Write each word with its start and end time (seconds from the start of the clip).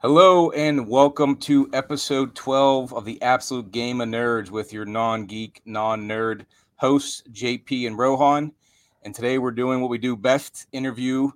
Hello 0.00 0.52
and 0.52 0.86
welcome 0.86 1.36
to 1.38 1.68
episode 1.72 2.32
12 2.36 2.94
of 2.94 3.04
the 3.04 3.20
Absolute 3.20 3.72
Game 3.72 4.00
of 4.00 4.08
Nerds 4.08 4.48
with 4.48 4.72
your 4.72 4.84
non 4.84 5.26
geek, 5.26 5.60
non 5.64 6.06
nerd 6.06 6.46
hosts, 6.76 7.24
JP 7.32 7.88
and 7.88 7.98
Rohan. 7.98 8.52
And 9.02 9.12
today 9.12 9.38
we're 9.38 9.50
doing 9.50 9.80
what 9.80 9.90
we 9.90 9.98
do 9.98 10.14
best 10.14 10.68
interview 10.70 11.32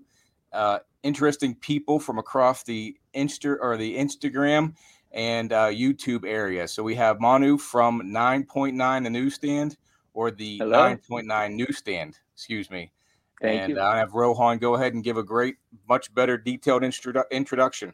uh, 0.52 0.78
interesting 1.02 1.56
people 1.56 1.98
from 1.98 2.20
across 2.20 2.62
the 2.62 2.96
Insta 3.16 3.56
or 3.60 3.76
the 3.76 3.96
Instagram 3.96 4.74
and 5.10 5.52
uh, 5.52 5.66
YouTube 5.66 6.24
area. 6.24 6.68
So 6.68 6.84
we 6.84 6.94
have 6.94 7.20
Manu 7.20 7.58
from 7.58 8.00
9.9 8.00 9.02
the 9.02 9.10
newsstand 9.10 9.76
or 10.14 10.30
the 10.30 10.58
Hello. 10.58 10.78
9.9 10.78 11.52
newsstand, 11.54 12.16
excuse 12.32 12.70
me. 12.70 12.92
Thank 13.40 13.62
and 13.62 13.72
you. 13.72 13.80
I 13.80 13.96
have 13.96 14.14
Rohan 14.14 14.58
go 14.58 14.76
ahead 14.76 14.94
and 14.94 15.02
give 15.02 15.16
a 15.16 15.24
great, 15.24 15.56
much 15.88 16.14
better 16.14 16.38
detailed 16.38 16.82
introdu- 16.82 17.28
introduction. 17.32 17.92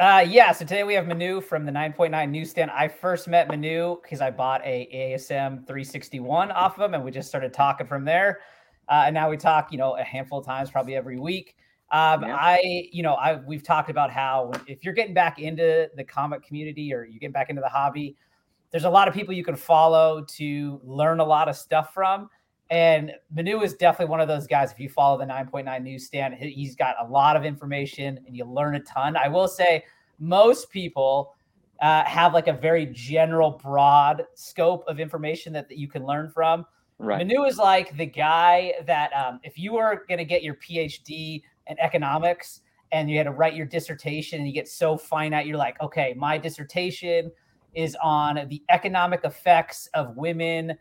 Uh, 0.00 0.24
yeah, 0.28 0.50
so 0.50 0.64
today 0.64 0.82
we 0.82 0.92
have 0.94 1.06
Manu 1.06 1.40
from 1.40 1.64
the 1.64 1.70
9.9 1.70 2.28
newsstand. 2.28 2.68
I 2.72 2.88
first 2.88 3.28
met 3.28 3.46
Manu 3.46 4.00
because 4.02 4.20
I 4.20 4.28
bought 4.28 4.60
a 4.64 4.88
ASM 4.92 5.64
361 5.66 6.50
off 6.50 6.76
of 6.76 6.84
him 6.84 6.94
and 6.94 7.04
we 7.04 7.12
just 7.12 7.28
started 7.28 7.52
talking 7.52 7.86
from 7.86 8.04
there. 8.04 8.40
Uh, 8.88 9.04
and 9.06 9.14
now 9.14 9.30
we 9.30 9.36
talk, 9.36 9.70
you 9.70 9.78
know, 9.78 9.96
a 9.96 10.02
handful 10.02 10.40
of 10.40 10.46
times, 10.46 10.68
probably 10.68 10.96
every 10.96 11.20
week. 11.20 11.54
Um, 11.92 12.24
Yeah. 12.24 12.36
I, 12.36 12.88
you 12.90 13.04
know, 13.04 13.14
I 13.14 13.36
we've 13.36 13.62
talked 13.62 13.88
about 13.88 14.10
how 14.10 14.50
if 14.66 14.84
you're 14.84 14.94
getting 14.94 15.14
back 15.14 15.38
into 15.38 15.88
the 15.96 16.02
comic 16.02 16.42
community 16.42 16.92
or 16.92 17.04
you 17.04 17.20
get 17.20 17.32
back 17.32 17.48
into 17.48 17.62
the 17.62 17.68
hobby, 17.68 18.16
there's 18.72 18.84
a 18.84 18.90
lot 18.90 19.06
of 19.06 19.14
people 19.14 19.32
you 19.32 19.44
can 19.44 19.54
follow 19.54 20.22
to 20.22 20.80
learn 20.82 21.20
a 21.20 21.24
lot 21.24 21.48
of 21.48 21.54
stuff 21.54 21.94
from. 21.94 22.28
And 22.70 23.12
Manu 23.34 23.60
is 23.60 23.74
definitely 23.74 24.10
one 24.10 24.20
of 24.20 24.28
those 24.28 24.46
guys. 24.46 24.72
If 24.72 24.80
you 24.80 24.88
follow 24.88 25.18
the 25.18 25.26
9.9 25.26 25.82
newsstand, 25.84 26.34
he- 26.34 26.50
he's 26.50 26.74
got 26.74 26.96
a 27.00 27.06
lot 27.06 27.36
of 27.36 27.44
information 27.44 28.18
and 28.26 28.36
you 28.36 28.44
learn 28.44 28.74
a 28.74 28.80
ton. 28.80 29.16
I 29.16 29.28
will 29.28 29.48
say, 29.48 29.84
most 30.18 30.70
people 30.70 31.34
uh, 31.82 32.04
have 32.04 32.32
like 32.32 32.48
a 32.48 32.52
very 32.52 32.86
general, 32.86 33.50
broad 33.62 34.24
scope 34.34 34.84
of 34.88 35.00
information 35.00 35.52
that, 35.52 35.68
that 35.68 35.78
you 35.78 35.88
can 35.88 36.06
learn 36.06 36.30
from. 36.30 36.64
Right. 36.98 37.26
Manu 37.26 37.44
is 37.44 37.58
like 37.58 37.96
the 37.96 38.06
guy 38.06 38.74
that 38.86 39.12
um, 39.12 39.40
if 39.42 39.58
you 39.58 39.74
were 39.74 40.04
going 40.08 40.18
to 40.18 40.24
get 40.24 40.42
your 40.42 40.54
PhD 40.54 41.42
in 41.66 41.78
economics 41.80 42.60
and 42.92 43.10
you 43.10 43.18
had 43.18 43.24
to 43.24 43.32
write 43.32 43.54
your 43.54 43.66
dissertation 43.66 44.38
and 44.38 44.48
you 44.48 44.54
get 44.54 44.68
so 44.68 44.96
finite, 44.96 45.46
you're 45.46 45.56
like, 45.56 45.80
okay, 45.82 46.14
my 46.16 46.38
dissertation 46.38 47.30
is 47.74 47.96
on 48.02 48.46
the 48.48 48.62
economic 48.70 49.24
effects 49.24 49.88
of 49.94 50.16
women 50.16 50.74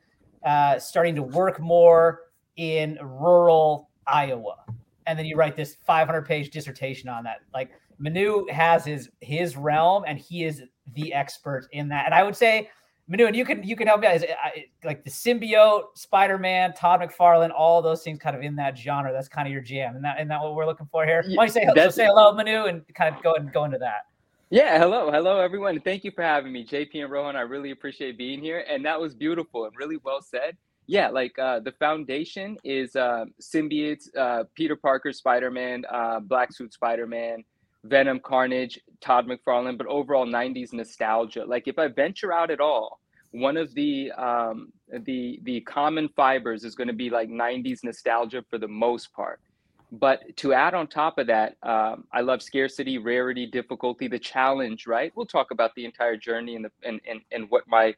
uh, 0.45 0.79
starting 0.79 1.15
to 1.15 1.23
work 1.23 1.59
more 1.59 2.21
in 2.57 2.97
rural 3.01 3.89
Iowa. 4.07 4.55
And 5.05 5.17
then 5.17 5.25
you 5.25 5.35
write 5.35 5.55
this 5.55 5.75
500 5.85 6.25
page 6.25 6.49
dissertation 6.49 7.09
on 7.09 7.23
that. 7.25 7.41
Like 7.53 7.71
Manu 7.97 8.45
has 8.49 8.85
his 8.85 9.09
his 9.21 9.57
realm 9.57 10.03
and 10.07 10.17
he 10.17 10.45
is 10.45 10.63
the 10.93 11.13
expert 11.13 11.67
in 11.71 11.89
that. 11.89 12.05
And 12.05 12.13
I 12.13 12.23
would 12.23 12.35
say 12.35 12.69
Manu, 13.07 13.25
and 13.25 13.35
you 13.35 13.43
can 13.43 13.63
you 13.63 13.75
can 13.75 13.87
help 13.87 13.99
me 13.99 14.07
out. 14.07 14.15
Is, 14.15 14.23
I, 14.23 14.65
like 14.85 15.03
the 15.03 15.09
symbiote, 15.09 15.97
Spider 15.97 16.37
Man, 16.37 16.73
Todd 16.73 17.01
McFarlane, 17.01 17.51
all 17.51 17.81
those 17.81 18.01
things 18.01 18.17
kind 18.17 18.35
of 18.35 18.41
in 18.41 18.55
that 18.55 18.77
genre. 18.77 19.11
That's 19.11 19.27
kind 19.27 19.45
of 19.45 19.51
your 19.51 19.61
jam, 19.61 19.95
and 19.95 20.05
that 20.05 20.19
and 20.19 20.31
that 20.31 20.41
what 20.41 20.55
we're 20.55 20.65
looking 20.65 20.87
for 20.89 21.05
here. 21.05 21.21
Why 21.35 21.47
don't 21.47 21.47
you 21.47 21.51
say 21.53 21.67
so 21.75 21.89
say 21.89 22.05
hello, 22.05 22.33
Manu, 22.33 22.65
and 22.65 22.81
kind 22.95 23.13
of 23.13 23.21
go 23.21 23.33
and 23.35 23.51
go 23.51 23.65
into 23.65 23.77
that. 23.79 24.05
Yeah, 24.53 24.77
hello, 24.77 25.09
hello 25.09 25.39
everyone. 25.39 25.79
Thank 25.79 26.03
you 26.03 26.11
for 26.11 26.21
having 26.21 26.53
me, 26.53 26.63
JP 26.63 27.01
and 27.01 27.11
Rohan. 27.11 27.35
I 27.35 27.41
really 27.41 27.71
appreciate 27.71 28.19
being 28.19 28.39
here. 28.39 28.63
And 28.69 28.85
that 28.85 29.01
was 29.01 29.15
beautiful 29.15 29.65
and 29.65 29.73
really 29.75 29.97
well 30.03 30.21
said. 30.21 30.57
Yeah, 30.85 31.09
like 31.09 31.39
uh, 31.39 31.61
the 31.61 31.71
foundation 31.71 32.57
is 32.63 32.95
uh, 32.95 33.25
symbiotes, 33.41 34.15
uh, 34.15 34.43
Peter 34.53 34.75
Parker, 34.75 35.11
Spider-Man, 35.11 35.85
uh, 35.91 36.19
Black 36.19 36.53
Suit 36.53 36.71
Spider-Man, 36.71 37.43
Venom, 37.85 38.19
Carnage, 38.19 38.79
Todd 39.01 39.25
McFarlane, 39.25 39.75
but 39.75 39.87
overall 39.87 40.27
90s 40.27 40.71
nostalgia. 40.71 41.45
Like 41.45 41.67
if 41.67 41.79
I 41.79 41.87
venture 41.87 42.31
out 42.31 42.51
at 42.51 42.59
all, 42.59 42.99
one 43.31 43.57
of 43.57 43.73
the 43.73 44.11
um, 44.11 44.71
the 44.87 45.39
the 45.41 45.61
common 45.61 46.09
fibers 46.09 46.63
is 46.63 46.75
going 46.75 46.89
to 46.89 46.93
be 46.93 47.09
like 47.09 47.27
90s 47.27 47.79
nostalgia 47.83 48.45
for 48.51 48.59
the 48.59 48.67
most 48.67 49.11
part. 49.13 49.39
But 49.93 50.35
to 50.37 50.53
add 50.53 50.73
on 50.73 50.87
top 50.87 51.19
of 51.19 51.27
that, 51.27 51.55
um, 51.61 52.05
I 52.11 52.21
love 52.21 52.41
scarcity, 52.41 52.97
rarity, 52.97 53.45
difficulty, 53.45 54.07
the 54.07 54.17
challenge. 54.17 54.87
Right? 54.87 55.11
We'll 55.15 55.27
talk 55.27 55.51
about 55.51 55.75
the 55.75 55.85
entire 55.85 56.17
journey 56.17 56.55
and 56.55 56.65
the 56.65 56.71
and 56.83 56.99
and, 57.07 57.21
and 57.31 57.49
what 57.49 57.63
my 57.67 57.95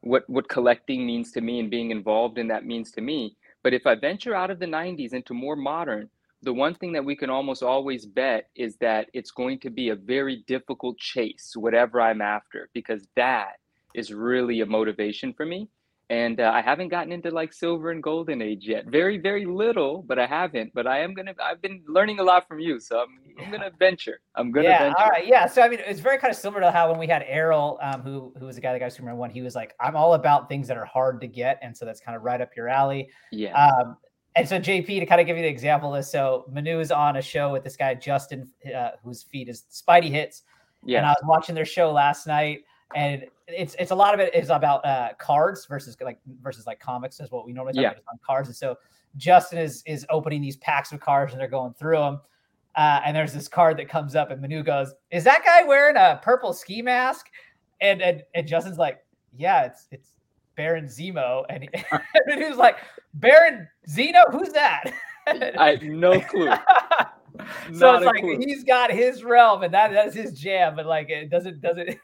what 0.00 0.28
what 0.28 0.48
collecting 0.48 1.06
means 1.06 1.32
to 1.32 1.40
me 1.40 1.58
and 1.58 1.70
being 1.70 1.90
involved 1.90 2.38
in 2.38 2.48
that 2.48 2.66
means 2.66 2.90
to 2.92 3.00
me. 3.00 3.34
But 3.62 3.74
if 3.74 3.86
I 3.86 3.94
venture 3.94 4.34
out 4.34 4.50
of 4.50 4.58
the 4.58 4.66
90s 4.66 5.12
into 5.12 5.34
more 5.34 5.56
modern, 5.56 6.08
the 6.42 6.52
one 6.52 6.74
thing 6.74 6.92
that 6.92 7.04
we 7.04 7.16
can 7.16 7.30
almost 7.30 7.62
always 7.62 8.06
bet 8.06 8.48
is 8.54 8.76
that 8.76 9.08
it's 9.12 9.30
going 9.30 9.58
to 9.60 9.70
be 9.70 9.88
a 9.88 9.96
very 9.96 10.44
difficult 10.46 10.96
chase, 10.98 11.54
whatever 11.56 12.00
I'm 12.00 12.20
after, 12.20 12.68
because 12.74 13.08
that 13.16 13.54
is 13.94 14.12
really 14.12 14.60
a 14.60 14.66
motivation 14.66 15.32
for 15.32 15.44
me. 15.44 15.68
And 16.10 16.40
uh, 16.40 16.50
I 16.54 16.62
haven't 16.62 16.88
gotten 16.88 17.12
into 17.12 17.30
like 17.30 17.52
silver 17.52 17.90
and 17.90 18.02
golden 18.02 18.40
age 18.40 18.66
yet. 18.66 18.86
Very, 18.86 19.18
very 19.18 19.44
little, 19.44 20.02
but 20.08 20.18
I 20.18 20.26
haven't. 20.26 20.72
But 20.72 20.86
I 20.86 21.00
am 21.00 21.12
gonna. 21.12 21.34
I've 21.42 21.60
been 21.60 21.82
learning 21.86 22.18
a 22.18 22.22
lot 22.22 22.48
from 22.48 22.60
you, 22.60 22.80
so 22.80 23.00
I'm, 23.00 23.44
I'm 23.44 23.50
gonna 23.50 23.70
venture. 23.78 24.20
I'm 24.34 24.50
gonna 24.50 24.68
yeah, 24.68 24.78
venture. 24.84 24.98
all 25.00 25.08
right, 25.10 25.26
yeah. 25.26 25.46
So 25.46 25.60
I 25.60 25.68
mean, 25.68 25.80
it's 25.86 26.00
very 26.00 26.16
kind 26.16 26.30
of 26.30 26.38
similar 26.38 26.62
to 26.62 26.70
how 26.70 26.90
when 26.90 26.98
we 26.98 27.06
had 27.06 27.24
Errol, 27.28 27.78
um, 27.82 28.00
who 28.00 28.32
who 28.38 28.46
was 28.46 28.56
the 28.56 28.62
guy 28.62 28.72
that 28.72 28.78
got 28.78 28.90
Superman 28.90 29.18
one, 29.18 29.28
he 29.28 29.42
was 29.42 29.54
like, 29.54 29.74
"I'm 29.80 29.96
all 29.96 30.14
about 30.14 30.48
things 30.48 30.66
that 30.68 30.78
are 30.78 30.86
hard 30.86 31.20
to 31.20 31.26
get," 31.26 31.58
and 31.60 31.76
so 31.76 31.84
that's 31.84 32.00
kind 32.00 32.16
of 32.16 32.22
right 32.22 32.40
up 32.40 32.56
your 32.56 32.68
alley. 32.68 33.10
Yeah. 33.30 33.52
Um, 33.62 33.98
and 34.34 34.48
so 34.48 34.58
JP, 34.58 34.86
to 34.86 35.04
kind 35.04 35.20
of 35.20 35.26
give 35.26 35.36
you 35.36 35.42
the 35.42 35.48
example 35.48 35.94
of 35.94 35.98
this, 35.98 36.10
so 36.10 36.46
Manu 36.50 36.80
is 36.80 36.90
on 36.90 37.16
a 37.16 37.22
show 37.22 37.52
with 37.52 37.64
this 37.64 37.76
guy 37.76 37.92
Justin, 37.94 38.48
uh, 38.74 38.92
whose 39.04 39.24
feed 39.24 39.48
is 39.50 39.64
Spidey 39.70 40.10
Hits, 40.10 40.44
Yeah. 40.84 40.98
and 40.98 41.06
I 41.06 41.10
was 41.10 41.22
watching 41.24 41.54
their 41.54 41.64
show 41.66 41.90
last 41.92 42.26
night, 42.26 42.60
and 42.94 43.24
it's 43.46 43.74
it's 43.78 43.90
a 43.90 43.94
lot 43.94 44.14
of 44.14 44.20
it 44.20 44.34
is 44.34 44.50
about 44.50 44.84
uh, 44.84 45.10
cards 45.18 45.66
versus 45.66 45.96
like 46.00 46.18
versus 46.42 46.66
like 46.66 46.80
comics 46.80 47.20
is 47.20 47.30
what 47.30 47.44
we 47.46 47.52
normally 47.52 47.74
talk 47.74 47.82
Yeah. 47.82 47.90
about 47.92 48.02
on 48.10 48.18
cards, 48.26 48.48
and 48.48 48.56
so 48.56 48.76
Justin 49.16 49.58
is 49.58 49.82
is 49.86 50.06
opening 50.10 50.40
these 50.40 50.56
packs 50.58 50.92
of 50.92 51.00
cards 51.00 51.32
and 51.32 51.40
they're 51.40 51.48
going 51.48 51.74
through 51.74 51.98
them. 51.98 52.20
Uh, 52.76 53.00
and 53.04 53.16
there's 53.16 53.32
this 53.32 53.48
card 53.48 53.76
that 53.78 53.88
comes 53.88 54.14
up, 54.14 54.30
and 54.30 54.40
Manu 54.40 54.62
goes, 54.62 54.94
"Is 55.10 55.24
that 55.24 55.42
guy 55.44 55.64
wearing 55.64 55.96
a 55.96 56.20
purple 56.22 56.52
ski 56.52 56.80
mask?" 56.82 57.26
And 57.80 58.00
and, 58.02 58.22
and 58.34 58.46
Justin's 58.46 58.78
like, 58.78 59.04
"Yeah, 59.36 59.64
it's 59.64 59.88
it's 59.90 60.12
Baron 60.54 60.84
Zemo," 60.84 61.44
and, 61.48 61.64
he, 61.64 61.68
and 62.26 62.42
he 62.42 62.52
like, 62.52 62.76
"Baron 63.14 63.66
Zeno, 63.88 64.20
who's 64.30 64.50
that?" 64.52 64.92
I 65.26 65.70
have 65.72 65.82
no 65.82 66.20
clue. 66.20 66.46
so 67.72 67.92
Not 67.92 68.02
it's 68.02 68.06
like 68.06 68.20
clue. 68.20 68.38
he's 68.38 68.62
got 68.64 68.92
his 68.92 69.24
realm, 69.24 69.62
and 69.64 69.74
that 69.74 69.90
that's 69.92 70.14
his 70.14 70.38
jam, 70.38 70.76
but 70.76 70.86
like 70.86 71.10
it 71.10 71.30
doesn't 71.30 71.60
doesn't. 71.60 71.96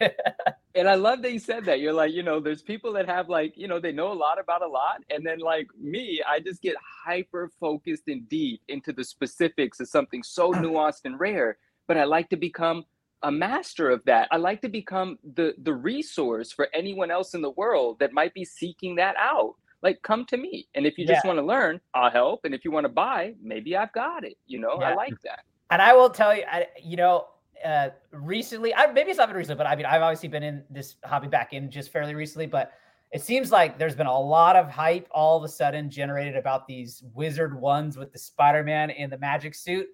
And 0.77 0.89
I 0.89 0.95
love 0.95 1.23
that 1.23 1.33
you 1.33 1.39
said 1.39 1.65
that. 1.67 1.81
You're 1.81 1.93
like, 1.93 2.13
you 2.13 2.23
know, 2.23 2.41
there's 2.41 2.63
people 2.63 2.93
that 2.95 3.09
have 3.09 3.29
like, 3.29 3.57
you 3.57 3.69
know, 3.69 3.79
they 3.79 3.93
know 3.93 4.13
a 4.13 4.15
lot 4.15 4.41
about 4.41 4.63
a 4.63 4.67
lot. 4.67 5.03
And 5.09 5.25
then 5.25 5.39
like 5.39 5.69
me, 5.81 6.21
I 6.27 6.41
just 6.41 6.61
get 6.63 6.75
hyper 7.07 7.51
focused 7.61 8.09
and 8.09 8.29
deep 8.29 8.61
into 8.69 8.93
the 8.93 9.05
specifics 9.05 9.79
of 9.79 9.89
something 9.89 10.23
so 10.23 10.53
nuanced 10.53 11.05
and 11.05 11.19
rare. 11.21 11.59
But 11.87 11.97
I 11.97 12.05
like 12.05 12.29
to 12.31 12.37
become 12.37 12.85
a 13.23 13.31
master 13.31 13.91
of 13.91 14.05
that. 14.05 14.29
I 14.33 14.37
like 14.37 14.61
to 14.63 14.69
become 14.69 15.19
the 15.35 15.55
the 15.63 15.73
resource 15.73 16.53
for 16.53 16.69
anyone 16.75 17.11
else 17.11 17.35
in 17.35 17.41
the 17.41 17.51
world 17.51 17.99
that 18.01 18.13
might 18.13 18.35
be 18.35 18.45
seeking 18.45 18.97
that 18.97 19.15
out. 19.17 19.55
Like 19.83 20.03
come 20.03 20.25
to 20.27 20.37
me. 20.37 20.67
And 20.75 20.87
if 20.87 20.99
you 20.99 21.07
just 21.07 21.25
want 21.25 21.39
to 21.39 21.45
learn, 21.45 21.81
I'll 21.95 22.11
help. 22.11 22.45
And 22.45 22.55
if 22.55 22.65
you 22.65 22.71
want 22.71 22.85
to 22.85 22.93
buy, 22.93 23.35
maybe 23.43 23.77
I've 23.77 23.93
got 23.93 24.25
it. 24.25 24.37
You 24.47 24.59
know, 24.59 24.73
I 24.77 24.95
like 24.95 25.21
that. 25.23 25.41
And 25.71 25.83
I 25.83 25.93
will 25.95 26.11
tell 26.11 26.35
you, 26.35 26.45
I, 26.51 26.67
you 26.83 26.97
know, 26.97 27.27
uh, 27.65 27.89
recently, 28.11 28.75
I, 28.75 28.91
maybe 28.93 29.11
it's 29.11 29.19
not 29.19 29.29
been 29.29 29.37
recently, 29.37 29.57
but 29.57 29.67
I 29.67 29.77
mean, 29.77 29.87
I've 29.87 30.03
obviously 30.03 30.29
been 30.29 30.43
in 30.43 30.65
this 30.71 30.97
hobby 31.05 31.29
back 31.29 31.53
in 31.53 31.71
just 31.71 31.93
fairly 31.93 32.15
recently, 32.15 32.47
but 32.47 32.73
it 33.13 33.23
seems 33.23 33.53
like 33.53 33.79
there's 33.79 33.95
been 33.95 34.07
a 34.07 34.19
lot 34.19 34.57
of 34.57 34.69
hype 34.69 35.07
all 35.11 35.37
of 35.37 35.45
a 35.45 35.49
sudden 35.49 35.89
generated 35.89 36.37
about 36.37 36.67
these 36.67 37.03
wizard 37.15 37.59
ones 37.59 37.97
with 37.97 38.13
the 38.13 38.19
Spider-Man 38.19 38.91
in 38.91 39.11
the 39.11 39.19
magic 39.19 39.55
suit. 39.55 39.87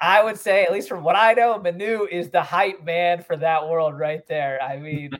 I 0.00 0.22
would 0.22 0.38
say, 0.38 0.64
at 0.64 0.72
least 0.72 0.88
from 0.88 1.02
what 1.02 1.16
I 1.16 1.34
know, 1.34 1.58
Manu 1.58 2.06
is 2.10 2.30
the 2.30 2.42
hype 2.42 2.82
man 2.84 3.22
for 3.22 3.36
that 3.36 3.68
world 3.68 3.98
right 3.98 4.26
there. 4.26 4.62
I 4.62 4.78
mean, 4.78 5.10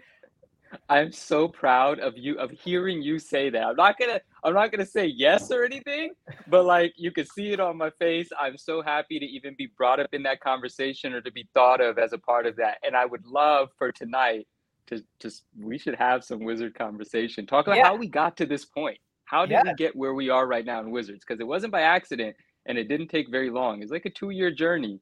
I'm 0.89 1.13
so 1.13 1.49
proud 1.49 1.99
of 2.01 2.17
you 2.17 2.39
of 2.39 2.51
hearing 2.51 3.03
you 3.03 3.19
say 3.19 3.51
that. 3.51 3.63
I'm 3.63 3.77
not 3.77 3.99
gonna 3.99 4.21
I'm 4.45 4.55
not 4.55 4.71
gonna 4.71 4.87
say 4.87 5.07
yes 5.07 5.51
or 5.51 5.65
anything, 5.65 6.13
but 6.49 6.65
like 6.65 6.93
you 6.97 7.11
can 7.11 7.27
see 7.27 7.53
it 7.53 7.61
on 7.61 7.77
my 7.77 7.91
face. 7.91 8.29
I'm 8.39 8.57
so 8.57 8.83
happy 8.83 9.19
to 9.19 9.27
even 9.27 9.55
be 9.57 9.67
brought 9.77 10.01
up 10.01 10.09
in 10.13 10.23
that 10.25 10.41
conversation 10.41 11.13
or 11.13 11.21
to 11.23 11.33
be 11.33 11.49
thought 11.55 11.81
of 11.81 11.99
as 11.99 12.13
a 12.13 12.19
part 12.19 12.47
of 12.47 12.57
that. 12.57 12.79
And 12.85 12.97
I 12.97 13.05
would 13.05 13.27
love 13.27 13.71
for 13.79 13.93
tonight 13.93 14.47
to 14.87 15.03
just 15.21 15.45
we 15.59 15.79
should 15.79 15.95
have 15.97 16.25
some 16.25 16.41
wizard 16.45 16.75
conversation. 16.75 17.47
Talk 17.47 17.67
about 17.67 17.77
Yeah. 17.79 17.85
how 17.89 17.97
we 17.97 18.09
got 18.09 18.37
to 18.39 18.47
this 18.47 18.65
point. 18.65 18.99
How 19.25 19.47
did 19.47 19.63
we 19.63 19.75
get 19.75 19.95
where 19.95 20.15
we 20.15 20.29
are 20.29 20.47
right 20.47 20.65
now 20.65 20.81
in 20.81 20.91
wizards? 20.91 21.25
Because 21.27 21.41
it 21.41 21.47
wasn't 21.47 21.73
by 21.73 21.83
accident 21.83 22.37
and 22.67 22.77
it 22.77 22.89
didn't 22.89 23.09
take 23.09 23.31
very 23.31 23.51
long. 23.51 23.83
It's 23.83 23.93
like 23.93 24.07
a 24.07 24.11
two 24.11 24.31
year 24.31 24.51
journey. 24.51 25.01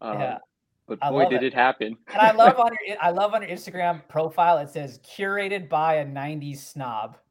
Um, 0.00 0.18
Yeah. 0.20 0.38
But 0.90 0.98
I 1.02 1.10
boy, 1.10 1.28
did 1.28 1.44
it. 1.44 1.52
it 1.52 1.54
happen. 1.54 1.96
and 2.12 2.20
I 2.20 2.32
love 2.32 2.58
on 2.58 2.72
your 2.84 2.96
I 3.00 3.10
love 3.10 3.32
on 3.32 3.42
your 3.42 3.50
Instagram 3.50 4.06
profile 4.08 4.58
it 4.58 4.70
says 4.70 4.98
curated 4.98 5.68
by 5.68 5.94
a 5.94 6.04
'90s 6.04 6.58
snob. 6.58 7.16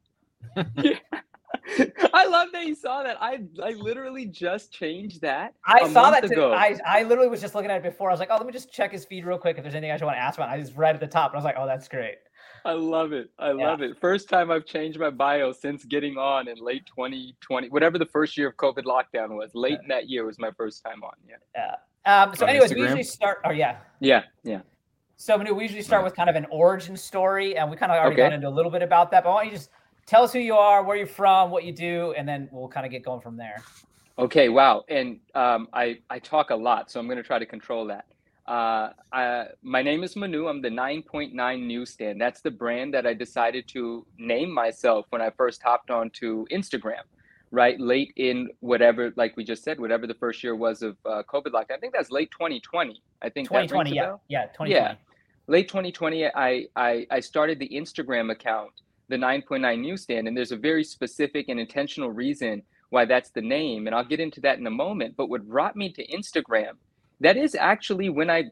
I 2.14 2.26
love 2.26 2.48
that 2.52 2.66
you 2.66 2.74
saw 2.74 3.02
that. 3.02 3.18
I 3.20 3.40
I 3.62 3.72
literally 3.72 4.24
just 4.24 4.72
changed 4.72 5.20
that. 5.20 5.52
I 5.66 5.92
saw 5.92 6.10
that 6.10 6.26
too. 6.26 6.46
I, 6.46 6.78
I 6.86 7.02
literally 7.02 7.28
was 7.28 7.42
just 7.42 7.54
looking 7.54 7.70
at 7.70 7.76
it 7.76 7.82
before. 7.82 8.08
I 8.08 8.14
was 8.14 8.20
like, 8.20 8.30
oh, 8.30 8.36
let 8.36 8.46
me 8.46 8.52
just 8.52 8.72
check 8.72 8.92
his 8.92 9.04
feed 9.04 9.26
real 9.26 9.36
quick 9.36 9.58
if 9.58 9.62
there's 9.62 9.74
anything 9.74 9.92
I 9.92 9.98
should 9.98 10.06
want 10.06 10.16
to 10.16 10.22
ask 10.22 10.38
about. 10.38 10.48
I 10.48 10.58
just 10.58 10.74
read 10.74 10.94
at 10.94 11.00
the 11.02 11.06
top 11.06 11.32
and 11.32 11.36
I 11.36 11.38
was 11.38 11.44
like, 11.44 11.56
oh, 11.58 11.66
that's 11.66 11.86
great. 11.86 12.16
I 12.64 12.72
love 12.72 13.12
it. 13.12 13.30
I 13.38 13.52
yeah. 13.52 13.68
love 13.68 13.82
it. 13.82 13.98
First 14.00 14.28
time 14.28 14.50
I've 14.50 14.64
changed 14.64 14.98
my 14.98 15.10
bio 15.10 15.52
since 15.52 15.84
getting 15.84 16.16
on 16.16 16.48
in 16.48 16.56
late 16.58 16.86
2020, 16.86 17.68
whatever 17.68 17.98
the 17.98 18.06
first 18.06 18.36
year 18.36 18.48
of 18.48 18.56
COVID 18.56 18.84
lockdown 18.84 19.30
was. 19.30 19.50
Late 19.54 19.72
yeah. 19.72 19.78
in 19.82 19.88
that 19.88 20.08
year 20.08 20.26
was 20.26 20.38
my 20.38 20.50
first 20.56 20.82
time 20.82 21.02
on. 21.02 21.12
Yeah. 21.26 21.36
Yeah. 21.54 21.74
Um, 22.06 22.34
so, 22.34 22.44
on 22.44 22.50
anyways, 22.50 22.70
Instagram? 22.70 22.76
we 22.76 22.82
usually 22.82 23.02
start. 23.02 23.38
Oh, 23.44 23.50
yeah. 23.50 23.78
Yeah. 24.00 24.22
Yeah. 24.42 24.60
So, 25.16 25.36
Manu, 25.36 25.54
we 25.54 25.64
usually 25.64 25.82
start 25.82 26.02
with 26.02 26.14
kind 26.16 26.30
of 26.30 26.36
an 26.36 26.46
origin 26.50 26.96
story, 26.96 27.56
and 27.56 27.70
we 27.70 27.76
kind 27.76 27.92
of 27.92 27.98
already 27.98 28.14
okay. 28.14 28.22
got 28.22 28.32
into 28.32 28.48
a 28.48 28.50
little 28.50 28.70
bit 28.70 28.82
about 28.82 29.10
that. 29.10 29.24
But 29.24 29.34
why 29.34 29.44
don't 29.44 29.52
you 29.52 29.58
just 29.58 29.70
tell 30.06 30.22
us 30.22 30.32
who 30.32 30.38
you 30.38 30.54
are, 30.54 30.82
where 30.82 30.96
you're 30.96 31.06
from, 31.06 31.50
what 31.50 31.64
you 31.64 31.72
do, 31.72 32.14
and 32.16 32.26
then 32.26 32.48
we'll 32.50 32.68
kind 32.68 32.86
of 32.86 32.92
get 32.92 33.04
going 33.04 33.20
from 33.20 33.36
there. 33.36 33.62
Okay. 34.18 34.48
Wow. 34.48 34.84
And 34.88 35.20
um, 35.34 35.68
I 35.72 35.98
I 36.08 36.18
talk 36.18 36.50
a 36.50 36.56
lot, 36.56 36.90
so 36.90 36.98
I'm 37.00 37.06
going 37.06 37.18
to 37.18 37.22
try 37.22 37.38
to 37.38 37.46
control 37.46 37.86
that. 37.86 38.06
Uh, 38.50 38.90
I, 39.12 39.46
my 39.62 39.80
name 39.80 40.02
is 40.02 40.16
Manu. 40.16 40.48
I'm 40.48 40.60
the 40.60 40.70
9.9 40.70 41.66
newsstand. 41.66 42.20
That's 42.20 42.40
the 42.40 42.50
brand 42.50 42.92
that 42.94 43.06
I 43.06 43.14
decided 43.14 43.68
to 43.68 44.04
name 44.18 44.52
myself 44.52 45.06
when 45.10 45.22
I 45.22 45.30
first 45.30 45.62
hopped 45.62 45.90
onto 45.90 46.46
Instagram, 46.48 47.02
right? 47.50 47.78
Late 47.80 48.12
in 48.16 48.48
whatever, 48.60 49.12
like 49.16 49.36
we 49.36 49.44
just 49.44 49.64
said, 49.64 49.80
whatever 49.80 50.06
the 50.06 50.14
first 50.14 50.42
year 50.42 50.54
was 50.54 50.82
of 50.82 50.96
uh, 51.04 51.22
COVID 51.28 51.48
lockdown. 51.48 51.76
I 51.76 51.78
think 51.78 51.92
that's 51.92 52.10
late 52.10 52.30
2020. 52.30 53.02
I 53.22 53.28
think 53.28 53.48
2020. 53.48 53.94
yeah. 53.94 54.16
Yeah. 54.28 54.46
2020. 54.46 54.70
Yeah. 54.70 54.94
Late 55.46 55.68
2020, 55.68 56.26
I, 56.26 56.66
I, 56.76 57.06
I 57.10 57.20
started 57.20 57.58
the 57.58 57.68
Instagram 57.68 58.30
account, 58.30 58.70
the 59.08 59.16
9.9 59.16 59.80
newsstand, 59.80 60.28
and 60.28 60.36
there's 60.36 60.52
a 60.52 60.56
very 60.56 60.84
specific 60.84 61.48
and 61.48 61.58
intentional 61.58 62.10
reason 62.10 62.62
why 62.90 63.04
that's 63.04 63.30
the 63.30 63.40
name. 63.40 63.86
And 63.86 63.96
I'll 63.96 64.04
get 64.04 64.20
into 64.20 64.40
that 64.42 64.58
in 64.58 64.66
a 64.66 64.70
moment. 64.70 65.16
But 65.16 65.28
what 65.28 65.48
brought 65.48 65.74
me 65.74 65.92
to 65.92 66.06
Instagram 66.06 66.72
that 67.20 67.36
is 67.36 67.54
actually 67.54 68.08
when 68.08 68.30
I 68.30 68.44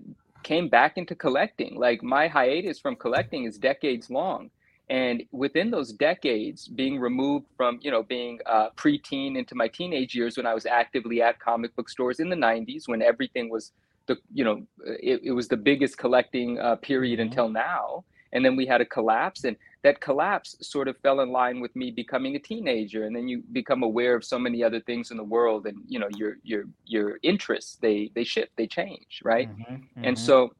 came 0.42 0.68
back 0.68 0.96
into 0.96 1.14
collecting. 1.14 1.76
Like 1.76 2.02
my 2.02 2.28
hiatus 2.28 2.78
from 2.78 2.96
collecting 2.96 3.44
is 3.44 3.58
decades 3.58 4.10
long. 4.10 4.50
And 4.90 5.22
within 5.32 5.70
those 5.70 5.92
decades, 5.92 6.66
being 6.66 6.98
removed 6.98 7.46
from, 7.56 7.78
you 7.82 7.90
know, 7.90 8.02
being 8.02 8.38
uh, 8.46 8.70
preteen 8.76 9.36
into 9.36 9.54
my 9.54 9.68
teenage 9.68 10.14
years 10.14 10.36
when 10.36 10.46
I 10.46 10.54
was 10.54 10.64
actively 10.64 11.20
at 11.20 11.38
comic 11.38 11.76
book 11.76 11.90
stores 11.90 12.20
in 12.20 12.30
the 12.30 12.36
90s 12.36 12.88
when 12.88 13.02
everything 13.02 13.50
was 13.50 13.72
the, 14.06 14.16
you 14.32 14.44
know, 14.44 14.62
it, 14.86 15.20
it 15.24 15.32
was 15.32 15.48
the 15.48 15.56
biggest 15.56 15.98
collecting 15.98 16.58
uh, 16.58 16.76
period 16.76 17.18
mm-hmm. 17.18 17.28
until 17.28 17.48
now. 17.50 18.04
And 18.32 18.44
then 18.44 18.56
we 18.56 18.64
had 18.66 18.80
a 18.80 18.86
collapse. 18.86 19.44
And 19.44 19.56
that 19.82 20.00
collapse 20.00 20.56
sort 20.60 20.88
of 20.88 20.96
fell 20.98 21.20
in 21.20 21.30
line 21.30 21.60
with 21.60 21.74
me 21.76 21.90
becoming 21.90 22.36
a 22.36 22.38
teenager 22.38 23.04
and 23.04 23.14
then 23.14 23.28
you 23.28 23.42
become 23.52 23.82
aware 23.82 24.14
of 24.16 24.24
so 24.24 24.38
many 24.38 24.62
other 24.62 24.80
things 24.80 25.10
in 25.10 25.16
the 25.16 25.24
world 25.24 25.66
and 25.66 25.78
you 25.86 25.98
know 25.98 26.08
your 26.16 26.36
your 26.42 26.64
your 26.84 27.18
interests 27.22 27.76
they 27.80 28.10
they 28.14 28.24
shift 28.24 28.50
they 28.56 28.66
change 28.66 29.20
right 29.24 29.48
mm-hmm, 29.48 29.74
mm-hmm. 29.74 30.04
and 30.04 30.18
so 30.18 30.52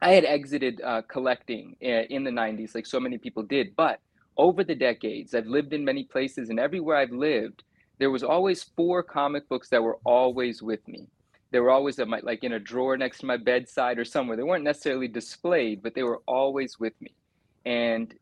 i 0.00 0.10
had 0.10 0.24
exited 0.24 0.80
uh, 0.82 1.02
collecting 1.08 1.76
uh, 1.82 2.04
in 2.10 2.24
the 2.24 2.30
90s 2.30 2.74
like 2.74 2.86
so 2.86 3.00
many 3.00 3.18
people 3.18 3.42
did 3.42 3.74
but 3.76 4.00
over 4.36 4.62
the 4.64 4.74
decades 4.74 5.34
i've 5.34 5.46
lived 5.46 5.72
in 5.72 5.84
many 5.84 6.04
places 6.04 6.50
and 6.50 6.60
everywhere 6.60 6.96
i've 6.96 7.12
lived 7.12 7.62
there 7.98 8.10
was 8.10 8.22
always 8.22 8.62
four 8.62 9.02
comic 9.02 9.48
books 9.48 9.68
that 9.68 9.82
were 9.82 9.98
always 10.04 10.62
with 10.62 10.86
me. 10.86 11.08
They 11.50 11.60
were 11.60 11.70
always 11.70 11.98
at 11.98 12.08
my, 12.08 12.20
like 12.22 12.44
in 12.44 12.52
a 12.52 12.60
drawer 12.60 12.96
next 12.96 13.18
to 13.18 13.26
my 13.26 13.36
bedside 13.36 13.98
or 13.98 14.04
somewhere. 14.04 14.36
They 14.36 14.42
weren't 14.42 14.64
necessarily 14.64 15.08
displayed 15.08 15.82
but 15.82 15.94
they 15.94 16.02
were 16.02 16.22
always 16.26 16.78
with 16.78 16.94
me. 17.00 17.14
And 17.66 18.14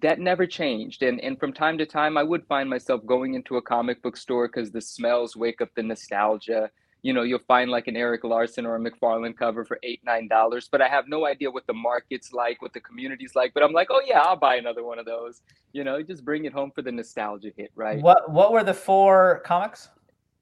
that 0.00 0.20
never 0.20 0.46
changed. 0.46 1.02
And 1.02 1.20
and 1.20 1.38
from 1.38 1.52
time 1.52 1.76
to 1.78 1.86
time 1.86 2.16
i 2.16 2.22
would 2.22 2.46
find 2.46 2.70
myself 2.70 3.04
going 3.04 3.34
into 3.34 3.56
a 3.56 3.62
comic 3.62 4.02
book 4.02 4.16
store 4.16 4.46
because 4.48 4.70
the 4.70 4.80
smells 4.80 5.36
wake 5.36 5.60
up 5.60 5.68
the 5.74 5.82
nostalgia 5.82 6.70
you 7.02 7.12
know 7.12 7.22
you'll 7.22 7.40
find 7.40 7.70
like 7.70 7.88
an 7.88 7.96
Erik 7.96 8.24
Larsen 8.24 8.64
or 8.64 8.76
a 8.76 8.78
mcfarlane 8.78 9.36
cover 9.36 9.64
for 9.64 9.78
eight 9.82 10.00
nine 10.04 10.28
dollars 10.28 10.68
but 10.70 10.80
i 10.80 10.88
have 10.88 11.08
no 11.08 11.26
idea 11.26 11.50
what 11.50 11.66
the 11.66 11.74
market's 11.74 12.32
like 12.32 12.62
what 12.62 12.72
the 12.72 12.80
community's 12.80 13.34
like 13.34 13.52
but 13.54 13.62
i'm 13.62 13.72
like 13.72 13.88
oh 13.90 14.00
yeah 14.06 14.20
i'll 14.20 14.36
buy 14.36 14.56
another 14.56 14.84
one 14.84 14.98
of 14.98 15.06
those. 15.06 15.42
You 15.72 15.84
know 15.84 16.02
just 16.02 16.24
bring 16.24 16.44
it 16.44 16.52
home 16.52 16.70
for 16.70 16.82
the 16.82 16.92
nostalgia 16.92 17.50
hit 17.56 17.70
right? 17.74 18.00
What 18.00 18.30
what 18.30 18.52
were 18.52 18.64
the 18.64 18.74
four 18.74 19.42
comics? 19.44 19.88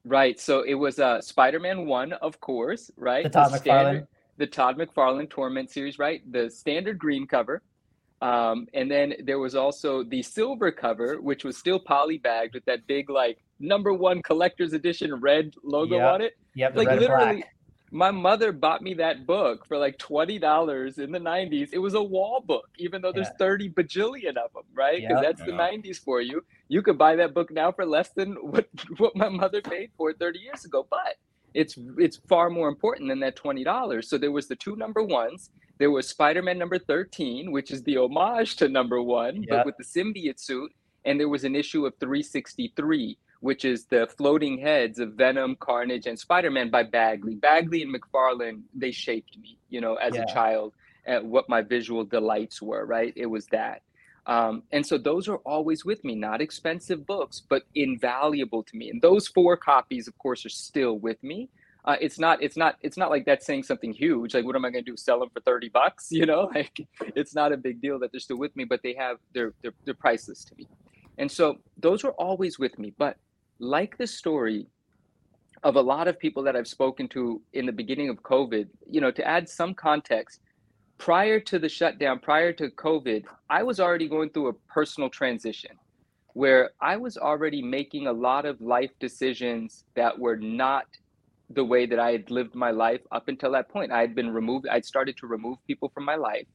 Right 0.04 0.40
so 0.40 0.62
it 0.62 0.74
was 0.74 0.98
uh 0.98 1.20
spider-man 1.20 1.86
one 1.86 2.12
of 2.14 2.40
course 2.40 2.90
right? 2.96 3.24
The 3.24 3.30
todd 3.30 3.52
the 3.52 3.58
mcfarlane. 3.58 3.60
standard, 3.60 4.08
the 4.36 4.46
todd 4.46 4.78
mcfarlane 4.78 5.30
torment 5.30 5.70
series 5.70 5.98
right? 5.98 6.20
The 6.32 6.50
standard 6.50 6.98
green 6.98 7.26
cover 7.26 7.62
um, 8.22 8.66
and 8.74 8.90
then 8.90 9.14
there 9.24 9.38
was 9.38 9.54
also 9.54 10.04
the 10.04 10.22
silver 10.22 10.70
cover, 10.70 11.20
which 11.20 11.42
was 11.42 11.56
still 11.56 11.80
polybagged 11.80 12.52
with 12.52 12.64
that 12.66 12.86
big 12.86 13.08
like 13.08 13.38
number 13.60 13.92
one 13.92 14.22
collector's 14.22 14.72
edition 14.72 15.14
red 15.16 15.54
logo 15.62 15.96
yep. 15.96 16.12
on 16.12 16.20
it. 16.22 16.36
Yep, 16.54 16.76
like 16.76 16.88
literally. 16.88 17.44
My 17.92 18.12
mother 18.12 18.52
bought 18.52 18.82
me 18.82 18.94
that 18.94 19.26
book 19.26 19.66
for 19.66 19.76
like 19.76 19.98
twenty 19.98 20.38
dollars 20.38 20.98
in 20.98 21.10
the 21.10 21.18
'90s. 21.18 21.70
It 21.72 21.78
was 21.78 21.94
a 21.94 22.02
wall 22.02 22.40
book, 22.40 22.68
even 22.78 23.02
though 23.02 23.10
there's 23.12 23.26
yeah. 23.26 23.38
thirty 23.38 23.68
bajillion 23.68 24.36
of 24.36 24.52
them, 24.52 24.62
right? 24.74 25.00
Because 25.00 25.22
yep. 25.22 25.36
that's 25.36 25.42
the 25.42 25.56
'90s 25.56 25.98
for 25.98 26.20
you. 26.20 26.44
You 26.68 26.82
could 26.82 26.96
buy 26.96 27.16
that 27.16 27.34
book 27.34 27.50
now 27.50 27.72
for 27.72 27.84
less 27.84 28.10
than 28.10 28.34
what 28.40 28.68
what 28.98 29.16
my 29.16 29.28
mother 29.28 29.60
paid 29.60 29.90
for 29.96 30.10
it 30.10 30.20
30 30.20 30.38
years 30.38 30.64
ago. 30.64 30.86
But 30.88 31.16
it's 31.52 31.76
it's 31.98 32.18
far 32.28 32.48
more 32.48 32.68
important 32.68 33.08
than 33.08 33.18
that 33.20 33.34
twenty 33.34 33.64
dollars. 33.64 34.08
So 34.08 34.18
there 34.18 34.30
was 34.30 34.46
the 34.46 34.56
two 34.56 34.76
number 34.76 35.02
ones, 35.02 35.50
there 35.80 35.90
was 35.90 36.06
Spider-Man 36.06 36.58
number 36.58 36.78
13, 36.78 37.50
which 37.50 37.70
is 37.70 37.82
the 37.82 37.96
homage 37.96 38.56
to 38.56 38.68
number 38.68 39.02
one, 39.02 39.36
yep. 39.36 39.48
but 39.48 39.66
with 39.66 39.76
the 39.78 39.84
symbiote 39.84 40.38
suit. 40.38 40.70
And 41.06 41.18
there 41.18 41.30
was 41.30 41.44
an 41.44 41.56
issue 41.56 41.86
of 41.86 41.94
363, 41.98 43.16
which 43.40 43.64
is 43.64 43.86
the 43.86 44.06
floating 44.16 44.58
heads 44.58 44.98
of 44.98 45.14
Venom, 45.14 45.56
Carnage, 45.56 46.06
and 46.06 46.18
Spider-Man 46.18 46.70
by 46.70 46.82
Bagley. 46.82 47.34
Bagley 47.34 47.82
and 47.82 47.94
McFarlane, 47.94 48.62
they 48.74 48.90
shaped 48.90 49.36
me, 49.38 49.58
you 49.68 49.80
know, 49.80 49.94
as 49.94 50.14
yeah. 50.14 50.22
a 50.22 50.26
child 50.26 50.74
at 51.06 51.24
what 51.24 51.48
my 51.48 51.62
visual 51.62 52.04
delights 52.04 52.60
were, 52.60 52.84
right? 52.84 53.12
It 53.16 53.26
was 53.26 53.46
that. 53.46 53.82
Um, 54.26 54.62
and 54.70 54.86
so 54.86 54.98
those 54.98 55.28
are 55.28 55.38
always 55.38 55.84
with 55.84 56.04
me, 56.04 56.14
not 56.14 56.40
expensive 56.40 57.06
books, 57.06 57.42
but 57.48 57.62
invaluable 57.74 58.62
to 58.64 58.76
me. 58.76 58.90
And 58.90 59.00
those 59.00 59.26
four 59.26 59.56
copies, 59.56 60.06
of 60.06 60.16
course, 60.18 60.44
are 60.44 60.50
still 60.50 60.98
with 60.98 61.22
me 61.22 61.48
uh, 61.84 61.96
it's 62.00 62.18
not 62.18 62.42
it's 62.42 62.56
not 62.56 62.76
it's 62.82 62.96
not 62.96 63.10
like 63.10 63.24
that's 63.24 63.46
saying 63.46 63.62
something 63.62 63.92
huge 63.92 64.34
like 64.34 64.44
what 64.44 64.54
am 64.54 64.64
i 64.64 64.70
going 64.70 64.84
to 64.84 64.90
do 64.90 64.96
sell 64.96 65.18
them 65.18 65.30
for 65.30 65.40
30 65.40 65.68
bucks 65.70 66.08
you 66.10 66.26
know 66.26 66.50
like 66.54 66.86
it's 67.00 67.34
not 67.34 67.52
a 67.52 67.56
big 67.56 67.80
deal 67.80 67.98
that 67.98 68.12
they're 68.12 68.20
still 68.20 68.38
with 68.38 68.54
me 68.56 68.64
but 68.64 68.82
they 68.82 68.94
have 68.94 69.18
they're, 69.32 69.52
they're 69.62 69.74
they're 69.84 69.94
priceless 69.94 70.44
to 70.44 70.54
me 70.56 70.66
and 71.18 71.30
so 71.30 71.56
those 71.78 72.04
are 72.04 72.12
always 72.12 72.58
with 72.58 72.78
me 72.78 72.92
but 72.98 73.16
like 73.60 73.96
the 73.98 74.06
story 74.06 74.66
of 75.62 75.76
a 75.76 75.80
lot 75.80 76.08
of 76.08 76.18
people 76.18 76.42
that 76.42 76.56
i've 76.56 76.66
spoken 76.66 77.06
to 77.08 77.40
in 77.52 77.66
the 77.66 77.72
beginning 77.72 78.08
of 78.08 78.22
covid 78.22 78.66
you 78.86 79.00
know 79.00 79.10
to 79.10 79.26
add 79.26 79.48
some 79.48 79.74
context 79.74 80.40
prior 80.98 81.38
to 81.38 81.58
the 81.58 81.68
shutdown 81.68 82.18
prior 82.18 82.52
to 82.52 82.68
covid 82.70 83.24
i 83.48 83.62
was 83.62 83.78
already 83.78 84.08
going 84.08 84.30
through 84.30 84.48
a 84.48 84.52
personal 84.74 85.10
transition 85.10 85.70
where 86.34 86.70
i 86.80 86.96
was 86.96 87.16
already 87.16 87.62
making 87.62 88.06
a 88.06 88.12
lot 88.12 88.44
of 88.46 88.60
life 88.60 88.90
decisions 88.98 89.84
that 89.94 90.18
were 90.18 90.36
not 90.36 90.86
the 91.50 91.64
way 91.64 91.84
that 91.84 91.98
I 91.98 92.12
had 92.12 92.30
lived 92.30 92.54
my 92.54 92.70
life 92.70 93.00
up 93.10 93.28
until 93.28 93.52
that 93.52 93.68
point. 93.68 93.90
I 93.90 94.00
had 94.00 94.14
been 94.14 94.32
removed, 94.32 94.68
I'd 94.68 94.84
started 94.84 95.16
to 95.18 95.26
remove 95.26 95.58
people 95.66 95.90
from 95.92 96.04
my 96.04 96.14
life. 96.14 96.46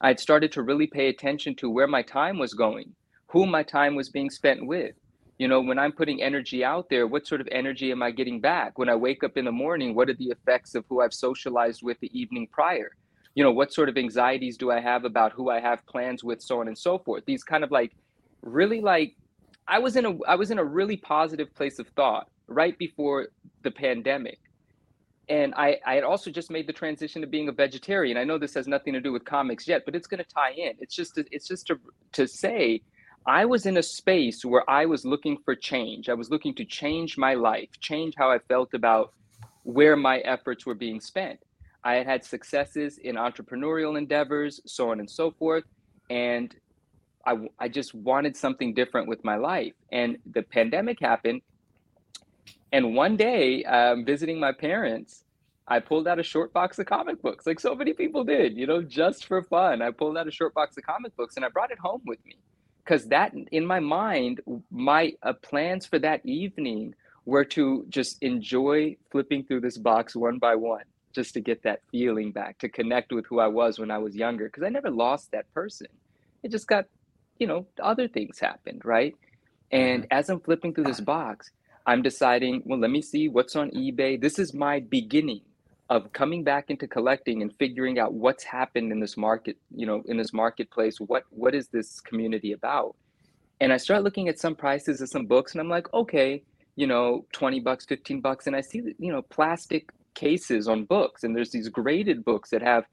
I'd 0.00 0.18
started 0.18 0.50
to 0.52 0.62
really 0.62 0.88
pay 0.88 1.08
attention 1.08 1.54
to 1.56 1.70
where 1.70 1.86
my 1.86 2.02
time 2.02 2.38
was 2.38 2.54
going, 2.54 2.92
who 3.28 3.46
my 3.46 3.62
time 3.62 3.94
was 3.94 4.08
being 4.08 4.30
spent 4.30 4.66
with. 4.66 4.96
You 5.42 5.48
know, 5.48 5.60
when 5.60 5.76
I'm 5.76 5.90
putting 5.90 6.22
energy 6.22 6.64
out 6.64 6.88
there, 6.88 7.08
what 7.08 7.26
sort 7.26 7.40
of 7.40 7.48
energy 7.50 7.90
am 7.90 8.00
I 8.00 8.12
getting 8.12 8.40
back? 8.40 8.78
When 8.78 8.88
I 8.88 8.94
wake 8.94 9.24
up 9.24 9.36
in 9.36 9.44
the 9.44 9.50
morning, 9.50 9.92
what 9.92 10.08
are 10.08 10.14
the 10.14 10.26
effects 10.26 10.76
of 10.76 10.84
who 10.88 11.00
I've 11.00 11.12
socialized 11.12 11.82
with 11.82 11.98
the 11.98 12.16
evening 12.16 12.46
prior? 12.46 12.92
You 13.34 13.42
know, 13.42 13.50
what 13.50 13.72
sort 13.72 13.88
of 13.88 13.98
anxieties 13.98 14.56
do 14.56 14.70
I 14.70 14.78
have 14.78 15.04
about 15.04 15.32
who 15.32 15.50
I 15.50 15.58
have 15.58 15.84
plans 15.86 16.22
with, 16.22 16.40
so 16.40 16.60
on 16.60 16.68
and 16.68 16.78
so 16.78 16.96
forth? 16.96 17.24
These 17.26 17.42
kind 17.42 17.64
of 17.64 17.72
like 17.72 17.90
really 18.42 18.80
like 18.80 19.16
I 19.66 19.80
was 19.80 19.96
in 19.96 20.06
a 20.06 20.16
I 20.28 20.36
was 20.36 20.52
in 20.52 20.60
a 20.60 20.64
really 20.64 20.96
positive 20.96 21.52
place 21.56 21.80
of 21.80 21.88
thought 21.96 22.28
right 22.46 22.78
before 22.78 23.26
the 23.64 23.72
pandemic. 23.72 24.38
And 25.28 25.54
I, 25.56 25.80
I 25.84 25.96
had 25.96 26.04
also 26.04 26.30
just 26.30 26.52
made 26.52 26.68
the 26.68 26.72
transition 26.72 27.20
to 27.20 27.26
being 27.26 27.48
a 27.48 27.52
vegetarian. 27.52 28.16
I 28.16 28.22
know 28.22 28.38
this 28.38 28.54
has 28.54 28.68
nothing 28.68 28.92
to 28.92 29.00
do 29.00 29.10
with 29.10 29.24
comics 29.24 29.66
yet, 29.66 29.82
but 29.86 29.96
it's 29.96 30.06
going 30.06 30.22
to 30.22 30.30
tie 30.32 30.52
in. 30.52 30.74
It's 30.78 30.94
just 30.94 31.16
to, 31.16 31.24
it's 31.32 31.48
just 31.48 31.66
to, 31.66 31.80
to 32.12 32.28
say 32.28 32.82
I 33.26 33.44
was 33.44 33.66
in 33.66 33.76
a 33.76 33.82
space 33.82 34.44
where 34.44 34.68
I 34.68 34.84
was 34.86 35.04
looking 35.04 35.38
for 35.44 35.54
change. 35.54 36.08
I 36.08 36.14
was 36.14 36.30
looking 36.30 36.54
to 36.56 36.64
change 36.64 37.16
my 37.16 37.34
life, 37.34 37.68
change 37.80 38.14
how 38.16 38.30
I 38.30 38.38
felt 38.40 38.74
about 38.74 39.12
where 39.62 39.96
my 39.96 40.18
efforts 40.18 40.66
were 40.66 40.74
being 40.74 41.00
spent. 41.00 41.38
I 41.84 41.94
had 41.94 42.06
had 42.06 42.24
successes 42.24 42.98
in 42.98 43.14
entrepreneurial 43.14 43.96
endeavors, 43.96 44.60
so 44.66 44.90
on 44.90 44.98
and 44.98 45.08
so 45.08 45.30
forth. 45.30 45.62
And 46.10 46.54
I, 47.24 47.36
I 47.60 47.68
just 47.68 47.94
wanted 47.94 48.36
something 48.36 48.74
different 48.74 49.06
with 49.06 49.22
my 49.22 49.36
life. 49.36 49.74
And 49.92 50.18
the 50.32 50.42
pandemic 50.42 50.98
happened. 51.00 51.42
And 52.72 52.96
one 52.96 53.16
day, 53.16 53.62
um, 53.64 54.04
visiting 54.04 54.40
my 54.40 54.50
parents, 54.50 55.22
I 55.68 55.78
pulled 55.78 56.08
out 56.08 56.18
a 56.18 56.24
short 56.24 56.52
box 56.52 56.80
of 56.80 56.86
comic 56.86 57.22
books, 57.22 57.46
like 57.46 57.60
so 57.60 57.76
many 57.76 57.92
people 57.92 58.24
did, 58.24 58.56
you 58.56 58.66
know, 58.66 58.82
just 58.82 59.26
for 59.26 59.42
fun. 59.44 59.80
I 59.80 59.92
pulled 59.92 60.18
out 60.18 60.26
a 60.26 60.32
short 60.32 60.54
box 60.54 60.76
of 60.76 60.82
comic 60.82 61.16
books 61.16 61.36
and 61.36 61.44
I 61.44 61.48
brought 61.50 61.70
it 61.70 61.78
home 61.78 62.02
with 62.04 62.18
me 62.26 62.36
because 62.84 63.06
that 63.06 63.32
in 63.52 63.64
my 63.64 63.80
mind 63.80 64.40
my 64.70 65.12
uh, 65.22 65.32
plans 65.34 65.86
for 65.86 65.98
that 65.98 66.24
evening 66.24 66.94
were 67.24 67.44
to 67.44 67.84
just 67.88 68.22
enjoy 68.22 68.96
flipping 69.10 69.44
through 69.44 69.60
this 69.60 69.78
box 69.78 70.16
one 70.16 70.38
by 70.38 70.54
one 70.54 70.84
just 71.14 71.34
to 71.34 71.40
get 71.40 71.62
that 71.62 71.80
feeling 71.90 72.32
back 72.32 72.58
to 72.58 72.68
connect 72.68 73.12
with 73.12 73.26
who 73.26 73.38
i 73.38 73.46
was 73.46 73.78
when 73.78 73.90
i 73.90 73.98
was 73.98 74.14
younger 74.14 74.46
because 74.46 74.62
i 74.62 74.68
never 74.68 74.90
lost 74.90 75.30
that 75.30 75.52
person. 75.54 75.86
It 76.42 76.50
just 76.50 76.66
got 76.66 76.86
you 77.38 77.46
know 77.46 77.66
other 77.80 78.08
things 78.08 78.38
happened 78.38 78.82
right? 78.84 79.14
And 79.70 80.02
mm-hmm. 80.02 80.18
as 80.18 80.28
i'm 80.28 80.40
flipping 80.40 80.74
through 80.74 80.84
this 80.84 81.00
box 81.00 81.50
i'm 81.86 82.02
deciding 82.02 82.62
well 82.64 82.78
let 82.78 82.90
me 82.90 83.02
see 83.02 83.28
what's 83.28 83.56
on 83.56 83.70
ebay. 83.70 84.20
This 84.20 84.38
is 84.38 84.52
my 84.54 84.80
beginning 84.80 85.42
of 85.92 86.10
coming 86.14 86.42
back 86.42 86.70
into 86.70 86.88
collecting 86.88 87.42
and 87.42 87.52
figuring 87.58 87.98
out 87.98 88.14
what's 88.14 88.42
happened 88.42 88.90
in 88.90 88.98
this 88.98 89.18
market 89.18 89.58
you 89.74 89.86
know 89.86 90.02
in 90.06 90.16
this 90.16 90.32
marketplace 90.32 90.98
what 90.98 91.24
what 91.28 91.54
is 91.54 91.68
this 91.68 92.00
community 92.00 92.52
about? 92.52 92.96
And 93.60 93.72
i 93.72 93.76
start 93.76 94.02
looking 94.02 94.28
at 94.28 94.38
some 94.38 94.56
prices 94.56 95.02
of 95.02 95.10
some 95.10 95.26
books 95.26 95.52
and 95.52 95.60
i'm 95.60 95.68
like 95.68 95.92
okay 95.92 96.42
you 96.76 96.86
know 96.86 97.26
20 97.32 97.60
bucks 97.60 97.84
15 97.84 98.22
bucks 98.22 98.46
and 98.46 98.56
i 98.56 98.62
see 98.62 98.80
you 98.98 99.12
know 99.12 99.22
plastic 99.22 99.90
cases 100.14 100.66
on 100.66 100.84
books 100.84 101.24
and 101.24 101.36
there's 101.36 101.50
these 101.50 101.68
graded 101.68 102.24
books 102.24 102.48
that 102.50 102.62
have 102.62 102.84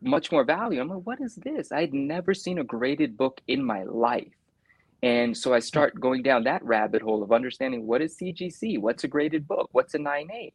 much 0.00 0.30
more 0.30 0.44
value. 0.44 0.80
I'm 0.80 0.88
like 0.88 1.06
what 1.10 1.20
is 1.20 1.34
this? 1.34 1.70
I 1.70 1.80
had 1.80 1.92
never 1.92 2.32
seen 2.32 2.58
a 2.58 2.64
graded 2.64 3.16
book 3.18 3.40
in 3.48 3.62
my 3.62 3.82
life. 3.82 4.36
And 5.02 5.36
so 5.36 5.52
i 5.52 5.58
start 5.58 6.00
going 6.00 6.22
down 6.22 6.44
that 6.44 6.64
rabbit 6.64 7.02
hole 7.02 7.22
of 7.22 7.30
understanding 7.30 7.86
what 7.86 8.00
is 8.00 8.16
cgc 8.16 8.80
what's 8.80 9.04
a 9.04 9.08
graded 9.08 9.46
book? 9.46 9.68
What's 9.72 9.94
a 9.94 9.98
9a 9.98 10.52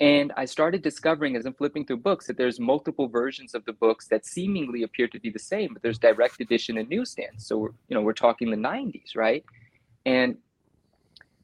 and 0.00 0.32
I 0.36 0.44
started 0.44 0.82
discovering 0.82 1.34
as 1.34 1.44
I'm 1.44 1.54
flipping 1.54 1.84
through 1.84 1.98
books 1.98 2.26
that 2.28 2.36
there's 2.36 2.60
multiple 2.60 3.08
versions 3.08 3.54
of 3.54 3.64
the 3.64 3.72
books 3.72 4.06
that 4.08 4.24
seemingly 4.24 4.84
appear 4.84 5.08
to 5.08 5.18
be 5.18 5.30
the 5.30 5.38
same, 5.40 5.72
but 5.72 5.82
there's 5.82 5.98
direct 5.98 6.40
edition 6.40 6.78
and 6.78 6.88
newsstands. 6.88 7.46
So 7.46 7.58
we're, 7.58 7.70
you 7.88 7.94
know, 7.96 8.02
we're 8.02 8.12
talking 8.12 8.50
the 8.50 8.56
90s, 8.56 9.16
right? 9.16 9.44
And 10.06 10.36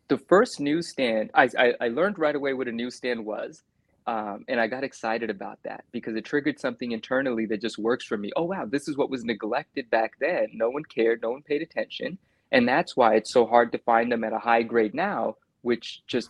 the 0.08 0.18
first 0.18 0.61
newsstand, 0.61 1.30
I, 1.34 1.49
I, 1.58 1.75
I 1.80 1.88
learned 1.88 2.18
right 2.18 2.34
away 2.34 2.52
what 2.52 2.68
a 2.68 2.73
newsstand 2.73 3.25
was. 3.25 3.62
Um, 4.06 4.44
and 4.49 4.61
I 4.61 4.66
got 4.66 4.84
excited 4.84 5.30
about 5.30 5.58
that 5.64 5.84
because 5.90 6.14
it 6.14 6.25
triggered 6.25 6.61
something 6.61 6.92
internally 6.92 7.46
that 7.46 7.61
just 7.61 7.78
works 7.78 8.04
for 8.04 8.18
me. 8.18 8.30
Oh, 8.37 8.44
wow, 8.44 8.66
this 8.66 8.87
is 8.87 8.96
what 8.96 9.11
was 9.11 9.25
neglected 9.25 9.88
back 9.90 10.12
then. 10.20 10.49
No 10.52 10.68
one 10.68 10.84
cared, 10.84 11.23
no 11.23 11.30
one 11.30 11.42
paid 11.42 11.62
attention. 11.62 12.18
And 12.52 12.68
that's 12.68 12.96
why 12.96 13.14
it's 13.14 13.32
so 13.32 13.46
hard 13.46 13.73
to 13.73 13.78
find 13.78 14.12
them 14.12 14.23
at 14.23 14.34
a 14.34 14.38
high 14.38 14.62
grade 14.62 14.94
now, 14.94 15.37
which 15.62 16.02
just 16.06 16.28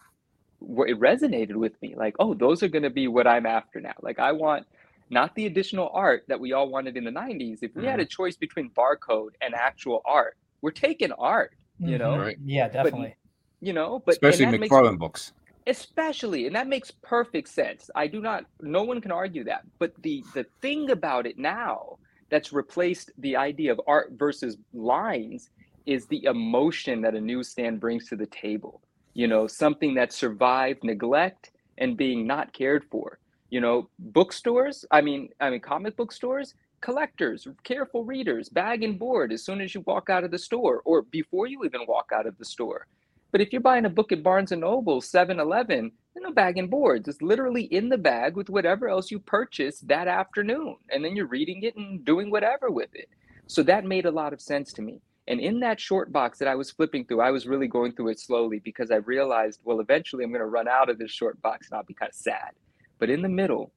it 0.86 0.98
resonated 0.98 1.54
with 1.54 1.80
me 1.82 1.94
like 1.96 2.14
oh 2.18 2.34
those 2.34 2.62
are 2.62 2.68
going 2.68 2.82
to 2.82 2.90
be 2.90 3.08
what 3.08 3.26
i'm 3.26 3.46
after 3.46 3.80
now. 3.80 3.94
Like 4.00 4.18
i 4.18 4.32
want 4.32 4.66
not 5.10 5.34
the 5.34 5.46
additional 5.46 5.90
art 5.92 6.24
that 6.28 6.40
we 6.40 6.52
all 6.52 6.68
wanted 6.68 6.96
in 6.96 7.04
the 7.04 7.10
90s 7.10 7.58
if 7.62 7.74
we 7.74 7.82
mm-hmm. 7.82 7.90
had 7.90 8.00
a 8.00 8.06
choice 8.06 8.36
between 8.36 8.70
barcode 8.70 9.30
and 9.40 9.54
actual 9.54 10.02
art 10.04 10.36
we're 10.62 10.70
taking 10.70 11.12
art 11.12 11.52
you 11.78 11.98
know? 11.98 12.18
Right. 12.18 12.38
yeah 12.44 12.68
definitely. 12.68 13.16
but, 13.60 13.66
you 13.66 13.72
know 13.72 14.02
but 14.04 14.12
especially 14.12 14.46
mcfarlane 14.46 14.90
makes, 14.90 14.98
books. 14.98 15.32
Especially 15.66 16.46
and 16.46 16.54
that 16.54 16.68
makes 16.68 16.90
perfect 16.90 17.48
sense. 17.48 17.88
I 17.94 18.06
do 18.06 18.20
not 18.20 18.44
no 18.60 18.82
one 18.82 19.00
can 19.00 19.10
argue 19.10 19.44
that. 19.44 19.62
But 19.78 19.94
the 20.02 20.22
the 20.34 20.44
thing 20.60 20.90
about 20.90 21.26
it 21.26 21.38
now 21.38 21.98
that's 22.28 22.52
replaced 22.52 23.12
the 23.18 23.36
idea 23.36 23.72
of 23.72 23.80
art 23.86 24.12
versus 24.12 24.58
lines 24.74 25.50
is 25.86 26.06
the 26.06 26.24
emotion 26.24 27.00
that 27.02 27.14
a 27.14 27.20
newsstand 27.20 27.80
brings 27.80 28.08
to 28.08 28.16
the 28.16 28.26
table 28.26 28.82
you 29.14 29.26
know, 29.26 29.46
something 29.46 29.94
that 29.94 30.12
survived 30.12 30.84
neglect 30.84 31.52
and 31.78 31.96
being 31.96 32.26
not 32.26 32.52
cared 32.52 32.84
for. 32.90 33.18
You 33.50 33.60
know, 33.60 33.88
bookstores, 33.98 34.84
I 34.90 35.00
mean, 35.00 35.28
I 35.40 35.50
mean 35.50 35.60
comic 35.60 35.96
book 35.96 36.12
stores, 36.12 36.54
collectors, 36.80 37.46
careful 37.62 38.04
readers, 38.04 38.48
bag 38.48 38.82
and 38.82 38.98
board 38.98 39.32
as 39.32 39.44
soon 39.44 39.60
as 39.60 39.74
you 39.74 39.82
walk 39.86 40.10
out 40.10 40.24
of 40.24 40.30
the 40.30 40.38
store 40.38 40.82
or 40.84 41.02
before 41.02 41.46
you 41.46 41.64
even 41.64 41.86
walk 41.86 42.10
out 42.12 42.26
of 42.26 42.36
the 42.38 42.44
store. 42.44 42.86
But 43.32 43.40
if 43.40 43.52
you're 43.52 43.62
buying 43.62 43.86
a 43.86 43.90
book 43.90 44.12
at 44.12 44.22
Barnes 44.22 44.52
and 44.52 44.60
Noble, 44.60 45.00
7-Eleven, 45.00 45.90
no 46.24 46.32
bag 46.32 46.58
and 46.58 46.70
board. 46.70 47.06
It's 47.06 47.20
literally 47.22 47.64
in 47.64 47.88
the 47.88 47.98
bag 47.98 48.36
with 48.36 48.48
whatever 48.48 48.88
else 48.88 49.10
you 49.10 49.18
purchased 49.18 49.86
that 49.88 50.08
afternoon. 50.08 50.76
And 50.90 51.04
then 51.04 51.14
you're 51.14 51.26
reading 51.26 51.62
it 51.62 51.76
and 51.76 52.04
doing 52.04 52.30
whatever 52.30 52.70
with 52.70 52.90
it. 52.94 53.08
So 53.46 53.62
that 53.64 53.84
made 53.84 54.06
a 54.06 54.10
lot 54.10 54.32
of 54.32 54.40
sense 54.40 54.72
to 54.74 54.82
me. 54.82 55.00
And 55.26 55.40
in 55.40 55.60
that 55.60 55.80
short 55.80 56.12
box 56.12 56.38
that 56.38 56.48
I 56.48 56.54
was 56.54 56.70
flipping 56.70 57.06
through, 57.06 57.20
I 57.20 57.30
was 57.30 57.46
really 57.46 57.66
going 57.66 57.92
through 57.92 58.08
it 58.08 58.20
slowly 58.20 58.58
because 58.58 58.90
I 58.90 58.96
realized, 58.96 59.60
well, 59.64 59.80
eventually 59.80 60.22
I'm 60.22 60.30
going 60.30 60.40
to 60.40 60.46
run 60.46 60.68
out 60.68 60.90
of 60.90 60.98
this 60.98 61.10
short 61.10 61.40
box 61.40 61.68
and 61.68 61.76
I'll 61.76 61.84
be 61.84 61.94
kind 61.94 62.10
of 62.10 62.14
sad. 62.14 62.50
But 62.98 63.08
in 63.08 63.22
the 63.22 63.28
middle, 63.28 63.72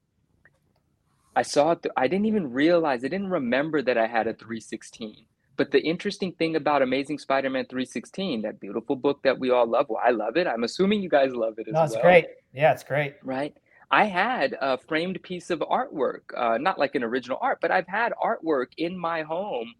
I 1.34 1.42
saw 1.42 1.72
it. 1.72 1.82
Th- 1.82 1.92
I 1.96 2.06
didn't 2.06 2.26
even 2.26 2.52
realize, 2.52 3.04
I 3.04 3.08
didn't 3.08 3.30
remember 3.30 3.80
that 3.82 3.96
I 3.96 4.06
had 4.06 4.26
a 4.26 4.34
316. 4.34 5.24
But 5.56 5.70
the 5.70 5.80
interesting 5.80 6.32
thing 6.32 6.54
about 6.54 6.82
Amazing 6.82 7.18
Spider 7.18 7.50
Man 7.50 7.64
316, 7.64 8.42
that 8.42 8.60
beautiful 8.60 8.94
book 8.94 9.22
that 9.22 9.38
we 9.38 9.50
all 9.50 9.66
love, 9.66 9.86
well, 9.88 10.02
I 10.04 10.10
love 10.10 10.36
it. 10.36 10.46
I'm 10.46 10.64
assuming 10.64 11.02
you 11.02 11.08
guys 11.08 11.32
love 11.32 11.58
it 11.58 11.66
as 11.66 11.74
no, 11.74 11.82
it's 11.82 11.94
well. 11.94 12.02
great. 12.02 12.26
Yeah, 12.52 12.72
it's 12.72 12.84
great. 12.84 13.16
Right. 13.24 13.56
I 13.90 14.04
had 14.04 14.56
a 14.60 14.76
framed 14.76 15.22
piece 15.22 15.50
of 15.50 15.60
artwork, 15.60 16.20
uh, 16.36 16.58
not 16.58 16.78
like 16.78 16.94
an 16.94 17.02
original 17.02 17.38
art, 17.40 17.58
but 17.60 17.70
I've 17.70 17.88
had 17.88 18.12
artwork 18.22 18.68
in 18.76 18.96
my 18.96 19.22
home 19.22 19.74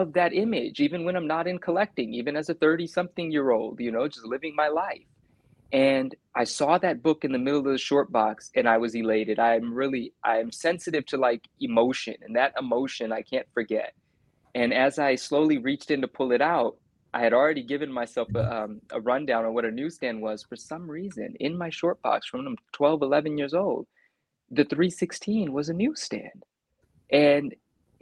of 0.00 0.12
that 0.14 0.32
image, 0.32 0.80
even 0.80 1.04
when 1.04 1.16
I'm 1.16 1.26
not 1.26 1.46
in 1.46 1.58
collecting, 1.58 2.14
even 2.14 2.36
as 2.36 2.48
a 2.48 2.54
30 2.54 2.86
something 2.86 3.30
year 3.30 3.50
old, 3.50 3.80
you 3.80 3.90
know, 3.90 4.08
just 4.08 4.26
living 4.26 4.54
my 4.54 4.68
life. 4.68 5.06
And 5.72 6.14
I 6.36 6.44
saw 6.44 6.78
that 6.78 7.02
book 7.02 7.24
in 7.24 7.32
the 7.32 7.38
middle 7.38 7.58
of 7.58 7.64
the 7.64 7.78
short 7.78 8.12
box 8.12 8.50
and 8.54 8.68
I 8.68 8.78
was 8.78 8.94
elated. 8.94 9.38
I'm 9.40 9.74
really, 9.74 10.12
I'm 10.22 10.52
sensitive 10.52 11.04
to 11.06 11.16
like 11.16 11.48
emotion 11.60 12.14
and 12.22 12.36
that 12.36 12.52
emotion 12.58 13.12
I 13.12 13.22
can't 13.22 13.46
forget. 13.52 13.92
And 14.54 14.72
as 14.72 14.98
I 14.98 15.16
slowly 15.16 15.58
reached 15.58 15.90
in 15.90 16.00
to 16.02 16.08
pull 16.08 16.30
it 16.30 16.40
out, 16.40 16.76
I 17.12 17.20
had 17.20 17.32
already 17.32 17.62
given 17.62 17.92
myself 17.92 18.28
a, 18.34 18.64
um, 18.64 18.80
a 18.90 19.00
rundown 19.00 19.44
on 19.44 19.54
what 19.54 19.64
a 19.64 19.70
newsstand 19.70 20.20
was. 20.20 20.44
For 20.44 20.56
some 20.56 20.88
reason, 20.88 21.34
in 21.40 21.56
my 21.56 21.70
short 21.70 22.00
box 22.02 22.26
from 22.28 22.46
I'm 22.46 22.56
12, 22.72 23.02
11 23.02 23.38
years 23.38 23.54
old, 23.54 23.86
the 24.50 24.64
316 24.64 25.52
was 25.52 25.68
a 25.68 25.74
newsstand. 25.74 26.44
And 27.10 27.54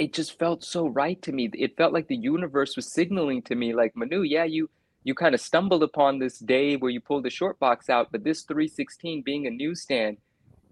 it 0.02 0.12
just 0.12 0.36
felt 0.36 0.64
so 0.64 0.88
right 0.88 1.20
to 1.22 1.30
me. 1.30 1.48
It 1.54 1.76
felt 1.76 1.92
like 1.92 2.08
the 2.08 2.16
universe 2.16 2.74
was 2.74 2.92
signaling 2.92 3.40
to 3.42 3.54
me, 3.54 3.72
like 3.72 3.94
Manu, 3.94 4.22
yeah, 4.22 4.44
you 4.44 4.68
you 5.04 5.14
kind 5.14 5.34
of 5.34 5.40
stumbled 5.40 5.82
upon 5.82 6.18
this 6.18 6.38
day 6.38 6.76
where 6.76 6.90
you 6.90 7.00
pulled 7.00 7.24
the 7.24 7.30
short 7.30 7.58
box 7.58 7.88
out, 7.88 8.12
but 8.12 8.22
this 8.22 8.42
316 8.42 9.22
being 9.22 9.46
a 9.46 9.50
newsstand 9.50 10.16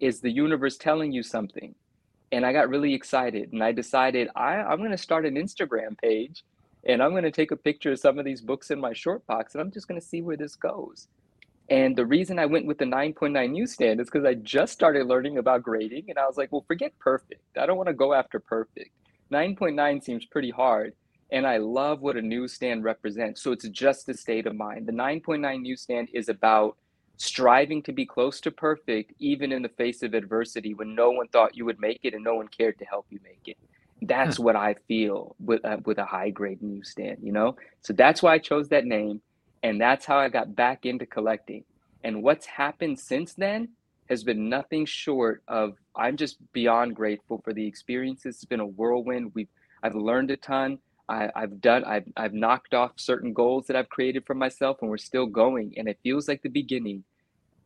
is 0.01 0.21
the 0.21 0.31
universe 0.31 0.77
telling 0.77 1.13
you 1.13 1.23
something. 1.23 1.75
And 2.31 2.47
I 2.47 2.53
got 2.53 2.69
really 2.69 2.95
excited 2.95 3.53
and 3.53 3.63
I 3.63 3.73
decided 3.73 4.29
I, 4.37 4.55
I'm 4.57 4.79
going 4.79 4.93
to 4.93 4.99
start 4.99 5.27
an 5.27 5.35
Instagram 5.35 5.99
page 5.99 6.45
and 6.85 7.03
I'm 7.03 7.11
going 7.11 7.25
to 7.25 7.33
take 7.33 7.51
a 7.51 7.57
picture 7.57 7.93
of 7.93 7.99
some 7.99 8.21
of 8.21 8.25
these 8.25 8.41
books 8.41 8.71
in 8.71 8.81
my 8.81 8.93
short 8.93 9.27
box 9.27 9.55
and 9.55 9.63
I'm 9.63 9.73
just 9.73 9.89
going 9.89 10.01
to 10.01 10.07
see 10.07 10.23
where 10.23 10.37
this 10.37 10.55
goes. 10.55 11.09
And 11.69 11.97
the 11.97 12.07
reason 12.07 12.39
I 12.39 12.47
went 12.47 12.67
with 12.67 12.79
the 12.79 12.85
9.9 12.85 13.51
newsstand 13.51 14.01
is 14.01 14.09
because 14.09 14.25
I 14.25 14.35
just 14.35 14.73
started 14.73 15.07
learning 15.07 15.39
about 15.39 15.65
grading 15.65 16.07
and 16.09 16.19
I 16.19 16.27
was 16.27 16.37
like, 16.37 16.53
well, 16.53 16.65
forget 16.69 16.97
perfect. 17.01 17.43
I 17.57 17.67
don't 17.67 17.77
want 17.77 17.89
to 17.89 17.95
go 17.95 18.13
after 18.13 18.39
perfect. 18.39 18.91
9.9 19.33 20.03
seems 20.03 20.25
pretty 20.27 20.51
hard. 20.51 20.95
And 21.33 21.47
I 21.47 21.59
love 21.59 22.01
what 22.01 22.17
a 22.17 22.23
newsstand 22.23 22.83
represents. 22.83 23.41
So 23.41 23.53
it's 23.53 23.69
just 23.69 24.09
a 24.09 24.15
state 24.15 24.47
of 24.47 24.57
mind. 24.57 24.87
The 24.87 24.93
9.9 24.93 25.63
newsstand 25.63 26.09
is 26.13 26.29
about 26.29 26.77
striving 27.19 27.83
to 27.83 27.93
be 27.93 28.05
close 28.05 28.41
to 28.41 28.51
perfect, 28.51 29.13
even 29.19 29.53
in 29.53 29.63
the 29.63 29.69
face 29.69 30.03
of 30.03 30.15
adversity 30.15 30.75
when 30.75 30.95
no 30.95 31.11
one 31.11 31.29
thought 31.29 31.57
you 31.57 31.65
would 31.67 31.79
make 31.79 32.01
it 32.03 32.15
and 32.15 32.25
no 32.25 32.35
one 32.35 32.49
cared 32.49 32.79
to 32.79 32.85
help 32.85 33.07
you 33.11 33.21
make 33.23 33.43
it. 33.47 33.59
That's 34.03 34.39
hmm. 34.39 34.45
what 34.45 34.57
I 34.57 34.75
feel 34.89 35.37
with, 35.39 35.65
uh, 35.65 35.77
with 35.85 35.99
a 35.99 36.05
high 36.05 36.31
grade 36.31 36.63
newsstand, 36.63 37.19
you 37.23 37.33
know? 37.33 37.57
So 37.83 37.93
that's 37.93 38.23
why 38.23 38.35
I 38.35 38.39
chose 38.39 38.69
that 38.71 38.87
name. 38.87 39.21
And 39.63 39.81
that's 39.81 40.07
how 40.07 40.17
I 40.17 40.31
got 40.31 40.57
back 40.57 40.87
into 40.87 41.07
collecting. 41.07 41.65
And 42.03 42.23
what's 42.23 42.47
happened 42.47 42.99
since 42.99 43.35
then 43.35 43.69
has 44.11 44.25
been 44.25 44.49
nothing 44.49 44.85
short 44.85 45.43
of 45.49 45.77
I'm 45.97 46.17
just 46.17 46.39
beyond 46.53 46.97
grateful 46.97 47.41
for 47.43 47.53
the 47.53 47.65
experiences. 47.65 48.37
It's 48.37 48.45
been 48.45 48.61
a 48.61 48.67
whirlwind. 48.67 49.31
We've 49.35 49.49
I've 49.83 49.95
learned 49.95 50.31
a 50.33 50.37
ton. 50.37 50.79
I, 51.09 51.31
have 51.35 51.61
done 51.61 51.85
I've 51.85 52.05
I've 52.17 52.35
knocked 52.35 52.75
off 52.75 52.93
certain 52.97 53.33
goals 53.33 53.67
that 53.67 53.77
I've 53.77 53.89
created 53.89 54.27
for 54.27 54.35
myself, 54.35 54.79
and 54.81 54.91
we're 54.91 54.99
still 54.99 55.27
going. 55.27 55.75
And 55.77 55.89
it 55.89 55.99
feels 56.03 56.29
like 56.29 56.43
the 56.43 56.49
beginning, 56.49 57.03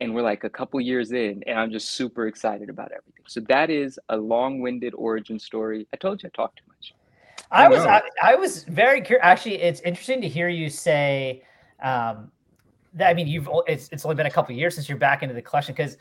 and 0.00 0.14
we're 0.14 0.22
like 0.22 0.44
a 0.44 0.50
couple 0.50 0.80
years 0.80 1.12
in, 1.12 1.42
and 1.46 1.58
I'm 1.58 1.70
just 1.70 1.90
super 1.90 2.26
excited 2.26 2.70
about 2.70 2.92
everything. 2.92 3.24
So 3.26 3.40
that 3.48 3.70
is 3.70 3.98
a 4.08 4.16
long-winded 4.16 4.94
origin 4.94 5.38
story. 5.38 5.86
I 5.92 5.96
told 5.96 6.22
you 6.22 6.30
I 6.32 6.36
talked 6.36 6.58
too 6.58 6.64
much. 6.68 6.94
I, 7.50 7.64
I 7.64 7.68
was 7.68 7.80
I, 7.80 8.02
I, 8.22 8.34
was 8.36 8.64
very 8.64 9.00
curious. 9.02 9.24
Actually, 9.24 9.60
it's 9.60 9.80
interesting 9.80 10.20
to 10.22 10.28
hear 10.28 10.48
you 10.48 10.70
say. 10.70 11.42
Um, 11.82 12.30
that, 12.94 13.10
I 13.10 13.14
mean, 13.14 13.26
you've 13.26 13.48
it's 13.66 13.88
it's 13.92 14.04
only 14.04 14.14
been 14.14 14.26
a 14.26 14.30
couple 14.30 14.54
years 14.54 14.74
since 14.74 14.88
you're 14.88 14.98
back 14.98 15.22
into 15.22 15.34
the 15.34 15.42
collection 15.42 15.74
because 15.74 15.98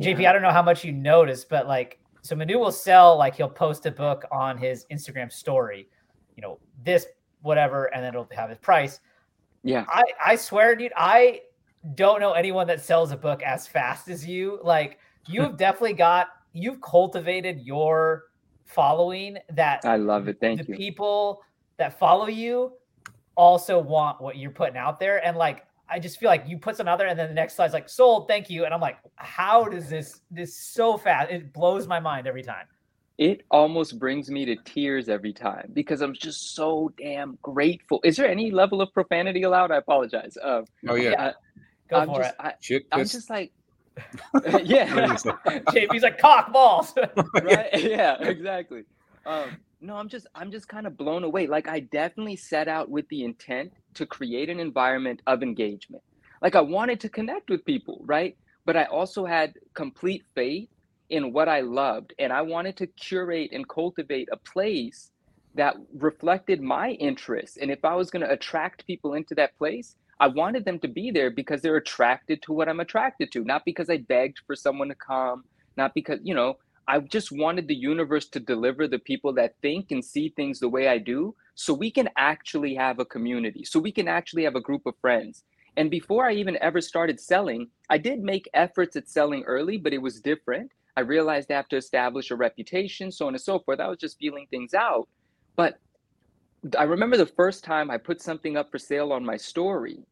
JP, 0.00 0.28
I 0.28 0.32
don't 0.32 0.42
know 0.42 0.50
how 0.50 0.62
much 0.62 0.84
you 0.84 0.92
noticed, 0.92 1.48
but 1.48 1.66
like, 1.66 1.98
so 2.22 2.34
Manu 2.34 2.58
will 2.58 2.72
sell, 2.72 3.16
like, 3.16 3.36
he'll 3.36 3.48
post 3.48 3.86
a 3.86 3.90
book 3.90 4.24
on 4.32 4.58
his 4.58 4.84
Instagram 4.90 5.32
story, 5.32 5.88
you 6.36 6.42
know, 6.42 6.58
this, 6.84 7.06
whatever, 7.42 7.86
and 7.94 8.02
then 8.02 8.14
it'll 8.14 8.28
have 8.32 8.50
his 8.50 8.58
price. 8.58 9.00
Yeah. 9.62 9.84
I, 9.88 10.02
I 10.24 10.36
swear, 10.36 10.74
dude, 10.74 10.92
I 10.96 11.42
don't 11.94 12.20
know 12.20 12.32
anyone 12.32 12.66
that 12.66 12.80
sells 12.80 13.12
a 13.12 13.16
book 13.16 13.42
as 13.42 13.66
fast 13.66 14.08
as 14.08 14.26
you. 14.26 14.58
Like, 14.62 14.98
you 15.26 15.42
have 15.42 15.56
definitely 15.58 15.94
got, 15.94 16.28
you've 16.52 16.80
cultivated 16.80 17.60
your 17.60 18.24
following 18.64 19.38
that 19.50 19.84
I 19.84 19.96
love 19.96 20.28
it. 20.28 20.38
Thank 20.40 20.58
you. 20.58 20.64
the 20.64 20.72
you. 20.72 20.76
people 20.76 21.42
that 21.76 21.98
follow 21.98 22.26
you 22.26 22.72
also 23.36 23.78
want 23.78 24.20
what 24.20 24.36
you're 24.36 24.50
putting 24.50 24.76
out 24.76 24.98
there. 24.98 25.24
And 25.24 25.36
like, 25.36 25.64
I 25.88 25.98
just 25.98 26.18
feel 26.18 26.28
like 26.28 26.44
you 26.46 26.58
put 26.58 26.76
some 26.76 26.88
out 26.88 26.98
there 26.98 27.08
and 27.08 27.18
then 27.18 27.28
the 27.28 27.34
next 27.34 27.56
slide's 27.56 27.72
like 27.74 27.88
sold, 27.88 28.28
thank 28.28 28.50
you. 28.50 28.64
And 28.64 28.74
I'm 28.74 28.80
like, 28.80 28.98
how 29.16 29.64
does 29.64 29.88
this 29.88 30.20
this 30.30 30.56
so 30.56 30.96
fast? 30.96 31.30
It 31.30 31.52
blows 31.52 31.86
my 31.86 32.00
mind 32.00 32.26
every 32.26 32.42
time. 32.42 32.66
It 33.18 33.44
almost 33.50 33.98
brings 33.98 34.30
me 34.30 34.44
to 34.44 34.56
tears 34.56 35.08
every 35.08 35.32
time 35.32 35.70
because 35.72 36.02
I'm 36.02 36.12
just 36.12 36.54
so 36.54 36.92
damn 36.98 37.38
grateful. 37.40 38.00
Is 38.04 38.16
there 38.16 38.28
any 38.28 38.50
level 38.50 38.82
of 38.82 38.92
profanity 38.92 39.42
allowed? 39.44 39.70
I 39.70 39.76
apologize. 39.76 40.36
Uh, 40.36 40.62
oh 40.88 40.96
yeah. 40.96 41.10
yeah 41.10 41.32
Go 41.88 41.96
I'm 41.96 42.08
for 42.08 42.22
just, 42.22 42.34
it. 42.70 42.86
I, 42.92 42.96
I'm 42.98 43.06
just 43.06 43.30
like, 43.30 43.52
yeah, 44.64 44.86
JP's 45.16 46.02
like 46.02 46.18
cock 46.18 46.52
balls. 46.52 46.92
right? 47.42 47.68
Yeah, 47.80 48.20
exactly. 48.20 48.84
Um, 49.24 49.56
no, 49.80 49.96
I'm 49.96 50.08
just, 50.08 50.26
I'm 50.34 50.50
just 50.50 50.68
kind 50.68 50.86
of 50.86 50.96
blown 50.96 51.24
away. 51.24 51.46
Like 51.46 51.68
I 51.68 51.80
definitely 51.80 52.36
set 52.36 52.68
out 52.68 52.90
with 52.90 53.08
the 53.08 53.24
intent 53.24 53.72
to 53.94 54.06
create 54.06 54.48
an 54.50 54.60
environment 54.60 55.22
of 55.26 55.42
engagement. 55.42 56.02
Like 56.42 56.54
I 56.54 56.60
wanted 56.60 57.00
to 57.00 57.08
connect 57.08 57.50
with 57.50 57.64
people, 57.64 58.02
right? 58.04 58.36
But 58.64 58.76
I 58.76 58.84
also 58.84 59.24
had 59.24 59.54
complete 59.74 60.24
faith 60.34 60.68
in 61.08 61.32
what 61.32 61.48
I 61.48 61.60
loved, 61.60 62.14
and 62.18 62.32
I 62.32 62.42
wanted 62.42 62.76
to 62.78 62.86
curate 62.88 63.50
and 63.52 63.68
cultivate 63.68 64.28
a 64.32 64.36
place 64.36 65.12
that 65.54 65.76
reflected 65.94 66.60
my 66.60 66.90
interests. 66.90 67.58
And 67.58 67.70
if 67.70 67.84
I 67.84 67.94
was 67.94 68.10
going 68.10 68.24
to 68.24 68.30
attract 68.30 68.86
people 68.86 69.14
into 69.14 69.34
that 69.36 69.56
place, 69.56 69.94
I 70.18 70.28
wanted 70.28 70.64
them 70.64 70.78
to 70.80 70.88
be 70.88 71.10
there 71.10 71.30
because 71.30 71.62
they're 71.62 71.76
attracted 71.76 72.42
to 72.42 72.52
what 72.52 72.68
I'm 72.68 72.80
attracted 72.80 73.30
to, 73.32 73.44
not 73.44 73.64
because 73.64 73.88
I 73.88 73.98
begged 73.98 74.40
for 74.46 74.56
someone 74.56 74.88
to 74.88 74.94
come, 74.94 75.44
not 75.76 75.94
because, 75.94 76.20
you 76.22 76.34
know, 76.34 76.56
I 76.88 77.00
just 77.00 77.32
wanted 77.32 77.66
the 77.66 77.74
universe 77.74 78.28
to 78.28 78.40
deliver 78.40 78.86
the 78.86 78.98
people 78.98 79.32
that 79.34 79.56
think 79.60 79.90
and 79.90 80.04
see 80.04 80.28
things 80.28 80.60
the 80.60 80.68
way 80.68 80.88
I 80.88 80.98
do 80.98 81.34
so 81.54 81.74
we 81.74 81.90
can 81.90 82.08
actually 82.16 82.74
have 82.74 83.00
a 83.00 83.04
community, 83.04 83.64
so 83.64 83.80
we 83.80 83.90
can 83.90 84.06
actually 84.08 84.44
have 84.44 84.54
a 84.54 84.60
group 84.60 84.86
of 84.86 84.94
friends. 85.00 85.42
And 85.76 85.90
before 85.90 86.26
I 86.26 86.32
even 86.34 86.56
ever 86.60 86.80
started 86.80 87.18
selling, 87.18 87.68
I 87.90 87.98
did 87.98 88.20
make 88.20 88.48
efforts 88.54 88.96
at 88.96 89.08
selling 89.08 89.42
early, 89.44 89.76
but 89.78 89.92
it 89.92 90.00
was 90.00 90.20
different. 90.20 90.70
I 90.96 91.00
realized 91.00 91.50
I 91.50 91.56
have 91.56 91.68
to 91.68 91.76
establish 91.76 92.30
a 92.30 92.36
reputation, 92.36 93.10
so 93.10 93.26
on 93.26 93.34
and 93.34 93.40
so 93.40 93.58
forth. 93.58 93.80
I 93.80 93.88
was 93.88 93.98
just 93.98 94.18
feeling 94.18 94.46
things 94.50 94.72
out. 94.72 95.08
But 95.56 95.78
I 96.78 96.84
remember 96.84 97.16
the 97.16 97.26
first 97.26 97.64
time 97.64 97.90
I 97.90 97.98
put 97.98 98.22
something 98.22 98.56
up 98.56 98.70
for 98.70 98.78
sale 98.78 99.12
on 99.12 99.24
my 99.24 99.36
story 99.36 100.04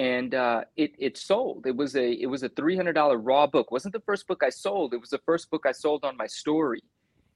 and 0.00 0.34
uh, 0.34 0.64
it 0.78 0.92
it 0.98 1.18
sold. 1.18 1.66
It 1.66 1.76
was 1.76 1.94
a 1.94 2.12
it 2.12 2.24
was 2.24 2.42
a 2.42 2.48
three 2.48 2.74
hundred 2.74 2.94
dollar 2.94 3.18
raw 3.18 3.46
book. 3.46 3.66
It 3.66 3.72
wasn't 3.72 3.92
the 3.92 4.00
first 4.00 4.26
book 4.26 4.42
I 4.42 4.48
sold. 4.48 4.94
It 4.94 5.00
was 5.00 5.10
the 5.10 5.20
first 5.26 5.50
book 5.50 5.64
I 5.66 5.72
sold 5.72 6.04
on 6.04 6.16
my 6.16 6.26
story, 6.26 6.82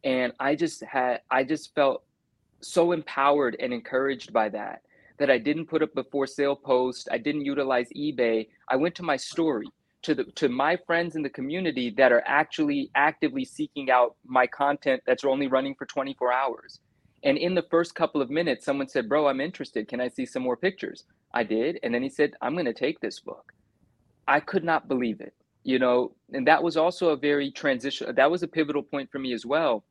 and 0.03 0.33
I 0.41 0.55
just 0.55 0.83
had 0.83 1.21
I 1.31 1.45
just 1.45 1.75
felt 1.75 2.05
so 2.63 2.93
empowered 2.93 3.55
and 3.61 3.75
encouraged 3.75 4.33
by 4.33 4.49
that 4.49 4.81
that 5.19 5.31
I 5.31 5.37
didn't 5.37 5.67
put 5.67 5.83
up 5.83 5.95
a 5.99 6.05
for 6.05 6.27
sale 6.27 6.57
post. 6.57 7.07
I 7.13 7.19
didn't 7.19 7.45
utilize 7.45 7.89
eBay. 7.95 8.49
I 8.67 8.77
went 8.77 8.95
to 8.95 9.03
my 9.03 9.19
story 9.19 9.69
to 10.01 10.15
the 10.15 10.25
to 10.41 10.49
my 10.49 10.79
friends 10.87 11.17
in 11.17 11.23
the 11.23 11.29
community 11.29 11.91
that 11.91 12.13
are 12.13 12.23
actually 12.25 12.91
actively 12.95 13.45
seeking 13.45 13.91
out 13.91 14.17
my 14.25 14.47
content 14.47 15.03
that's 15.07 15.25
only 15.27 15.49
running 15.49 15.75
for 15.75 15.85
24 15.85 16.33
hours. 16.33 16.81
And 17.25 17.39
in 17.39 17.55
the 17.55 17.67
first 17.71 17.95
couple 17.95 18.21
of 18.21 18.31
minutes, 18.31 18.65
someone 18.65 18.89
said, 18.89 19.09
Bro, 19.09 19.27
I'm 19.27 19.41
interested. 19.41 19.89
Can 19.89 20.01
I 20.01 20.09
see 20.09 20.27
some 20.27 20.43
more 20.43 20.57
pictures? 20.57 21.05
I 21.33 21.43
did. 21.43 21.81
And 21.83 21.93
then 21.93 22.03
he 22.03 22.11
said, 22.11 22.35
I'm 22.41 22.53
going 22.53 22.67
to 22.67 22.75
take 22.75 23.01
this 23.01 23.19
book. 23.19 23.53
I 24.29 24.41
could 24.41 24.65
not 24.65 24.89
believe 24.89 25.21
it, 25.21 25.35
you 25.65 25.79
know, 25.79 26.13
and 26.33 26.47
that 26.47 26.63
was 26.63 26.77
also 26.77 27.09
a 27.09 27.17
very 27.17 27.51
transition. 27.51 28.15
That 28.15 28.31
was 28.31 28.43
a 28.43 28.49
pivotal 28.49 28.83
point 28.83 29.11
for 29.11 29.19
me 29.19 29.33
as 29.33 29.45
well, 29.45 29.85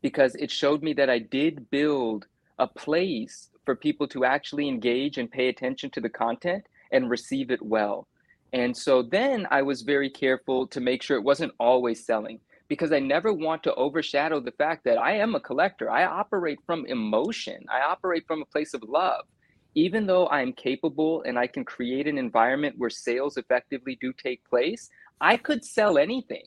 because 0.00 0.34
it 0.36 0.50
showed 0.50 0.82
me 0.82 0.92
that 0.94 1.10
I 1.10 1.18
did 1.18 1.70
build 1.70 2.26
a 2.58 2.66
place 2.66 3.50
for 3.64 3.76
people 3.76 4.08
to 4.08 4.24
actually 4.24 4.68
engage 4.68 5.18
and 5.18 5.30
pay 5.30 5.48
attention 5.48 5.90
to 5.90 6.00
the 6.00 6.08
content 6.08 6.64
and 6.90 7.10
receive 7.10 7.50
it 7.50 7.60
well. 7.60 8.08
And 8.54 8.74
so 8.74 9.02
then 9.02 9.46
I 9.50 9.60
was 9.60 9.82
very 9.82 10.08
careful 10.08 10.66
to 10.68 10.80
make 10.80 11.02
sure 11.02 11.18
it 11.18 11.22
wasn't 11.22 11.52
always 11.58 12.06
selling 12.06 12.40
because 12.68 12.92
I 12.92 12.98
never 12.98 13.32
want 13.32 13.62
to 13.64 13.74
overshadow 13.74 14.40
the 14.40 14.52
fact 14.52 14.84
that 14.84 14.98
I 14.98 15.12
am 15.16 15.34
a 15.34 15.40
collector. 15.40 15.90
I 15.90 16.04
operate 16.04 16.58
from 16.66 16.86
emotion, 16.86 17.64
I 17.70 17.80
operate 17.80 18.24
from 18.26 18.42
a 18.42 18.46
place 18.46 18.74
of 18.74 18.82
love. 18.82 19.24
Even 19.74 20.06
though 20.06 20.28
I'm 20.28 20.52
capable 20.52 21.22
and 21.22 21.38
I 21.38 21.46
can 21.46 21.64
create 21.64 22.06
an 22.06 22.18
environment 22.18 22.74
where 22.78 22.90
sales 22.90 23.36
effectively 23.36 23.96
do 24.00 24.12
take 24.12 24.42
place, 24.48 24.88
I 25.20 25.36
could 25.36 25.64
sell 25.64 25.98
anything. 25.98 26.44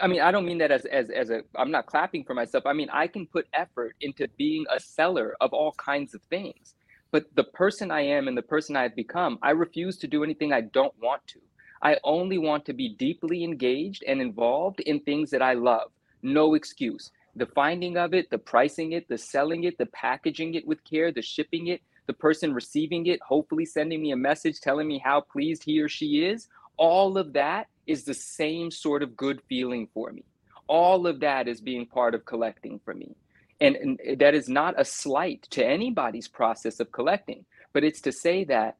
I 0.00 0.08
mean, 0.08 0.20
I 0.20 0.32
don't 0.32 0.44
mean 0.44 0.58
that 0.58 0.72
as, 0.72 0.84
as, 0.86 1.10
as 1.10 1.30
a, 1.30 1.42
I'm 1.54 1.70
not 1.70 1.86
clapping 1.86 2.24
for 2.24 2.34
myself. 2.34 2.66
I 2.66 2.72
mean, 2.72 2.88
I 2.92 3.06
can 3.06 3.26
put 3.26 3.46
effort 3.54 3.94
into 4.00 4.26
being 4.36 4.66
a 4.74 4.80
seller 4.80 5.36
of 5.40 5.52
all 5.52 5.72
kinds 5.72 6.12
of 6.12 6.20
things. 6.22 6.74
But 7.12 7.26
the 7.36 7.44
person 7.44 7.90
I 7.90 8.00
am 8.00 8.26
and 8.26 8.36
the 8.36 8.42
person 8.42 8.76
I've 8.76 8.96
become, 8.96 9.38
I 9.42 9.50
refuse 9.50 9.96
to 9.98 10.08
do 10.08 10.24
anything 10.24 10.52
I 10.52 10.62
don't 10.62 10.92
want 11.00 11.22
to. 11.28 11.40
I 11.82 11.98
only 12.04 12.38
want 12.38 12.64
to 12.66 12.72
be 12.72 12.88
deeply 12.88 13.44
engaged 13.44 14.04
and 14.06 14.20
involved 14.20 14.80
in 14.80 15.00
things 15.00 15.30
that 15.30 15.42
I 15.42 15.54
love. 15.54 15.90
No 16.22 16.54
excuse. 16.54 17.12
The 17.36 17.46
finding 17.46 17.96
of 17.96 18.14
it, 18.14 18.30
the 18.30 18.38
pricing 18.38 18.92
it, 18.92 19.08
the 19.08 19.18
selling 19.18 19.64
it, 19.64 19.76
the 19.78 19.86
packaging 19.86 20.54
it 20.54 20.66
with 20.66 20.82
care, 20.84 21.12
the 21.12 21.22
shipping 21.22 21.66
it, 21.66 21.82
the 22.06 22.14
person 22.14 22.54
receiving 22.54 23.06
it, 23.06 23.20
hopefully 23.20 23.66
sending 23.66 24.00
me 24.00 24.12
a 24.12 24.16
message 24.16 24.60
telling 24.60 24.88
me 24.88 24.98
how 24.98 25.20
pleased 25.20 25.64
he 25.64 25.80
or 25.80 25.88
she 25.88 26.24
is. 26.24 26.48
All 26.76 27.18
of 27.18 27.32
that 27.34 27.68
is 27.86 28.04
the 28.04 28.14
same 28.14 28.70
sort 28.70 29.02
of 29.02 29.16
good 29.16 29.42
feeling 29.48 29.88
for 29.92 30.12
me. 30.12 30.24
All 30.68 31.06
of 31.06 31.20
that 31.20 31.46
is 31.46 31.60
being 31.60 31.86
part 31.86 32.14
of 32.14 32.24
collecting 32.24 32.80
for 32.84 32.94
me. 32.94 33.14
And, 33.60 33.76
and 33.76 34.00
that 34.18 34.34
is 34.34 34.48
not 34.48 34.74
a 34.78 34.84
slight 34.84 35.42
to 35.50 35.64
anybody's 35.64 36.28
process 36.28 36.80
of 36.80 36.92
collecting, 36.92 37.44
but 37.72 37.84
it's 37.84 38.00
to 38.02 38.12
say 38.12 38.44
that 38.44 38.76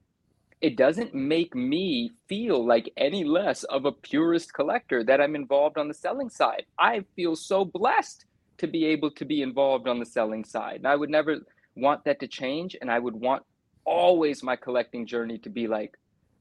it 0.60 0.76
doesn't 0.76 1.14
make 1.14 1.54
me 1.54 2.12
feel 2.28 2.64
like 2.64 2.92
any 2.96 3.24
less 3.24 3.64
of 3.64 3.84
a 3.84 3.92
purist 3.92 4.54
collector 4.54 5.04
that 5.04 5.20
I'm 5.20 5.34
involved 5.34 5.76
on 5.76 5.88
the 5.88 5.94
selling 5.94 6.30
side. 6.30 6.64
I 6.78 7.04
feel 7.14 7.36
so 7.36 7.64
blessed 7.64 8.24
to 8.58 8.66
be 8.66 8.86
able 8.86 9.10
to 9.10 9.24
be 9.24 9.42
involved 9.42 9.86
on 9.86 9.98
the 9.98 10.06
selling 10.06 10.44
side. 10.44 10.76
And 10.76 10.88
I 10.88 10.96
would 10.96 11.10
never 11.10 11.38
want 11.74 12.04
that 12.04 12.20
to 12.20 12.26
change. 12.26 12.74
And 12.80 12.90
I 12.90 12.98
would 12.98 13.14
want 13.14 13.42
always 13.84 14.42
my 14.42 14.56
collecting 14.56 15.06
journey 15.06 15.38
to 15.38 15.50
be 15.50 15.68
like 15.68 15.98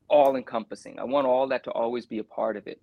all 0.08 0.38
encompassing. 0.38 0.98
I 0.98 1.04
want 1.04 1.28
all 1.28 1.48
that 1.48 1.66
to 1.66 1.72
always 1.72 2.06
be 2.06 2.20
a 2.20 2.24
part 2.24 2.56
of 2.56 2.68
it. 2.68 2.82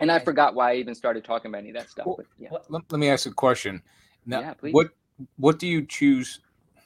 And 0.00 0.12
I 0.12 0.18
forgot 0.20 0.54
why 0.54 0.72
I 0.72 0.76
even 0.76 0.94
started 0.94 1.24
talking 1.24 1.50
about 1.50 1.58
any 1.58 1.70
of 1.70 1.76
that 1.76 1.90
stuff. 1.90 2.06
Well, 2.06 2.16
but 2.18 2.26
yeah. 2.38 2.50
Let, 2.68 2.82
let 2.90 2.98
me 2.98 3.08
ask 3.08 3.26
a 3.26 3.32
question. 3.32 3.82
Now, 4.26 4.40
Yeah, 4.40 4.54
what 4.70 4.90
what 5.36 5.58
do 5.58 5.66
you 5.66 5.84
choose 5.84 6.40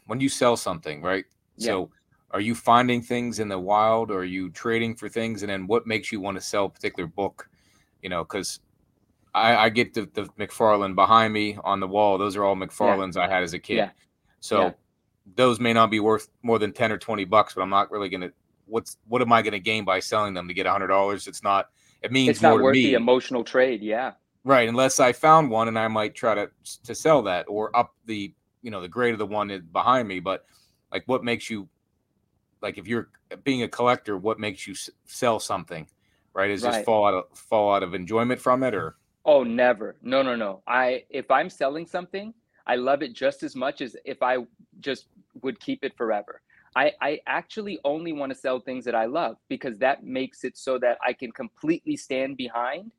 when 0.07 0.21
you 0.21 0.29
sell 0.29 0.57
something, 0.57 1.03
right? 1.03 1.25
Yeah. 1.57 1.67
So, 1.67 1.91
are 2.33 2.41
you 2.41 2.55
finding 2.55 3.03
things 3.03 3.39
in 3.39 3.49
the 3.49 3.59
wild, 3.59 4.11
or 4.11 4.21
are 4.21 4.25
you 4.25 4.51
trading 4.51 4.95
for 4.95 5.09
things, 5.09 5.43
and 5.43 5.51
then 5.51 5.67
what 5.67 5.87
makes 5.87 6.11
you 6.11 6.21
want 6.21 6.37
to 6.37 6.41
sell 6.41 6.67
a 6.67 6.71
particular 6.71 7.07
book? 7.07 7.49
You 8.03 8.09
know, 8.09 8.25
because 8.25 8.61
I, 9.35 9.57
I 9.57 9.69
get 9.69 9.95
the, 9.95 10.09
the 10.15 10.25
McFarlane 10.39 10.95
behind 10.95 11.33
me 11.33 11.59
on 11.65 11.81
the 11.81 11.89
wall. 11.89 12.19
Those 12.19 12.37
are 12.37 12.45
all 12.45 12.57
McFarlanes 12.57 13.17
I 13.17 13.29
had 13.29 13.43
as 13.43 13.55
a 13.55 13.59
kid. 13.59 13.77
Yeah. 13.77 13.91
So 14.41 14.61
Yeah. 14.61 14.71
those 15.37 15.61
may 15.61 15.73
not 15.73 15.91
be 15.91 16.01
worth 16.01 16.29
more 16.43 16.59
than 16.59 16.73
ten 16.73 16.91
or 16.91 16.99
twenty 16.99 17.25
bucks, 17.25 17.55
but 17.55 17.63
I'm 17.63 17.71
not 17.71 17.91
really 17.91 18.09
gonna. 18.09 18.31
What's 18.67 18.99
what 19.09 19.23
am 19.23 19.33
I 19.33 19.43
gonna 19.43 19.59
gain 19.59 19.85
by 19.85 20.01
selling 20.01 20.35
them 20.35 20.49
to 20.49 20.55
get 20.55 20.67
a 20.67 20.71
hundred 20.71 20.89
dollars? 20.89 21.27
It's 21.27 21.43
not. 21.43 21.71
It 22.03 22.13
means 22.13 22.31
It's 22.31 22.43
more 22.43 22.53
not 22.53 22.57
to 22.59 22.63
worth 22.65 22.75
the 22.75 22.95
emotional 22.95 23.45
trade. 23.45 23.83
Yeah. 23.83 24.13
Right, 24.45 24.69
unless 24.69 24.99
I 24.99 25.13
found 25.13 25.51
one 25.51 25.69
and 25.69 25.79
I 25.79 25.87
might 25.89 26.15
try 26.15 26.35
to 26.35 26.51
to 26.85 26.95
sell 26.95 27.23
that 27.23 27.45
or 27.49 27.75
up 27.77 27.95
the 28.07 28.35
you 28.63 28.71
know 28.71 28.81
the 28.81 28.89
grade 28.89 29.13
of 29.13 29.19
the 29.19 29.27
one 29.27 29.69
behind 29.73 30.09
me. 30.09 30.19
But 30.19 30.45
like, 30.91 31.05
what 31.07 31.23
makes 31.25 31.49
you 31.49 31.69
like 32.63 32.79
if 32.79 32.87
you're 32.87 33.09
being 33.45 33.63
a 33.63 33.69
collector, 33.69 34.17
what 34.17 34.39
makes 34.39 34.67
you 34.67 34.75
s- 34.75 34.91
sell 35.05 35.41
something? 35.41 35.89
Right, 36.35 36.51
is 36.51 36.63
just 36.63 36.85
fall 36.85 37.07
out 37.07 37.15
of 37.15 37.39
fall 37.39 37.75
out 37.75 37.83
of 37.83 37.95
enjoyment 37.95 38.41
from 38.41 38.63
it, 38.63 38.75
or 38.75 38.97
Oh, 39.25 39.45
never. 39.45 39.97
No, 40.03 40.23
no, 40.23 40.35
no. 40.35 40.63
I 40.67 41.05
if 41.11 41.31
I'm 41.31 41.51
selling 41.51 41.87
something, 41.87 42.35
I 42.67 42.77
love 42.77 43.03
it 43.03 43.13
just 43.13 43.43
as 43.43 43.55
much 43.55 43.81
as 43.81 43.97
if 44.05 44.23
I 44.23 44.39
just 44.81 45.09
would 45.43 45.61
keep 45.61 45.85
it 45.85 45.97
forever. 45.97 46.41
I, 46.75 46.93
I 47.03 47.21
actually 47.27 47.79
only 47.85 48.13
want 48.13 48.33
to 48.33 48.39
sell 48.39 48.59
things 48.59 48.85
that 48.87 48.95
I 48.95 49.05
love 49.05 49.37
because 49.49 49.77
that 49.79 50.05
makes 50.05 50.43
it 50.43 50.57
so 50.57 50.79
that 50.79 50.97
I 51.07 51.13
can 51.13 51.31
completely 51.31 51.97
stand 51.97 52.39
behind 52.39 52.93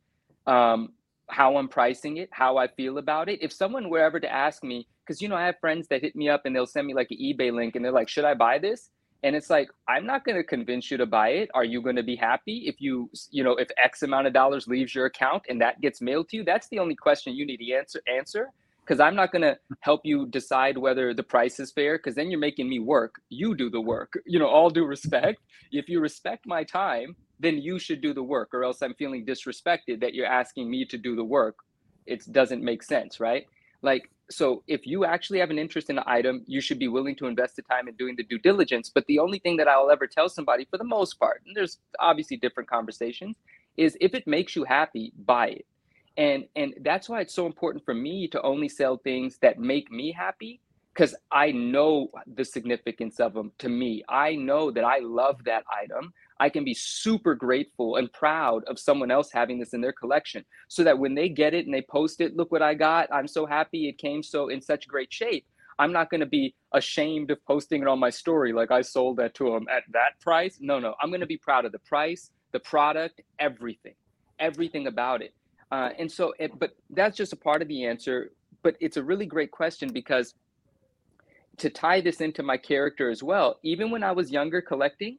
um, 0.46 0.94
how 1.30 1.58
I'm 1.58 1.68
pricing 1.68 2.18
it, 2.18 2.30
how 2.32 2.58
I 2.58 2.68
feel 2.68 3.00
about 3.00 3.30
it. 3.30 3.42
If 3.42 3.52
someone 3.52 3.90
were 3.90 4.00
ever 4.00 4.20
to 4.20 4.32
ask 4.32 4.64
me, 4.64 4.88
because 5.06 5.22
you 5.22 5.28
know 5.28 5.36
I 5.36 5.46
have 5.48 5.60
friends 5.60 5.88
that 5.88 6.02
hit 6.02 6.16
me 6.16 6.30
up 6.30 6.46
and 6.46 6.56
they'll 6.56 6.68
send 6.68 6.86
me 6.86 6.94
like 6.94 7.10
an 7.10 7.18
eBay 7.18 7.52
link 7.52 7.76
and 7.76 7.84
they're 7.84 7.92
like, 7.92 8.10
"Should 8.10 8.26
I 8.26 8.36
buy 8.36 8.60
this?" 8.60 8.92
And 9.24 9.36
it's 9.36 9.50
like, 9.50 9.70
I'm 9.88 10.06
not 10.06 10.26
going 10.26 10.36
to 10.36 10.44
convince 10.44 10.92
you 10.92 10.98
to 10.98 11.06
buy 11.06 11.30
it. 11.30 11.50
Are 11.54 11.64
you 11.64 11.82
going 11.82 11.96
to 11.96 12.04
be 12.04 12.16
happy 12.16 12.64
if 12.68 12.82
you, 12.82 13.10
you 13.32 13.44
know, 13.44 13.56
if 13.56 13.70
X 13.82 14.04
amount 14.04 14.28
of 14.28 14.34
dollars 14.34 14.68
leaves 14.68 14.94
your 14.94 15.06
account 15.06 15.44
and 15.48 15.62
that 15.62 15.80
gets 15.82 16.02
mailed 16.02 16.30
to 16.30 16.38
you? 16.38 16.44
That's 16.44 16.68
the 16.68 16.80
only 16.80 16.96
question 16.96 17.34
you 17.34 17.46
need 17.46 17.58
to 17.58 17.72
answer. 17.74 18.02
Answer 18.14 18.50
because 18.84 19.00
I'm 19.00 19.16
not 19.16 19.32
going 19.32 19.44
to 19.44 19.58
help 19.80 20.02
you 20.04 20.28
decide 20.28 20.78
whether 20.78 21.14
the 21.14 21.24
price 21.24 21.60
is 21.60 21.72
fair 21.72 21.98
because 21.98 22.16
then 22.16 22.30
you're 22.30 22.40
making 22.40 22.68
me 22.70 22.80
work. 22.80 23.16
You 23.30 23.56
do 23.56 23.70
the 23.70 23.82
work. 23.82 24.14
You 24.26 24.40
know, 24.40 24.48
all 24.48 24.70
due 24.70 24.86
respect. 24.86 25.42
If 25.72 25.88
you 25.90 26.00
respect 26.00 26.46
my 26.48 26.64
time, 26.64 27.16
then 27.40 27.58
you 27.58 27.78
should 27.78 28.02
do 28.02 28.14
the 28.14 28.24
work, 28.24 28.50
or 28.54 28.64
else 28.64 28.82
I'm 28.82 28.96
feeling 28.96 29.26
disrespected 29.26 30.02
that 30.02 30.14
you're 30.14 30.26
asking 30.26 30.70
me 30.72 30.86
to 30.86 30.98
do 30.98 31.16
the 31.16 31.24
work. 31.24 31.58
It 32.08 32.24
doesn't 32.32 32.64
make 32.64 32.82
sense, 32.84 33.20
right? 33.20 33.46
Like, 33.82 34.10
so 34.34 34.64
if 34.68 34.86
you 34.86 35.06
actually 35.06 35.40
have 35.40 35.50
an 35.50 35.60
interest 35.60 35.90
in 35.90 35.98
an 35.98 36.04
item, 36.08 36.44
you 36.48 36.62
should 36.62 36.80
be 36.80 36.88
willing 36.88 37.16
to 37.18 37.28
invest 37.28 37.56
the 37.56 37.62
time 37.62 37.88
in 37.88 37.96
doing 37.96 38.16
the 38.16 38.24
due 38.24 38.40
diligence. 38.40 38.92
But 38.94 39.06
the 39.08 39.20
only 39.20 39.40
thing 39.40 39.58
that 39.58 39.68
I'll 39.68 39.92
ever 39.92 40.08
tell 40.08 40.30
somebody, 40.30 40.66
for 40.66 40.78
the 40.78 40.84
most 40.84 41.20
part, 41.20 41.42
and 41.46 41.56
there's 41.56 41.80
obviously 42.00 42.38
different 42.38 42.70
conversations, 42.70 43.38
is 43.78 43.98
if 44.02 44.14
it 44.14 44.28
makes 44.28 44.56
you 44.56 44.64
happy, 44.64 45.14
buy 45.26 45.48
it. 45.48 45.66
And 46.18 46.46
and 46.56 46.76
that's 46.82 47.10
why 47.10 47.22
it's 47.22 47.34
so 47.34 47.46
important 47.46 47.84
for 47.86 47.94
me 47.94 48.28
to 48.28 48.42
only 48.42 48.70
sell 48.70 48.98
things 48.98 49.38
that 49.42 49.60
make 49.60 49.92
me 49.92 50.12
happy 50.12 50.62
because 50.94 51.16
I 51.32 51.52
know 51.52 52.10
the 52.28 52.46
significance 52.46 53.20
of 53.20 53.34
them 53.34 53.52
to 53.60 53.70
me. 53.70 54.04
I 54.08 54.36
know 54.36 54.70
that 54.72 54.84
I 54.84 55.00
love 55.00 55.44
that 55.46 55.64
item. 55.82 56.14
I 56.40 56.50
can 56.50 56.64
be 56.64 56.74
super 56.74 57.36
grateful 57.36 57.96
and 57.96 58.12
proud 58.12 58.64
of 58.66 58.78
someone 58.80 59.10
else 59.10 59.32
having 59.32 59.60
this 59.60 59.74
in 59.74 59.82
their 59.82 59.94
collection 59.94 60.46
so 60.68 60.84
that 60.84 61.00
when 61.00 61.16
they 61.16 61.30
get 61.30 61.54
it 61.54 61.66
and 61.66 61.74
they 61.74 61.82
post 61.82 62.22
it, 62.22 62.36
look 62.36 62.52
what 62.52 62.62
I 62.62 62.76
got. 62.76 63.12
I'm 63.12 63.28
so 63.28 63.46
happy 63.46 63.88
it 63.88 63.98
came 63.98 64.22
so 64.22 64.50
in 64.50 64.62
such 64.62 64.88
great 64.88 65.12
shape. 65.12 65.46
I'm 65.80 65.92
not 65.92 66.12
going 66.12 66.20
to 66.20 66.28
be 66.28 66.54
ashamed 66.72 67.32
of 67.32 67.44
posting 67.46 67.82
it 67.82 67.88
on 67.88 67.98
my 67.98 68.12
story 68.12 68.54
like 68.54 68.70
I 68.70 68.82
sold 68.82 69.18
that 69.18 69.34
to 69.36 69.46
them 69.52 69.68
at 69.72 69.84
that 69.92 70.20
price. 70.22 70.58
No, 70.62 70.80
no. 70.80 70.94
I'm 71.02 71.10
going 71.10 71.22
to 71.22 71.28
be 71.28 71.38
proud 71.38 71.66
of 71.66 71.72
the 71.72 71.80
price, 71.80 72.30
the 72.52 72.60
product, 72.60 73.22
everything, 73.40 73.96
everything 74.40 74.86
about 74.86 75.24
it. 75.24 75.34
Uh, 75.72 75.90
and 75.98 76.12
so, 76.12 76.34
it, 76.38 76.58
but 76.60 76.76
that's 76.92 77.18
just 77.18 77.34
a 77.34 77.36
part 77.36 77.64
of 77.64 77.68
the 77.68 77.86
answer. 77.86 78.32
But 78.62 78.76
it's 78.80 78.98
a 78.98 79.04
really 79.04 79.26
great 79.26 79.50
question 79.50 79.90
because 79.92 80.36
to 81.58 81.70
tie 81.70 82.02
this 82.02 82.22
into 82.22 82.44
my 82.44 82.58
character 82.58 83.10
as 83.10 83.22
well, 83.24 83.60
even 83.64 83.92
when 83.92 84.04
I 84.04 84.12
was 84.12 84.32
younger 84.32 84.62
collecting, 84.62 85.18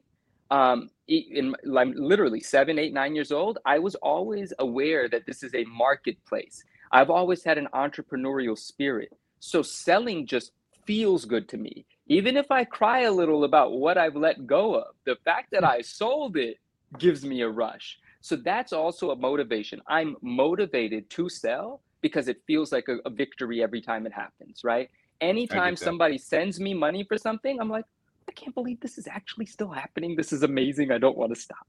um, 0.51 0.89
in 1.07 1.55
like 1.63 1.89
literally 1.95 2.39
seven, 2.39 2.77
eight, 2.79 2.93
nine 2.93 3.15
years 3.15 3.31
old, 3.31 3.57
I 3.65 3.79
was 3.79 3.95
always 3.95 4.53
aware 4.59 5.07
that 5.09 5.25
this 5.25 5.43
is 5.43 5.53
a 5.53 5.63
marketplace. 5.65 6.63
I've 6.91 7.09
always 7.09 7.43
had 7.43 7.57
an 7.57 7.67
entrepreneurial 7.73 8.57
spirit. 8.57 9.11
So 9.39 9.61
selling 9.61 10.27
just 10.27 10.51
feels 10.85 11.25
good 11.25 11.49
to 11.49 11.57
me. 11.57 11.85
Even 12.07 12.37
if 12.37 12.51
I 12.51 12.63
cry 12.63 13.01
a 13.01 13.11
little 13.11 13.43
about 13.43 13.73
what 13.73 13.97
I've 13.97 14.15
let 14.15 14.45
go 14.45 14.75
of, 14.75 14.95
the 15.05 15.17
fact 15.25 15.51
that 15.51 15.63
I 15.63 15.81
sold 15.81 16.37
it 16.37 16.57
gives 16.99 17.25
me 17.25 17.41
a 17.41 17.49
rush. 17.49 17.97
So 18.21 18.35
that's 18.35 18.73
also 18.73 19.11
a 19.11 19.15
motivation. 19.15 19.81
I'm 19.87 20.15
motivated 20.21 21.09
to 21.11 21.29
sell 21.29 21.81
because 22.01 22.27
it 22.27 22.41
feels 22.45 22.71
like 22.71 22.87
a, 22.87 22.97
a 23.05 23.09
victory 23.09 23.63
every 23.63 23.81
time 23.81 24.05
it 24.05 24.13
happens, 24.13 24.61
right? 24.63 24.89
Anytime 25.21 25.75
somebody 25.75 26.17
sends 26.17 26.59
me 26.59 26.73
money 26.73 27.03
for 27.03 27.17
something, 27.17 27.59
I'm 27.59 27.69
like, 27.69 27.85
I 28.27 28.31
can't 28.31 28.53
believe 28.53 28.79
this 28.79 28.97
is 28.97 29.07
actually 29.07 29.45
still 29.45 29.69
happening. 29.69 30.15
This 30.15 30.33
is 30.33 30.43
amazing. 30.43 30.91
I 30.91 30.97
don't 30.97 31.17
want 31.17 31.33
to 31.33 31.39
stop. 31.39 31.67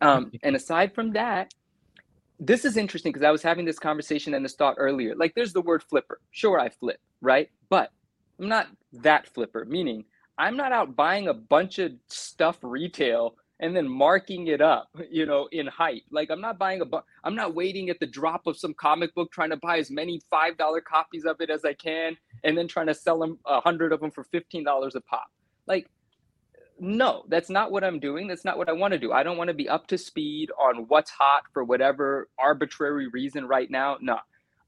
Um, 0.00 0.30
and 0.42 0.54
aside 0.56 0.94
from 0.94 1.12
that, 1.12 1.52
this 2.38 2.64
is 2.64 2.76
interesting 2.76 3.12
because 3.12 3.24
I 3.24 3.30
was 3.30 3.42
having 3.42 3.64
this 3.64 3.78
conversation 3.78 4.34
and 4.34 4.44
this 4.44 4.54
thought 4.54 4.76
earlier. 4.78 5.14
Like, 5.14 5.34
there's 5.34 5.52
the 5.52 5.60
word 5.60 5.82
flipper. 5.82 6.20
Sure, 6.30 6.58
I 6.58 6.68
flip, 6.68 7.00
right? 7.20 7.48
But 7.68 7.90
I'm 8.38 8.48
not 8.48 8.68
that 8.92 9.26
flipper, 9.28 9.64
meaning 9.64 10.04
I'm 10.36 10.56
not 10.56 10.72
out 10.72 10.96
buying 10.96 11.28
a 11.28 11.34
bunch 11.34 11.78
of 11.78 11.92
stuff 12.08 12.58
retail 12.62 13.36
and 13.64 13.74
then 13.74 13.88
marking 13.88 14.48
it 14.48 14.60
up, 14.60 14.90
you 15.10 15.24
know, 15.24 15.48
in 15.50 15.66
height. 15.66 16.02
Like 16.10 16.30
I'm 16.30 16.42
not 16.42 16.58
buying 16.58 16.82
a 16.82 16.84
bu- 16.84 17.00
I'm 17.24 17.34
not 17.34 17.54
waiting 17.54 17.88
at 17.88 17.98
the 17.98 18.06
drop 18.06 18.46
of 18.46 18.58
some 18.58 18.74
comic 18.74 19.14
book 19.14 19.32
trying 19.32 19.48
to 19.50 19.56
buy 19.56 19.78
as 19.78 19.90
many 19.90 20.20
$5 20.30 20.84
copies 20.84 21.24
of 21.24 21.40
it 21.40 21.48
as 21.48 21.64
I 21.64 21.72
can 21.72 22.14
and 22.44 22.58
then 22.58 22.68
trying 22.68 22.88
to 22.88 22.94
sell 22.94 23.18
them 23.18 23.38
a 23.46 23.62
hundred 23.62 23.94
of 23.94 24.00
them 24.00 24.10
for 24.10 24.24
$15 24.24 24.64
a 24.94 25.00
pop. 25.00 25.28
Like 25.66 25.88
no, 26.78 27.24
that's 27.28 27.48
not 27.48 27.72
what 27.72 27.84
I'm 27.84 28.00
doing. 28.00 28.28
That's 28.28 28.44
not 28.44 28.58
what 28.58 28.68
I 28.68 28.72
want 28.72 28.92
to 28.92 28.98
do. 28.98 29.12
I 29.12 29.22
don't 29.22 29.38
want 29.38 29.48
to 29.48 29.54
be 29.54 29.68
up 29.68 29.86
to 29.86 29.96
speed 29.96 30.50
on 30.60 30.84
what's 30.88 31.10
hot 31.10 31.44
for 31.54 31.64
whatever 31.64 32.28
arbitrary 32.38 33.08
reason 33.08 33.46
right 33.46 33.70
now. 33.70 33.96
No. 34.02 34.18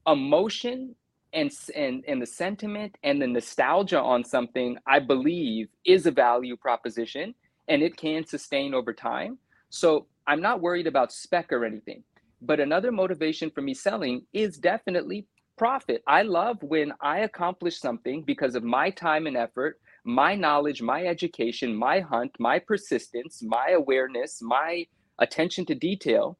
Emotion 0.07 0.95
and 1.33 1.51
and 1.75 2.03
and 2.07 2.19
the 2.21 2.25
sentiment 2.25 2.97
and 3.03 3.21
the 3.21 3.27
nostalgia 3.27 4.01
on 4.01 4.23
something 4.23 4.77
I 4.87 4.99
believe 4.99 5.67
is 5.85 6.07
a 6.07 6.11
value 6.11 6.57
proposition 6.57 7.35
and 7.67 7.81
it 7.81 7.97
can 7.97 8.25
sustain 8.25 8.73
over 8.73 8.93
time. 8.93 9.37
So 9.69 10.07
I'm 10.25 10.41
not 10.41 10.61
worried 10.61 10.87
about 10.87 11.11
spec 11.11 11.51
or 11.51 11.65
anything. 11.65 12.03
But 12.41 12.59
another 12.59 12.91
motivation 12.91 13.49
for 13.49 13.61
me 13.61 13.73
selling 13.73 14.25
is 14.33 14.57
definitely 14.57 15.25
profit. 15.57 16.03
I 16.07 16.21
love 16.21 16.61
when 16.61 16.93
I 17.01 17.19
accomplish 17.19 17.79
something 17.79 18.23
because 18.23 18.55
of 18.55 18.63
my 18.63 18.91
time 18.91 19.25
and 19.25 19.35
effort, 19.35 19.79
my 20.03 20.35
knowledge, 20.35 20.81
my 20.81 21.05
education, 21.05 21.75
my 21.75 21.99
hunt, 21.99 22.31
my 22.39 22.59
persistence, 22.59 23.41
my 23.43 23.71
awareness, 23.71 24.39
my 24.41 24.85
attention 25.19 25.65
to 25.65 25.75
detail. 25.75 26.37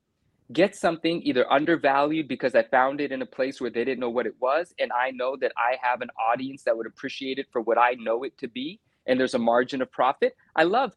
Get 0.54 0.76
something 0.76 1.22
either 1.24 1.52
undervalued 1.52 2.30
because 2.30 2.56
I 2.56 2.64
found 2.64 3.02
it 3.02 3.12
in 3.12 3.22
a 3.22 3.26
place 3.26 3.60
where 3.60 3.72
they 3.72 3.84
didn't 3.84 4.00
know 4.00 4.10
what 4.10 4.28
it 4.28 4.36
was. 4.40 4.74
And 4.80 4.92
I 4.94 5.12
know 5.12 5.36
that 5.42 5.52
I 5.58 5.76
have 5.82 6.02
an 6.02 6.10
audience 6.32 6.64
that 6.64 6.78
would 6.78 6.88
appreciate 6.88 7.40
it 7.40 7.48
for 7.52 7.62
what 7.62 7.78
I 7.78 7.96
know 8.00 8.24
it 8.24 8.38
to 8.38 8.48
be. 8.48 8.80
And 9.08 9.20
there's 9.20 9.34
a 9.34 9.40
margin 9.40 9.82
of 9.82 9.92
profit. 9.92 10.36
I 10.56 10.64
love 10.64 10.94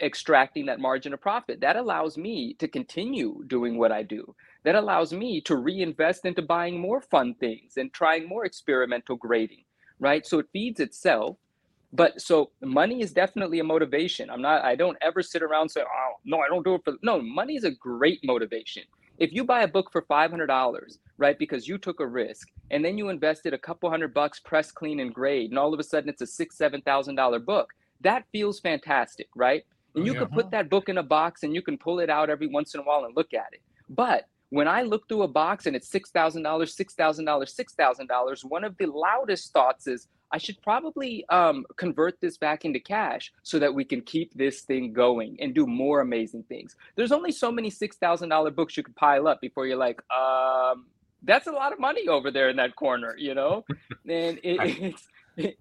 extracting 0.00 0.66
that 0.66 0.80
margin 0.80 1.12
of 1.12 1.20
profit. 1.20 1.60
That 1.60 1.76
allows 1.76 2.16
me 2.16 2.54
to 2.54 2.68
continue 2.68 3.42
doing 3.46 3.78
what 3.78 3.92
I 3.92 4.02
do. 4.02 4.34
That 4.64 4.74
allows 4.74 5.12
me 5.12 5.40
to 5.42 5.56
reinvest 5.56 6.24
into 6.24 6.42
buying 6.42 6.80
more 6.80 7.00
fun 7.00 7.34
things 7.34 7.76
and 7.76 7.92
trying 7.92 8.28
more 8.28 8.44
experimental 8.44 9.16
grading, 9.16 9.64
right? 9.98 10.26
So 10.26 10.38
it 10.38 10.46
feeds 10.52 10.80
itself. 10.80 11.36
But 11.92 12.20
so 12.20 12.50
money 12.62 13.02
is 13.02 13.12
definitely 13.12 13.58
a 13.58 13.64
motivation. 13.64 14.30
I'm 14.30 14.40
not, 14.40 14.64
I 14.64 14.76
don't 14.76 14.96
ever 15.02 15.22
sit 15.22 15.42
around 15.42 15.68
say, 15.68 15.82
oh, 15.82 16.12
no, 16.24 16.38
I 16.40 16.48
don't 16.48 16.64
do 16.64 16.76
it 16.76 16.82
for, 16.84 16.94
no, 17.02 17.20
money 17.20 17.56
is 17.56 17.64
a 17.64 17.70
great 17.70 18.20
motivation. 18.24 18.84
If 19.18 19.32
you 19.32 19.44
buy 19.44 19.62
a 19.62 19.68
book 19.68 19.92
for 19.92 20.02
$500, 20.02 20.98
right, 21.18 21.38
because 21.38 21.68
you 21.68 21.76
took 21.76 22.00
a 22.00 22.06
risk 22.06 22.48
and 22.70 22.82
then 22.82 22.96
you 22.96 23.10
invested 23.10 23.52
a 23.52 23.58
couple 23.58 23.90
hundred 23.90 24.14
bucks, 24.14 24.40
press, 24.40 24.72
clean, 24.72 25.00
and 25.00 25.12
grade, 25.12 25.50
and 25.50 25.58
all 25.58 25.74
of 25.74 25.80
a 25.80 25.84
sudden 25.84 26.08
it's 26.08 26.22
a 26.22 26.26
six, 26.26 26.56
$7,000 26.56 27.44
book 27.44 27.68
that 28.02 28.24
feels 28.32 28.60
fantastic, 28.60 29.28
right? 29.34 29.64
And 29.94 30.02
oh, 30.02 30.06
you 30.06 30.12
yeah. 30.14 30.20
can 30.20 30.28
put 30.28 30.50
that 30.50 30.70
book 30.70 30.88
in 30.88 30.98
a 30.98 31.02
box 31.02 31.42
and 31.42 31.54
you 31.54 31.62
can 31.62 31.78
pull 31.78 32.00
it 32.00 32.10
out 32.10 32.30
every 32.30 32.46
once 32.46 32.74
in 32.74 32.80
a 32.80 32.82
while 32.82 33.04
and 33.04 33.16
look 33.16 33.34
at 33.34 33.48
it. 33.52 33.62
But 33.88 34.26
when 34.50 34.68
I 34.68 34.82
look 34.82 35.08
through 35.08 35.22
a 35.22 35.28
box 35.28 35.66
and 35.66 35.74
it's 35.74 35.88
$6,000, 35.88 36.42
$6,000, 36.42 37.24
$6,000, 37.24 38.44
one 38.44 38.64
of 38.64 38.76
the 38.76 38.86
loudest 38.86 39.52
thoughts 39.52 39.86
is, 39.86 40.08
I 40.30 40.38
should 40.38 40.60
probably 40.62 41.24
um, 41.28 41.64
convert 41.76 42.20
this 42.20 42.38
back 42.38 42.64
into 42.64 42.80
cash 42.80 43.32
so 43.42 43.58
that 43.58 43.74
we 43.74 43.84
can 43.84 44.00
keep 44.00 44.32
this 44.34 44.60
thing 44.62 44.92
going 44.92 45.36
and 45.40 45.54
do 45.54 45.66
more 45.66 46.00
amazing 46.00 46.44
things. 46.44 46.76
There's 46.96 47.12
only 47.12 47.32
so 47.32 47.50
many 47.50 47.70
$6,000 47.70 48.54
books 48.54 48.76
you 48.76 48.82
could 48.82 48.96
pile 48.96 49.28
up 49.28 49.40
before 49.40 49.66
you're 49.66 49.76
like, 49.76 50.02
um, 50.10 50.86
that's 51.22 51.46
a 51.46 51.52
lot 51.52 51.72
of 51.72 51.78
money 51.78 52.08
over 52.08 52.30
there 52.30 52.48
in 52.48 52.56
that 52.56 52.76
corner, 52.76 53.14
you 53.16 53.34
know? 53.34 53.64
and 54.08 54.38
it, 54.42 54.58
it's, 54.82 55.08
it, 55.36 55.58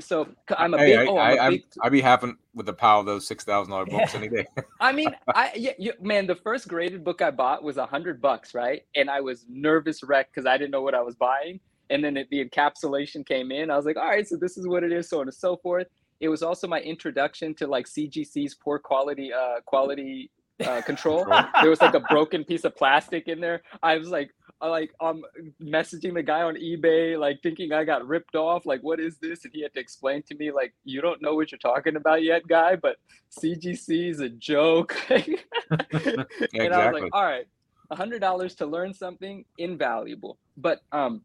so 0.00 0.28
I'm 0.56 0.74
a 0.74 0.78
hey, 0.78 0.96
big. 0.96 0.98
I, 0.98 1.10
oh, 1.10 1.18
I'm 1.18 1.40
I, 1.40 1.50
big, 1.50 1.64
I'd 1.82 1.92
be 1.92 2.00
having 2.00 2.36
with 2.54 2.68
a 2.68 2.72
pile 2.72 3.00
of 3.00 3.06
those 3.06 3.26
six 3.26 3.44
thousand 3.44 3.70
dollar 3.72 3.86
books 3.86 4.14
yeah. 4.14 4.20
any 4.20 4.28
day. 4.28 4.46
I 4.80 4.92
mean, 4.92 5.14
I 5.34 5.52
yeah, 5.54 5.72
you, 5.78 5.92
man, 6.00 6.26
the 6.26 6.34
first 6.34 6.68
graded 6.68 7.04
book 7.04 7.22
I 7.22 7.30
bought 7.30 7.62
was 7.62 7.76
a 7.76 7.86
hundred 7.86 8.20
bucks, 8.20 8.54
right? 8.54 8.82
And 8.96 9.10
I 9.10 9.20
was 9.20 9.44
nervous 9.48 10.02
wreck 10.02 10.30
because 10.32 10.46
I 10.46 10.56
didn't 10.56 10.70
know 10.70 10.82
what 10.82 10.94
I 10.94 11.02
was 11.02 11.14
buying. 11.14 11.60
And 11.90 12.04
then 12.04 12.16
it, 12.16 12.28
the 12.30 12.44
encapsulation 12.44 13.26
came 13.26 13.50
in. 13.50 13.70
I 13.70 13.76
was 13.76 13.86
like, 13.86 13.96
all 13.96 14.08
right, 14.08 14.26
so 14.26 14.36
this 14.36 14.58
is 14.58 14.68
what 14.68 14.84
it 14.84 14.92
is, 14.92 15.08
so 15.08 15.20
on 15.20 15.26
and 15.26 15.34
so 15.34 15.56
forth. 15.56 15.86
It 16.20 16.28
was 16.28 16.42
also 16.42 16.66
my 16.66 16.80
introduction 16.80 17.54
to 17.56 17.66
like 17.66 17.86
CGC's 17.86 18.54
poor 18.54 18.78
quality 18.78 19.32
uh, 19.32 19.60
quality 19.64 20.30
uh, 20.64 20.82
control. 20.82 21.24
there 21.60 21.70
was 21.70 21.80
like 21.80 21.94
a 21.94 22.00
broken 22.00 22.44
piece 22.44 22.64
of 22.64 22.76
plastic 22.76 23.28
in 23.28 23.40
there. 23.40 23.62
I 23.82 23.96
was 23.96 24.08
like, 24.08 24.30
like 24.66 24.92
I'm 25.00 25.22
messaging 25.62 26.14
the 26.14 26.22
guy 26.22 26.42
on 26.42 26.56
eBay, 26.56 27.18
like 27.18 27.40
thinking 27.42 27.72
I 27.72 27.84
got 27.84 28.06
ripped 28.06 28.34
off. 28.34 28.66
Like, 28.66 28.82
what 28.82 28.98
is 28.98 29.18
this? 29.18 29.44
And 29.44 29.52
he 29.54 29.62
had 29.62 29.72
to 29.74 29.80
explain 29.80 30.22
to 30.24 30.34
me, 30.34 30.50
like, 30.50 30.74
you 30.84 31.00
don't 31.00 31.22
know 31.22 31.34
what 31.34 31.52
you're 31.52 31.58
talking 31.58 31.96
about 31.96 32.22
yet, 32.22 32.46
guy. 32.48 32.76
But 32.76 32.96
CGC 33.40 34.10
is 34.10 34.20
a 34.20 34.28
joke. 34.28 34.96
exactly. 35.10 35.38
and. 36.54 36.74
I 36.74 36.90
was 36.90 37.02
like, 37.02 37.10
all 37.12 37.24
right, 37.24 37.46
a 37.90 37.96
hundred 37.96 38.20
dollars 38.20 38.54
to 38.56 38.66
learn 38.66 38.92
something 38.92 39.44
invaluable. 39.58 40.38
But 40.56 40.80
um, 40.92 41.22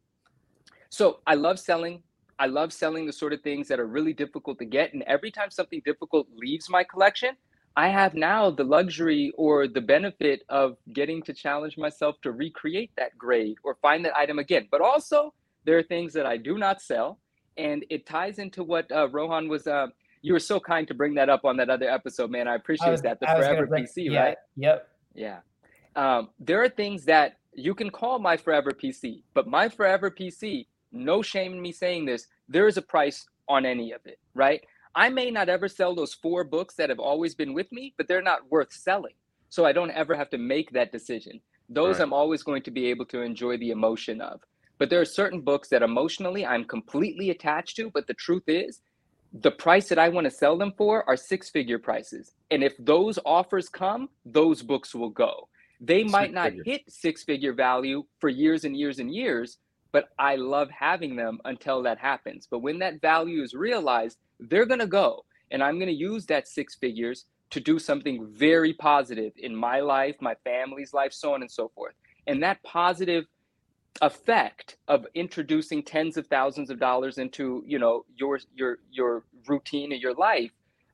so 0.90 1.20
I 1.26 1.36
love 1.36 1.60
selling. 1.60 2.04
I 2.40 2.48
love 2.48 2.74
selling 2.74 3.06
the 3.06 3.14
sort 3.14 3.34
of 3.34 3.42
things 3.42 3.68
that 3.68 3.80
are 3.80 3.88
really 3.88 4.14
difficult 4.14 4.60
to 4.60 4.66
get. 4.66 4.94
And 4.94 5.04
every 5.04 5.32
time 5.32 5.50
something 5.50 5.82
difficult 5.86 6.28
leaves 6.36 6.70
my 6.70 6.84
collection, 6.84 7.36
I 7.76 7.88
have 7.88 8.14
now 8.14 8.52
the 8.52 8.64
luxury 8.64 9.32
or 9.36 9.68
the 9.68 9.82
benefit 9.82 10.44
of 10.50 10.78
getting 10.94 11.24
to 11.24 11.34
challenge 11.34 11.78
myself 11.78 12.16
to 12.22 12.32
recreate 12.32 12.92
that 12.98 13.18
grade 13.18 13.58
or 13.64 13.76
find 13.82 14.06
that 14.06 14.16
item 14.16 14.38
again. 14.38 14.68
But 14.70 14.82
also, 14.82 15.34
there 15.66 15.78
are 15.78 15.84
things 15.84 16.14
that 16.14 16.26
I 16.26 16.38
do 16.38 16.58
not 16.58 16.82
sell. 16.82 17.20
And 17.58 17.86
it 17.90 18.06
ties 18.06 18.40
into 18.40 18.64
what 18.64 18.92
uh, 18.92 19.10
Rohan 19.10 19.48
was. 19.48 19.68
Uh, 19.68 19.88
you 20.22 20.34
were 20.34 20.40
so 20.40 20.60
kind 20.60 20.88
to 20.88 20.94
bring 20.94 21.16
that 21.16 21.30
up 21.30 21.46
on 21.46 21.58
that 21.58 21.70
other 21.70 21.90
episode, 21.90 22.32
man. 22.32 22.48
I 22.48 22.56
appreciate 22.56 22.88
I 22.88 22.92
was, 22.92 23.02
that. 23.02 23.20
The 23.20 23.28
Forever 23.28 23.66
bring, 23.68 23.86
PC, 23.86 24.12
yeah, 24.12 24.24
right? 24.24 24.38
Yep. 24.58 24.88
Yeah. 25.14 25.40
Um, 25.96 26.30
there 26.40 26.64
are 26.64 26.70
things 26.70 27.06
that 27.06 27.38
you 27.54 27.76
can 27.76 27.90
call 27.90 28.20
my 28.20 28.38
Forever 28.38 28.72
PC, 28.72 29.24
but 29.34 29.48
my 29.48 29.70
Forever 29.70 30.10
PC, 30.10 30.68
no 30.92 31.22
shame 31.22 31.54
in 31.54 31.62
me 31.62 31.72
saying 31.72 32.06
this, 32.06 32.28
there 32.48 32.68
is 32.68 32.78
a 32.78 32.82
price 32.82 33.26
on 33.48 33.66
any 33.66 33.92
of 33.92 34.02
it, 34.06 34.20
right? 34.34 34.64
I 34.96 35.10
may 35.10 35.32
not 35.32 35.50
ever 35.50 35.68
sell 35.68 35.96
those 35.96 36.14
four 36.14 36.44
books 36.44 36.76
that 36.76 36.90
have 36.90 37.00
always 37.00 37.34
been 37.34 37.54
with 37.54 37.72
me, 37.72 37.94
but 37.98 38.08
they're 38.08 38.22
not 38.22 38.50
worth 38.52 38.72
selling. 38.72 39.14
So 39.50 39.66
I 39.66 39.72
don't 39.72 39.92
ever 39.92 40.16
have 40.16 40.30
to 40.32 40.38
make 40.38 40.72
that 40.72 40.92
decision. 40.92 41.40
Those 41.70 41.98
right. 41.98 42.04
I'm 42.04 42.14
always 42.14 42.44
going 42.44 42.64
to 42.64 42.72
be 42.72 42.88
able 42.88 43.06
to 43.06 43.22
enjoy 43.22 43.58
the 43.58 43.72
emotion 43.72 44.22
of. 44.22 44.42
But 44.78 44.90
there 44.90 45.02
are 45.02 45.06
certain 45.06 45.42
books 45.42 45.70
that 45.70 45.82
emotionally 45.82 46.46
I'm 46.46 46.66
completely 46.66 47.30
attached 47.30 47.76
to. 47.78 47.90
But 47.92 48.08
the 48.08 48.14
truth 48.16 48.44
is, 48.48 48.82
the 49.34 49.52
price 49.52 49.90
that 49.90 49.98
I 49.98 50.10
want 50.10 50.26
to 50.26 50.32
sell 50.32 50.58
them 50.58 50.74
for 50.78 51.08
are 51.10 51.18
six 51.18 51.50
figure 51.50 51.80
prices. 51.80 52.34
And 52.52 52.64
if 52.64 52.74
those 52.78 53.18
offers 53.26 53.70
come, 53.70 54.10
those 54.26 54.62
books 54.62 54.94
will 54.94 55.10
go. 55.10 55.48
They 55.80 56.02
six 56.02 56.12
might 56.12 56.34
not 56.34 56.50
figure. 56.52 56.64
hit 56.66 56.82
six 56.88 57.24
figure 57.24 57.54
value 57.54 58.04
for 58.20 58.30
years 58.30 58.64
and 58.64 58.78
years 58.78 59.00
and 59.00 59.14
years, 59.14 59.58
but 59.92 60.10
I 60.20 60.36
love 60.36 60.70
having 60.70 61.16
them 61.16 61.40
until 61.46 61.82
that 61.84 61.98
happens. 61.98 62.48
But 62.50 62.60
when 62.60 62.80
that 62.80 63.02
value 63.02 63.42
is 63.42 63.54
realized, 63.54 64.18
they're 64.40 64.66
going 64.66 64.80
to 64.80 64.88
go. 64.88 65.26
And 65.52 65.64
I'm 65.64 65.78
going 65.78 65.88
to 65.88 65.94
use 65.94 66.26
that 66.28 66.48
six 66.48 66.76
figures 66.76 67.26
to 67.52 67.60
do 67.60 67.78
something 67.78 68.28
very 68.34 68.74
positive 68.74 69.34
in 69.38 69.56
my 69.56 69.80
life, 69.80 70.16
my 70.20 70.36
family's 70.44 70.94
life, 70.94 71.14
so 71.14 71.34
on 71.34 71.42
and 71.42 71.52
so 71.52 71.72
forth. 71.76 71.94
And 72.26 72.42
that 72.42 72.64
positive 72.64 73.26
effect 74.02 74.78
of 74.88 75.06
introducing 75.14 75.84
tens 75.84 76.18
of 76.18 76.26
thousands 76.28 76.70
of 76.70 76.80
dollars 76.80 77.20
into 77.20 77.64
you 77.68 77.78
know 77.78 78.04
your 78.16 78.40
your 78.56 78.80
your 78.92 79.24
routine 79.48 79.92
and 79.92 80.02
your 80.02 80.16
life 80.16 80.52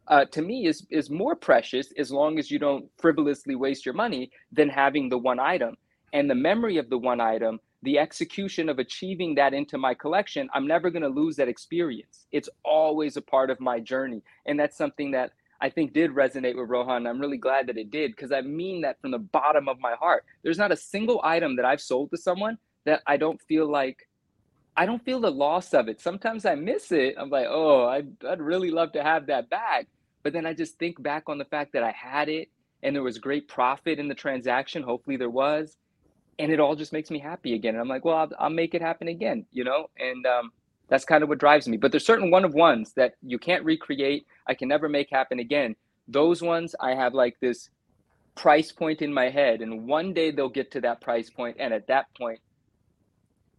uh, 0.10 0.26
to 0.26 0.42
me 0.42 0.68
is 0.68 0.86
is 0.90 1.10
more 1.10 1.36
precious 1.36 1.94
as 1.98 2.12
long 2.12 2.38
as 2.38 2.52
you 2.52 2.60
don't 2.60 2.90
frivolously 2.98 3.56
waste 3.56 3.86
your 3.86 3.96
money 3.96 4.30
than 4.52 4.68
having 4.68 5.08
the 5.08 5.18
one 5.18 5.40
item 5.40 5.78
and 6.12 6.30
the 6.30 6.36
memory 6.36 6.78
of 6.78 6.90
the 6.90 6.98
one 6.98 7.22
item 7.22 7.60
the 7.84 7.98
execution 7.98 8.68
of 8.70 8.80
achieving 8.80 9.36
that 9.36 9.54
into 9.54 9.78
my 9.78 9.94
collection 9.94 10.50
i'm 10.54 10.68
never 10.68 10.90
going 10.90 11.04
to 11.04 11.10
lose 11.10 11.36
that 11.36 11.48
experience 11.48 12.28
it's 12.32 12.50
always 12.64 13.18
a 13.18 13.22
part 13.22 13.50
of 13.50 13.60
my 13.60 13.80
journey 13.80 14.22
and 14.46 14.60
that's 14.60 14.78
something 14.78 15.12
that 15.12 15.32
I 15.62 15.70
think 15.70 15.94
did 15.94 16.12
resonate 16.12 16.56
with 16.56 16.70
Rohan. 16.70 17.06
I'm 17.06 17.20
really 17.20 17.38
glad 17.38 17.68
that 17.68 17.78
it 17.78 17.92
did 17.92 18.16
because 18.16 18.32
I 18.32 18.42
mean 18.42 18.82
that 18.82 19.02
from 19.02 19.12
the 19.12 19.20
bottom 19.20 19.68
of 19.68 19.80
my 19.80 19.94
heart. 19.96 20.24
There's 20.42 20.58
not 20.58 20.72
a 20.72 20.78
single 20.78 21.20
item 21.24 21.58
that 21.58 21.66
I've 21.66 21.82
sold 21.82 22.12
to 22.12 22.18
someone 22.18 22.58
that 22.86 23.02
I 23.06 23.18
don't 23.18 23.42
feel 23.42 23.70
like 23.70 24.08
I 24.78 24.86
don't 24.86 25.04
feel 25.04 25.20
the 25.20 25.32
loss 25.32 25.74
of 25.74 25.90
it. 25.90 26.00
Sometimes 26.00 26.46
I 26.46 26.56
miss 26.56 26.94
it. 26.94 27.16
I'm 27.18 27.30
like, 27.30 27.48
oh, 27.50 27.88
I'd, 27.88 28.08
I'd 28.24 28.40
really 28.40 28.72
love 28.72 28.94
to 28.94 29.04
have 29.04 29.28
that 29.28 29.50
back. 29.50 29.88
But 30.24 30.32
then 30.32 30.46
I 30.46 30.54
just 30.54 30.80
think 30.80 31.02
back 31.04 31.24
on 31.28 31.38
the 31.38 31.46
fact 31.46 31.74
that 31.74 31.84
I 31.84 31.92
had 31.92 32.30
it 32.30 32.48
and 32.82 32.96
there 32.96 33.04
was 33.04 33.18
great 33.18 33.50
profit 33.50 34.00
in 34.00 34.08
the 34.08 34.16
transaction. 34.16 34.82
Hopefully 34.82 35.18
there 35.18 35.30
was. 35.30 35.76
And 36.40 36.52
it 36.52 36.60
all 36.60 36.76
just 36.76 36.94
makes 36.94 37.12
me 37.12 37.20
happy 37.20 37.54
again. 37.54 37.76
And 37.76 37.82
I'm 37.82 37.88
like, 37.88 38.06
well, 38.06 38.18
I'll, 38.18 38.32
I'll 38.40 38.50
make 38.50 38.74
it 38.74 38.82
happen 38.82 39.10
again, 39.10 39.46
you 39.52 39.64
know? 39.64 39.90
And 40.00 40.26
um, 40.26 40.52
that's 40.88 41.06
kind 41.06 41.22
of 41.22 41.30
what 41.30 41.38
drives 41.38 41.68
me. 41.68 41.78
But 41.78 41.92
there's 41.92 42.06
certain 42.06 42.32
one 42.32 42.46
of 42.46 42.54
ones 42.54 42.94
that 42.94 43.16
you 43.22 43.38
can't 43.38 43.64
recreate. 43.64 44.26
I 44.48 44.54
can 44.54 44.68
never 44.68 44.90
make 44.90 45.10
happen 45.12 45.40
again. 45.40 45.76
Those 46.08 46.42
ones 46.42 46.76
I 46.80 46.96
have 46.96 47.14
like 47.14 47.40
this 47.40 47.70
price 48.36 48.72
point 48.72 49.02
in 49.02 49.14
my 49.14 49.30
head. 49.30 49.62
And 49.62 49.86
one 49.86 50.14
day 50.14 50.32
they'll 50.32 50.50
get 50.50 50.72
to 50.72 50.82
that 50.82 51.02
price 51.02 51.30
point, 51.30 51.58
And 51.60 51.74
at 51.74 51.88
that 51.88 52.06
point, 52.18 52.40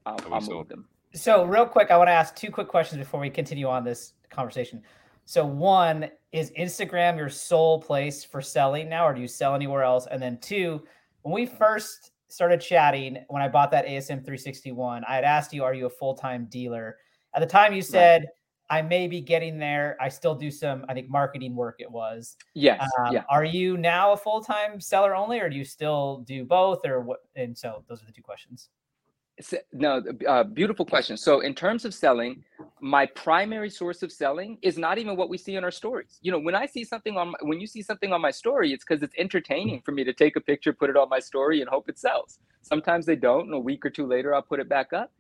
I'll, 0.07 0.19
I'll 0.33 0.41
move 0.41 0.69
them. 0.69 0.87
So, 1.13 1.45
real 1.45 1.67
quick, 1.67 1.91
I 1.91 1.97
want 1.97 2.09
to 2.09 2.13
ask 2.13 2.35
two 2.37 2.51
quick 2.51 2.69
questions 2.69 2.99
before 2.99 3.21
we 3.21 3.31
continue 3.31 3.67
on 3.67 3.85
this 3.85 4.15
conversation. 4.31 4.83
So, 5.25 5.45
one 5.45 6.09
is 6.33 6.53
Instagram 6.53 7.17
your 7.17 7.29
sole 7.29 7.81
place 7.81 8.25
for 8.25 8.41
selling 8.41 8.89
now, 8.89 9.07
or 9.07 9.15
do 9.15 9.21
you 9.21 9.29
sell 9.29 9.55
anywhere 9.55 9.83
else? 9.83 10.07
And 10.11 10.23
then, 10.23 10.39
two, 10.39 10.83
when 11.23 11.35
we 11.35 11.47
first 11.47 12.10
started 12.33 12.61
chatting, 12.61 13.25
when 13.29 13.43
I 13.43 13.49
bought 13.49 13.71
that 13.73 13.87
ASM 13.87 14.25
361, 14.25 15.05
I 15.09 15.15
had 15.15 15.25
asked 15.25 15.53
you, 15.53 15.65
Are 15.65 15.75
you 15.75 15.87
a 15.87 15.91
full 15.91 16.15
time 16.15 16.47
dealer? 16.51 16.97
At 17.35 17.41
the 17.41 17.47
time, 17.47 17.73
you 17.73 17.83
said, 17.83 18.23
right. 18.71 18.79
I 18.79 18.83
may 18.83 19.09
be 19.09 19.21
getting 19.21 19.59
there. 19.59 19.97
I 20.01 20.09
still 20.09 20.35
do 20.35 20.51
some, 20.51 20.85
I 20.89 20.95
think, 20.95 21.09
marketing 21.09 21.55
work. 21.55 21.77
It 21.79 21.91
was. 21.91 22.37
Yes. 22.55 22.89
Um, 22.99 23.13
yeah. 23.13 23.25
Are 23.29 23.45
you 23.45 23.77
now 23.77 24.13
a 24.13 24.17
full 24.17 24.43
time 24.43 24.81
seller 24.81 25.15
only, 25.15 25.41
or 25.41 25.49
do 25.49 25.57
you 25.57 25.65
still 25.65 26.25
do 26.27 26.45
both, 26.45 26.87
or 26.87 27.01
what? 27.01 27.21
And 27.37 27.57
so, 27.57 27.85
those 27.89 28.03
are 28.03 28.07
the 28.07 28.13
two 28.13 28.23
questions 28.23 28.69
no 29.73 30.03
uh, 30.29 30.45
beautiful 30.45 30.85
question. 30.85 31.17
So 31.17 31.41
in 31.41 31.55
terms 31.55 31.85
of 31.85 31.95
selling 31.95 32.45
my 32.81 33.07
primary 33.07 33.71
source 33.71 34.03
of 34.03 34.11
selling 34.11 34.59
is 34.63 34.79
not 34.79 34.99
even 34.99 35.17
what 35.17 35.29
we 35.29 35.39
see 35.39 35.57
in 35.57 35.65
our 35.65 35.71
stories. 35.71 36.19
You 36.23 36.33
know 36.33 36.39
when 36.39 36.55
i 36.55 36.67
see 36.67 36.85
something 36.85 37.17
on 37.17 37.29
my, 37.33 37.39
when 37.43 37.61
you 37.61 37.67
see 37.67 37.83
something 37.83 38.13
on 38.13 38.21
my 38.21 38.31
story 38.31 38.73
it's 38.73 38.85
because 38.85 39.03
it's 39.03 39.15
entertaining 39.19 39.83
for 39.85 39.93
me 39.93 40.05
to 40.05 40.13
take 40.13 40.37
a 40.37 40.41
picture 40.41 40.73
put 40.73 40.91
it 40.91 40.97
on 40.97 41.09
my 41.09 41.19
story 41.19 41.61
and 41.61 41.69
hope 41.71 41.89
it 41.89 41.99
sells. 41.99 42.39
Sometimes 42.63 43.07
they 43.07 43.17
don't 43.17 43.47
and 43.47 43.55
a 43.55 43.59
week 43.59 43.85
or 43.85 43.91
two 43.91 44.07
later 44.07 44.35
i'll 44.35 44.43
put 44.43 44.61
it 44.61 44.69
back 44.69 44.93
up. 44.93 45.13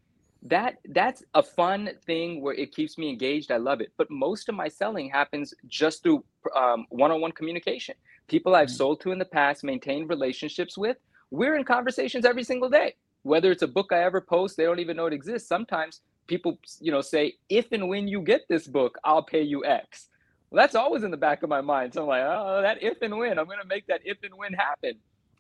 That 0.42 0.78
that's 0.90 1.22
a 1.34 1.42
fun 1.42 1.90
thing 2.06 2.40
where 2.40 2.54
it 2.54 2.74
keeps 2.74 2.96
me 2.96 3.10
engaged. 3.10 3.50
I 3.52 3.58
love 3.58 3.80
it. 3.80 3.92
But 3.98 4.10
most 4.10 4.48
of 4.48 4.54
my 4.54 4.68
selling 4.68 5.10
happens 5.10 5.52
just 5.66 6.02
through 6.02 6.24
um, 6.56 6.86
one-on-one 6.88 7.32
communication. 7.32 7.94
People 8.28 8.54
i've 8.54 8.68
mm-hmm. 8.68 8.76
sold 8.76 9.00
to 9.02 9.12
in 9.12 9.18
the 9.18 9.24
past 9.24 9.64
maintained 9.64 10.08
relationships 10.08 10.76
with 10.76 10.96
we're 11.30 11.54
in 11.56 11.64
conversations 11.64 12.24
every 12.24 12.42
single 12.42 12.68
day 12.68 12.94
whether 13.22 13.50
it's 13.50 13.62
a 13.62 13.68
book 13.68 13.92
I 13.92 14.02
ever 14.02 14.20
post, 14.20 14.56
they 14.56 14.64
don't 14.64 14.80
even 14.80 14.96
know 14.96 15.06
it 15.06 15.12
exists. 15.12 15.48
Sometimes 15.48 16.00
people, 16.26 16.58
you 16.80 16.92
know, 16.92 17.00
say, 17.00 17.34
if 17.48 17.72
and 17.72 17.88
when 17.88 18.08
you 18.08 18.22
get 18.22 18.42
this 18.48 18.66
book, 18.66 18.98
I'll 19.04 19.22
pay 19.22 19.42
you 19.42 19.64
X. 19.64 20.08
Well, 20.50 20.62
that's 20.62 20.74
always 20.74 21.02
in 21.02 21.10
the 21.10 21.16
back 21.16 21.42
of 21.42 21.48
my 21.48 21.60
mind. 21.60 21.94
So 21.94 22.02
I'm 22.02 22.08
like, 22.08 22.22
oh, 22.24 22.62
that 22.62 22.82
if 22.82 23.02
and 23.02 23.16
when, 23.18 23.38
I'm 23.38 23.46
going 23.46 23.60
to 23.60 23.66
make 23.66 23.86
that 23.86 24.00
if 24.04 24.18
and 24.22 24.34
when 24.34 24.52
happen, 24.52 24.94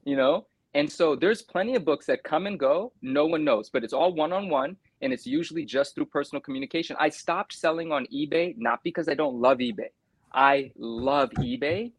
you 0.04 0.16
know? 0.16 0.46
And 0.74 0.90
so 0.90 1.16
there's 1.16 1.42
plenty 1.42 1.74
of 1.74 1.84
books 1.84 2.06
that 2.06 2.22
come 2.22 2.46
and 2.46 2.58
go, 2.58 2.92
no 3.02 3.26
one 3.26 3.44
knows, 3.44 3.70
but 3.70 3.82
it's 3.82 3.92
all 3.92 4.12
one 4.12 4.32
on 4.32 4.48
one. 4.48 4.76
And 5.00 5.12
it's 5.12 5.26
usually 5.26 5.64
just 5.64 5.94
through 5.94 6.06
personal 6.06 6.40
communication. 6.40 6.96
I 7.00 7.08
stopped 7.08 7.54
selling 7.54 7.90
on 7.90 8.06
eBay, 8.06 8.54
not 8.56 8.84
because 8.84 9.08
I 9.08 9.14
don't 9.14 9.40
love 9.40 9.58
eBay. 9.58 9.88
I 10.32 10.70
love 10.76 11.30
eBay. 11.38 11.90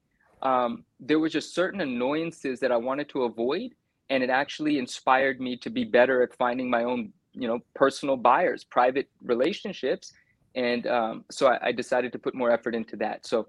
Um, 0.42 0.86
there 1.00 1.20
were 1.20 1.30
just 1.30 1.54
certain 1.54 1.82
annoyances 1.82 2.60
that 2.62 2.72
I 2.72 2.78
wanted 2.78 3.10
to 3.10 3.24
avoid 3.24 3.74
and 4.12 4.22
it 4.22 4.30
actually 4.30 4.78
inspired 4.78 5.42
me 5.42 5.58
to 5.58 5.70
be 5.70 5.84
better 5.84 6.22
at 6.22 6.36
finding 6.36 6.70
my 6.70 6.84
own 6.84 7.12
you 7.34 7.48
know 7.48 7.60
personal 7.74 8.18
buyers 8.18 8.64
private 8.64 9.08
relationships. 9.24 10.14
And 10.54 10.86
um, 10.86 11.24
so 11.32 11.48
I, 11.48 11.68
I, 11.68 11.72
decided 11.72 12.12
to 12.12 12.20
put 12.20 12.36
more 12.36 12.52
effort 12.52 12.76
into 12.76 12.98
that. 12.98 13.26
So 13.26 13.48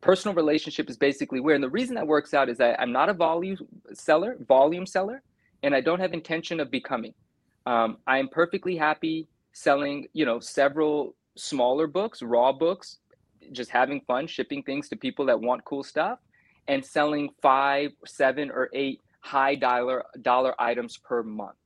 personal 0.00 0.34
relationship 0.34 0.88
is 0.88 0.96
basically 0.96 1.40
where 1.40 1.54
and 1.54 1.62
the 1.62 1.68
reason 1.68 1.94
that 1.96 2.06
works 2.06 2.32
out 2.32 2.48
is 2.48 2.56
that 2.58 2.80
i'm 2.80 2.92
not 2.92 3.08
a 3.08 3.12
volume 3.12 3.58
seller 3.92 4.36
volume 4.46 4.86
seller 4.86 5.22
and 5.62 5.74
i 5.74 5.80
don't 5.80 6.00
have 6.00 6.12
intention 6.12 6.60
of 6.60 6.70
becoming. 6.70 7.12
Um, 7.66 7.98
i 8.06 8.18
am 8.18 8.28
perfectly 8.28 8.76
happy 8.76 9.28
selling 9.52 10.06
you 10.12 10.24
know 10.24 10.38
several 10.38 11.16
smaller 11.36 11.86
books 11.86 12.22
raw 12.22 12.52
books 12.52 12.98
just 13.52 13.70
having 13.70 14.00
fun 14.02 14.26
shipping 14.26 14.62
things 14.62 14.88
to 14.88 14.96
people 14.96 15.26
that 15.26 15.40
want 15.40 15.64
cool 15.64 15.82
stuff 15.82 16.20
and 16.68 16.84
selling 16.84 17.30
five 17.42 17.90
seven 18.06 18.50
or 18.50 18.70
eight 18.72 19.00
high 19.28 19.54
dollar 19.54 20.04
dollar 20.22 20.52
items 20.58 20.96
per 20.96 21.22
month. 21.22 21.56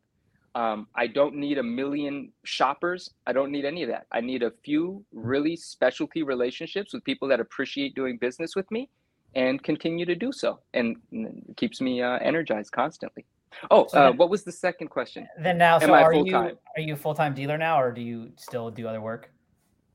Um, 0.54 0.86
I 0.94 1.06
don't 1.06 1.34
need 1.36 1.56
a 1.58 1.62
million 1.62 2.32
shoppers. 2.44 3.10
I 3.26 3.32
don't 3.32 3.50
need 3.50 3.64
any 3.64 3.82
of 3.84 3.88
that. 3.88 4.06
I 4.12 4.20
need 4.20 4.42
a 4.42 4.52
few 4.64 5.04
really 5.12 5.56
specialty 5.56 6.22
relationships 6.22 6.92
with 6.92 7.02
people 7.04 7.26
that 7.28 7.40
appreciate 7.40 7.94
doing 7.94 8.18
business 8.18 8.54
with 8.54 8.70
me 8.70 8.90
and 9.34 9.62
continue 9.62 10.04
to 10.04 10.14
do 10.14 10.30
so. 10.30 10.60
And 10.74 10.96
it 11.12 11.56
keeps 11.56 11.80
me 11.80 12.02
uh, 12.02 12.18
energized 12.18 12.72
constantly. 12.72 13.24
Oh, 13.70 13.86
so 13.88 13.98
uh, 13.98 14.12
what 14.12 14.28
was 14.28 14.44
the 14.44 14.52
second 14.52 14.88
question? 14.88 15.26
Then 15.38 15.56
now, 15.58 15.78
so 15.78 15.92
are 15.92 16.14
you 16.14 16.36
are 16.36 16.82
you 16.88 16.94
a 16.94 16.96
full 16.96 17.14
time 17.14 17.34
dealer 17.34 17.58
now, 17.58 17.80
or 17.80 17.92
do 17.92 18.00
you 18.00 18.32
still 18.36 18.70
do 18.70 18.88
other 18.88 19.00
work? 19.00 19.30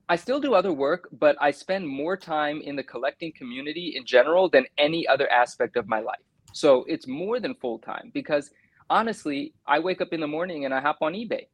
I 0.10 0.16
still 0.16 0.40
do 0.40 0.54
other 0.54 0.72
work, 0.72 1.10
but 1.12 1.36
I 1.42 1.52
spend 1.52 1.86
more 1.86 2.16
time 2.16 2.62
in 2.62 2.76
the 2.78 2.84
collecting 2.84 3.34
community 3.40 3.96
in 3.98 4.06
general 4.06 4.48
than 4.50 4.66
any 4.78 5.06
other 5.08 5.30
aspect 5.30 5.76
of 5.76 5.88
my 5.88 6.00
life. 6.00 6.27
So 6.58 6.86
it's 6.88 7.06
more 7.06 7.40
than 7.40 7.54
full 7.54 7.78
time 7.78 8.10
because 8.16 8.50
honestly, 8.90 9.54
I 9.68 9.78
wake 9.78 10.02
up 10.02 10.12
in 10.12 10.20
the 10.20 10.28
morning 10.28 10.66
and 10.66 10.74
I 10.74 10.82
hop 10.82 10.98
on 11.02 11.14
eBay, 11.14 11.46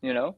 you 0.00 0.14
know, 0.14 0.36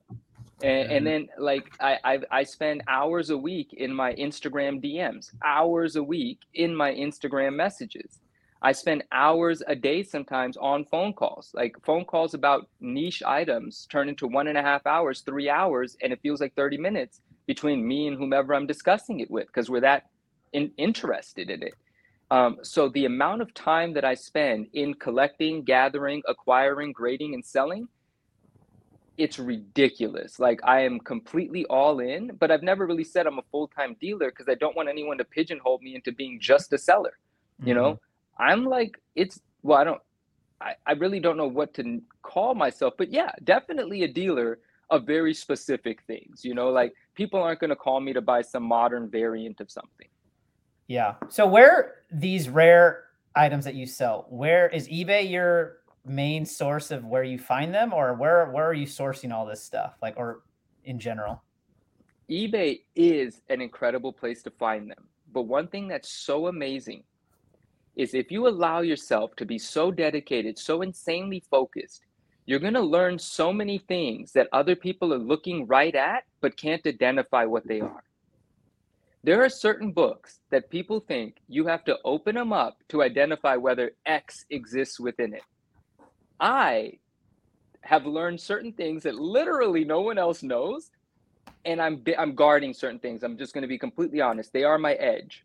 and, 0.60 0.90
and 0.90 1.06
then 1.06 1.28
like 1.38 1.70
I, 1.80 1.98
I 2.02 2.18
I 2.32 2.42
spend 2.42 2.82
hours 2.88 3.30
a 3.30 3.38
week 3.38 3.74
in 3.74 3.94
my 3.94 4.14
Instagram 4.14 4.82
DMs, 4.84 5.30
hours 5.44 5.94
a 5.94 6.02
week 6.02 6.40
in 6.54 6.74
my 6.74 6.92
Instagram 6.92 7.54
messages. 7.54 8.18
I 8.60 8.72
spend 8.72 9.04
hours 9.12 9.62
a 9.68 9.76
day 9.76 10.02
sometimes 10.02 10.56
on 10.56 10.84
phone 10.86 11.12
calls. 11.12 11.52
Like 11.54 11.76
phone 11.84 12.04
calls 12.04 12.34
about 12.34 12.68
niche 12.80 13.22
items 13.22 13.86
turn 13.88 14.08
into 14.08 14.26
one 14.26 14.48
and 14.48 14.58
a 14.58 14.62
half 14.62 14.84
hours, 14.84 15.20
three 15.20 15.48
hours, 15.48 15.96
and 16.02 16.12
it 16.12 16.18
feels 16.22 16.40
like 16.40 16.56
30 16.56 16.76
minutes 16.76 17.20
between 17.46 17.86
me 17.86 18.08
and 18.08 18.18
whomever 18.18 18.52
I'm 18.52 18.66
discussing 18.66 19.20
it 19.20 19.30
with 19.30 19.46
because 19.46 19.70
we're 19.70 19.82
that 19.82 20.06
in, 20.52 20.72
interested 20.76 21.50
in 21.50 21.62
it. 21.62 21.74
Um, 22.30 22.58
so 22.62 22.88
the 22.90 23.06
amount 23.06 23.40
of 23.40 23.54
time 23.54 23.94
that 23.94 24.04
I 24.04 24.14
spend 24.14 24.68
in 24.74 24.94
collecting, 24.94 25.62
gathering, 25.62 26.22
acquiring, 26.28 26.92
grading, 26.92 27.34
and 27.34 27.44
selling, 27.44 27.88
it's 29.16 29.38
ridiculous. 29.38 30.38
Like 30.38 30.60
I 30.62 30.80
am 30.80 31.00
completely 31.00 31.64
all 31.66 32.00
in, 32.00 32.32
but 32.38 32.50
I've 32.50 32.62
never 32.62 32.86
really 32.86 33.04
said 33.04 33.26
I'm 33.26 33.38
a 33.38 33.44
full 33.50 33.68
time 33.68 33.96
dealer 34.00 34.30
because 34.30 34.48
I 34.48 34.54
don't 34.54 34.76
want 34.76 34.88
anyone 34.88 35.18
to 35.18 35.24
pigeonhole 35.24 35.80
me 35.82 35.94
into 35.94 36.12
being 36.12 36.38
just 36.40 36.72
a 36.72 36.78
seller. 36.78 37.18
You 37.64 37.74
mm-hmm. 37.74 37.82
know, 37.82 38.00
I'm 38.38 38.64
like, 38.64 39.00
it's, 39.16 39.40
well, 39.62 39.78
I 39.78 39.84
don't, 39.84 40.00
I, 40.60 40.74
I 40.86 40.92
really 40.92 41.20
don't 41.20 41.36
know 41.36 41.48
what 41.48 41.74
to 41.74 42.00
call 42.22 42.54
myself, 42.54 42.94
but 42.96 43.10
yeah, 43.10 43.30
definitely 43.44 44.04
a 44.04 44.08
dealer 44.08 44.60
of 44.90 45.04
very 45.04 45.34
specific 45.34 46.02
things. 46.06 46.44
You 46.44 46.54
know, 46.54 46.68
like 46.70 46.94
people 47.14 47.42
aren't 47.42 47.60
going 47.60 47.70
to 47.70 47.76
call 47.76 48.00
me 48.00 48.12
to 48.12 48.20
buy 48.20 48.42
some 48.42 48.62
modern 48.62 49.10
variant 49.10 49.60
of 49.60 49.70
something. 49.70 50.08
Yeah. 50.88 51.14
So 51.28 51.46
where 51.46 51.96
these 52.10 52.48
rare 52.48 53.04
items 53.36 53.64
that 53.66 53.74
you 53.74 53.86
sell, 53.86 54.26
where 54.30 54.68
is 54.68 54.88
eBay 54.88 55.30
your 55.30 55.78
main 56.04 56.46
source 56.46 56.90
of 56.90 57.04
where 57.04 57.22
you 57.22 57.38
find 57.38 57.72
them, 57.72 57.92
or 57.92 58.14
where 58.14 58.50
where 58.50 58.66
are 58.66 58.74
you 58.74 58.86
sourcing 58.86 59.32
all 59.32 59.46
this 59.46 59.62
stuff? 59.62 59.94
Like, 60.02 60.14
or 60.16 60.42
in 60.84 60.98
general? 60.98 61.42
eBay 62.30 62.80
is 62.94 63.42
an 63.48 63.60
incredible 63.60 64.12
place 64.12 64.42
to 64.42 64.50
find 64.50 64.90
them. 64.90 65.04
But 65.32 65.42
one 65.42 65.68
thing 65.68 65.88
that's 65.88 66.10
so 66.10 66.48
amazing 66.48 67.04
is 67.96 68.14
if 68.14 68.30
you 68.30 68.46
allow 68.48 68.80
yourself 68.80 69.34
to 69.36 69.44
be 69.44 69.58
so 69.58 69.90
dedicated, 69.90 70.58
so 70.58 70.82
insanely 70.82 71.42
focused, 71.50 72.02
you're 72.46 72.58
going 72.58 72.74
to 72.74 72.80
learn 72.80 73.18
so 73.18 73.52
many 73.52 73.78
things 73.78 74.32
that 74.32 74.48
other 74.52 74.76
people 74.76 75.12
are 75.12 75.18
looking 75.18 75.66
right 75.66 75.94
at 75.94 76.24
but 76.40 76.56
can't 76.56 76.86
identify 76.86 77.44
what 77.44 77.66
they 77.66 77.80
are. 77.80 78.04
There 79.24 79.44
are 79.44 79.48
certain 79.48 79.92
books 79.92 80.40
that 80.50 80.70
people 80.70 81.00
think 81.00 81.36
you 81.48 81.66
have 81.66 81.84
to 81.84 81.98
open 82.04 82.36
them 82.36 82.52
up 82.52 82.78
to 82.88 83.02
identify 83.02 83.56
whether 83.56 83.92
X 84.06 84.46
exists 84.50 85.00
within 85.00 85.34
it. 85.34 85.42
I 86.40 86.98
have 87.82 88.06
learned 88.06 88.40
certain 88.40 88.72
things 88.72 89.02
that 89.02 89.16
literally 89.16 89.84
no 89.84 90.00
one 90.00 90.18
else 90.18 90.42
knows 90.42 90.90
and 91.64 91.80
I'm 91.82 92.02
I'm 92.16 92.34
guarding 92.34 92.72
certain 92.72 92.98
things. 92.98 93.22
I'm 93.22 93.36
just 93.36 93.52
going 93.52 93.62
to 93.62 93.68
be 93.68 93.78
completely 93.78 94.20
honest. 94.20 94.52
They 94.52 94.64
are 94.64 94.78
my 94.78 94.94
edge. 94.94 95.44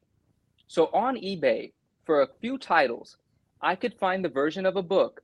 So 0.67 0.85
on 0.93 1.17
eBay, 1.17 1.73
for 2.05 2.21
a 2.21 2.27
few 2.41 2.57
titles, 2.57 3.17
I 3.61 3.75
could 3.75 3.93
find 3.93 4.23
the 4.23 4.29
version 4.29 4.65
of 4.65 4.75
a 4.75 4.83
book 4.83 5.21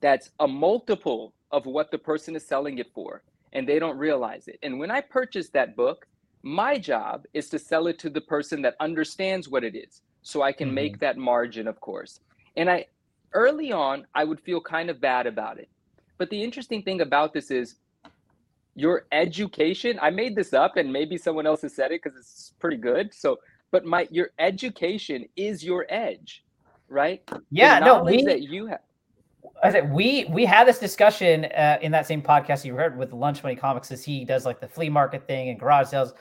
that's 0.00 0.30
a 0.40 0.48
multiple 0.48 1.34
of 1.50 1.66
what 1.66 1.90
the 1.90 1.98
person 1.98 2.36
is 2.36 2.46
selling 2.46 2.78
it 2.78 2.92
for, 2.94 3.22
and 3.52 3.68
they 3.68 3.78
don't 3.78 3.98
realize 3.98 4.48
it. 4.48 4.58
And 4.62 4.78
when 4.78 4.90
I 4.90 5.00
purchase 5.00 5.48
that 5.50 5.76
book, 5.76 6.06
my 6.42 6.78
job 6.78 7.24
is 7.34 7.48
to 7.50 7.58
sell 7.58 7.86
it 7.86 7.98
to 8.00 8.10
the 8.10 8.20
person 8.20 8.62
that 8.62 8.76
understands 8.80 9.48
what 9.48 9.64
it 9.64 9.74
is, 9.74 10.02
so 10.22 10.42
I 10.42 10.52
can 10.52 10.68
mm-hmm. 10.68 10.74
make 10.74 11.00
that 11.00 11.16
margin, 11.16 11.66
of 11.66 11.80
course. 11.80 12.20
And 12.56 12.70
I 12.70 12.86
early 13.32 13.72
on, 13.72 14.06
I 14.14 14.24
would 14.24 14.40
feel 14.40 14.60
kind 14.60 14.88
of 14.90 15.00
bad 15.00 15.26
about 15.26 15.58
it. 15.58 15.68
But 16.18 16.30
the 16.30 16.42
interesting 16.42 16.82
thing 16.82 17.02
about 17.02 17.34
this 17.34 17.50
is 17.50 17.76
your 18.76 19.06
education 19.10 19.98
i 20.02 20.10
made 20.10 20.36
this 20.36 20.52
up 20.52 20.76
and 20.76 20.92
maybe 20.92 21.16
someone 21.16 21.46
else 21.46 21.62
has 21.62 21.74
said 21.74 21.90
it 21.90 22.00
because 22.02 22.16
it's 22.16 22.52
pretty 22.60 22.76
good 22.76 23.12
so 23.12 23.38
but 23.70 23.84
my 23.84 24.06
your 24.10 24.28
education 24.38 25.24
is 25.34 25.64
your 25.64 25.86
edge 25.88 26.44
right 26.88 27.28
yeah 27.50 27.78
no 27.78 28.04
we, 28.04 28.22
that 28.22 28.42
you 28.42 28.66
have 28.66 28.80
I 29.62 29.72
said 29.72 29.90
we 29.90 30.26
we 30.26 30.44
had 30.44 30.66
this 30.66 30.78
discussion 30.78 31.46
uh, 31.46 31.78
in 31.80 31.92
that 31.92 32.06
same 32.06 32.22
podcast 32.22 32.64
you 32.64 32.74
heard 32.74 32.96
with 32.98 33.12
Lunch 33.12 33.42
Money 33.42 33.56
Comics 33.56 33.90
as 33.90 34.04
he 34.04 34.24
does 34.24 34.44
like 34.44 34.60
the 34.60 34.68
flea 34.68 34.88
market 34.88 35.26
thing 35.26 35.48
and 35.48 35.58
garage 35.58 35.88
sales, 35.88 36.12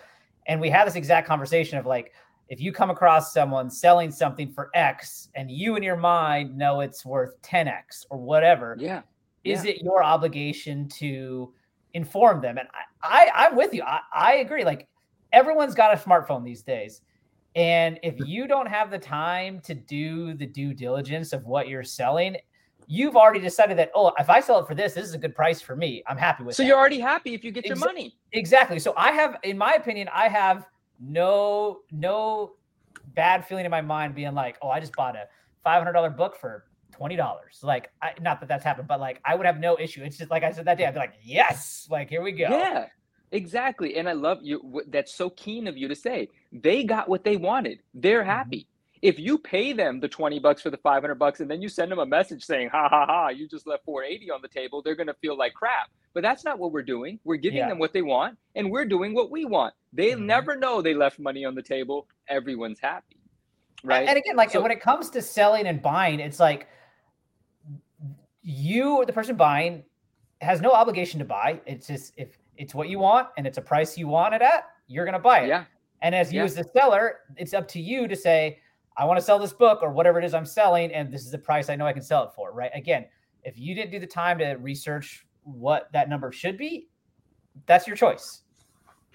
and 0.48 0.60
we 0.60 0.70
had 0.70 0.88
this 0.88 0.96
exact 0.96 1.28
conversation 1.28 1.78
of 1.78 1.86
like 1.86 2.14
if 2.48 2.62
you 2.62 2.72
come 2.72 2.90
across 2.90 3.34
someone 3.34 3.70
selling 3.70 4.12
something 4.12 4.52
for 4.52 4.70
X 4.74 5.30
and 5.36 5.50
you 5.50 5.76
in 5.76 5.84
your 5.84 5.96
mind 5.96 6.56
know 6.56 6.82
it's 6.82 7.06
worth 7.06 7.42
10x 7.42 8.06
or 8.10 8.20
whatever, 8.20 8.78
yeah, 8.80 9.02
is 9.44 9.66
yeah. 9.66 9.72
it 9.72 9.82
your 9.82 10.04
obligation 10.04 10.88
to 10.90 11.54
inform 11.94 12.42
them. 12.42 12.58
And 12.58 12.68
I, 13.02 13.30
I 13.34 13.46
am 13.48 13.56
with 13.56 13.74
you. 13.74 13.82
I, 13.84 14.00
I 14.14 14.34
agree. 14.36 14.64
Like 14.64 14.88
everyone's 15.34 15.74
got 15.74 15.94
a 15.94 15.98
smartphone 15.98 16.44
these 16.44 16.62
days. 16.62 17.02
And 17.56 18.00
if 18.04 18.16
you 18.28 18.48
don't 18.48 18.68
have 18.68 18.92
the 18.92 19.00
time 19.00 19.62
to 19.62 19.74
do 19.74 20.34
the 20.34 20.46
due 20.46 20.74
diligence 20.74 21.32
of 21.32 21.46
what 21.46 21.70
you're 21.70 21.84
selling, 21.84 22.36
you've 22.88 23.16
already 23.16 23.40
decided 23.40 23.78
that, 23.78 23.92
oh, 23.96 24.12
if 24.20 24.30
I 24.30 24.40
sell 24.40 24.60
it 24.60 24.68
for 24.68 24.76
this, 24.76 24.94
this 24.94 25.06
is 25.06 25.14
a 25.14 25.18
good 25.18 25.36
price 25.36 25.62
for 25.62 25.76
me. 25.76 26.04
I'm 26.08 26.18
happy 26.18 26.44
with 26.44 26.54
it 26.54 26.58
So 26.58 26.64
that. 26.64 26.68
you're 26.68 26.78
already 26.78 27.00
happy 27.00 27.34
if 27.34 27.44
you 27.44 27.52
get 27.52 27.66
your 27.66 27.76
Exa- 27.76 27.86
money. 27.86 28.16
Exactly. 28.32 28.80
So 28.80 28.94
I 28.96 29.12
have, 29.12 29.38
in 29.44 29.58
my 29.58 29.74
opinion, 29.74 30.10
I 30.14 30.28
have 30.28 30.68
no, 31.00 31.80
no 31.92 32.54
bad 33.14 33.46
feeling 33.46 33.66
in 33.66 33.72
my 33.72 33.82
mind 33.82 34.16
being 34.16 34.34
like, 34.34 34.58
oh, 34.62 34.70
I 34.70 34.80
just 34.80 34.96
bought 34.96 35.16
a 35.16 35.28
$500 35.66 36.16
book 36.16 36.36
for 36.36 36.66
twenty 36.96 37.16
dollars. 37.16 37.60
Like, 37.62 37.92
I, 38.02 38.14
not 38.22 38.40
that 38.40 38.48
that's 38.48 38.64
happened, 38.64 38.88
but 38.88 39.00
like, 39.00 39.20
I 39.26 39.36
would 39.36 39.46
have 39.46 39.60
no 39.60 39.78
issue. 39.78 40.04
It's 40.04 40.18
just 40.18 40.32
like 40.32 40.44
I 40.44 40.52
said 40.52 40.66
that 40.66 40.78
day. 40.78 40.86
I'd 40.86 40.94
be 40.94 41.00
like, 41.00 41.16
yes, 41.24 41.88
like 41.92 42.10
here 42.10 42.22
we 42.22 42.32
go. 42.32 42.48
Yeah, 42.50 42.88
exactly. 43.32 43.98
And 43.98 44.08
I 44.08 44.14
love 44.14 44.40
you. 44.42 44.82
That's 44.88 45.14
so 45.14 45.30
keen 45.32 45.68
of 45.68 45.78
you 45.78 45.88
to 45.88 45.96
say. 45.96 46.30
They 46.52 46.84
got 46.84 47.10
what 47.10 47.24
they 47.24 47.36
wanted. 47.38 47.80
They're 47.94 48.22
mm-hmm. 48.22 48.30
happy. 48.30 48.68
If 49.06 49.20
you 49.20 49.38
pay 49.38 49.74
them 49.74 50.00
the 50.00 50.08
twenty 50.08 50.40
bucks 50.40 50.62
for 50.62 50.70
the 50.70 50.78
five 50.78 51.04
hundred 51.04 51.16
bucks, 51.16 51.40
and 51.40 51.50
then 51.50 51.62
you 51.62 51.70
send 51.70 51.92
them 51.92 52.00
a 52.00 52.06
message 52.06 52.44
saying, 52.44 52.70
"Ha 52.70 52.90
ha 52.90 53.06
ha, 53.06 53.28
you 53.30 53.48
just 53.48 53.68
left 53.68 53.86
four 53.86 54.04
eighty 54.04 54.32
on 54.32 54.42
the 54.42 54.48
table," 54.48 54.82
they're 54.82 54.96
gonna 54.96 55.16
feel 55.22 55.38
like 55.38 55.54
crap. 55.54 55.90
But 56.14 56.24
that's 56.24 56.44
not 56.44 56.60
what 56.60 56.72
we're 56.72 56.84
doing. 56.84 57.20
We're 57.24 57.36
giving 57.36 57.58
yeah. 57.58 57.70
them 57.70 57.80
what 57.80 57.94
they 57.94 58.02
want, 58.02 58.38
and 58.56 58.72
we're 58.72 58.86
doing 58.86 59.14
what 59.14 59.30
we 59.32 59.46
want. 59.46 59.74
They 59.94 60.12
mm-hmm. 60.12 60.26
never 60.26 60.56
know 60.56 60.82
they 60.82 60.94
left 60.94 61.20
money 61.20 61.46
on 61.46 61.56
the 61.56 61.62
table. 61.62 62.08
Everyone's 62.30 62.80
happy 62.80 63.18
right? 63.86 64.08
And 64.08 64.18
again, 64.18 64.36
like 64.36 64.52
so, 64.52 64.62
when 64.62 64.72
it 64.72 64.82
comes 64.82 65.10
to 65.12 65.22
selling 65.22 65.68
and 65.68 65.82
buying, 65.82 66.20
it's 66.20 66.40
like 66.40 66.68
you 68.42 69.04
the 69.06 69.14
person 69.14 69.36
buying 69.36 69.84
has 70.42 70.62
no 70.62 70.72
obligation 70.72 71.20
to 71.20 71.26
buy. 71.26 71.62
It's 71.66 71.88
just 71.88 72.14
if 72.18 72.38
it's 72.58 72.74
what 72.74 72.90
you 72.90 73.00
want 73.00 73.30
and 73.38 73.48
it's 73.48 73.58
a 73.58 73.62
price 73.62 73.98
you 73.98 74.08
want 74.08 74.34
it 74.34 74.42
at, 74.42 74.66
you're 74.88 75.06
gonna 75.06 75.20
buy 75.20 75.42
it. 75.42 75.48
Yeah. 75.48 75.66
And 76.02 76.14
as 76.14 76.34
you 76.34 76.40
yeah. 76.40 76.46
as 76.46 76.56
the 76.56 76.66
seller, 76.76 77.20
it's 77.38 77.54
up 77.54 77.68
to 77.70 77.80
you 77.80 78.08
to 78.08 78.16
say, 78.16 78.60
I 78.98 79.06
want 79.06 79.20
to 79.20 79.26
sell 79.26 79.40
this 79.40 79.54
book 79.54 79.80
or 79.82 79.92
whatever 79.92 80.20
it 80.20 80.26
is 80.26 80.34
I'm 80.34 80.46
selling, 80.46 80.92
and 80.94 81.12
this 81.12 81.26
is 81.26 81.32
the 81.32 81.38
price 81.38 81.70
I 81.70 81.76
know 81.76 81.86
I 81.86 81.94
can 81.94 82.02
sell 82.02 82.24
it 82.24 82.32
for. 82.36 82.52
Right. 82.52 82.72
Again, 82.74 83.06
if 83.44 83.60
you 83.60 83.76
didn't 83.76 83.92
do 83.92 84.00
the 84.00 84.08
time 84.08 84.40
to 84.40 84.54
research 84.54 85.26
what 85.44 85.92
that 85.94 86.10
number 86.10 86.32
should 86.32 86.58
be, 86.58 86.88
that's 87.66 87.88
your 87.88 87.96
choice. 87.96 88.42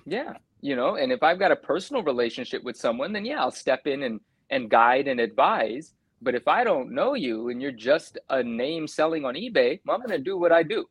Yeah. 0.06 0.34
You 0.60 0.76
know, 0.76 0.96
and 0.96 1.10
if 1.10 1.22
I've 1.22 1.38
got 1.38 1.50
a 1.50 1.56
personal 1.56 2.02
relationship 2.02 2.62
with 2.62 2.76
someone, 2.76 3.12
then 3.12 3.24
yeah, 3.24 3.40
I'll 3.40 3.50
step 3.50 3.86
in 3.86 4.02
and 4.02 4.20
and 4.50 4.68
guide 4.68 5.08
and 5.08 5.20
advise. 5.20 5.94
But 6.22 6.34
if 6.34 6.46
I 6.46 6.64
don't 6.64 6.90
know 6.90 7.14
you 7.14 7.48
and 7.48 7.62
you're 7.62 7.72
just 7.72 8.18
a 8.28 8.42
name 8.42 8.86
selling 8.86 9.24
on 9.24 9.34
eBay, 9.34 9.80
well, 9.86 9.96
I'm 9.96 10.02
going 10.02 10.18
to 10.18 10.22
do 10.22 10.36
what 10.36 10.52
I 10.52 10.62
do. 10.62 10.84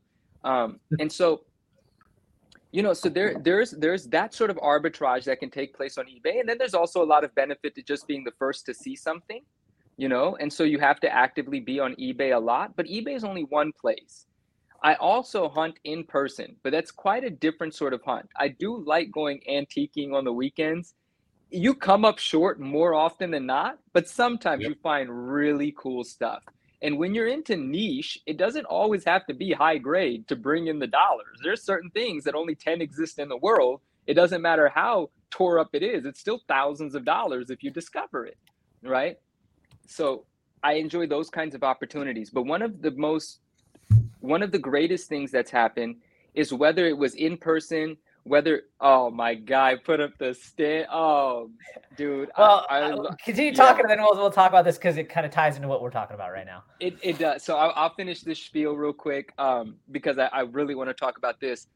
Um, 0.43 0.79
and 0.99 1.11
so, 1.11 1.41
you 2.71 2.83
know, 2.83 2.93
so 2.93 3.09
there, 3.09 3.35
there's, 3.39 3.71
there's 3.71 4.05
that 4.07 4.33
sort 4.33 4.49
of 4.49 4.57
arbitrage 4.57 5.23
that 5.25 5.39
can 5.39 5.49
take 5.49 5.75
place 5.75 5.97
on 5.97 6.05
eBay, 6.05 6.39
and 6.39 6.47
then 6.47 6.57
there's 6.57 6.73
also 6.73 7.03
a 7.03 7.05
lot 7.05 7.23
of 7.23 7.33
benefit 7.35 7.75
to 7.75 7.81
just 7.81 8.07
being 8.07 8.23
the 8.23 8.33
first 8.37 8.65
to 8.67 8.73
see 8.73 8.95
something, 8.95 9.41
you 9.97 10.07
know. 10.07 10.35
And 10.39 10.51
so 10.51 10.63
you 10.63 10.79
have 10.79 10.99
to 11.01 11.13
actively 11.13 11.59
be 11.59 11.79
on 11.79 11.95
eBay 11.95 12.35
a 12.35 12.39
lot, 12.39 12.75
but 12.75 12.85
eBay 12.85 13.15
is 13.15 13.23
only 13.23 13.43
one 13.43 13.71
place. 13.71 14.25
I 14.81 14.93
also 14.95 15.49
hunt 15.49 15.79
in 15.83 16.05
person, 16.05 16.55
but 16.63 16.71
that's 16.71 16.91
quite 16.91 17.23
a 17.23 17.29
different 17.29 17.75
sort 17.75 17.93
of 17.93 18.01
hunt. 18.03 18.29
I 18.37 18.49
do 18.49 18.77
like 18.77 19.11
going 19.11 19.41
antiquing 19.49 20.13
on 20.13 20.23
the 20.23 20.31
weekends 20.31 20.93
you 21.51 21.73
come 21.73 22.05
up 22.05 22.19
short 22.19 22.59
more 22.59 22.93
often 22.93 23.31
than 23.31 23.45
not, 23.45 23.79
but 23.93 24.07
sometimes 24.07 24.61
yep. 24.61 24.69
you 24.69 24.75
find 24.81 25.31
really 25.31 25.73
cool 25.77 26.03
stuff. 26.03 26.43
And 26.81 26.97
when 26.97 27.13
you're 27.13 27.27
into 27.27 27.57
niche, 27.57 28.19
it 28.25 28.37
doesn't 28.37 28.65
always 28.65 29.03
have 29.03 29.25
to 29.27 29.33
be 29.33 29.51
high 29.51 29.77
grade 29.77 30.27
to 30.29 30.35
bring 30.35 30.67
in 30.67 30.79
the 30.79 30.87
dollars. 30.87 31.39
There's 31.43 31.61
certain 31.61 31.89
things 31.89 32.23
that 32.23 32.35
only 32.35 32.55
10 32.55 32.81
exist 32.81 33.19
in 33.19 33.27
the 33.27 33.37
world. 33.37 33.81
It 34.07 34.13
doesn't 34.13 34.41
matter 34.41 34.69
how 34.69 35.09
tore 35.29 35.59
up 35.59 35.69
it 35.73 35.83
is, 35.83 36.05
it's 36.05 36.19
still 36.19 36.41
thousands 36.47 36.95
of 36.95 37.05
dollars 37.05 37.49
if 37.49 37.63
you 37.63 37.69
discover 37.69 38.25
it, 38.25 38.37
right? 38.81 39.17
So 39.87 40.25
I 40.63 40.73
enjoy 40.73 41.07
those 41.07 41.29
kinds 41.29 41.55
of 41.55 41.63
opportunities. 41.63 42.29
But 42.29 42.43
one 42.43 42.61
of 42.61 42.81
the 42.81 42.91
most, 42.91 43.39
one 44.19 44.41
of 44.41 44.51
the 44.51 44.59
greatest 44.59 45.07
things 45.07 45.31
that's 45.31 45.51
happened 45.51 45.97
is 46.33 46.53
whether 46.53 46.85
it 46.87 46.97
was 46.97 47.15
in 47.15 47.37
person 47.37 47.97
whether 48.29 48.61
oh 48.79 49.09
my 49.09 49.33
guy 49.33 49.75
put 49.75 49.99
up 49.99 50.11
the 50.19 50.35
stand 50.35 50.85
oh 50.91 51.49
dude 51.97 52.29
well 52.37 52.63
I, 52.69 52.77
I, 52.77 52.91
uh, 52.91 53.15
continue 53.25 53.55
talking 53.55 53.85
yeah. 53.87 53.93
and 53.93 53.99
then 53.99 54.01
we'll, 54.01 54.15
we'll 54.15 54.29
talk 54.29 54.49
about 54.49 54.65
this 54.65 54.77
because 54.77 54.97
it 54.97 55.09
kind 55.09 55.25
of 55.25 55.31
ties 55.31 55.55
into 55.55 55.67
what 55.67 55.81
we're 55.81 55.89
talking 55.89 56.13
about 56.13 56.31
right 56.31 56.45
now. 56.45 56.63
It, 56.79 56.97
it 57.01 57.17
does. 57.17 57.43
So 57.43 57.57
I'll, 57.57 57.73
I'll 57.75 57.93
finish 57.95 58.21
this 58.21 58.39
spiel 58.39 58.75
real 58.75 58.93
quick 58.93 59.33
um, 59.39 59.77
because 59.91 60.19
I, 60.19 60.27
I 60.27 60.41
really 60.41 60.75
want 60.75 60.91
to 60.91 60.93
talk 60.93 61.17
about 61.17 61.39
this. 61.39 61.67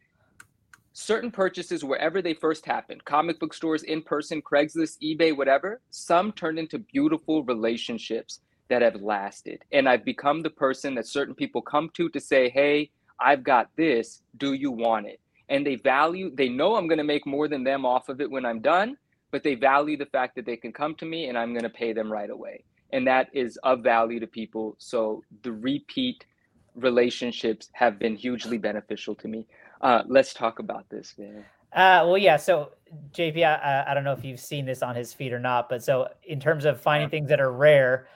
Certain 0.93 1.31
purchases 1.31 1.83
wherever 1.83 2.21
they 2.21 2.35
first 2.35 2.67
happened 2.67 3.03
comic 3.03 3.39
book 3.39 3.55
stores 3.55 3.81
in 3.81 4.03
person 4.03 4.39
craigslist 4.39 4.97
ebay 5.01 5.35
whatever 5.35 5.81
some 5.89 6.31
turned 6.31 6.59
into 6.59 6.77
beautiful 6.77 7.43
relationships 7.45 8.41
that 8.69 8.83
have 8.83 9.01
lasted. 9.01 9.63
And 9.71 9.89
i've 9.89 10.05
become 10.05 10.43
the 10.43 10.51
person 10.51 10.93
that 10.95 11.07
certain 11.07 11.33
people 11.33 11.63
come 11.63 11.89
to 11.95 12.09
to 12.09 12.19
say 12.19 12.49
hey 12.49 12.91
i've 13.19 13.43
got 13.43 13.69
this. 13.75 14.21
Do 14.37 14.53
you 14.53 14.69
want 14.69 15.07
it 15.07 15.19
and 15.53 15.65
they 15.65 15.75
value 15.75 16.29
they 16.35 16.49
know 16.49 16.75
i'm 16.75 16.87
going 16.87 16.97
to 16.97 17.03
make 17.03 17.25
more 17.25 17.47
than 17.47 17.63
them 17.63 17.85
off 17.85 18.09
of 18.09 18.19
it 18.19 18.29
when 18.29 18.45
i'm 18.45 18.59
done 18.59 18.97
but 19.33 19.41
they 19.41 19.55
value 19.55 19.97
the 19.97 20.05
fact 20.05 20.35
that 20.35 20.45
they 20.45 20.55
can 20.55 20.71
come 20.71 20.93
to 20.93 21.05
me 21.05 21.27
and 21.27 21.37
i'm 21.37 21.53
going 21.53 21.63
to 21.63 21.69
pay 21.69 21.91
them 21.91 22.09
right 22.09 22.29
away. 22.29 22.63
And 22.91 23.07
that 23.07 23.29
is 23.33 23.57
of 23.63 23.81
value 23.81 24.19
to 24.19 24.27
people. 24.27 24.75
So 24.77 25.23
the 25.41 25.51
repeat 25.51 26.23
relationships 26.75 27.69
have 27.73 27.97
been 27.97 28.15
hugely 28.15 28.59
beneficial 28.59 29.15
to 29.15 29.27
me. 29.27 29.47
Uh, 29.81 30.03
let's 30.07 30.35
talk 30.35 30.59
about 30.59 30.87
this 30.89 31.15
man 31.17 31.43
uh, 31.73 32.05
well 32.05 32.17
yeah 32.17 32.37
so 32.37 32.71
jp 33.11 33.43
I, 33.43 33.83
I 33.87 33.93
don't 33.95 34.03
know 34.03 34.13
if 34.13 34.23
you've 34.23 34.39
seen 34.39 34.65
this 34.65 34.83
on 34.83 34.95
his 34.95 35.11
feed 35.11 35.33
or 35.33 35.39
not 35.39 35.67
but 35.67 35.83
so 35.83 36.07
in 36.23 36.39
terms 36.39 36.65
of 36.65 36.79
finding 36.79 37.09
things 37.09 37.27
that 37.29 37.41
are 37.41 37.51
rare 37.51 38.07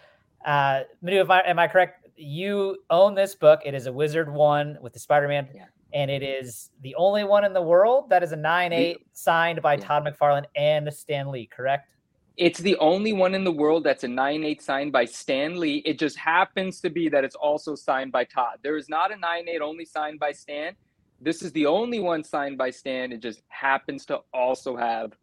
uh 0.46 0.84
Manu, 1.02 1.20
am 1.22 1.32
I, 1.32 1.42
am 1.42 1.60
I 1.60 1.68
correct? 1.68 2.08
You 2.16 2.78
own 2.90 3.16
this 3.16 3.34
book. 3.36 3.62
It 3.66 3.74
is 3.74 3.88
a 3.88 3.92
wizard 3.92 4.32
one 4.32 4.78
with 4.80 4.94
the 4.94 5.00
spider-man 5.00 5.50
yeah 5.54 5.66
and 5.94 6.12
it 6.12 6.24
is 6.24 6.72
the 6.82 6.94
only 6.96 7.24
one 7.24 7.44
in 7.46 7.54
the 7.54 7.62
world 7.62 8.10
that 8.10 8.24
is 8.24 8.32
a 8.32 8.38
9-8 8.38 8.98
signed 9.14 9.62
by 9.62 9.78
Todd 9.78 10.06
McFarlane 10.06 10.46
and 10.56 10.92
Stan 10.94 11.32
Lee, 11.32 11.48
correct? 11.48 11.90
It's 12.38 12.60
the 12.60 12.78
only 12.78 13.14
one 13.14 13.34
in 13.34 13.44
the 13.44 13.52
world 13.52 13.84
that's 13.84 14.04
a 14.04 14.08
nine 14.08 14.44
eight 14.44 14.62
signed 14.62 14.92
by 14.92 15.06
Stan 15.06 15.60
Lee. 15.60 15.78
It 15.86 15.98
just 15.98 16.16
happens 16.18 16.80
to 16.82 16.90
be 16.92 17.10
that 17.10 17.24
it's 17.24 17.36
also 17.36 17.74
signed 17.74 18.12
by 18.12 18.26
Todd. 18.26 18.60
There 18.62 18.78
is 18.78 18.88
not 18.88 19.12
a 19.12 19.18
nine 19.18 19.50
eight 19.50 19.62
only 19.62 19.86
signed 19.86 20.20
by 20.20 20.34
Stan. 20.34 20.76
This 21.20 21.42
is 21.42 21.52
the 21.54 21.66
only 21.66 22.00
one 22.00 22.24
signed 22.24 22.60
by 22.60 22.70
Stan. 22.70 23.12
It 23.12 23.22
just 23.22 23.42
happens 23.48 24.06
to 24.06 24.20
also 24.36 24.78
have 24.78 25.14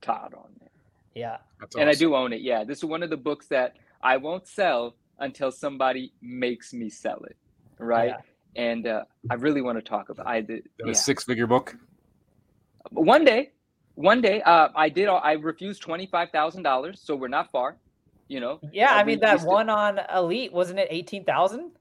Todd 0.00 0.34
on 0.36 0.50
there. 0.58 0.68
Yeah. 1.14 1.36
That's 1.60 1.76
and 1.76 1.88
awesome. 1.88 1.96
I 1.96 2.06
do 2.08 2.16
own 2.16 2.32
it. 2.32 2.40
Yeah. 2.40 2.64
This 2.64 2.78
is 2.78 2.84
one 2.84 3.04
of 3.04 3.10
the 3.10 3.16
books 3.16 3.46
that 3.48 3.76
I 4.02 4.16
won't 4.16 4.48
sell 4.48 4.96
until 5.20 5.52
somebody 5.52 6.12
makes 6.20 6.72
me 6.72 6.90
sell 6.90 7.22
it. 7.30 7.36
Right. 7.78 8.08
Yeah. 8.08 8.20
And 8.56 8.86
uh, 8.86 9.04
I 9.30 9.34
really 9.34 9.62
want 9.62 9.78
to 9.78 9.82
talk 9.82 10.08
about 10.08 10.26
I 10.26 10.40
did 10.40 10.68
a 10.84 10.94
six 10.94 11.24
figure 11.24 11.46
book. 11.46 11.76
One 12.90 13.24
day, 13.24 13.52
one 13.94 14.20
day, 14.20 14.42
uh, 14.42 14.68
I 14.74 14.88
did. 14.88 15.08
I 15.08 15.32
refused 15.32 15.82
twenty 15.82 16.06
five 16.06 16.30
thousand 16.30 16.62
dollars, 16.62 17.00
so 17.02 17.14
we're 17.14 17.28
not 17.28 17.50
far. 17.50 17.76
You 18.28 18.40
know. 18.40 18.60
Yeah, 18.72 18.94
I 18.94 19.04
mean 19.04 19.20
that 19.20 19.42
one 19.42 19.68
on 19.68 20.00
Elite 20.14 20.52
wasn't 20.52 20.78
it 20.78 20.88
eighteen 20.90 21.24
thousand? 21.24 21.72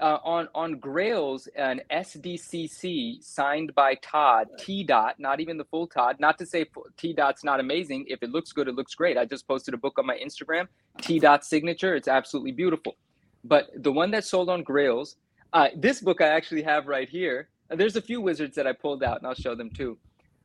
Uh, 0.00 0.18
on 0.24 0.48
on 0.54 0.78
Grails, 0.78 1.46
an 1.56 1.82
SDCC 1.90 3.22
signed 3.22 3.74
by 3.74 3.94
Todd 3.96 4.48
T 4.58 4.82
dot, 4.82 5.16
not 5.18 5.40
even 5.40 5.58
the 5.58 5.64
full 5.64 5.86
Todd. 5.86 6.16
Not 6.18 6.38
to 6.38 6.46
say 6.46 6.64
T 6.96 7.12
dot's 7.12 7.44
not 7.44 7.60
amazing. 7.60 8.06
If 8.08 8.22
it 8.22 8.30
looks 8.30 8.52
good, 8.52 8.66
it 8.66 8.74
looks 8.74 8.94
great. 8.94 9.18
I 9.18 9.26
just 9.26 9.46
posted 9.46 9.74
a 9.74 9.76
book 9.76 9.98
on 9.98 10.06
my 10.06 10.16
Instagram, 10.16 10.68
T 11.02 11.18
dot 11.18 11.44
signature. 11.44 11.94
It's 11.94 12.08
absolutely 12.08 12.52
beautiful. 12.52 12.96
But 13.44 13.70
the 13.76 13.92
one 13.92 14.10
that 14.12 14.24
sold 14.24 14.48
on 14.48 14.62
Grails, 14.62 15.16
uh, 15.52 15.68
this 15.76 16.00
book 16.00 16.20
I 16.20 16.28
actually 16.28 16.62
have 16.62 16.86
right 16.86 17.08
here. 17.08 17.48
There's 17.68 17.96
a 17.96 18.02
few 18.02 18.20
wizards 18.20 18.56
that 18.56 18.66
I 18.66 18.72
pulled 18.72 19.02
out, 19.02 19.18
and 19.18 19.26
I'll 19.26 19.34
show 19.34 19.54
them 19.54 19.70
too. 19.70 19.96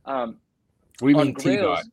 Um, 0.06 0.38
we 1.02 1.14
mean 1.14 1.36
T 1.36 1.58
dot. 1.58 1.84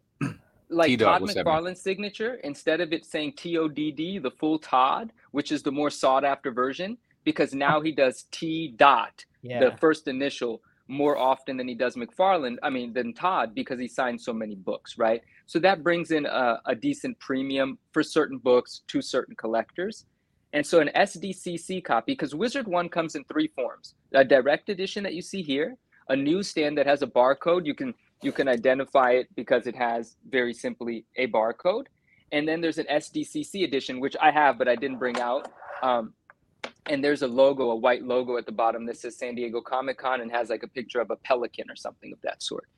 Like 0.68 0.88
T-dot 0.88 1.20
Todd 1.20 1.28
McFarlane's 1.28 1.82
signature, 1.82 2.34
instead 2.44 2.80
of 2.80 2.92
it 2.92 3.04
saying 3.04 3.34
T 3.36 3.58
O 3.58 3.68
D 3.68 3.90
D, 3.90 4.18
the 4.18 4.30
full 4.30 4.58
Todd, 4.58 5.12
which 5.32 5.52
is 5.52 5.62
the 5.62 5.72
more 5.72 5.90
sought 5.90 6.24
after 6.24 6.50
version, 6.50 6.96
because 7.24 7.54
now 7.54 7.80
he 7.80 7.92
does 7.92 8.24
T 8.30 8.74
dot, 8.76 9.24
yeah. 9.42 9.60
the 9.60 9.76
first 9.78 10.08
initial, 10.08 10.62
more 10.88 11.16
often 11.18 11.56
than 11.56 11.68
he 11.68 11.74
does 11.74 11.96
McFarlane. 11.96 12.56
I 12.62 12.70
mean, 12.70 12.92
than 12.92 13.12
Todd, 13.12 13.54
because 13.54 13.78
he 13.80 13.88
signed 13.88 14.20
so 14.20 14.32
many 14.32 14.54
books, 14.54 14.96
right? 14.98 15.22
So 15.46 15.58
that 15.58 15.82
brings 15.82 16.10
in 16.10 16.26
a, 16.26 16.60
a 16.66 16.74
decent 16.74 17.18
premium 17.18 17.78
for 17.92 18.02
certain 18.02 18.38
books 18.38 18.82
to 18.88 19.02
certain 19.02 19.34
collectors. 19.36 20.06
And 20.52 20.66
so 20.66 20.80
an 20.80 20.90
SDCC 20.94 21.82
copy, 21.82 22.12
because 22.12 22.34
Wizard 22.34 22.66
One 22.66 22.88
comes 22.88 23.14
in 23.14 23.24
three 23.24 23.48
forms: 23.48 23.94
a 24.12 24.24
direct 24.24 24.68
edition 24.68 25.02
that 25.04 25.14
you 25.14 25.22
see 25.22 25.42
here, 25.42 25.76
a 26.08 26.16
newsstand 26.16 26.76
that 26.78 26.86
has 26.86 27.02
a 27.02 27.06
barcode. 27.06 27.64
You 27.64 27.74
can 27.74 27.94
you 28.22 28.32
can 28.32 28.48
identify 28.48 29.12
it 29.12 29.28
because 29.34 29.66
it 29.66 29.74
has 29.74 30.16
very 30.28 30.54
simply 30.54 31.04
a 31.16 31.26
barcode. 31.28 31.86
And 32.30 32.48
then 32.48 32.60
there's 32.60 32.78
an 32.78 32.86
SDCC 32.90 33.64
edition, 33.64 34.00
which 34.00 34.16
I 34.20 34.30
have, 34.30 34.56
but 34.58 34.68
I 34.68 34.76
didn't 34.76 34.98
bring 34.98 35.20
out. 35.20 35.50
Um, 35.82 36.14
and 36.86 37.04
there's 37.04 37.22
a 37.22 37.28
logo, 37.28 37.70
a 37.70 37.76
white 37.76 38.04
logo 38.04 38.36
at 38.38 38.46
the 38.46 38.52
bottom 38.52 38.86
that 38.86 38.96
says 38.96 39.18
San 39.18 39.34
Diego 39.34 39.60
Comic 39.60 39.98
Con 39.98 40.20
and 40.20 40.30
has 40.30 40.48
like 40.48 40.62
a 40.62 40.68
picture 40.68 41.00
of 41.00 41.10
a 41.10 41.16
pelican 41.16 41.70
or 41.70 41.76
something 41.76 42.12
of 42.12 42.20
that 42.22 42.42
sort. 42.42 42.68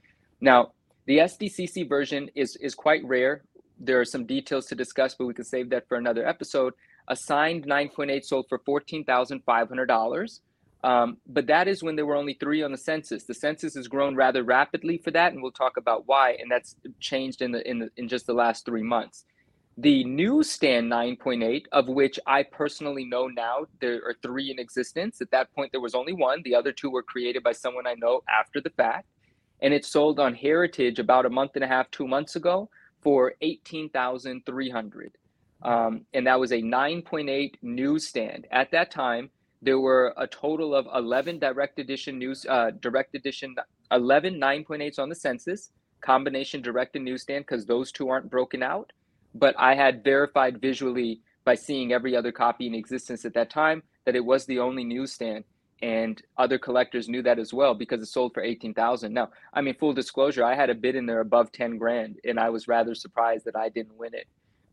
Now, 0.40 0.72
the 1.06 1.18
SDCC 1.18 1.88
version 1.88 2.30
is 2.34 2.56
is 2.56 2.74
quite 2.74 3.04
rare. 3.04 3.44
There 3.78 4.00
are 4.00 4.04
some 4.04 4.24
details 4.24 4.66
to 4.66 4.74
discuss, 4.74 5.14
but 5.14 5.26
we 5.26 5.34
can 5.34 5.44
save 5.44 5.68
that 5.70 5.86
for 5.88 5.96
another 5.96 6.26
episode. 6.26 6.74
Signed 7.12 7.66
9.8 7.66 8.24
sold 8.24 8.46
for 8.48 8.58
$14,500. 8.58 10.40
Um, 10.84 11.16
but 11.26 11.46
that 11.46 11.66
is 11.66 11.82
when 11.82 11.96
there 11.96 12.04
were 12.04 12.14
only 12.14 12.34
three 12.34 12.62
on 12.62 12.70
the 12.70 12.78
census. 12.78 13.24
The 13.24 13.32
census 13.32 13.74
has 13.74 13.88
grown 13.88 14.14
rather 14.14 14.42
rapidly 14.42 14.98
for 14.98 15.10
that, 15.12 15.32
and 15.32 15.42
we'll 15.42 15.50
talk 15.50 15.78
about 15.78 16.06
why. 16.06 16.36
And 16.38 16.50
that's 16.50 16.76
changed 17.00 17.40
in 17.40 17.52
the 17.52 17.68
in 17.68 17.78
the, 17.78 17.90
in 17.96 18.06
just 18.06 18.26
the 18.26 18.34
last 18.34 18.66
three 18.66 18.82
months. 18.82 19.24
The 19.78 20.04
newsstand 20.04 20.92
9.8, 20.92 21.64
of 21.72 21.88
which 21.88 22.20
I 22.26 22.42
personally 22.42 23.06
know 23.06 23.28
now 23.28 23.66
there 23.80 23.96
are 24.06 24.14
three 24.22 24.50
in 24.50 24.58
existence. 24.58 25.22
At 25.22 25.30
that 25.30 25.52
point, 25.54 25.72
there 25.72 25.80
was 25.80 25.94
only 25.94 26.12
one. 26.12 26.42
The 26.44 26.54
other 26.54 26.70
two 26.70 26.90
were 26.90 27.02
created 27.02 27.42
by 27.42 27.52
someone 27.52 27.86
I 27.86 27.94
know 27.94 28.22
after 28.28 28.60
the 28.60 28.70
fact, 28.70 29.08
and 29.62 29.72
it 29.72 29.86
sold 29.86 30.20
on 30.20 30.34
Heritage 30.34 30.98
about 30.98 31.24
a 31.24 31.30
month 31.30 31.52
and 31.54 31.64
a 31.64 31.68
half, 31.68 31.90
two 31.92 32.06
months 32.06 32.36
ago 32.36 32.68
for 33.00 33.34
eighteen 33.40 33.88
thousand 33.88 34.44
three 34.44 34.68
hundred. 34.68 35.12
Um, 35.64 36.04
and 36.12 36.26
that 36.26 36.38
was 36.38 36.52
a 36.52 36.60
9.8 36.60 37.54
newsstand. 37.62 38.46
At 38.50 38.70
that 38.72 38.90
time, 38.90 39.30
there 39.62 39.80
were 39.80 40.12
a 40.18 40.26
total 40.26 40.74
of 40.74 40.86
11 40.94 41.38
direct 41.38 41.78
edition 41.78 42.18
news, 42.18 42.44
uh, 42.46 42.70
direct 42.80 43.14
edition, 43.14 43.54
11 43.90 44.34
9.8s 44.34 44.98
on 44.98 45.08
the 45.08 45.14
census, 45.14 45.70
combination 46.02 46.60
direct 46.60 46.96
and 46.96 47.04
newsstand, 47.04 47.46
because 47.46 47.64
those 47.64 47.90
two 47.90 48.10
aren't 48.10 48.30
broken 48.30 48.62
out. 48.62 48.92
But 49.34 49.54
I 49.58 49.74
had 49.74 50.04
verified 50.04 50.60
visually 50.60 51.22
by 51.44 51.54
seeing 51.54 51.92
every 51.92 52.14
other 52.14 52.30
copy 52.30 52.66
in 52.66 52.74
existence 52.74 53.24
at 53.24 53.34
that 53.34 53.50
time 53.50 53.82
that 54.04 54.16
it 54.16 54.24
was 54.24 54.44
the 54.44 54.58
only 54.58 54.84
newsstand. 54.84 55.44
And 55.82 56.20
other 56.36 56.58
collectors 56.58 57.08
knew 57.08 57.22
that 57.22 57.38
as 57.38 57.52
well 57.52 57.74
because 57.74 58.00
it 58.00 58.06
sold 58.06 58.32
for 58.32 58.42
18,000. 58.42 59.12
Now, 59.12 59.30
I 59.52 59.60
mean, 59.60 59.74
full 59.74 59.92
disclosure, 59.92 60.44
I 60.44 60.54
had 60.54 60.70
a 60.70 60.74
bid 60.74 60.94
in 60.94 61.06
there 61.06 61.20
above 61.20 61.52
10 61.52 61.78
grand, 61.78 62.16
and 62.24 62.38
I 62.38 62.48
was 62.50 62.68
rather 62.68 62.94
surprised 62.94 63.44
that 63.46 63.56
I 63.56 63.68
didn't 63.70 63.96
win 63.96 64.14
it. 64.14 64.26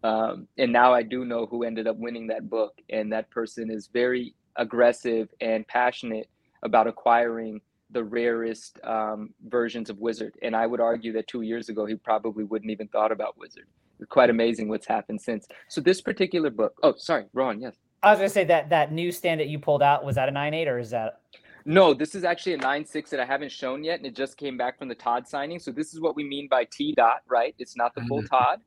Um, 0.03 0.47
and 0.57 0.71
now 0.71 0.93
I 0.93 1.03
do 1.03 1.25
know 1.25 1.45
who 1.45 1.63
ended 1.63 1.87
up 1.87 1.97
winning 1.97 2.27
that 2.27 2.49
book, 2.49 2.81
and 2.89 3.11
that 3.13 3.29
person 3.29 3.69
is 3.69 3.87
very 3.87 4.33
aggressive 4.55 5.29
and 5.39 5.67
passionate 5.67 6.27
about 6.63 6.87
acquiring 6.87 7.61
the 7.91 8.03
rarest 8.03 8.79
um, 8.83 9.33
versions 9.47 9.89
of 9.89 9.99
Wizard. 9.99 10.35
And 10.41 10.55
I 10.55 10.65
would 10.65 10.79
argue 10.79 11.13
that 11.13 11.27
two 11.27 11.41
years 11.41 11.69
ago, 11.69 11.85
he 11.85 11.95
probably 11.95 12.43
wouldn't 12.43 12.71
even 12.71 12.87
thought 12.87 13.11
about 13.11 13.37
Wizard. 13.37 13.65
It's 13.99 14.09
quite 14.09 14.29
amazing 14.29 14.69
what's 14.69 14.87
happened 14.87 15.21
since. 15.21 15.47
So 15.67 15.81
this 15.81 16.01
particular 16.01 16.49
book. 16.49 16.73
Oh, 16.81 16.95
sorry, 16.97 17.25
Ron. 17.33 17.61
Yes. 17.61 17.75
I 18.01 18.09
was 18.09 18.17
gonna 18.17 18.29
say 18.29 18.45
that 18.45 18.69
that 18.69 18.91
newsstand 18.91 19.39
that 19.41 19.47
you 19.47 19.59
pulled 19.59 19.83
out 19.83 20.03
was 20.03 20.15
that 20.15 20.27
a 20.27 20.31
nine 20.31 20.55
eight 20.55 20.67
or 20.67 20.79
is 20.79 20.89
that? 20.89 21.19
No, 21.65 21.93
this 21.93 22.15
is 22.15 22.23
actually 22.23 22.55
a 22.55 22.57
nine 22.57 22.83
six 22.83 23.11
that 23.11 23.19
I 23.19 23.25
haven't 23.25 23.51
shown 23.51 23.83
yet, 23.83 23.99
and 23.99 24.07
it 24.07 24.15
just 24.15 24.37
came 24.37 24.57
back 24.57 24.79
from 24.79 24.87
the 24.87 24.95
Todd 24.95 25.27
signing. 25.27 25.59
So 25.59 25.71
this 25.71 25.93
is 25.93 25.99
what 25.99 26.15
we 26.15 26.23
mean 26.23 26.47
by 26.47 26.65
T 26.71 26.93
dot, 26.93 27.21
right? 27.27 27.53
It's 27.59 27.77
not 27.77 27.93
the 27.93 28.01
full 28.05 28.19
mm-hmm. 28.19 28.35
Todd, 28.35 28.61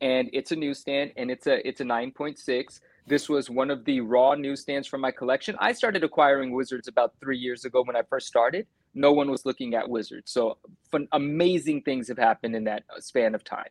and 0.00 0.30
it's 0.32 0.52
a 0.52 0.56
newsstand, 0.56 1.12
and 1.16 1.30
it's 1.30 1.46
a 1.46 1.66
it's 1.66 1.80
a 1.80 1.84
nine 1.84 2.10
point 2.12 2.38
six. 2.38 2.80
This 3.06 3.28
was 3.28 3.48
one 3.48 3.70
of 3.70 3.84
the 3.84 4.00
raw 4.00 4.34
newsstands 4.34 4.86
from 4.86 5.00
my 5.00 5.10
collection. 5.10 5.56
I 5.58 5.72
started 5.72 6.04
acquiring 6.04 6.52
Wizards 6.52 6.88
about 6.88 7.14
three 7.20 7.38
years 7.38 7.64
ago 7.64 7.82
when 7.82 7.96
I 7.96 8.02
first 8.02 8.26
started. 8.26 8.66
No 8.94 9.12
one 9.12 9.30
was 9.30 9.46
looking 9.46 9.74
at 9.74 9.88
Wizards. 9.88 10.30
So 10.30 10.58
fun, 10.90 11.08
amazing 11.12 11.82
things 11.82 12.08
have 12.08 12.18
happened 12.18 12.54
in 12.54 12.64
that 12.64 12.84
uh, 12.94 13.00
span 13.00 13.34
of 13.34 13.44
time. 13.44 13.68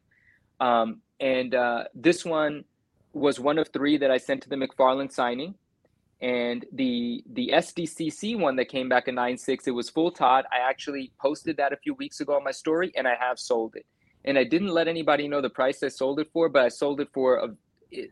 Um, 0.59 1.01
and 1.19 1.53
uh, 1.53 1.83
this 1.93 2.25
one 2.25 2.65
was 3.13 3.39
one 3.39 3.57
of 3.59 3.69
three 3.69 3.97
that 3.97 4.09
I 4.09 4.17
sent 4.17 4.41
to 4.43 4.49
the 4.49 4.55
McFarlane 4.55 5.11
signing. 5.11 5.55
And 6.19 6.65
the 6.71 7.23
the 7.31 7.51
SDCC 7.53 8.39
one 8.39 8.55
that 8.55 8.69
came 8.69 8.89
back 8.89 9.07
in 9.07 9.15
9.6, 9.15 9.67
it 9.67 9.71
was 9.71 9.87
full 9.87 10.09
Todd. 10.09 10.45
I 10.51 10.67
actually 10.67 11.11
posted 11.21 11.57
that 11.57 11.73
a 11.73 11.77
few 11.77 11.93
weeks 11.93 12.21
ago 12.21 12.35
on 12.35 12.43
my 12.43 12.51
story 12.51 12.91
and 12.95 13.07
I 13.07 13.13
have 13.19 13.37
sold 13.37 13.75
it. 13.75 13.85
And 14.27 14.37
I 14.37 14.43
didn't 14.43 14.69
let 14.69 14.87
anybody 14.87 15.27
know 15.27 15.41
the 15.41 15.49
price 15.49 15.81
I 15.81 15.87
sold 15.87 16.19
it 16.19 16.29
for, 16.31 16.49
but 16.49 16.63
I 16.63 16.67
sold 16.67 16.99
it 17.01 17.07
for 17.13 17.37
a, 17.37 18.07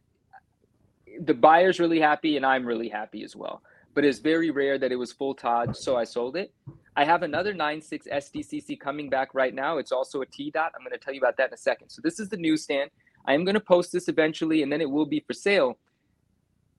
the 1.20 1.34
buyer's 1.34 1.80
really 1.80 1.99
happy 1.99 2.38
and 2.38 2.45
I'm 2.45 2.66
really 2.66 2.89
happy 2.89 3.24
as 3.24 3.36
well. 3.36 3.61
But 3.93 4.05
it's 4.05 4.20
very 4.20 4.49
rare 4.49 4.78
that 4.78 4.91
it 4.91 4.95
was 4.95 5.11
full 5.11 5.36
Todd, 5.36 5.76
so 5.76 5.95
I 5.95 6.05
sold 6.05 6.36
it. 6.36 6.53
I 6.95 7.03
have 7.05 7.24
another 7.24 7.53
9.6 7.53 8.07
SDCC 8.07 8.80
coming 8.80 9.09
back 9.09 9.34
right 9.34 9.53
now. 9.53 9.78
It's 9.78 9.91
also 9.91 10.22
a 10.22 10.26
T 10.26 10.49
dot. 10.51 10.72
I'm 10.74 10.82
going 10.82 10.97
to 10.97 10.97
tell 10.97 11.13
you 11.13 11.20
about 11.20 11.38
that 11.38 11.49
in 11.49 11.53
a 11.53 11.57
second. 11.57 11.89
So 11.89 12.01
this 12.01 12.20
is 12.20 12.30
the 12.30 12.38
newsstand. 12.38 12.89
I 13.28 13.34
am 13.34 13.43
going 13.43 13.55
to 13.55 13.59
post 13.59 13.91
this 13.91 14.07
eventually, 14.07 14.63
and 14.63 14.72
then 14.72 14.82
it 14.82 14.89
will 14.89 15.05
be 15.05 15.20
for 15.20 15.34
sale 15.34 15.78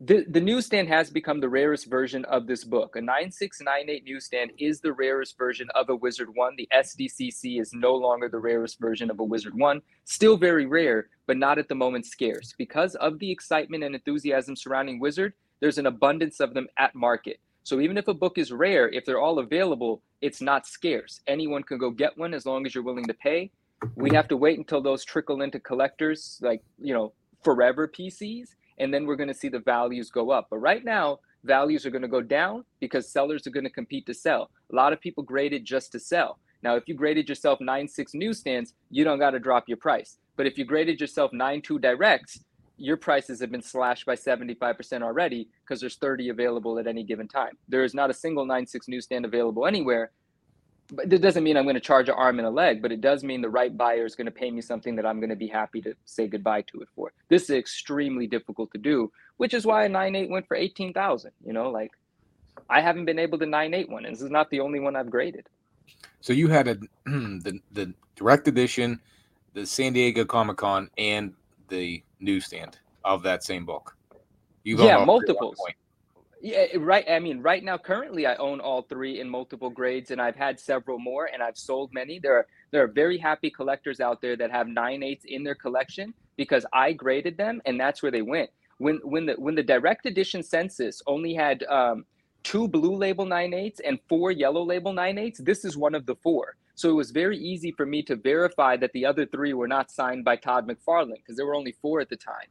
the, 0.00 0.26
the 0.28 0.40
newsstand 0.40 0.88
has 0.88 1.10
become 1.10 1.40
the 1.40 1.48
rarest 1.48 1.86
version 1.86 2.26
of 2.26 2.46
this 2.46 2.64
book. 2.64 2.96
A 2.96 3.00
9698 3.00 4.04
newsstand 4.04 4.50
is 4.58 4.80
the 4.80 4.92
rarest 4.92 5.38
version 5.38 5.68
of 5.74 5.88
a 5.88 5.96
Wizard 5.96 6.28
1. 6.34 6.54
The 6.56 6.68
SDCC 6.74 7.60
is 7.60 7.72
no 7.72 7.94
longer 7.94 8.28
the 8.28 8.38
rarest 8.38 8.78
version 8.78 9.10
of 9.10 9.20
a 9.20 9.24
Wizard 9.24 9.54
1. 9.54 9.80
Still 10.04 10.36
very 10.36 10.66
rare, 10.66 11.08
but 11.26 11.38
not 11.38 11.58
at 11.58 11.68
the 11.68 11.74
moment 11.74 12.04
scarce. 12.04 12.54
Because 12.58 12.94
of 12.96 13.18
the 13.18 13.30
excitement 13.30 13.84
and 13.84 13.94
enthusiasm 13.94 14.54
surrounding 14.54 15.00
Wizard, 15.00 15.32
there's 15.60 15.78
an 15.78 15.86
abundance 15.86 16.40
of 16.40 16.52
them 16.52 16.68
at 16.78 16.94
market. 16.94 17.40
So 17.62 17.80
even 17.80 17.96
if 17.96 18.06
a 18.06 18.14
book 18.14 18.36
is 18.36 18.52
rare, 18.52 18.90
if 18.90 19.06
they're 19.06 19.20
all 19.20 19.38
available, 19.38 20.02
it's 20.20 20.42
not 20.42 20.66
scarce. 20.66 21.22
Anyone 21.26 21.62
can 21.62 21.78
go 21.78 21.90
get 21.90 22.18
one 22.18 22.34
as 22.34 22.44
long 22.44 22.66
as 22.66 22.74
you're 22.74 22.84
willing 22.84 23.06
to 23.06 23.14
pay. 23.14 23.50
We 23.94 24.14
have 24.14 24.28
to 24.28 24.36
wait 24.36 24.58
until 24.58 24.82
those 24.82 25.06
trickle 25.06 25.40
into 25.40 25.58
collectors, 25.58 26.38
like, 26.42 26.62
you 26.78 26.92
know, 26.92 27.14
forever 27.42 27.88
PCs 27.88 28.48
and 28.78 28.92
then 28.92 29.06
we're 29.06 29.16
going 29.16 29.28
to 29.28 29.34
see 29.34 29.48
the 29.48 29.58
values 29.58 30.10
go 30.10 30.30
up. 30.30 30.48
But 30.50 30.58
right 30.58 30.84
now, 30.84 31.20
values 31.44 31.86
are 31.86 31.90
going 31.90 32.02
to 32.02 32.08
go 32.08 32.20
down 32.20 32.64
because 32.80 33.10
sellers 33.10 33.46
are 33.46 33.50
going 33.50 33.64
to 33.64 33.70
compete 33.70 34.06
to 34.06 34.14
sell. 34.14 34.50
A 34.72 34.76
lot 34.76 34.92
of 34.92 35.00
people 35.00 35.22
graded 35.22 35.64
just 35.64 35.92
to 35.92 36.00
sell. 36.00 36.38
Now, 36.62 36.76
if 36.76 36.88
you 36.88 36.94
graded 36.94 37.28
yourself 37.28 37.60
nine 37.60 37.86
9.6 37.86 38.14
newsstands, 38.14 38.74
you 38.90 39.04
don't 39.04 39.18
got 39.18 39.30
to 39.30 39.38
drop 39.38 39.68
your 39.68 39.76
price. 39.76 40.18
But 40.36 40.46
if 40.46 40.58
you 40.58 40.64
graded 40.64 41.00
yourself 41.00 41.30
9.2 41.32 41.80
directs, 41.80 42.40
your 42.78 42.96
prices 42.96 43.40
have 43.40 43.50
been 43.50 43.62
slashed 43.62 44.04
by 44.04 44.14
75% 44.14 45.02
already 45.02 45.48
because 45.64 45.80
there's 45.80 45.96
30 45.96 46.28
available 46.28 46.78
at 46.78 46.86
any 46.86 47.04
given 47.04 47.28
time. 47.28 47.56
There 47.68 47.84
is 47.84 47.94
not 47.94 48.10
a 48.10 48.14
single 48.14 48.46
9.6 48.46 48.88
newsstand 48.88 49.24
available 49.24 49.66
anywhere. 49.66 50.10
But 50.92 51.12
it 51.12 51.20
doesn't 51.20 51.42
mean 51.42 51.56
I'm 51.56 51.64
going 51.64 51.74
to 51.74 51.80
charge 51.80 52.08
an 52.08 52.14
arm 52.14 52.38
and 52.38 52.46
a 52.46 52.50
leg, 52.50 52.80
but 52.80 52.92
it 52.92 53.00
does 53.00 53.24
mean 53.24 53.40
the 53.40 53.48
right 53.48 53.76
buyer 53.76 54.04
is 54.04 54.14
going 54.14 54.26
to 54.26 54.30
pay 54.30 54.50
me 54.50 54.60
something 54.60 54.96
that 54.96 55.06
I'm 55.06 55.18
going 55.18 55.30
to 55.30 55.36
be 55.36 55.48
happy 55.48 55.80
to 55.82 55.94
say 56.04 56.26
goodbye 56.26 56.62
to 56.62 56.80
it 56.80 56.88
for. 56.94 57.12
This 57.28 57.44
is 57.44 57.50
extremely 57.50 58.26
difficult 58.26 58.70
to 58.72 58.78
do, 58.78 59.10
which 59.36 59.54
is 59.54 59.66
why 59.66 59.84
a 59.84 59.88
9.8 59.88 60.28
went 60.28 60.46
for 60.46 60.56
18,000. 60.56 61.30
You 61.44 61.52
know, 61.52 61.70
like 61.70 61.92
I 62.70 62.80
haven't 62.80 63.04
been 63.04 63.18
able 63.18 63.38
to 63.38 63.46
9.8 63.46 63.88
one, 63.88 64.04
and 64.04 64.14
this 64.14 64.22
is 64.22 64.30
not 64.30 64.50
the 64.50 64.60
only 64.60 64.80
one 64.80 64.96
I've 64.96 65.10
graded. 65.10 65.48
So 66.20 66.32
you 66.32 66.48
had 66.48 66.68
a 66.68 66.74
the 67.04 67.60
the 67.72 67.92
direct 68.14 68.48
edition, 68.48 69.00
the 69.54 69.66
San 69.66 69.92
Diego 69.92 70.24
Comic 70.24 70.58
Con, 70.58 70.90
and 70.98 71.32
the 71.68 72.02
newsstand 72.20 72.78
of 73.04 73.22
that 73.22 73.44
same 73.44 73.64
book. 73.64 73.96
You've 74.64 74.80
yeah, 74.80 75.04
multiples. 75.04 75.56
Yeah, 76.46 76.66
right. 76.76 77.04
I 77.10 77.18
mean, 77.18 77.42
right 77.42 77.64
now, 77.64 77.76
currently, 77.76 78.24
I 78.24 78.36
own 78.36 78.60
all 78.60 78.82
three 78.82 79.18
in 79.18 79.28
multiple 79.28 79.68
grades, 79.68 80.12
and 80.12 80.22
I've 80.22 80.36
had 80.36 80.60
several 80.60 80.96
more, 80.96 81.28
and 81.32 81.42
I've 81.42 81.58
sold 81.58 81.92
many. 81.92 82.20
There 82.20 82.36
are 82.36 82.46
there 82.70 82.84
are 82.84 82.86
very 82.86 83.18
happy 83.18 83.50
collectors 83.50 83.98
out 83.98 84.22
there 84.22 84.36
that 84.36 84.52
have 84.52 84.68
nine 84.68 85.02
eights 85.02 85.24
in 85.26 85.42
their 85.42 85.56
collection 85.56 86.14
because 86.36 86.64
I 86.72 86.92
graded 86.92 87.36
them, 87.36 87.60
and 87.66 87.80
that's 87.80 88.00
where 88.00 88.12
they 88.12 88.22
went. 88.22 88.50
When 88.78 89.00
when 89.02 89.26
the 89.26 89.34
when 89.34 89.56
the 89.56 89.64
direct 89.64 90.06
edition 90.06 90.44
census 90.44 91.02
only 91.08 91.34
had 91.34 91.64
um, 91.64 92.04
two 92.44 92.68
blue 92.68 92.94
label 92.94 93.26
nine 93.26 93.52
eights 93.52 93.80
and 93.80 93.98
four 94.08 94.30
yellow 94.30 94.62
label 94.62 94.92
nine 94.92 95.18
eights, 95.18 95.40
this 95.40 95.64
is 95.64 95.76
one 95.76 95.96
of 95.96 96.06
the 96.06 96.14
four. 96.22 96.54
So 96.76 96.88
it 96.90 96.94
was 96.94 97.10
very 97.10 97.38
easy 97.38 97.72
for 97.72 97.86
me 97.86 98.04
to 98.04 98.14
verify 98.14 98.76
that 98.76 98.92
the 98.92 99.04
other 99.04 99.26
three 99.26 99.52
were 99.52 99.66
not 99.66 99.90
signed 99.90 100.24
by 100.24 100.36
Todd 100.36 100.68
McFarlane 100.68 101.16
because 101.16 101.36
there 101.36 101.46
were 101.46 101.56
only 101.56 101.74
four 101.82 102.00
at 102.00 102.08
the 102.08 102.16
time. 102.16 102.46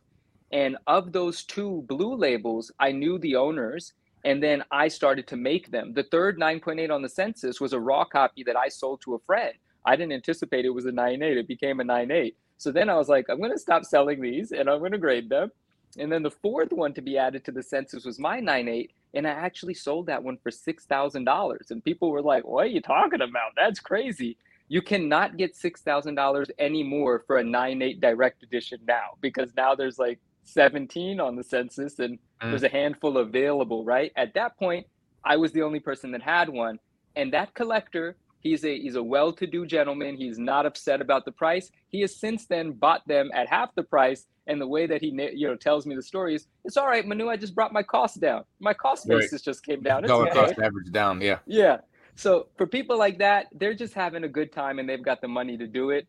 And 0.55 0.77
of 0.87 1.11
those 1.11 1.43
two 1.43 1.83
blue 1.89 2.15
labels, 2.15 2.71
I 2.79 2.93
knew 2.93 3.19
the 3.19 3.35
owners 3.35 3.91
and 4.23 4.41
then 4.41 4.63
I 4.71 4.87
started 4.87 5.27
to 5.27 5.35
make 5.35 5.69
them. 5.69 5.93
The 5.93 6.03
third 6.03 6.39
9.8 6.39 6.89
on 6.89 7.01
the 7.01 7.09
census 7.09 7.59
was 7.59 7.73
a 7.73 7.79
raw 7.79 8.05
copy 8.05 8.41
that 8.43 8.55
I 8.55 8.69
sold 8.69 9.01
to 9.01 9.15
a 9.15 9.19
friend. 9.19 9.53
I 9.85 9.97
didn't 9.97 10.13
anticipate 10.13 10.63
it 10.63 10.69
was 10.69 10.85
a 10.85 10.93
9.8, 10.93 11.35
it 11.35 11.49
became 11.49 11.81
a 11.81 11.83
9.8. 11.83 12.35
So 12.57 12.71
then 12.71 12.89
I 12.89 12.95
was 12.95 13.09
like, 13.09 13.25
I'm 13.29 13.39
going 13.39 13.51
to 13.51 13.59
stop 13.59 13.83
selling 13.83 14.21
these 14.21 14.53
and 14.53 14.69
I'm 14.69 14.79
going 14.79 14.93
to 14.93 14.97
grade 14.97 15.27
them. 15.27 15.51
And 15.97 16.09
then 16.09 16.23
the 16.23 16.31
fourth 16.31 16.71
one 16.71 16.93
to 16.93 17.01
be 17.01 17.17
added 17.17 17.43
to 17.45 17.51
the 17.51 17.61
census 17.61 18.05
was 18.05 18.17
my 18.17 18.39
9.8. 18.39 18.91
And 19.13 19.27
I 19.27 19.31
actually 19.31 19.73
sold 19.73 20.05
that 20.05 20.23
one 20.23 20.37
for 20.37 20.51
$6,000. 20.51 21.69
And 21.69 21.83
people 21.83 22.11
were 22.11 22.21
like, 22.21 22.45
What 22.45 22.63
are 22.63 22.69
you 22.69 22.81
talking 22.81 23.21
about? 23.21 23.51
That's 23.57 23.81
crazy. 23.81 24.37
You 24.69 24.81
cannot 24.81 25.35
get 25.35 25.53
$6,000 25.53 26.49
anymore 26.59 27.25
for 27.27 27.39
a 27.39 27.43
9.8 27.43 27.99
direct 27.99 28.41
edition 28.41 28.79
now 28.87 29.17
because 29.19 29.51
now 29.57 29.75
there's 29.75 29.99
like 29.99 30.19
17 30.45 31.19
on 31.19 31.35
the 31.35 31.43
census 31.43 31.99
and 31.99 32.17
mm. 32.41 32.49
there's 32.49 32.63
a 32.63 32.69
handful 32.69 33.17
available, 33.17 33.83
right? 33.83 34.11
At 34.15 34.33
that 34.35 34.57
point, 34.57 34.87
I 35.23 35.37
was 35.37 35.51
the 35.51 35.63
only 35.63 35.79
person 35.79 36.11
that 36.11 36.21
had 36.21 36.49
one. 36.49 36.79
And 37.15 37.33
that 37.33 37.53
collector, 37.53 38.15
he's 38.39 38.63
a 38.63 38.79
he's 38.79 38.95
a 38.95 39.03
well-to-do 39.03 39.65
gentleman. 39.65 40.15
He's 40.15 40.37
not 40.37 40.65
upset 40.65 41.01
about 41.01 41.25
the 41.25 41.31
price. 41.31 41.71
He 41.89 42.01
has 42.01 42.15
since 42.15 42.45
then 42.45 42.73
bought 42.73 43.07
them 43.07 43.31
at 43.33 43.49
half 43.49 43.73
the 43.75 43.83
price. 43.83 44.27
And 44.47 44.61
the 44.61 44.67
way 44.67 44.85
that 44.85 45.01
he 45.01 45.07
you 45.33 45.47
know 45.47 45.55
tells 45.55 45.87
me 45.87 45.95
the 45.95 46.03
story 46.03 46.35
is, 46.35 46.45
it's 46.63 46.77
all 46.77 46.85
right, 46.85 47.05
Manu. 47.05 47.29
I 47.29 47.37
just 47.37 47.55
brought 47.55 47.73
my 47.73 47.81
cost 47.81 48.21
down. 48.21 48.43
My 48.59 48.73
cost 48.73 49.07
basis 49.07 49.33
right. 49.33 49.43
just 49.43 49.65
came 49.65 49.81
down. 49.81 50.03
Dollar 50.03 50.29
okay. 50.29 50.39
cost 50.39 50.59
average 50.59 50.91
down. 50.91 51.19
Yeah. 51.19 51.39
Yeah. 51.47 51.77
So 52.15 52.47
for 52.55 52.67
people 52.67 52.97
like 52.97 53.17
that, 53.19 53.47
they're 53.53 53.73
just 53.73 53.93
having 53.93 54.23
a 54.23 54.29
good 54.29 54.51
time 54.51 54.79
and 54.79 54.87
they've 54.87 55.03
got 55.03 55.21
the 55.21 55.27
money 55.27 55.57
to 55.57 55.67
do 55.67 55.89
it, 55.89 56.07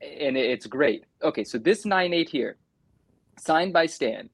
and 0.00 0.36
it's 0.36 0.66
great. 0.66 1.04
Okay, 1.22 1.44
so 1.44 1.58
this 1.58 1.84
nine 1.86 2.12
eight 2.12 2.28
here, 2.28 2.56
signed 3.38 3.72
by 3.72 3.86
Stan. 3.86 4.30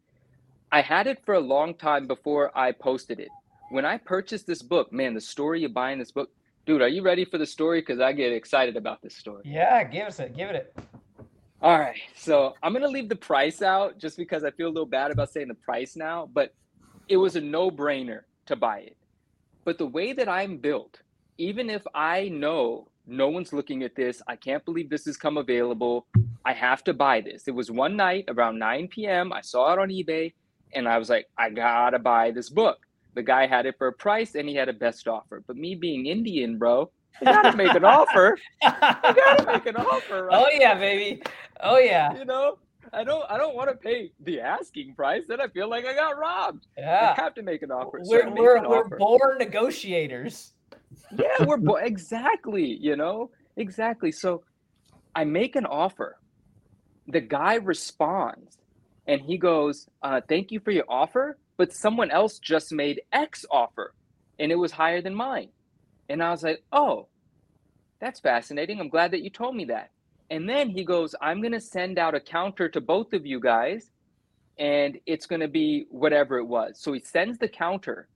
I 0.73 0.83
had 0.83 1.07
it 1.07 1.25
for 1.25 1.35
a 1.35 1.41
long 1.41 1.75
time 1.75 2.07
before 2.07 2.57
I 2.57 2.73
posted 2.73 3.19
it. 3.21 3.29
When 3.71 3.85
I 3.85 3.99
purchased 3.99 4.47
this 4.47 4.63
book, 4.63 4.93
man, 4.93 5.15
the 5.15 5.21
story 5.21 5.65
of 5.65 5.75
buying 5.75 5.99
this 5.99 6.13
book, 6.13 6.31
dude, 6.67 6.83
are 6.83 6.89
you 6.89 7.03
ready 7.03 7.25
for 7.25 7.39
the 7.39 7.47
story? 7.47 7.81
Because 7.81 8.01
I 8.01 8.13
get 8.13 8.33
excited 8.33 8.77
about 8.77 9.03
this 9.03 9.17
story. 9.17 9.43
Yeah, 9.45 9.83
give 9.85 10.07
us 10.07 10.21
it. 10.21 10.37
Give 10.37 10.51
it. 10.51 10.57
it. 10.57 10.85
All 11.63 11.79
right. 11.79 12.01
So 12.17 12.55
I'm 12.63 12.73
gonna 12.73 12.89
leave 12.89 13.09
the 13.09 13.17
price 13.17 13.63
out 13.63 13.99
just 13.99 14.17
because 14.17 14.45
I 14.45 14.51
feel 14.51 14.69
a 14.69 14.75
little 14.75 14.87
bad 14.87 15.11
about 15.11 15.31
saying 15.31 15.49
the 15.49 15.55
price 15.55 15.97
now, 15.97 16.29
but 16.33 16.55
it 17.09 17.17
was 17.17 17.37
a 17.37 17.41
no-brainer 17.41 18.21
to 18.47 18.57
buy 18.57 18.79
it. 18.79 18.97
But 19.65 19.79
the 19.79 19.87
way 19.87 20.13
that 20.13 20.29
I'm 20.29 20.59
built, 20.59 21.01
even 21.39 21.69
if 21.69 21.83
I 21.95 22.29
know 22.29 22.90
no 23.07 23.29
one's 23.29 23.53
looking 23.53 23.83
at 23.83 23.95
this, 23.95 24.23
I 24.29 24.37
can't 24.37 24.65
believe 24.65 24.91
this 24.91 25.05
has 25.07 25.17
come 25.17 25.37
available. 25.37 26.07
I 26.45 26.53
have 26.53 26.85
to 26.85 26.95
buy 26.95 27.21
this. 27.21 27.49
It 27.49 27.55
was 27.55 27.71
one 27.71 27.97
night 27.97 28.25
around 28.29 28.59
9 28.59 28.89
p.m. 28.89 29.33
I 29.33 29.41
saw 29.41 29.73
it 29.73 29.79
on 29.79 29.89
eBay 29.89 30.33
and 30.73 30.89
I 30.89 30.99
was 30.99 31.11
like, 31.11 31.27
I 31.37 31.51
gotta 31.51 31.99
buy 31.99 32.31
this 32.31 32.49
book. 32.49 32.79
The 33.15 33.23
guy 33.23 33.47
had 33.47 33.67
it 33.67 33.77
for 33.77 33.89
a 33.89 33.93
price 33.93 34.35
and 34.35 34.49
he 34.49 34.55
had 34.55 34.69
a 34.69 34.73
best 34.73 35.09
offer. 35.09 35.43
But 35.47 35.57
me 35.57 35.75
being 35.75 36.07
Indian, 36.07 36.59
bro, 36.59 36.91
you 37.21 37.27
gotta 37.27 37.57
make 37.57 37.75
an 37.75 37.85
offer. 37.85 38.39
You 38.63 38.71
gotta 38.71 39.47
make 39.47 39.67
an 39.67 39.77
offer, 39.77 40.19
oh, 40.33 40.47
right? 40.47 40.47
Oh 40.47 40.59
yeah, 40.59 40.75
baby. 40.75 41.23
Oh 41.63 41.79
yeah. 41.79 42.17
You 42.17 42.25
know, 42.25 42.59
I 42.93 43.05
don't 43.05 43.25
I 43.29 43.37
don't 43.37 43.55
want 43.55 43.69
to 43.71 43.77
pay 43.77 44.13
the 44.21 44.41
asking 44.41 44.95
price. 44.95 45.25
Then 45.29 45.41
I 45.41 45.49
feel 45.49 45.69
like 45.69 45.85
I 45.85 45.95
got 45.95 46.19
robbed. 46.19 46.67
Yeah. 46.79 47.15
I 47.17 47.21
have 47.21 47.35
to 47.35 47.43
make 47.43 47.63
an 47.63 47.71
offer. 47.71 48.01
We're 48.05 48.25
so 48.25 48.31
we're, 48.31 48.67
we're 48.69 48.85
offer. 48.85 48.97
born 48.97 49.39
negotiators. 49.39 50.53
Yeah, 51.19 51.47
we're 51.47 51.57
bo- 51.57 51.77
exactly, 51.77 52.65
you 52.81 52.97
know, 52.97 53.31
exactly. 53.57 54.13
So 54.13 54.45
I 55.15 55.25
make 55.25 55.57
an 55.57 55.67
offer 55.67 56.17
the 57.07 57.21
guy 57.21 57.55
responds 57.55 58.59
and 59.07 59.21
he 59.21 59.39
goes, 59.39 59.89
uh, 60.03 60.21
Thank 60.29 60.53
you 60.53 60.61
for 60.61 60.71
your 60.71 60.85
offer, 60.89 61.39
but 61.59 61.73
someone 61.73 62.11
else 62.11 62.39
just 62.39 62.73
made 62.73 63.03
X 63.13 63.45
offer 63.51 63.95
and 64.39 64.53
it 64.53 64.57
was 64.57 64.73
higher 64.73 65.03
than 65.03 65.15
mine. 65.15 65.51
And 66.09 66.23
I 66.23 66.31
was 66.31 66.43
like, 66.43 66.63
Oh, 66.73 67.09
that's 68.01 68.21
fascinating. 68.21 68.81
I'm 68.81 68.89
glad 68.89 69.13
that 69.13 69.23
you 69.23 69.31
told 69.31 69.57
me 69.57 69.67
that. 69.67 69.91
And 70.31 70.49
then 70.49 70.71
he 70.71 70.85
goes, 70.85 71.15
I'm 71.21 71.41
going 71.41 71.53
to 71.53 71.61
send 71.61 71.99
out 71.99 72.15
a 72.15 72.21
counter 72.21 72.69
to 72.71 72.81
both 72.81 73.13
of 73.13 73.27
you 73.27 73.41
guys 73.41 73.91
and 74.59 74.99
it's 75.07 75.27
going 75.27 75.41
to 75.41 75.49
be 75.49 75.87
whatever 75.91 76.39
it 76.39 76.47
was. 76.47 76.81
So 76.81 76.93
he 76.93 77.01
sends 77.01 77.39
the 77.39 77.49
counter 77.49 78.09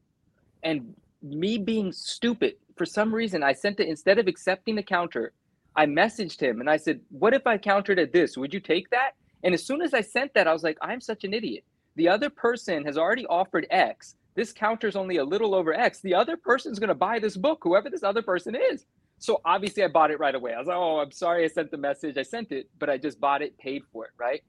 and 0.62 0.95
me 1.22 1.59
being 1.59 1.92
stupid, 1.92 2.55
for 2.77 2.87
some 2.87 3.14
reason, 3.14 3.43
I 3.43 3.53
sent 3.53 3.81
it 3.81 3.89
instead 3.89 4.18
of 4.18 4.27
accepting 4.27 4.75
the 4.75 4.83
counter, 4.83 5.33
I 5.77 5.87
messaged 5.87 6.41
him 6.41 6.61
and 6.61 6.70
I 6.70 6.77
said, 6.77 7.01
What 7.11 7.35
if 7.35 7.47
I 7.47 7.59
countered 7.59 7.99
at 7.99 8.12
this? 8.12 8.37
Would 8.37 8.55
you 8.55 8.61
take 8.61 8.91
that? 8.91 9.12
And 9.43 9.55
as 9.55 9.64
soon 9.64 9.83
as 9.83 9.93
I 9.93 10.01
sent 10.01 10.33
that, 10.35 10.47
I 10.47 10.53
was 10.53 10.62
like, 10.62 10.79
I'm 10.81 11.01
such 11.01 11.25
an 11.25 11.35
idiot. 11.35 11.64
The 11.97 12.09
other 12.09 12.31
person 12.31 12.85
has 12.85 12.97
already 12.97 13.27
offered 13.27 13.66
X. 13.70 14.16
This 14.35 14.53
counter 14.53 14.89
is 14.89 14.97
only 14.97 15.18
a 15.18 15.25
little 15.25 15.55
over 15.55 15.75
X. 15.75 16.01
The 16.01 16.14
other 16.14 16.37
person's 16.37 16.79
going 16.79 16.89
to 16.89 16.95
buy 16.95 17.18
this 17.18 17.37
book, 17.37 17.61
whoever 17.62 17.91
this 17.91 18.03
other 18.03 18.22
person 18.22 18.57
is. 18.57 18.87
So 19.18 19.41
obviously, 19.45 19.85
I 19.85 19.89
bought 19.89 20.11
it 20.11 20.18
right 20.18 20.35
away. 20.35 20.55
I 20.55 20.59
was 20.59 20.66
like, 20.66 20.77
Oh, 20.77 20.99
I'm 20.99 21.12
sorry 21.12 21.45
I 21.45 21.49
sent 21.49 21.70
the 21.70 21.77
message. 21.77 22.16
I 22.18 22.22
sent 22.22 22.53
it, 22.53 22.68
but 22.79 22.91
I 22.91 22.99
just 22.99 23.20
bought 23.20 23.43
it, 23.43 23.57
paid 23.59 23.83
for 23.93 24.07
it, 24.07 24.12
right? 24.18 24.43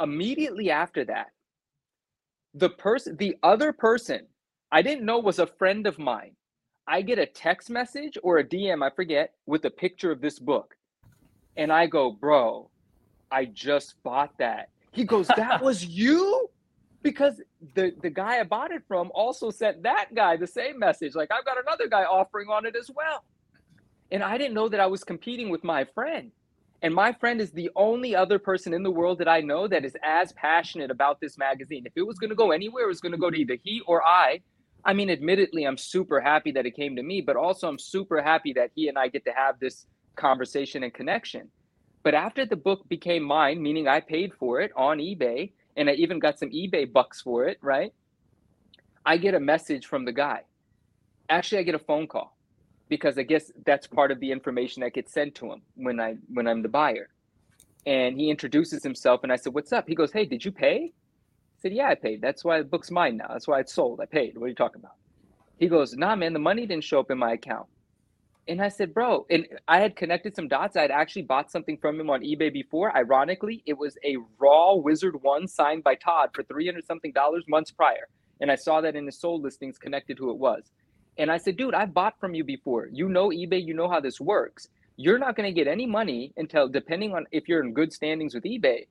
Immediately 0.00 0.70
after 0.70 1.04
that, 1.04 1.28
the 2.54 2.70
person, 2.70 3.16
the 3.16 3.36
other 3.42 3.72
person 3.72 4.26
I 4.70 4.82
didn't 4.82 5.04
know 5.04 5.18
was 5.18 5.38
a 5.38 5.46
friend 5.46 5.86
of 5.86 5.98
mine 5.98 6.32
I 6.86 7.02
get 7.02 7.18
a 7.18 7.26
text 7.26 7.70
message 7.70 8.18
or 8.22 8.38
a 8.38 8.44
DM, 8.44 8.84
I 8.84 8.90
forget, 8.90 9.34
with 9.46 9.64
a 9.64 9.70
picture 9.70 10.10
of 10.10 10.20
this 10.20 10.38
book. 10.38 10.74
And 11.56 11.72
I 11.72 11.86
go, 11.86 12.10
bro, 12.10 12.70
I 13.30 13.44
just 13.46 14.02
bought 14.02 14.36
that. 14.38 14.70
He 14.90 15.04
goes, 15.04 15.28
that 15.36 15.62
was 15.62 15.84
you? 15.84 16.48
Because 17.02 17.40
the, 17.74 17.92
the 18.02 18.10
guy 18.10 18.40
I 18.40 18.44
bought 18.44 18.70
it 18.70 18.82
from 18.86 19.10
also 19.14 19.50
sent 19.50 19.82
that 19.82 20.14
guy 20.14 20.36
the 20.36 20.46
same 20.46 20.78
message. 20.78 21.14
Like, 21.14 21.30
I've 21.32 21.44
got 21.44 21.56
another 21.60 21.88
guy 21.88 22.04
offering 22.04 22.48
on 22.48 22.66
it 22.66 22.76
as 22.76 22.90
well. 22.94 23.24
And 24.10 24.22
I 24.22 24.36
didn't 24.38 24.54
know 24.54 24.68
that 24.68 24.80
I 24.80 24.86
was 24.86 25.02
competing 25.02 25.50
with 25.50 25.64
my 25.64 25.84
friend. 25.84 26.30
And 26.82 26.92
my 26.92 27.12
friend 27.12 27.40
is 27.40 27.52
the 27.52 27.70
only 27.76 28.14
other 28.14 28.38
person 28.38 28.74
in 28.74 28.82
the 28.82 28.90
world 28.90 29.18
that 29.18 29.28
I 29.28 29.40
know 29.40 29.68
that 29.68 29.84
is 29.84 29.96
as 30.04 30.32
passionate 30.32 30.90
about 30.90 31.20
this 31.20 31.38
magazine. 31.38 31.84
If 31.86 31.92
it 31.94 32.02
was 32.02 32.18
going 32.18 32.30
to 32.30 32.36
go 32.36 32.50
anywhere, 32.50 32.84
it 32.84 32.88
was 32.88 33.00
going 33.00 33.12
to 33.12 33.18
go 33.18 33.30
to 33.30 33.36
either 33.36 33.56
he 33.62 33.80
or 33.86 34.04
I 34.04 34.40
I 34.84 34.92
mean, 34.94 35.10
admittedly, 35.10 35.64
I'm 35.64 35.76
super 35.76 36.20
happy 36.20 36.50
that 36.52 36.66
it 36.66 36.74
came 36.74 36.96
to 36.96 37.02
me, 37.02 37.20
but 37.20 37.36
also 37.36 37.68
I'm 37.68 37.78
super 37.78 38.20
happy 38.20 38.52
that 38.54 38.70
he 38.74 38.88
and 38.88 38.98
I 38.98 39.08
get 39.08 39.24
to 39.26 39.32
have 39.32 39.60
this 39.60 39.86
conversation 40.16 40.82
and 40.82 40.92
connection. 40.92 41.48
But 42.02 42.14
after 42.14 42.44
the 42.44 42.56
book 42.56 42.88
became 42.88 43.22
mine, 43.22 43.62
meaning 43.62 43.86
I 43.86 44.00
paid 44.00 44.34
for 44.34 44.60
it 44.60 44.72
on 44.76 44.98
eBay, 44.98 45.52
and 45.76 45.88
I 45.88 45.92
even 45.94 46.18
got 46.18 46.38
some 46.38 46.50
eBay 46.50 46.92
bucks 46.92 47.20
for 47.20 47.46
it, 47.46 47.58
right? 47.62 47.92
I 49.06 49.16
get 49.16 49.34
a 49.34 49.40
message 49.40 49.86
from 49.86 50.04
the 50.04 50.12
guy. 50.12 50.42
Actually, 51.28 51.58
I 51.58 51.62
get 51.62 51.74
a 51.76 51.80
phone 51.80 52.06
call 52.08 52.36
because 52.88 53.18
I 53.18 53.22
guess 53.22 53.50
that's 53.64 53.86
part 53.86 54.10
of 54.10 54.20
the 54.20 54.32
information 54.32 54.82
that 54.82 54.94
gets 54.94 55.12
sent 55.12 55.34
to 55.36 55.52
him 55.52 55.62
when 55.76 56.00
I 56.00 56.16
when 56.28 56.46
I'm 56.46 56.62
the 56.62 56.68
buyer. 56.68 57.08
And 57.86 58.18
he 58.18 58.30
introduces 58.30 58.82
himself, 58.82 59.22
and 59.22 59.32
I 59.32 59.36
said, 59.36 59.54
"What's 59.54 59.72
up?" 59.72 59.88
He 59.88 59.94
goes, 59.94 60.12
"Hey, 60.12 60.24
did 60.24 60.44
you 60.44 60.52
pay?" 60.52 60.92
Said, 61.62 61.72
Yeah, 61.72 61.88
I 61.88 61.94
paid. 61.94 62.20
That's 62.20 62.44
why 62.44 62.58
the 62.58 62.64
book's 62.64 62.90
mine 62.90 63.16
now. 63.16 63.28
That's 63.30 63.48
why 63.48 63.60
it's 63.60 63.72
sold. 63.72 64.00
I 64.00 64.06
paid. 64.06 64.36
What 64.36 64.46
are 64.46 64.48
you 64.48 64.54
talking 64.54 64.80
about? 64.80 64.96
He 65.58 65.68
goes, 65.68 65.94
Nah, 65.94 66.16
man, 66.16 66.32
the 66.32 66.38
money 66.38 66.66
didn't 66.66 66.84
show 66.84 67.00
up 67.00 67.10
in 67.10 67.18
my 67.18 67.32
account. 67.32 67.66
And 68.48 68.60
I 68.60 68.68
said, 68.68 68.92
Bro, 68.92 69.26
and 69.30 69.46
I 69.68 69.78
had 69.78 69.94
connected 69.94 70.34
some 70.34 70.48
dots. 70.48 70.76
I 70.76 70.82
had 70.82 70.90
actually 70.90 71.22
bought 71.22 71.50
something 71.50 71.78
from 71.78 71.98
him 71.98 72.10
on 72.10 72.22
eBay 72.22 72.52
before. 72.52 72.94
Ironically, 72.96 73.62
it 73.64 73.78
was 73.78 73.96
a 74.04 74.16
raw 74.38 74.74
Wizard 74.74 75.22
One 75.22 75.46
signed 75.46 75.84
by 75.84 75.94
Todd 75.94 76.30
for 76.34 76.42
300 76.42 76.84
something 76.84 77.12
dollars 77.12 77.44
months 77.48 77.70
prior. 77.70 78.08
And 78.40 78.50
I 78.50 78.56
saw 78.56 78.80
that 78.80 78.96
in 78.96 79.06
his 79.06 79.20
sold 79.20 79.42
listings 79.42 79.78
connected 79.78 80.18
who 80.18 80.30
it 80.30 80.36
was. 80.36 80.72
And 81.16 81.30
I 81.30 81.36
said, 81.36 81.56
dude, 81.56 81.74
I 81.74 81.86
bought 81.86 82.18
from 82.18 82.34
you 82.34 82.42
before. 82.42 82.88
You 82.90 83.08
know 83.08 83.28
eBay, 83.28 83.64
you 83.64 83.74
know 83.74 83.88
how 83.88 84.00
this 84.00 84.20
works. 84.20 84.68
You're 84.96 85.18
not 85.18 85.36
going 85.36 85.48
to 85.48 85.54
get 85.54 85.70
any 85.70 85.86
money 85.86 86.32
until, 86.36 86.68
depending 86.68 87.14
on 87.14 87.26
if 87.30 87.48
you're 87.48 87.62
in 87.62 87.72
good 87.72 87.92
standings 87.92 88.34
with 88.34 88.44
eBay, 88.44 88.86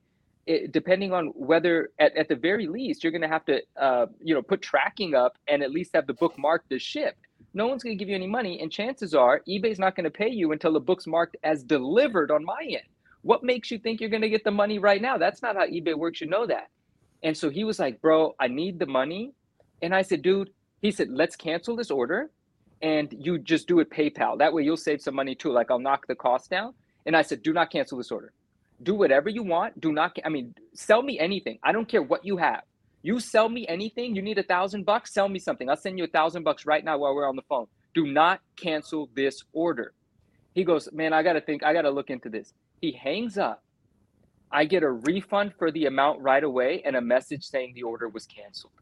it, 0.46 0.72
depending 0.72 1.12
on 1.12 1.26
whether 1.28 1.90
at, 1.98 2.16
at 2.16 2.28
the 2.28 2.34
very 2.36 2.66
least 2.66 3.02
you're 3.02 3.12
going 3.12 3.22
to 3.22 3.28
have 3.28 3.44
to 3.44 3.60
uh, 3.80 4.06
you 4.20 4.34
know 4.34 4.42
put 4.42 4.62
tracking 4.62 5.14
up 5.14 5.38
and 5.48 5.62
at 5.62 5.70
least 5.70 5.92
have 5.94 6.06
the 6.06 6.14
book 6.14 6.36
marked 6.38 6.72
as 6.72 6.82
shipped. 6.82 7.26
No 7.54 7.66
one's 7.66 7.82
going 7.82 7.96
to 7.96 7.98
give 7.98 8.08
you 8.08 8.14
any 8.14 8.26
money 8.26 8.60
and 8.60 8.70
chances 8.70 9.14
are 9.14 9.40
ebay's 9.48 9.78
not 9.78 9.94
going 9.94 10.04
to 10.04 10.10
pay 10.10 10.28
you 10.28 10.52
until 10.52 10.72
the 10.72 10.80
book's 10.80 11.06
marked 11.06 11.36
as 11.44 11.62
delivered 11.62 12.30
on 12.30 12.44
my 12.44 12.60
end. 12.62 12.82
What 13.22 13.44
makes 13.44 13.70
you 13.70 13.78
think 13.78 14.00
you're 14.00 14.10
going 14.10 14.22
to 14.22 14.28
get 14.28 14.42
the 14.42 14.50
money 14.50 14.78
right 14.78 15.00
now? 15.00 15.16
That's 15.16 15.42
not 15.42 15.54
how 15.56 15.66
ebay 15.66 15.96
works 15.96 16.20
you 16.20 16.26
know 16.26 16.46
that. 16.46 16.68
And 17.22 17.36
so 17.36 17.48
he 17.48 17.64
was 17.64 17.78
like 17.78 18.00
bro 18.00 18.34
i 18.40 18.48
need 18.48 18.78
the 18.78 18.86
money. 18.86 19.32
And 19.80 19.94
i 19.94 20.02
said 20.02 20.22
dude 20.22 20.50
he 20.80 20.90
said 20.90 21.08
let's 21.10 21.36
cancel 21.36 21.76
this 21.76 21.90
order 21.90 22.30
and 22.80 23.14
you 23.16 23.38
just 23.38 23.68
do 23.68 23.78
it 23.78 23.90
paypal. 23.90 24.38
That 24.38 24.52
way 24.52 24.64
you'll 24.64 24.76
save 24.76 25.00
some 25.00 25.14
money 25.14 25.36
too. 25.36 25.52
Like 25.52 25.70
i'll 25.70 25.78
knock 25.78 26.08
the 26.08 26.16
cost 26.16 26.50
down. 26.50 26.74
And 27.06 27.16
i 27.16 27.22
said 27.22 27.42
do 27.42 27.52
not 27.52 27.70
cancel 27.70 27.96
this 27.96 28.10
order 28.10 28.32
do 28.82 28.94
whatever 28.94 29.28
you 29.28 29.42
want. 29.42 29.80
Do 29.80 29.92
not, 29.92 30.16
I 30.24 30.28
mean, 30.28 30.54
sell 30.74 31.02
me 31.02 31.18
anything. 31.18 31.58
I 31.62 31.72
don't 31.72 31.88
care 31.88 32.02
what 32.02 32.24
you 32.24 32.36
have. 32.36 32.62
You 33.02 33.18
sell 33.18 33.48
me 33.48 33.66
anything. 33.66 34.14
You 34.14 34.22
need 34.22 34.38
a 34.38 34.44
thousand 34.44 34.84
bucks. 34.84 35.12
Sell 35.12 35.28
me 35.28 35.38
something. 35.38 35.68
I'll 35.68 35.76
send 35.76 35.98
you 35.98 36.04
a 36.04 36.08
thousand 36.08 36.44
bucks 36.44 36.66
right 36.66 36.84
now 36.84 36.98
while 36.98 37.14
we're 37.14 37.28
on 37.28 37.36
the 37.36 37.42
phone. 37.48 37.66
Do 37.94 38.06
not 38.06 38.40
cancel 38.56 39.08
this 39.14 39.42
order. 39.52 39.92
He 40.54 40.64
goes, 40.64 40.88
man, 40.92 41.12
I 41.12 41.22
got 41.22 41.32
to 41.32 41.40
think, 41.40 41.64
I 41.64 41.72
got 41.72 41.82
to 41.82 41.90
look 41.90 42.10
into 42.10 42.28
this. 42.28 42.54
He 42.80 42.92
hangs 42.92 43.38
up. 43.38 43.62
I 44.50 44.66
get 44.66 44.82
a 44.82 44.90
refund 44.90 45.54
for 45.58 45.70
the 45.70 45.86
amount 45.86 46.20
right 46.20 46.44
away 46.44 46.82
and 46.84 46.94
a 46.94 47.00
message 47.00 47.44
saying 47.44 47.72
the 47.74 47.84
order 47.84 48.08
was 48.08 48.26
canceled. 48.26 48.72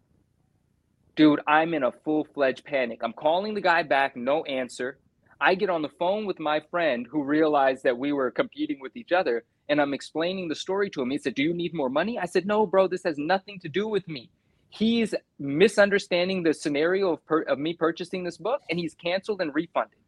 Dude, 1.17 1.41
I'm 1.47 1.75
in 1.75 1.85
a 1.85 1.93
full 1.93 2.25
fledged 2.25 2.65
panic. 2.65 3.01
I'm 3.03 3.13
calling 3.13 3.55
the 3.55 3.61
guy 3.61 3.83
back, 3.85 4.17
no 4.17 4.43
answer. 4.45 4.99
I 5.41 5.55
get 5.55 5.71
on 5.71 5.83
the 5.83 5.89
phone 5.89 6.27
with 6.27 6.39
my 6.39 6.61
friend 6.71 7.07
who 7.11 7.23
realized 7.23 7.85
that 7.85 7.97
we 7.97 8.13
were 8.13 8.31
competing 8.31 8.81
with 8.81 8.97
each 8.97 9.13
other 9.13 9.45
and 9.71 9.81
I'm 9.81 9.95
explaining 9.95 10.49
the 10.49 10.55
story 10.55 10.91
to 10.91 11.01
him. 11.01 11.11
He 11.11 11.19
said, 11.19 11.35
Do 11.35 11.43
you 11.43 11.55
need 11.55 11.73
more 11.73 11.89
money? 11.89 12.19
I 12.19 12.27
said, 12.27 12.47
No, 12.47 12.67
bro, 12.67 12.89
this 12.89 13.05
has 13.05 13.17
nothing 13.17 13.59
to 13.61 13.69
do 13.69 13.89
with 13.89 14.07
me. 14.09 14.31
He's 14.69 15.15
misunderstanding 15.39 16.43
the 16.43 16.53
scenario 16.53 17.15
of, 17.15 17.27
per- 17.27 17.43
of 17.43 17.59
me 17.59 17.75
purchasing 17.75 18.25
this 18.25 18.37
book 18.37 18.61
and 18.69 18.79
he's 18.79 18.95
canceled 18.95 19.41
and 19.41 19.55
refunded. 19.55 19.99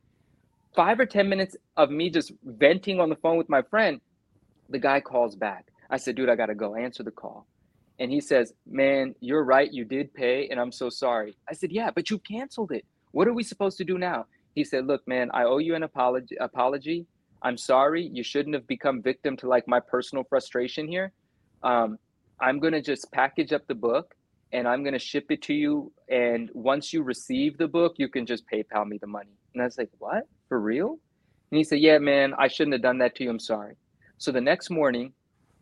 Five 0.77 1.01
or 1.01 1.07
10 1.07 1.29
minutes 1.29 1.57
of 1.77 1.91
me 1.91 2.11
just 2.11 2.33
venting 2.45 3.01
on 3.01 3.09
the 3.09 3.17
phone 3.17 3.39
with 3.39 3.49
my 3.49 3.63
friend, 3.63 4.01
the 4.69 4.79
guy 4.79 5.01
calls 5.01 5.37
back. 5.37 5.69
I 5.91 5.97
said, 5.97 6.17
Dude, 6.17 6.29
I 6.29 6.37
got 6.37 6.47
to 6.47 6.55
go. 6.55 6.75
Answer 6.75 7.05
the 7.05 7.11
call. 7.13 7.47
And 8.01 8.11
he 8.11 8.21
says, 8.21 8.53
Man, 8.67 9.15
you're 9.21 9.45
right. 9.45 9.73
You 9.73 9.85
did 9.85 10.13
pay, 10.13 10.49
and 10.49 10.61
I'm 10.61 10.73
so 10.73 10.91
sorry. 10.91 11.37
I 11.49 11.55
said, 11.55 11.71
Yeah, 11.71 11.91
but 11.95 12.11
you 12.11 12.19
canceled 12.19 12.73
it. 12.73 12.85
What 13.13 13.29
are 13.29 13.35
we 13.35 13.45
supposed 13.45 13.79
to 13.79 13.85
do 13.85 13.97
now? 13.97 14.27
He 14.57 14.65
said, 14.65 14.87
Look, 14.87 15.07
man, 15.07 15.31
I 15.33 15.45
owe 15.45 15.59
you 15.59 15.77
an 15.77 15.85
apology. 15.85 16.37
apology. 16.41 17.07
I'm 17.43 17.57
sorry. 17.59 18.09
You 18.13 18.23
shouldn't 18.23 18.55
have 18.55 18.67
become 18.67 19.03
victim 19.03 19.37
to 19.39 19.49
like 19.49 19.67
my 19.67 19.81
personal 19.81 20.25
frustration 20.25 20.87
here. 20.87 21.13
Um, 21.63 21.99
I'm 22.41 22.61
going 22.61 22.73
to 22.73 22.83
just 22.83 23.11
package 23.13 23.53
up 23.53 23.67
the 23.67 23.75
book 23.75 24.15
and 24.53 24.69
I'm 24.69 24.83
going 24.83 24.93
to 24.93 24.99
ship 24.99 25.27
it 25.31 25.43
to 25.43 25.55
you. 25.55 25.93
And 26.09 26.51
once 26.55 26.93
you 26.93 27.03
receive 27.03 27.59
the 27.59 27.69
book, 27.69 27.95
you 27.99 28.09
can 28.09 28.27
just 28.27 28.45
PayPal 28.53 28.87
me 28.87 28.99
the 28.99 29.07
money. 29.07 29.37
And 29.55 29.63
I 29.63 29.67
was 29.67 29.79
like, 29.79 29.91
What? 29.99 30.29
For 30.49 30.61
real? 30.61 30.99
And 31.51 31.59
he 31.59 31.65
said, 31.65 31.81
Yeah, 31.81 31.99
man, 31.99 32.35
I 32.39 32.49
shouldn't 32.49 32.75
have 32.75 32.83
done 32.83 32.99
that 32.99 33.15
to 33.17 33.25
you. 33.25 33.31
I'm 33.31 33.39
sorry. 33.39 33.77
So 34.19 34.31
the 34.31 34.41
next 34.41 34.71
morning, 34.71 35.13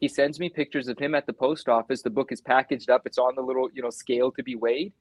he 0.01 0.09
sends 0.09 0.41
me 0.41 0.49
pictures 0.49 0.89
of 0.89 0.99
him 0.99 1.15
at 1.15 1.27
the 1.27 1.33
post 1.33 1.69
office. 1.69 2.03
The 2.03 2.11
book 2.11 2.33
is 2.33 2.41
packaged 2.41 2.91
up, 2.91 3.03
it's 3.07 3.19
on 3.19 3.35
the 3.35 3.43
little, 3.43 3.69
you 3.73 3.83
know, 3.83 3.91
scale 3.91 4.33
to 4.33 4.43
be 4.43 4.55
weighed. 4.55 4.93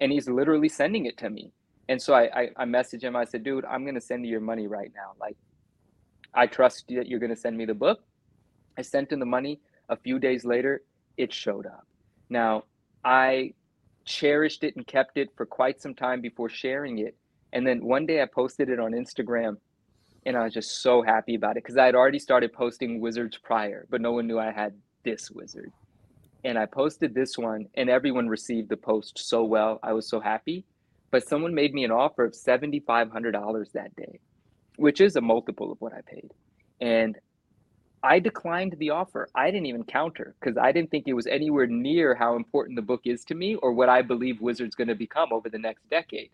And 0.00 0.12
he's 0.12 0.28
literally 0.28 0.68
sending 0.68 1.06
it 1.06 1.16
to 1.18 1.30
me. 1.30 1.52
And 1.88 2.00
so 2.00 2.14
I, 2.14 2.22
I, 2.40 2.48
I 2.56 2.64
messaged 2.64 3.02
him. 3.02 3.16
I 3.16 3.24
said, 3.24 3.44
dude, 3.44 3.64
I'm 3.64 3.84
going 3.84 3.94
to 3.94 4.00
send 4.00 4.24
you 4.24 4.30
your 4.32 4.40
money 4.40 4.66
right 4.66 4.90
now. 4.94 5.12
Like, 5.20 5.36
I 6.36 6.46
trust 6.46 6.84
that 6.88 7.08
you're 7.08 7.18
going 7.18 7.34
to 7.34 7.40
send 7.40 7.56
me 7.56 7.64
the 7.64 7.74
book. 7.74 8.00
I 8.76 8.82
sent 8.82 9.10
him 9.10 9.20
the 9.20 9.26
money. 9.26 9.58
A 9.88 9.96
few 9.96 10.18
days 10.18 10.44
later, 10.44 10.82
it 11.16 11.32
showed 11.32 11.64
up. 11.64 11.86
Now, 12.28 12.64
I 13.04 13.54
cherished 14.04 14.62
it 14.62 14.76
and 14.76 14.86
kept 14.86 15.16
it 15.16 15.30
for 15.34 15.46
quite 15.46 15.80
some 15.80 15.94
time 15.94 16.20
before 16.20 16.50
sharing 16.50 16.98
it. 16.98 17.16
And 17.54 17.66
then 17.66 17.82
one 17.82 18.04
day 18.04 18.20
I 18.20 18.26
posted 18.26 18.68
it 18.68 18.78
on 18.78 18.92
Instagram 18.92 19.56
and 20.26 20.36
I 20.36 20.44
was 20.44 20.52
just 20.52 20.82
so 20.82 21.02
happy 21.02 21.36
about 21.36 21.52
it 21.52 21.62
because 21.62 21.78
I 21.78 21.86
had 21.86 21.94
already 21.94 22.18
started 22.18 22.52
posting 22.52 23.00
wizards 23.00 23.38
prior, 23.38 23.86
but 23.88 24.00
no 24.00 24.12
one 24.12 24.26
knew 24.26 24.38
I 24.38 24.50
had 24.50 24.74
this 25.04 25.30
wizard. 25.30 25.72
And 26.44 26.58
I 26.58 26.66
posted 26.66 27.14
this 27.14 27.38
one 27.38 27.66
and 27.74 27.88
everyone 27.88 28.28
received 28.28 28.68
the 28.68 28.76
post 28.76 29.18
so 29.18 29.44
well. 29.44 29.80
I 29.82 29.94
was 29.94 30.08
so 30.08 30.20
happy. 30.20 30.66
But 31.12 31.26
someone 31.26 31.54
made 31.54 31.72
me 31.72 31.84
an 31.84 31.92
offer 31.92 32.24
of 32.24 32.32
$7,500 32.32 33.72
that 33.72 33.96
day 33.96 34.18
which 34.76 35.00
is 35.00 35.16
a 35.16 35.20
multiple 35.20 35.72
of 35.72 35.80
what 35.80 35.92
I 35.92 36.00
paid. 36.02 36.32
And 36.80 37.18
I 38.02 38.18
declined 38.20 38.76
the 38.78 38.90
offer. 38.90 39.28
I 39.34 39.50
didn't 39.50 39.66
even 39.66 39.84
counter 39.84 40.34
because 40.38 40.56
I 40.56 40.70
didn't 40.70 40.90
think 40.90 41.08
it 41.08 41.14
was 41.14 41.26
anywhere 41.26 41.66
near 41.66 42.14
how 42.14 42.36
important 42.36 42.76
the 42.76 42.82
book 42.82 43.00
is 43.04 43.24
to 43.24 43.34
me 43.34 43.56
or 43.56 43.72
what 43.72 43.88
I 43.88 44.02
believe 44.02 44.40
Wizard's 44.40 44.76
going 44.76 44.88
to 44.88 44.94
become 44.94 45.32
over 45.32 45.48
the 45.48 45.58
next 45.58 45.88
decade. 45.90 46.30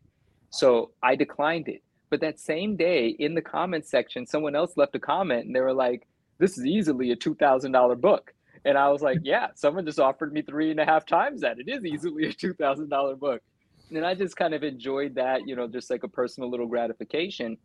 So 0.51 0.91
I 1.03 1.17
declined 1.17 1.69
it. 1.69 1.83
But 2.11 2.21
that 2.21 2.39
same 2.39 2.77
day 2.77 3.09
in 3.09 3.35
the 3.35 3.41
comments 3.41 3.91
section, 3.91 4.27
someone 4.27 4.55
else 4.55 4.77
left 4.77 4.95
a 4.95 4.99
comment 4.99 5.47
and 5.47 5.57
they 5.57 5.61
were 5.61 5.73
like, 5.73 6.07
this 6.39 6.59
is 6.59 6.67
easily 6.67 7.11
a 7.11 7.17
$2,000 7.17 8.01
book. 8.01 8.35
And 8.67 8.77
I 8.77 8.91
was 8.91 9.01
like, 9.01 9.21
yeah, 9.23 9.49
someone 9.55 9.87
just 9.87 9.99
offered 9.99 10.33
me 10.33 10.43
three 10.43 10.71
and 10.71 10.81
a 10.81 10.85
half 10.85 11.07
times 11.07 11.41
that. 11.41 11.59
It 11.59 11.69
is 11.69 11.87
easily 11.87 12.27
a 12.27 12.35
$2,000 12.35 13.19
book. 13.19 13.41
And 13.91 14.05
I 14.05 14.15
just 14.15 14.37
kind 14.37 14.53
of 14.53 14.63
enjoyed 14.63 15.15
that, 15.15 15.47
you 15.47 15.57
know, 15.57 15.69
just 15.69 15.91
like 15.91 16.03
a 16.03 16.09
personal 16.09 16.51
little 16.51 16.67
gratification 16.67 17.57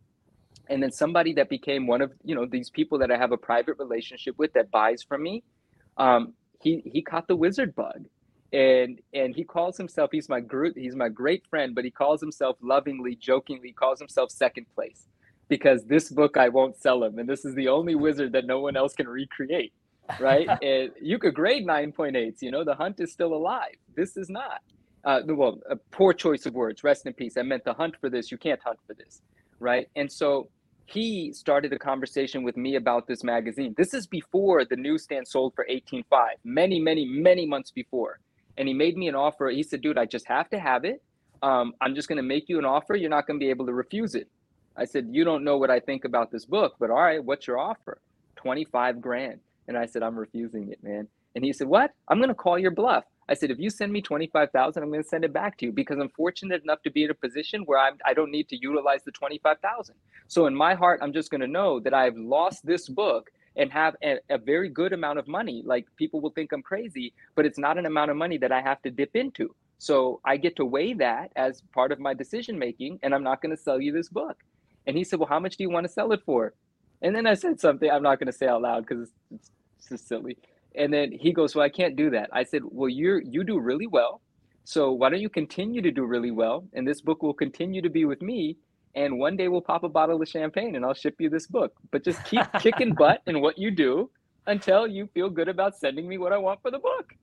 and 0.69 0.81
then 0.81 0.91
somebody 0.91 1.33
that 1.33 1.49
became 1.49 1.87
one 1.87 2.01
of 2.01 2.11
you 2.23 2.35
know 2.35 2.45
these 2.45 2.69
people 2.69 2.97
that 2.99 3.11
I 3.11 3.17
have 3.17 3.31
a 3.31 3.37
private 3.37 3.77
relationship 3.79 4.35
with 4.37 4.53
that 4.53 4.71
buys 4.71 5.03
from 5.03 5.23
me, 5.23 5.43
um, 5.97 6.33
he 6.61 6.81
he 6.85 7.01
caught 7.01 7.27
the 7.27 7.35
wizard 7.35 7.75
bug, 7.75 8.05
and 8.53 8.99
and 9.13 9.35
he 9.35 9.43
calls 9.43 9.77
himself 9.77 10.09
he's 10.11 10.29
my 10.29 10.39
group 10.39 10.75
he's 10.77 10.95
my 10.95 11.09
great 11.09 11.45
friend, 11.47 11.75
but 11.75 11.83
he 11.83 11.91
calls 11.91 12.21
himself 12.21 12.57
lovingly, 12.61 13.15
jokingly 13.15 13.71
calls 13.71 13.99
himself 13.99 14.31
second 14.31 14.65
place, 14.75 15.07
because 15.47 15.83
this 15.85 16.09
book 16.09 16.37
I 16.37 16.49
won't 16.49 16.77
sell 16.77 17.03
him, 17.03 17.19
and 17.19 17.29
this 17.29 17.45
is 17.45 17.55
the 17.55 17.67
only 17.67 17.95
wizard 17.95 18.31
that 18.33 18.45
no 18.45 18.59
one 18.59 18.75
else 18.75 18.93
can 18.93 19.07
recreate, 19.07 19.73
right? 20.19 20.47
and 20.61 20.91
you 21.01 21.19
could 21.19 21.33
grade 21.33 21.65
nine 21.65 21.91
point 21.91 22.15
eight, 22.15 22.41
you 22.41 22.51
know 22.51 22.63
the 22.63 22.75
hunt 22.75 22.99
is 22.99 23.11
still 23.11 23.33
alive. 23.33 23.75
This 23.95 24.17
is 24.17 24.29
not. 24.29 24.61
Uh, 25.03 25.21
well, 25.27 25.59
a 25.69 25.75
poor 25.77 26.11
choice 26.11 26.45
of 26.45 26.53
words. 26.53 26.83
Rest 26.83 27.05
in 27.05 27.13
peace. 27.13 27.37
I 27.37 27.41
meant 27.41 27.63
the 27.63 27.73
hunt 27.73 27.95
for 28.01 28.09
this. 28.09 28.29
You 28.29 28.37
can't 28.37 28.59
hunt 28.61 28.77
for 28.85 28.93
this, 28.93 29.21
right? 29.59 29.87
And 29.95 30.11
so 30.11 30.49
he 30.87 31.33
started 31.33 31.73
a 31.73 31.77
conversation 31.77 32.43
with 32.43 32.55
me 32.55 32.75
about 32.75 33.07
this 33.07 33.21
magazine. 33.21 33.75
This 33.77 33.93
is 33.93 34.07
before 34.07 34.63
the 34.63 34.77
newsstand 34.77 35.27
sold 35.27 35.53
for 35.53 35.67
18.5, 35.69 36.05
many, 36.45 36.79
many, 36.79 37.05
many 37.05 37.45
months 37.45 37.71
before. 37.71 38.19
And 38.57 38.69
he 38.69 38.73
made 38.73 38.95
me 38.95 39.09
an 39.09 39.15
offer. 39.15 39.49
He 39.49 39.63
said, 39.63 39.81
dude, 39.81 39.97
I 39.97 40.05
just 40.05 40.25
have 40.27 40.49
to 40.51 40.59
have 40.59 40.85
it. 40.85 41.03
Um, 41.43 41.73
I'm 41.81 41.93
just 41.93 42.07
going 42.07 42.17
to 42.17 42.23
make 42.23 42.47
you 42.47 42.57
an 42.57 42.63
offer. 42.63 42.95
You're 42.95 43.09
not 43.09 43.27
going 43.27 43.37
to 43.37 43.43
be 43.43 43.49
able 43.49 43.65
to 43.65 43.73
refuse 43.73 44.15
it. 44.15 44.29
I 44.77 44.85
said, 44.85 45.09
you 45.11 45.25
don't 45.25 45.43
know 45.43 45.57
what 45.57 45.69
I 45.69 45.81
think 45.81 46.05
about 46.05 46.31
this 46.31 46.45
book, 46.45 46.75
but 46.79 46.89
all 46.89 47.01
right, 47.01 47.23
what's 47.23 47.47
your 47.47 47.59
offer? 47.59 47.99
25 48.37 49.01
grand. 49.01 49.41
And 49.67 49.77
I 49.77 49.87
said, 49.87 50.03
I'm 50.03 50.17
refusing 50.17 50.71
it, 50.71 50.81
man. 50.81 51.09
And 51.35 51.43
he 51.43 51.51
said, 51.51 51.67
what? 51.67 51.91
I'm 52.07 52.19
going 52.19 52.29
to 52.29 52.35
call 52.35 52.57
your 52.57 52.71
bluff. 52.71 53.03
I 53.29 53.33
said, 53.33 53.51
if 53.51 53.59
you 53.59 53.69
send 53.69 53.91
me 53.91 54.01
25,000, 54.01 54.81
I'm 54.81 54.89
going 54.89 55.03
to 55.03 55.07
send 55.07 55.25
it 55.25 55.33
back 55.33 55.57
to 55.57 55.65
you 55.65 55.71
because 55.71 55.99
I'm 55.99 56.09
fortunate 56.09 56.63
enough 56.63 56.81
to 56.83 56.91
be 56.91 57.03
in 57.03 57.11
a 57.11 57.13
position 57.13 57.63
where 57.63 57.79
I'm, 57.79 57.97
I 58.05 58.13
don't 58.13 58.31
need 58.31 58.47
to 58.49 58.57
utilize 58.57 59.03
the 59.03 59.11
25,000. 59.11 59.95
So 60.27 60.45
in 60.45 60.55
my 60.55 60.75
heart, 60.75 61.01
I'm 61.03 61.11
just 61.11 61.29
going 61.29 61.41
to 61.41 61.47
know 61.47 61.79
that 61.81 61.93
I've 61.93 62.15
lost 62.15 62.65
this 62.65 62.87
book 62.87 63.29
and 63.57 63.71
have 63.71 63.95
a, 64.03 64.17
a, 64.29 64.37
very 64.37 64.69
good 64.69 64.93
amount 64.93 65.19
of 65.19 65.27
money. 65.27 65.63
Like 65.65 65.87
people 65.97 66.21
will 66.21 66.29
think 66.29 66.53
I'm 66.53 66.61
crazy, 66.61 67.13
but 67.35 67.45
it's 67.45 67.57
not 67.57 67.77
an 67.77 67.85
amount 67.85 68.11
of 68.11 68.17
money 68.17 68.37
that 68.37 68.51
I 68.51 68.61
have 68.61 68.81
to 68.83 68.91
dip 68.91 69.15
into. 69.15 69.53
So 69.79 70.21
I 70.23 70.37
get 70.37 70.55
to 70.57 70.65
weigh 70.65 70.93
that 70.93 71.31
as 71.35 71.61
part 71.73 71.91
of 71.91 71.99
my 71.99 72.13
decision 72.13 72.57
making, 72.57 72.99
and 73.03 73.13
I'm 73.13 73.23
not 73.23 73.41
going 73.41 73.55
to 73.55 73.61
sell 73.61 73.81
you 73.81 73.91
this 73.91 74.09
book. 74.09 74.37
And 74.85 74.95
he 74.95 75.03
said, 75.03 75.19
Well, 75.19 75.27
how 75.27 75.39
much 75.39 75.57
do 75.57 75.63
you 75.63 75.69
want 75.69 75.85
to 75.85 75.91
sell 75.91 76.11
it 76.13 76.21
for? 76.25 76.53
And 77.01 77.15
then 77.15 77.27
I 77.27 77.33
said 77.33 77.59
something 77.59 77.89
I'm 77.89 78.03
not 78.03 78.19
going 78.19 78.31
to 78.31 78.37
say 78.37 78.47
out 78.47 78.61
loud 78.61 78.85
because 78.87 79.09
it's, 79.31 79.51
it's 79.75 79.89
just 79.89 80.07
silly. 80.07 80.37
And 80.77 80.93
then 80.93 81.11
he 81.11 81.33
goes, 81.33 81.55
"Well, 81.55 81.65
I 81.65 81.69
can't 81.69 81.95
do 81.95 82.09
that." 82.11 82.29
I 82.31 82.43
said, 82.43 82.61
"Well, 82.63 82.89
you're 82.89 83.21
you 83.21 83.43
do 83.43 83.59
really 83.59 83.87
well. 83.87 84.21
So 84.63 84.91
why 84.91 85.09
don't 85.09 85.21
you 85.21 85.29
continue 85.29 85.81
to 85.81 85.91
do 85.91 86.05
really 86.05 86.31
well? 86.31 86.67
And 86.73 86.87
this 86.87 87.01
book 87.01 87.23
will 87.23 87.33
continue 87.33 87.81
to 87.81 87.89
be 87.89 88.05
with 88.05 88.21
me. 88.21 88.57
And 88.95 89.17
one 89.17 89.37
day 89.37 89.47
we'll 89.47 89.61
pop 89.61 89.83
a 89.83 89.89
bottle 89.89 90.21
of 90.21 90.27
champagne 90.27 90.75
and 90.75 90.83
I'll 90.83 90.93
ship 90.93 91.15
you 91.19 91.29
this 91.29 91.47
book. 91.47 91.73
But 91.91 92.03
just 92.03 92.23
keep 92.25 92.45
kicking 92.59 92.93
butt 92.93 93.21
in 93.27 93.41
what 93.41 93.57
you 93.57 93.71
do 93.71 94.09
until 94.47 94.87
you 94.87 95.07
feel 95.13 95.29
good 95.29 95.47
about 95.47 95.77
sending 95.77 96.07
me 96.07 96.17
what 96.17 96.33
I 96.33 96.37
want 96.37 96.61
for 96.61 96.71
the 96.71 96.79
book." 96.79 97.13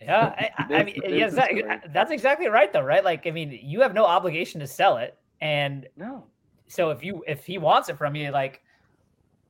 Yeah, 0.00 0.50
I, 0.58 0.74
I 0.74 0.82
mean, 0.82 1.00
yes, 1.06 1.34
that, 1.34 1.92
that's 1.92 2.10
exactly 2.10 2.48
right, 2.48 2.72
though, 2.72 2.82
right? 2.82 3.04
Like, 3.04 3.26
I 3.26 3.30
mean, 3.30 3.56
you 3.62 3.80
have 3.82 3.94
no 3.94 4.04
obligation 4.04 4.60
to 4.60 4.66
sell 4.66 4.96
it, 4.96 5.16
and 5.40 5.86
no. 5.96 6.24
So 6.66 6.90
if 6.90 7.04
you 7.04 7.22
if 7.26 7.44
he 7.44 7.58
wants 7.58 7.88
it 7.88 7.98
from 7.98 8.16
you, 8.16 8.30
like 8.30 8.62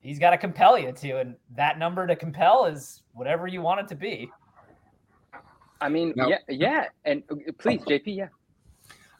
he's 0.03 0.19
got 0.19 0.31
to 0.31 0.37
compel 0.37 0.77
you 0.77 0.91
to, 0.91 1.19
and 1.19 1.35
that 1.55 1.79
number 1.79 2.05
to 2.05 2.15
compel 2.15 2.65
is 2.65 3.01
whatever 3.13 3.47
you 3.47 3.61
want 3.61 3.79
it 3.79 3.87
to 3.87 3.95
be. 3.95 4.29
I 5.81 5.89
mean, 5.89 6.13
no. 6.15 6.27
yeah, 6.29 6.37
yeah, 6.47 6.85
and 7.03 7.23
uh, 7.31 7.35
please, 7.57 7.81
JP, 7.81 8.03
yeah. 8.05 8.27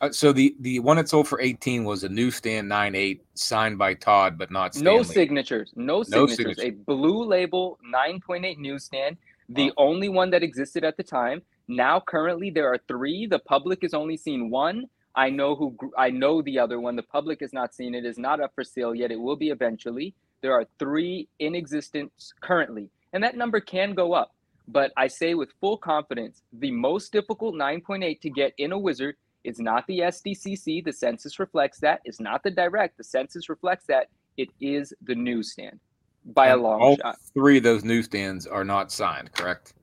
Uh, 0.02 0.12
so 0.12 0.34
the 0.34 0.56
the 0.60 0.80
one 0.80 0.98
that 0.98 1.10
sold 1.10 1.28
for 1.28 1.40
18 1.42 1.84
was 1.86 2.04
a 2.04 2.10
newsstand 2.10 2.70
9.8 2.70 3.22
signed 3.36 3.78
by 3.78 3.94
Todd, 3.94 4.38
but 4.38 4.52
not 4.52 4.76
Stan 4.76 4.86
Lee. 4.86 4.98
No 4.98 5.04
signatures. 5.04 5.72
No 5.76 6.04
signatures. 6.04 6.58
No 6.58 6.64
A 6.64 6.70
blue 6.72 7.24
label 7.24 7.80
9.8 7.94 8.58
newsstand, 8.58 9.18
the 9.50 9.68
wow. 9.68 9.74
only 9.78 10.10
one 10.10 10.30
that 10.32 10.44
existed 10.44 10.84
at 10.84 10.98
the 10.98 11.04
time. 11.04 11.42
Now 11.68 12.02
currently 12.02 12.50
there 12.50 12.68
are 12.68 12.80
three. 12.88 13.26
The 13.28 13.40
public 13.40 13.82
has 13.82 13.94
only 13.94 14.18
seen 14.18 14.50
one. 14.50 14.86
I 15.16 15.30
know 15.30 15.56
who 15.56 15.78
I 15.98 16.10
know 16.10 16.42
the 16.42 16.60
other 16.60 16.80
one. 16.80 16.96
The 16.96 17.04
public 17.04 17.40
has 17.42 17.54
not 17.54 17.74
seen 17.74 17.96
it. 17.96 18.06
Is 18.06 18.18
not 18.18 18.42
up 18.42 18.52
for 18.56 18.64
sale 18.64 18.96
yet. 18.96 19.12
It 19.12 19.20
will 19.20 19.38
be 19.38 19.50
eventually. 19.50 20.14
There 20.44 20.52
are 20.52 20.66
three 20.78 21.30
in 21.40 21.56
existence 21.56 22.34
currently, 22.42 22.90
and 23.14 23.24
that 23.24 23.38
number 23.38 23.62
can 23.62 23.94
go 23.94 24.12
up. 24.12 24.36
But 24.68 24.92
I 24.98 25.08
say 25.08 25.36
with 25.36 25.54
full 25.62 25.78
confidence, 25.78 26.44
the 26.52 26.70
most 26.70 27.14
difficult 27.14 27.56
9.8 27.56 28.20
to 28.20 28.30
get 28.30 28.54
in 28.58 28.74
a 28.74 28.78
wizard 28.78 29.16
is 29.46 29.58
not 29.60 29.88
the 29.88 30.00
SDCC. 30.00 30.84
The 30.84 30.92
census 30.92 31.40
reflects 31.40 31.80
that. 31.80 32.02
It's 32.04 32.20
not 32.20 32.44
the 32.44 32.52
direct. 32.52 32.98
The 32.98 33.06
census 33.06 33.48
reflects 33.48 33.86
that. 33.86 34.10
It 34.36 34.50
is 34.60 34.94
the 35.02 35.16
newsstand 35.16 35.80
by 36.26 36.48
and 36.48 36.60
a 36.60 36.64
long 36.64 36.82
all 36.82 36.98
shot. 36.98 37.20
Three 37.34 37.58
of 37.58 37.64
those 37.64 37.86
newsstands 37.86 38.46
are 38.46 38.66
not 38.66 38.92
signed, 38.92 39.32
correct? 39.32 39.76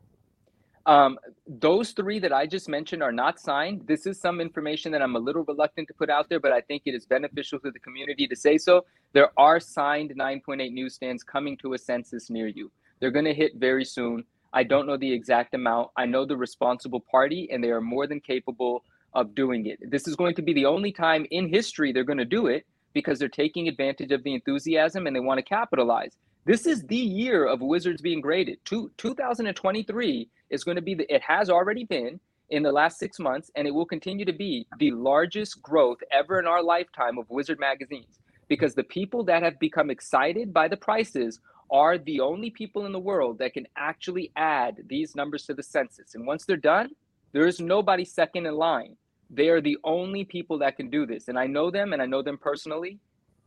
Um, 0.91 1.21
those 1.47 1.93
three 1.93 2.19
that 2.19 2.33
I 2.33 2.47
just 2.47 2.69
mentioned 2.69 3.01
are 3.01 3.13
not 3.13 3.39
signed. 3.39 3.87
This 3.87 4.07
is 4.07 4.21
some 4.21 4.41
information 4.41 4.91
that 4.91 5.01
I'm 5.01 5.15
a 5.15 5.21
little 5.21 5.45
reluctant 5.45 5.87
to 5.87 5.95
put 5.95 6.11
out 6.11 6.29
there, 6.29 6.41
but 6.41 6.51
I 6.51 6.63
think 6.63 6.83
it 6.85 6.97
is 6.97 7.07
beneficial 7.07 7.61
to 7.61 7.71
the 7.71 7.79
community 7.79 8.27
to 8.27 8.35
say 8.35 8.59
so. 8.59 8.85
There 9.13 9.31
are 9.37 9.61
signed 9.61 10.13
9.8 10.19 10.73
newsstands 10.73 11.23
coming 11.23 11.57
to 11.59 11.75
a 11.75 11.79
census 11.79 12.29
near 12.29 12.49
you. 12.49 12.73
They're 12.99 13.13
going 13.13 13.25
to 13.27 13.33
hit 13.33 13.53
very 13.55 13.85
soon. 13.85 14.25
I 14.53 14.65
don't 14.65 14.89
know 14.89 14.97
the 14.97 15.13
exact 15.13 15.55
amount. 15.55 15.91
I 15.97 16.07
know 16.07 16.27
the 16.27 16.37
responsible 16.37 17.05
party, 17.09 17.49
and 17.53 17.63
they 17.63 17.71
are 17.71 17.81
more 17.81 18.09
than 18.09 18.19
capable 18.19 18.83
of 19.15 19.33
doing 19.37 19.67
it. 19.67 19.79
This 19.93 20.09
is 20.09 20.17
going 20.17 20.35
to 20.35 20.43
be 20.43 20.55
the 20.55 20.67
only 20.67 20.91
time 20.91 21.25
in 21.31 21.49
history 21.49 21.93
they're 21.93 22.03
going 22.03 22.19
to 22.19 22.25
do 22.25 22.49
it 22.49 22.67
because 22.95 23.21
they're 23.21 23.29
taking 23.29 23.69
advantage 23.69 24.11
of 24.11 24.25
the 24.25 24.35
enthusiasm 24.35 25.07
and 25.07 25.15
they 25.15 25.21
want 25.21 25.39
to 25.39 25.45
capitalize. 25.45 26.17
This 26.47 26.67
is 26.67 26.83
the 26.85 26.97
year 26.97 27.47
of 27.47 27.61
Wizards 27.61 28.01
being 28.01 28.23
graded. 28.23 28.59
Two, 28.65 28.91
2023 28.97 30.29
is 30.49 30.65
going 30.65 30.77
to 30.77 30.83
be 30.83 30.95
the, 30.95 31.15
it 31.15 31.21
has 31.21 31.51
already 31.51 31.85
been 31.85 32.19
in 32.49 32.63
the 32.63 32.73
last 32.73 32.99
six 32.99 33.19
months, 33.19 33.51
and 33.57 33.69
it 33.69 33.75
will 33.75 33.85
continue 33.85 34.25
to 34.25 34.33
be 34.33 34.67
the 34.79 34.91
largest 34.93 35.61
growth 35.63 35.99
ever 36.11 36.41
in 36.41 36.47
our 36.47 36.63
lifetime 36.63 37.19
of 37.19 37.29
Wizard 37.29 37.61
magazines 37.61 38.19
because 38.49 38.75
the 38.75 38.83
people 38.83 39.23
that 39.25 39.43
have 39.43 39.59
become 39.61 39.91
excited 39.91 40.53
by 40.53 40.67
the 40.67 40.77
prices 40.77 41.41
are 41.71 41.99
the 41.99 42.21
only 42.21 42.51
people 42.51 42.87
in 42.87 42.93
the 42.93 42.99
world 42.99 43.39
that 43.39 43.53
can 43.55 43.67
actually 43.77 44.33
add 44.35 44.77
these 44.89 45.15
numbers 45.15 45.45
to 45.45 45.55
the 45.55 45.63
census. 45.63 46.15
And 46.15 46.27
once 46.27 46.47
they're 46.47 46.57
done, 46.57 46.91
there 47.33 47.47
is 47.47 47.61
nobody 47.61 48.05
second 48.05 48.47
in 48.47 48.57
line. 48.57 48.97
They 49.29 49.51
are 49.51 49.61
the 49.61 49.79
only 49.85 50.25
people 50.25 50.59
that 50.59 50.77
can 50.77 50.91
do 50.91 51.07
this. 51.07 51.29
And 51.29 51.39
I 51.39 51.47
know 51.47 51.71
them 51.71 51.93
and 51.93 52.03
I 52.03 52.07
know 52.07 52.23
them 52.23 52.39
personally. 52.39 52.99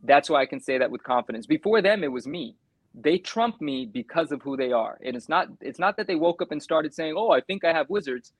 That's 0.02 0.30
why 0.30 0.40
I 0.40 0.46
can 0.46 0.60
say 0.60 0.78
that 0.78 0.90
with 0.90 1.02
confidence. 1.02 1.44
Before 1.46 1.82
them, 1.82 2.02
it 2.02 2.12
was 2.12 2.26
me. 2.26 2.56
They 2.94 3.18
trump 3.18 3.60
me 3.60 3.86
because 3.86 4.30
of 4.30 4.40
who 4.42 4.56
they 4.56 4.72
are. 4.72 4.98
And 5.04 5.16
it's 5.16 5.28
not 5.28 5.48
it's 5.60 5.78
not 5.78 5.96
that 5.96 6.06
they 6.06 6.14
woke 6.14 6.40
up 6.42 6.52
and 6.52 6.62
started 6.62 6.94
saying, 6.94 7.14
Oh, 7.16 7.30
I 7.30 7.40
think 7.40 7.64
I 7.64 7.72
have 7.72 7.90
wizards. 7.90 8.32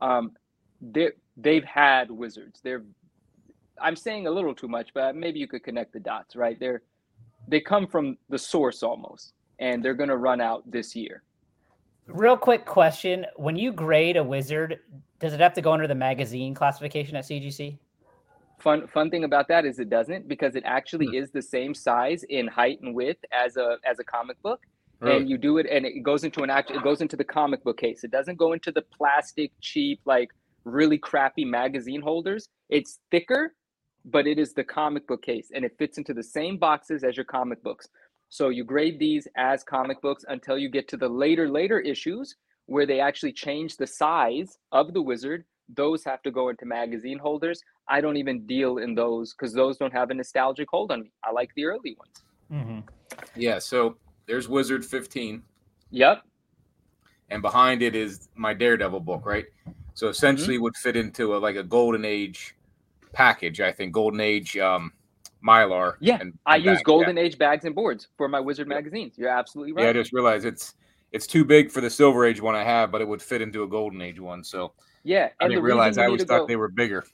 Um, 0.00 0.32
they 0.80 1.10
they've 1.36 1.64
had 1.64 2.10
wizards. 2.10 2.60
They're 2.62 2.82
I'm 3.80 3.96
saying 3.96 4.26
a 4.26 4.30
little 4.30 4.54
too 4.54 4.68
much, 4.68 4.90
but 4.94 5.16
maybe 5.16 5.38
you 5.38 5.46
could 5.46 5.62
connect 5.62 5.92
the 5.92 6.00
dots, 6.00 6.36
right? 6.36 6.58
They're 6.58 6.82
they 7.48 7.60
come 7.60 7.86
from 7.86 8.18
the 8.28 8.38
source 8.38 8.82
almost, 8.82 9.32
and 9.58 9.84
they're 9.84 9.94
gonna 9.94 10.16
run 10.16 10.40
out 10.40 10.68
this 10.70 10.94
year. 10.94 11.22
Real 12.06 12.36
quick 12.36 12.66
question: 12.66 13.26
When 13.36 13.56
you 13.56 13.72
grade 13.72 14.16
a 14.16 14.24
wizard, 14.24 14.80
does 15.18 15.32
it 15.32 15.40
have 15.40 15.54
to 15.54 15.62
go 15.62 15.72
under 15.72 15.86
the 15.86 15.94
magazine 15.94 16.54
classification 16.54 17.16
at 17.16 17.24
CGC? 17.24 17.78
Fun 18.60 18.86
fun 18.88 19.10
thing 19.10 19.24
about 19.24 19.48
that 19.48 19.64
is 19.64 19.78
it 19.78 19.88
doesn't 19.88 20.28
because 20.28 20.54
it 20.54 20.62
actually 20.66 21.06
hmm. 21.06 21.14
is 21.14 21.30
the 21.30 21.42
same 21.42 21.74
size 21.74 22.24
in 22.24 22.46
height 22.46 22.80
and 22.82 22.94
width 22.94 23.24
as 23.32 23.56
a 23.56 23.76
as 23.84 23.98
a 23.98 24.04
comic 24.04 24.40
book. 24.42 24.60
Really? 25.00 25.16
And 25.16 25.30
you 25.30 25.38
do 25.38 25.56
it 25.58 25.66
and 25.70 25.86
it 25.86 26.02
goes 26.02 26.24
into 26.24 26.42
an 26.42 26.50
act 26.50 26.70
it 26.70 26.82
goes 26.82 27.00
into 27.00 27.16
the 27.16 27.24
comic 27.24 27.64
book 27.64 27.78
case. 27.78 28.04
It 28.04 28.10
doesn't 28.10 28.36
go 28.36 28.52
into 28.52 28.70
the 28.70 28.82
plastic 28.82 29.52
cheap 29.60 30.00
like 30.04 30.30
really 30.64 30.98
crappy 30.98 31.44
magazine 31.44 32.02
holders. 32.02 32.48
It's 32.68 32.98
thicker, 33.10 33.54
but 34.04 34.26
it 34.26 34.38
is 34.38 34.52
the 34.52 34.64
comic 34.64 35.06
book 35.06 35.22
case 35.22 35.50
and 35.54 35.64
it 35.64 35.76
fits 35.78 35.96
into 35.96 36.12
the 36.12 36.22
same 36.22 36.58
boxes 36.58 37.02
as 37.02 37.16
your 37.16 37.24
comic 37.24 37.62
books. 37.62 37.88
So 38.28 38.50
you 38.50 38.62
grade 38.62 38.98
these 38.98 39.26
as 39.36 39.64
comic 39.64 40.02
books 40.02 40.24
until 40.28 40.58
you 40.58 40.68
get 40.68 40.86
to 40.88 40.98
the 40.98 41.08
later 41.08 41.48
later 41.48 41.80
issues 41.80 42.36
where 42.66 42.86
they 42.86 43.00
actually 43.00 43.32
change 43.32 43.76
the 43.76 43.86
size 43.86 44.58
of 44.70 44.92
the 44.92 45.02
wizard 45.02 45.44
those 45.76 46.04
have 46.04 46.22
to 46.22 46.30
go 46.30 46.48
into 46.48 46.64
magazine 46.66 47.18
holders 47.18 47.62
i 47.90 48.00
don't 48.00 48.16
even 48.16 48.46
deal 48.46 48.78
in 48.78 48.94
those 48.94 49.32
because 49.32 49.52
those 49.52 49.76
don't 49.76 49.92
have 49.92 50.10
a 50.10 50.14
nostalgic 50.14 50.68
hold 50.70 50.90
on 50.90 51.02
me 51.02 51.12
i 51.24 51.30
like 51.30 51.50
the 51.56 51.64
early 51.64 51.96
ones 51.98 52.22
mm-hmm. 52.52 52.80
yeah 53.36 53.58
so 53.58 53.96
there's 54.26 54.48
wizard 54.48 54.84
15 54.84 55.42
yep 55.90 56.22
and 57.30 57.42
behind 57.42 57.82
it 57.82 57.94
is 57.94 58.28
my 58.34 58.54
daredevil 58.54 59.00
book 59.00 59.26
right 59.26 59.46
so 59.94 60.08
essentially 60.08 60.54
mm-hmm. 60.54 60.64
would 60.64 60.76
fit 60.76 60.96
into 60.96 61.36
a 61.36 61.38
like 61.38 61.56
a 61.56 61.64
golden 61.64 62.04
age 62.04 62.56
package 63.12 63.60
i 63.60 63.72
think 63.72 63.92
golden 63.92 64.20
age 64.20 64.56
um 64.56 64.92
mylar 65.44 65.94
yeah 66.00 66.14
and, 66.14 66.22
and 66.22 66.38
i 66.46 66.56
use 66.56 66.80
golden 66.82 67.16
yeah. 67.16 67.22
age 67.22 67.38
bags 67.38 67.64
and 67.64 67.74
boards 67.74 68.08
for 68.16 68.28
my 68.28 68.38
wizard 68.38 68.68
magazines 68.68 69.14
you're 69.16 69.28
absolutely 69.28 69.72
right 69.72 69.84
yeah 69.84 69.90
i 69.90 69.92
just 69.92 70.12
realized 70.12 70.44
it's 70.44 70.74
it's 71.12 71.26
too 71.26 71.44
big 71.44 71.70
for 71.70 71.80
the 71.80 71.90
silver 71.90 72.24
age 72.24 72.40
one 72.40 72.54
I 72.54 72.64
have, 72.64 72.90
but 72.90 73.00
it 73.00 73.08
would 73.08 73.22
fit 73.22 73.42
into 73.42 73.62
a 73.62 73.68
golden 73.68 74.00
age 74.00 74.20
one. 74.20 74.44
So 74.44 74.72
yeah, 75.02 75.30
I 75.40 75.48
didn't 75.48 75.64
realize 75.64 75.98
I 75.98 76.06
always 76.06 76.24
thought 76.24 76.40
go, 76.40 76.46
they 76.46 76.56
were 76.56 76.68
bigger. 76.68 77.04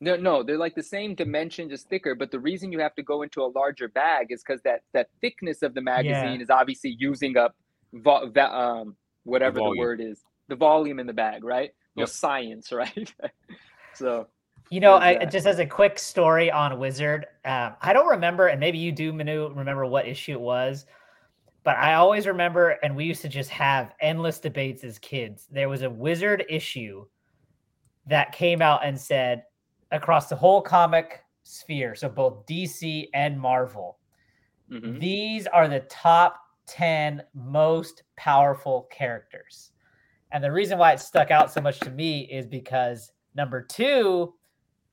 No, 0.00 0.14
no, 0.14 0.42
they're 0.42 0.58
like 0.58 0.76
the 0.76 0.82
same 0.82 1.14
dimension, 1.14 1.68
just 1.68 1.88
thicker. 1.88 2.14
But 2.14 2.30
the 2.30 2.38
reason 2.38 2.70
you 2.70 2.78
have 2.78 2.94
to 2.94 3.02
go 3.02 3.22
into 3.22 3.42
a 3.42 3.46
larger 3.46 3.88
bag 3.88 4.28
is 4.30 4.42
because 4.46 4.62
that 4.62 4.82
that 4.92 5.08
thickness 5.20 5.62
of 5.62 5.74
the 5.74 5.80
magazine 5.80 6.36
yeah. 6.36 6.42
is 6.42 6.50
obviously 6.50 6.96
using 6.98 7.36
up 7.36 7.56
vo- 7.92 8.30
va- 8.30 8.56
um, 8.56 8.96
whatever 9.24 9.58
the, 9.58 9.64
the, 9.64 9.78
word 9.78 10.00
is, 10.00 10.22
the 10.48 10.56
volume 10.56 11.00
in 11.00 11.06
the 11.06 11.12
bag, 11.12 11.42
right? 11.42 11.70
No 11.96 12.02
yep. 12.02 12.10
science, 12.10 12.70
right? 12.72 13.12
so 13.94 14.28
you 14.70 14.80
know, 14.80 14.94
I, 14.96 15.24
just 15.24 15.46
as 15.46 15.58
a 15.58 15.66
quick 15.66 15.98
story 15.98 16.50
on 16.50 16.78
Wizard, 16.78 17.26
um, 17.44 17.74
I 17.80 17.92
don't 17.94 18.08
remember, 18.08 18.48
and 18.48 18.60
maybe 18.60 18.76
you 18.76 18.92
do, 18.92 19.12
Manu, 19.12 19.50
remember 19.54 19.86
what 19.86 20.06
issue 20.06 20.32
it 20.32 20.40
was. 20.40 20.84
But 21.64 21.76
I 21.76 21.94
always 21.94 22.26
remember, 22.26 22.70
and 22.82 22.94
we 22.94 23.04
used 23.04 23.22
to 23.22 23.28
just 23.28 23.50
have 23.50 23.94
endless 24.00 24.38
debates 24.38 24.84
as 24.84 24.98
kids. 24.98 25.46
There 25.50 25.68
was 25.68 25.82
a 25.82 25.90
wizard 25.90 26.44
issue 26.50 27.06
that 28.06 28.32
came 28.32 28.60
out 28.60 28.84
and 28.84 28.98
said 28.98 29.44
across 29.90 30.28
the 30.28 30.36
whole 30.36 30.60
comic 30.60 31.24
sphere, 31.42 31.94
so 31.94 32.08
both 32.08 32.46
DC 32.46 33.08
and 33.14 33.38
Marvel, 33.38 33.98
mm-hmm. 34.70 34.98
these 34.98 35.46
are 35.46 35.68
the 35.68 35.80
top 35.80 36.40
10 36.66 37.22
most 37.34 38.02
powerful 38.16 38.88
characters. 38.90 39.72
And 40.30 40.44
the 40.44 40.52
reason 40.52 40.78
why 40.78 40.92
it 40.92 41.00
stuck 41.00 41.30
out 41.30 41.50
so 41.50 41.60
much 41.60 41.80
to 41.80 41.90
me 41.90 42.22
is 42.30 42.46
because 42.46 43.12
number 43.34 43.62
two, 43.62 44.34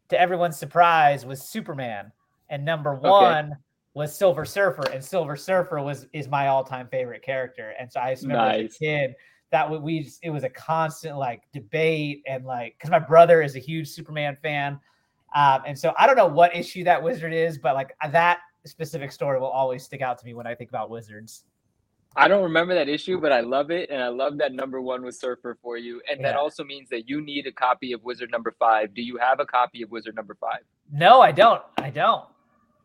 to 0.09 0.19
everyone's 0.19 0.57
surprise, 0.57 1.25
was 1.25 1.41
Superman. 1.41 2.11
And 2.49 2.63
number 2.63 2.95
one 2.95 3.45
okay 3.47 3.59
was 3.95 4.15
Silver 4.15 4.45
Surfer, 4.45 4.83
and 4.93 5.03
Silver 5.03 5.35
Surfer 5.35 5.81
was 5.81 6.05
is 6.13 6.27
my 6.27 6.47
all 6.47 6.63
time 6.63 6.87
favorite 6.89 7.23
character. 7.23 7.73
And 7.79 7.91
so 7.91 7.99
I 8.01 8.11
just 8.11 8.23
remember 8.23 8.45
nice. 8.45 8.65
as 8.65 8.75
a 8.75 8.79
kid 8.79 9.15
that 9.55 9.81
we 9.81 10.01
just, 10.01 10.19
it 10.21 10.31
was 10.31 10.43
a 10.43 10.49
constant 10.49 11.17
like 11.17 11.43
debate 11.53 12.21
and 12.27 12.43
like 12.45 12.75
because 12.77 12.91
my 12.91 12.99
brother 12.99 13.41
is 13.41 13.55
a 13.55 13.59
huge 13.59 13.87
Superman 13.87 14.37
fan, 14.43 14.77
um, 15.33 15.61
and 15.65 15.79
so 15.79 15.93
I 15.97 16.05
don't 16.05 16.17
know 16.17 16.27
what 16.27 16.53
issue 16.53 16.83
that 16.83 17.01
wizard 17.01 17.33
is, 17.33 17.57
but 17.57 17.73
like 17.73 17.95
that 18.11 18.39
specific 18.65 19.13
story 19.13 19.39
will 19.39 19.47
always 19.47 19.81
stick 19.81 20.01
out 20.01 20.19
to 20.19 20.25
me 20.25 20.33
when 20.33 20.45
I 20.45 20.55
think 20.55 20.69
about 20.69 20.89
wizards. 20.89 21.45
I 22.17 22.27
don't 22.27 22.43
remember 22.43 22.73
that 22.75 22.89
issue, 22.89 23.19
but 23.19 23.31
I 23.31 23.39
love 23.39 23.71
it, 23.71 23.89
and 23.89 24.01
I 24.01 24.09
love 24.09 24.37
that 24.39 24.53
number 24.53 24.81
one 24.81 25.03
was 25.03 25.17
Surfer 25.17 25.57
for 25.61 25.77
you, 25.77 26.01
and 26.11 26.19
yeah. 26.19 26.31
that 26.31 26.37
also 26.37 26.65
means 26.65 26.89
that 26.89 27.07
you 27.07 27.21
need 27.21 27.47
a 27.47 27.51
copy 27.51 27.93
of 27.93 28.03
Wizard 28.03 28.31
number 28.31 28.53
five. 28.59 28.93
Do 28.93 29.01
you 29.01 29.17
have 29.17 29.39
a 29.39 29.45
copy 29.45 29.81
of 29.83 29.91
Wizard 29.91 30.15
number 30.15 30.35
five? 30.35 30.61
No, 30.91 31.21
I 31.21 31.31
don't. 31.31 31.61
I 31.77 31.89
don't. 31.89 32.25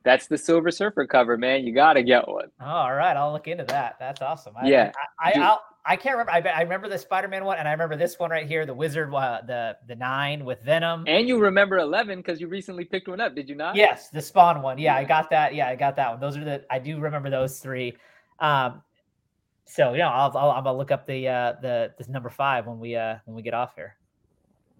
That's 0.04 0.26
the 0.28 0.38
Silver 0.38 0.70
Surfer 0.70 1.06
cover, 1.06 1.36
man. 1.36 1.64
You 1.64 1.74
got 1.74 1.92
to 1.94 2.02
get 2.02 2.26
one. 2.26 2.50
All 2.60 2.94
right, 2.94 3.16
I'll 3.16 3.32
look 3.32 3.48
into 3.48 3.64
that. 3.64 3.96
That's 3.98 4.22
awesome. 4.22 4.54
I, 4.56 4.68
yeah, 4.68 4.92
I, 5.20 5.32
I, 5.32 5.40
I'll, 5.40 5.62
I 5.84 5.96
can't 5.96 6.16
remember. 6.16 6.32
I, 6.32 6.58
I 6.58 6.62
remember 6.62 6.88
the 6.88 6.98
Spider-Man 6.98 7.44
one, 7.44 7.58
and 7.58 7.66
I 7.66 7.72
remember 7.72 7.96
this 7.96 8.18
one 8.18 8.30
right 8.30 8.46
here, 8.46 8.66
the 8.66 8.74
Wizard, 8.74 9.12
uh, 9.14 9.40
the 9.46 9.76
the 9.88 9.96
nine 9.96 10.44
with 10.44 10.62
Venom. 10.62 11.04
And 11.06 11.26
you 11.26 11.38
remember 11.38 11.78
Eleven 11.78 12.18
because 12.18 12.40
you 12.40 12.48
recently 12.48 12.84
picked 12.84 13.08
one 13.08 13.20
up, 13.20 13.34
did 13.34 13.48
you 13.48 13.54
not? 13.54 13.76
Yes, 13.76 14.10
the 14.10 14.20
Spawn 14.20 14.62
one. 14.62 14.78
Yeah, 14.78 14.94
I 14.94 15.04
got 15.04 15.30
that. 15.30 15.54
Yeah, 15.54 15.68
I 15.68 15.76
got 15.76 15.96
that 15.96 16.10
one. 16.10 16.20
Those 16.20 16.36
are 16.36 16.44
the. 16.44 16.64
I 16.70 16.78
do 16.78 17.00
remember 17.00 17.30
those 17.30 17.58
three. 17.60 17.96
Um, 18.38 18.82
so 19.64 19.94
yeah, 19.94 20.10
I'll, 20.10 20.36
I'll 20.36 20.50
I'm 20.50 20.64
gonna 20.64 20.76
look 20.76 20.90
up 20.90 21.06
the 21.06 21.28
uh 21.28 21.54
the 21.62 21.94
this 21.96 22.08
number 22.08 22.28
five 22.28 22.66
when 22.66 22.78
we 22.78 22.96
uh 22.96 23.16
when 23.24 23.36
we 23.36 23.42
get 23.42 23.54
off 23.54 23.74
here. 23.74 23.96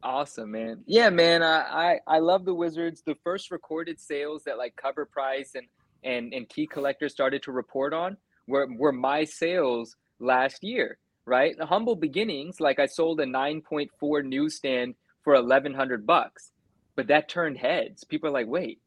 Awesome, 0.02 0.50
man. 0.50 0.82
Yeah, 0.86 1.10
man. 1.10 1.42
I, 1.42 2.00
I 2.06 2.16
I 2.16 2.18
love 2.18 2.44
the 2.44 2.54
Wizards. 2.54 3.02
The 3.04 3.16
first 3.22 3.50
recorded 3.50 4.00
sales 4.00 4.42
that 4.44 4.58
like 4.58 4.74
CovrPrice 4.76 5.54
and 5.54 5.66
and 6.02 6.32
and 6.34 6.48
key 6.48 6.66
collectors 6.66 7.12
started 7.12 7.42
to 7.44 7.52
report 7.52 7.94
on 7.94 8.16
were 8.46 8.68
were 8.76 8.92
my 8.92 9.24
sales 9.24 9.96
last 10.20 10.62
year, 10.62 10.98
right? 11.26 11.56
The 11.58 11.66
humble 11.66 11.96
beginnings, 11.96 12.60
like 12.60 12.78
I 12.78 12.86
sold 12.86 13.20
a 13.20 13.24
9.4 13.26 14.24
newsstand 14.24 14.94
for 15.24 15.34
1100 15.34 16.06
bucks. 16.06 16.52
but 16.96 17.06
that 17.08 17.28
turned 17.28 17.56
heads. 17.56 18.04
People 18.04 18.28
are 18.28 18.32
like, 18.32 18.46
wait, 18.46 18.78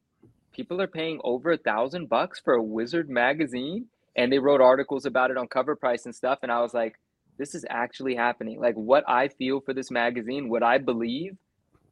people 0.51 0.79
are 0.81 0.87
paying 0.87 1.19
over 1.23 1.51
a 1.51 1.57
thousand 1.57 2.09
bucks 2.09 2.39
for 2.39 2.53
a 2.53 2.63
Wizard 2.63 3.09
magazine, 3.09 3.87
and 4.15 4.31
they 4.31 4.39
wrote 4.39 4.61
articles 4.61 5.05
about 5.05 5.31
it 5.31 5.37
on 5.37 5.47
CovrPrice 5.47 6.05
and 6.05 6.13
stuff. 6.15 6.39
And 6.43 6.51
I 6.51 6.61
was 6.61 6.73
like, 6.73 6.99
this 7.37 7.55
is 7.55 7.65
actually 7.69 8.15
happening. 8.15 8.59
Like 8.59 8.75
what 8.75 9.03
I 9.09 9.27
feel 9.29 9.61
for 9.61 9.73
this 9.73 9.89
magazine, 9.89 10.49
what 10.49 10.61
I 10.61 10.77
believe, 10.77 11.35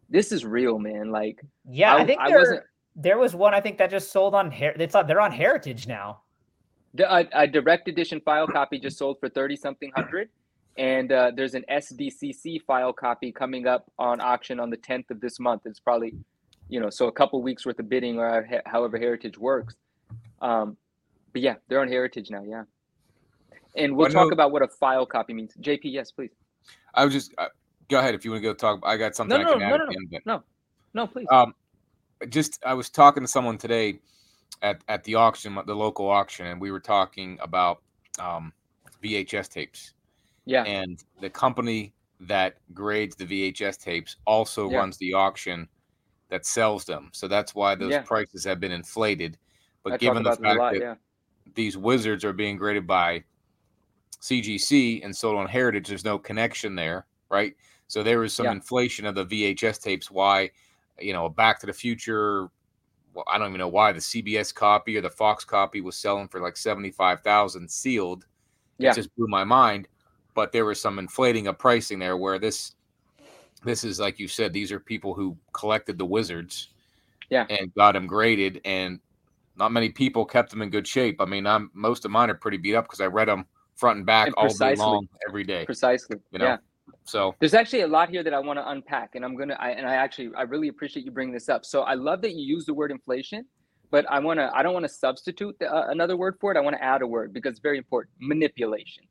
this 0.10 0.32
is 0.32 0.46
real, 0.46 0.78
man. 0.78 1.12
Like, 1.12 1.42
yeah, 1.68 1.96
I, 1.96 2.02
I 2.02 2.06
think 2.06 2.20
I 2.20 2.30
wasn't. 2.30 2.64
There 2.96 3.18
was 3.18 3.34
one 3.34 3.54
I 3.54 3.62
think 3.62 3.78
that 3.78 3.90
just 3.90 4.12
sold 4.12 4.36
on. 4.36 4.52
It's 4.52 4.94
they're 4.94 5.22
on 5.22 5.32
Heritage 5.32 5.88
now. 5.88 6.22
A, 7.00 7.26
a, 7.34 7.48
direct 7.48 7.88
edition 7.88 8.20
file 8.22 8.48
copy 8.48 8.78
just 8.78 8.98
sold 8.98 9.18
for 9.20 9.30
30 9.30 9.56
something 9.56 9.92
hundred 9.96 10.30
and 10.78 11.12
uh, 11.12 11.32
there's 11.34 11.54
an 11.54 11.64
sdcc 11.70 12.62
file 12.64 12.92
copy 12.92 13.32
coming 13.32 13.66
up 13.66 13.90
on 13.98 14.20
auction 14.20 14.60
on 14.60 14.70
the 14.70 14.78
10th 14.78 15.10
of 15.10 15.22
this 15.22 15.40
month. 15.40 15.62
It's 15.66 15.80
probably 15.80 16.14
you 16.70 16.80
know 16.80 16.90
so 16.90 17.08
a 17.08 17.12
couple 17.12 17.42
weeks 17.42 17.66
worth 17.66 17.80
of 17.80 17.88
bidding 17.88 18.20
or 18.20 18.48
however 18.66 18.98
heritage 18.98 19.38
works. 19.38 19.76
Um, 20.42 20.78
but 21.34 21.42
yeah 21.42 21.56
they're 21.68 21.82
on 21.82 21.88
heritage 21.88 22.30
now 22.30 22.44
yeah. 22.44 22.64
And 23.76 23.96
we'll 23.96 24.10
talk 24.10 24.34
about 24.34 24.52
what 24.52 24.62
a 24.62 24.68
file 24.68 25.06
copy 25.06 25.34
means. 25.34 25.54
Jp 25.62 25.82
yes 25.84 26.12
please. 26.12 26.32
I 26.94 27.06
was 27.06 27.14
just 27.14 27.34
uh, 27.38 27.48
go 27.92 28.00
ahead 28.00 28.16
if 28.16 28.26
you 28.26 28.32
want 28.32 28.42
to 28.42 28.48
go 28.50 28.54
talk 28.54 28.80
i 28.84 28.98
got 28.98 29.16
something 29.16 29.38
no 29.38 29.44
no 29.44 29.56
no 29.56 29.70
no, 29.70 29.78
no, 29.78 29.86
no, 30.10 30.20
no 30.26 30.44
no 30.94 31.08
please. 31.08 31.28
Um 31.30 31.54
just 32.30 32.60
i 32.66 32.74
was 32.74 32.90
talking 32.90 33.22
to 33.22 33.28
someone 33.28 33.58
today 33.58 34.00
at 34.62 34.82
at 34.88 35.04
the 35.04 35.16
auction, 35.16 35.58
the 35.66 35.76
local 35.76 36.10
auction, 36.10 36.48
and 36.48 36.62
we 36.62 36.72
were 36.72 36.80
talking 36.80 37.38
about 37.42 37.82
um, 38.20 38.54
VHS 39.04 39.50
tapes. 39.50 39.94
Yeah. 40.46 40.64
And 40.64 41.04
the 41.20 41.30
company 41.30 41.94
that 42.22 42.58
grades 42.74 43.16
the 43.16 43.26
VHS 43.26 43.80
tapes 43.82 44.18
also 44.26 44.70
yeah. 44.70 44.78
runs 44.78 44.98
the 44.98 45.14
auction 45.14 45.68
that 46.30 46.46
sells 46.46 46.86
them. 46.86 47.10
So 47.14 47.28
that's 47.28 47.54
why 47.56 47.76
those 47.76 47.92
yeah. 47.92 48.02
prices 48.02 48.44
have 48.46 48.60
been 48.60 48.72
inflated. 48.72 49.38
But 49.84 49.94
I 49.94 49.98
given 49.98 50.24
the 50.24 50.36
fact 50.36 50.60
lot, 50.60 50.74
that 50.74 50.82
yeah. 50.82 50.96
these 51.56 51.78
wizards 51.78 52.24
are 52.24 52.34
being 52.34 52.58
graded 52.58 52.88
by 52.88 53.24
CGC 54.22 55.04
and 55.04 55.16
sold 55.16 55.38
on 55.38 55.48
Heritage, 55.48 55.88
there's 55.88 56.06
no 56.06 56.20
connection 56.20 56.76
there, 56.76 57.08
right? 57.30 57.56
So 57.88 58.04
there 58.04 58.20
was 58.20 58.34
some 58.34 58.48
inflation 58.48 59.06
of 59.06 59.16
the 59.16 59.26
VHS 59.26 59.82
tapes. 59.82 60.10
Why, 60.10 60.52
you 61.00 61.12
know, 61.12 61.28
Back 61.28 61.60
to 61.60 61.66
the 61.66 61.74
Future 61.74 62.50
well, 63.14 63.26
I 63.32 63.38
don't 63.38 63.50
even 63.50 63.60
know 63.60 63.68
why 63.68 63.92
the 63.92 64.00
CBS 64.00 64.54
copy 64.54 64.98
or 64.98 65.02
the 65.02 65.10
Fox 65.10 65.44
copy 65.44 65.82
was 65.82 65.98
selling 65.98 66.28
for 66.28 66.40
like 66.40 66.58
75,000 66.58 67.70
sealed. 67.70 68.26
Yeah. 68.78 68.92
It 68.92 68.96
just 68.96 69.16
blew 69.16 69.28
my 69.28 69.44
mind. 69.44 69.88
But 70.34 70.52
there 70.52 70.66
was 70.66 70.80
some 70.80 70.98
inflating 70.98 71.48
of 71.48 71.58
pricing 71.58 72.00
there 72.00 72.16
where 72.16 72.40
this 72.40 72.76
this 73.64 73.84
is 73.84 74.00
like 74.00 74.18
you 74.18 74.28
said, 74.28 74.54
these 74.54 74.72
are 74.72 74.80
people 74.80 75.14
who 75.14 75.38
collected 75.54 75.98
the 75.98 76.06
wizards 76.06 76.70
yeah. 77.30 77.46
and 77.50 77.74
got 77.76 77.94
them 77.94 78.08
graded 78.08 78.62
and 78.66 79.00
not 79.58 79.72
many 79.72 79.90
people 79.90 80.26
kept 80.26 80.50
them 80.50 80.62
in 80.62 80.70
good 80.70 80.88
shape. 80.88 81.22
I 81.22 81.26
mean, 81.26 81.46
I'm 81.46 81.70
most 81.74 82.06
of 82.06 82.12
mine 82.12 82.30
are 82.30 82.36
pretty 82.36 82.58
beat 82.58 82.76
up 82.76 82.86
because 82.86 83.02
I 83.02 83.06
read 83.06 83.28
them 83.28 83.46
front 83.76 83.98
and 83.98 84.06
back 84.06 84.28
and 84.28 84.36
all 84.36 84.54
day 84.54 84.76
long 84.76 85.08
every 85.28 85.44
day. 85.44 85.66
Precisely. 85.66 86.18
You 86.32 86.40
know? 86.40 86.46
Yeah. 86.46 86.58
So 87.04 87.36
there's 87.40 87.54
actually 87.54 87.82
a 87.82 87.88
lot 87.88 88.10
here 88.10 88.24
that 88.24 88.34
I 88.34 88.40
want 88.40 88.58
to 88.60 88.70
unpack, 88.70 89.16
and 89.16 89.26
I'm 89.26 89.36
gonna. 89.36 89.58
I, 89.60 89.72
and 89.72 89.88
I 89.88 89.96
actually 89.96 90.32
I 90.36 90.44
really 90.44 90.68
appreciate 90.68 91.06
you 91.06 91.12
bringing 91.12 91.34
this 91.34 91.50
up. 91.50 91.66
So 91.66 91.82
I 91.82 91.96
love 91.96 92.22
that 92.22 92.34
you 92.34 92.46
use 92.46 92.66
the 92.66 92.74
word 92.74 92.92
inflation, 92.92 93.46
but 93.90 94.06
I 94.10 94.20
want 94.20 94.40
to. 94.40 94.50
I 94.54 94.64
don't 94.64 94.74
want 94.74 94.86
to 94.86 94.94
substitute 94.94 95.58
the, 95.60 95.74
uh, 95.74 95.88
another 95.90 96.16
word 96.16 96.38
for 96.40 96.52
it. 96.52 96.58
I 96.58 96.62
want 96.62 96.76
to 96.76 96.84
add 96.84 97.02
a 97.02 97.08
word 97.08 97.34
because 97.34 97.52
it's 97.52 97.60
very 97.60 97.78
important. 97.78 98.14
Manipulation. 98.20 99.04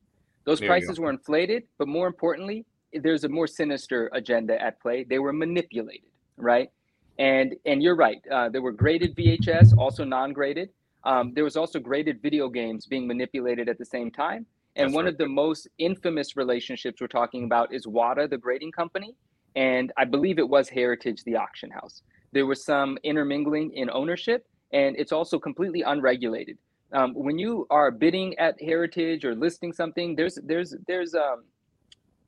Those 0.44 0.60
there 0.60 0.68
prices 0.68 0.98
were 0.98 1.10
inflated, 1.10 1.64
but 1.78 1.88
more 1.88 2.06
importantly, 2.06 2.64
there's 2.92 3.24
a 3.24 3.28
more 3.28 3.46
sinister 3.46 4.10
agenda 4.12 4.60
at 4.60 4.80
play. 4.80 5.04
They 5.04 5.18
were 5.18 5.32
manipulated, 5.32 6.10
right? 6.36 6.70
And 7.18 7.54
and 7.66 7.82
you're 7.82 7.96
right. 7.96 8.22
Uh, 8.30 8.48
there 8.48 8.62
were 8.62 8.72
graded 8.72 9.14
VHS, 9.16 9.76
also 9.76 10.04
non-graded. 10.04 10.70
Um, 11.04 11.32
there 11.34 11.44
was 11.44 11.56
also 11.56 11.78
graded 11.78 12.22
video 12.22 12.48
games 12.48 12.86
being 12.86 13.06
manipulated 13.06 13.68
at 13.68 13.78
the 13.78 13.84
same 13.84 14.10
time. 14.10 14.46
And 14.80 14.88
That's 14.88 14.94
one 14.94 15.04
right. 15.04 15.12
of 15.12 15.18
the 15.18 15.28
most 15.28 15.68
infamous 15.76 16.38
relationships 16.38 17.02
we're 17.02 17.06
talking 17.06 17.44
about 17.44 17.74
is 17.74 17.86
WATA, 17.86 18.28
the 18.28 18.38
grading 18.38 18.72
company. 18.72 19.14
And 19.54 19.92
I 19.98 20.06
believe 20.06 20.38
it 20.38 20.48
was 20.48 20.70
Heritage, 20.70 21.22
the 21.24 21.36
auction 21.36 21.70
house. 21.70 22.00
There 22.32 22.46
was 22.46 22.64
some 22.64 22.96
intermingling 23.02 23.72
in 23.74 23.90
ownership, 23.90 24.46
and 24.72 24.96
it's 24.96 25.12
also 25.12 25.38
completely 25.38 25.82
unregulated. 25.82 26.56
Um, 26.94 27.12
when 27.12 27.38
you 27.38 27.66
are 27.68 27.90
bidding 27.90 28.38
at 28.38 28.60
Heritage 28.62 29.26
or 29.26 29.34
listing 29.34 29.72
something, 29.72 30.16
there's 30.16 30.38
there's 30.44 30.74
there's 30.86 31.14
um 31.14 31.44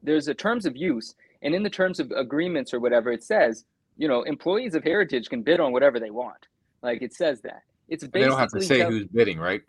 there's 0.03 0.29
a 0.29 0.35
terms 0.35 0.67
of 0.67 0.77
use, 0.77 1.15
and 1.41 1.55
in 1.55 1.63
the 1.63 1.71
terms 1.71 2.01
of 2.01 2.11
agreements 2.11 2.75
or 2.75 2.81
whatever, 2.81 3.13
it 3.13 3.25
says 3.25 3.65
you 3.97 4.09
know 4.09 4.25
employees 4.25 4.75
of 4.75 4.85
Heritage 4.85 5.31
can 5.31 5.43
bid 5.43 5.59
on 5.59 5.73
whatever 5.73 5.99
they 5.99 6.11
want. 6.11 6.49
Like 6.83 7.01
it 7.01 7.15
says 7.15 7.41
that. 7.43 7.63
It's 7.89 8.03
basically 8.03 8.21
they 8.21 8.27
don't 8.29 8.39
have 8.39 8.51
to 8.51 8.61
say 8.61 8.79
tell- 8.79 8.91
who's 8.91 9.07
bidding, 9.07 9.39
right? 9.39 9.63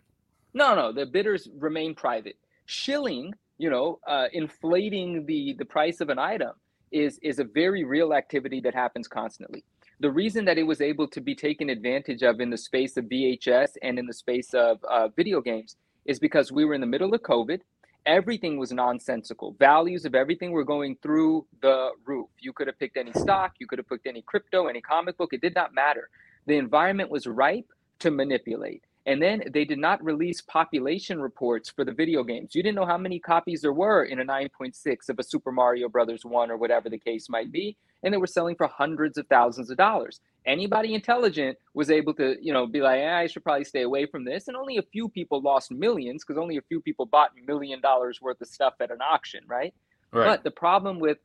No, 0.52 0.74
no, 0.74 0.92
the 0.92 1.06
bidders 1.06 1.48
remain 1.58 1.94
private 1.94 2.36
shilling, 2.66 3.34
you 3.58 3.70
know, 3.70 4.00
uh, 4.06 4.26
inflating 4.32 5.26
the 5.26 5.54
the 5.58 5.64
price 5.64 6.00
of 6.00 6.08
an 6.08 6.18
item 6.18 6.52
is 6.90 7.18
is 7.22 7.38
a 7.38 7.44
very 7.44 7.84
real 7.84 8.14
activity 8.14 8.60
that 8.60 8.74
happens 8.74 9.08
constantly. 9.08 9.64
The 10.00 10.10
reason 10.10 10.44
that 10.46 10.58
it 10.58 10.64
was 10.64 10.80
able 10.80 11.08
to 11.08 11.20
be 11.20 11.34
taken 11.34 11.70
advantage 11.70 12.22
of 12.22 12.40
in 12.40 12.50
the 12.50 12.58
space 12.58 12.96
of 12.96 13.04
VHS 13.06 13.72
and 13.82 13.98
in 13.98 14.06
the 14.06 14.12
space 14.12 14.52
of 14.52 14.82
uh, 14.84 15.08
video 15.08 15.40
games 15.40 15.76
is 16.04 16.18
because 16.18 16.52
we 16.52 16.64
were 16.64 16.74
in 16.74 16.80
the 16.80 16.86
middle 16.86 17.14
of 17.14 17.22
COVID. 17.22 17.60
Everything 18.06 18.58
was 18.58 18.70
nonsensical. 18.70 19.56
Values 19.58 20.04
of 20.04 20.14
everything 20.14 20.50
were 20.50 20.64
going 20.64 20.96
through 21.02 21.46
the 21.62 21.90
roof. 22.04 22.28
You 22.38 22.52
could 22.52 22.66
have 22.66 22.78
picked 22.78 22.98
any 22.98 23.12
stock, 23.12 23.54
you 23.58 23.66
could 23.66 23.78
have 23.78 23.88
picked 23.88 24.06
any 24.06 24.20
crypto, 24.22 24.66
any 24.66 24.82
comic 24.82 25.16
book. 25.16 25.32
It 25.32 25.40
did 25.40 25.54
not 25.54 25.72
matter. 25.72 26.10
The 26.46 26.58
environment 26.58 27.08
was 27.08 27.26
ripe 27.26 27.70
to 28.00 28.10
manipulate. 28.10 28.84
And 29.06 29.20
then 29.20 29.42
they 29.52 29.64
did 29.64 29.78
not 29.78 30.02
release 30.02 30.40
population 30.40 31.20
reports 31.20 31.68
for 31.68 31.84
the 31.84 31.92
video 31.92 32.24
games. 32.24 32.54
You 32.54 32.62
didn't 32.62 32.76
know 32.76 32.86
how 32.86 32.96
many 32.96 33.18
copies 33.18 33.60
there 33.60 33.72
were 33.72 34.04
in 34.04 34.20
a 34.20 34.24
9.6 34.24 35.08
of 35.10 35.18
a 35.18 35.22
Super 35.22 35.52
Mario 35.52 35.88
Brothers 35.88 36.24
1 36.24 36.50
or 36.50 36.56
whatever 36.56 36.88
the 36.88 36.98
case 36.98 37.28
might 37.28 37.52
be. 37.52 37.76
And 38.02 38.12
they 38.12 38.18
were 38.18 38.26
selling 38.26 38.56
for 38.56 38.66
hundreds 38.66 39.18
of 39.18 39.26
thousands 39.28 39.70
of 39.70 39.76
dollars. 39.76 40.20
Anybody 40.46 40.94
intelligent 40.94 41.58
was 41.74 41.90
able 41.90 42.14
to, 42.14 42.36
you 42.40 42.52
know, 42.52 42.66
be 42.66 42.80
like, 42.80 43.00
eh, 43.00 43.14
I 43.14 43.26
should 43.26 43.44
probably 43.44 43.64
stay 43.64 43.82
away 43.82 44.06
from 44.06 44.24
this. 44.24 44.48
And 44.48 44.56
only 44.56 44.78
a 44.78 44.82
few 44.82 45.08
people 45.08 45.40
lost 45.40 45.70
millions 45.70 46.24
because 46.24 46.40
only 46.40 46.56
a 46.56 46.62
few 46.62 46.80
people 46.80 47.06
bought 47.06 47.30
million 47.46 47.80
dollars 47.80 48.20
worth 48.22 48.40
of 48.40 48.48
stuff 48.48 48.74
at 48.80 48.90
an 48.90 49.00
auction, 49.02 49.44
right? 49.46 49.74
right? 50.12 50.26
But 50.26 50.44
the 50.44 50.50
problem 50.50 50.98
with 50.98 51.18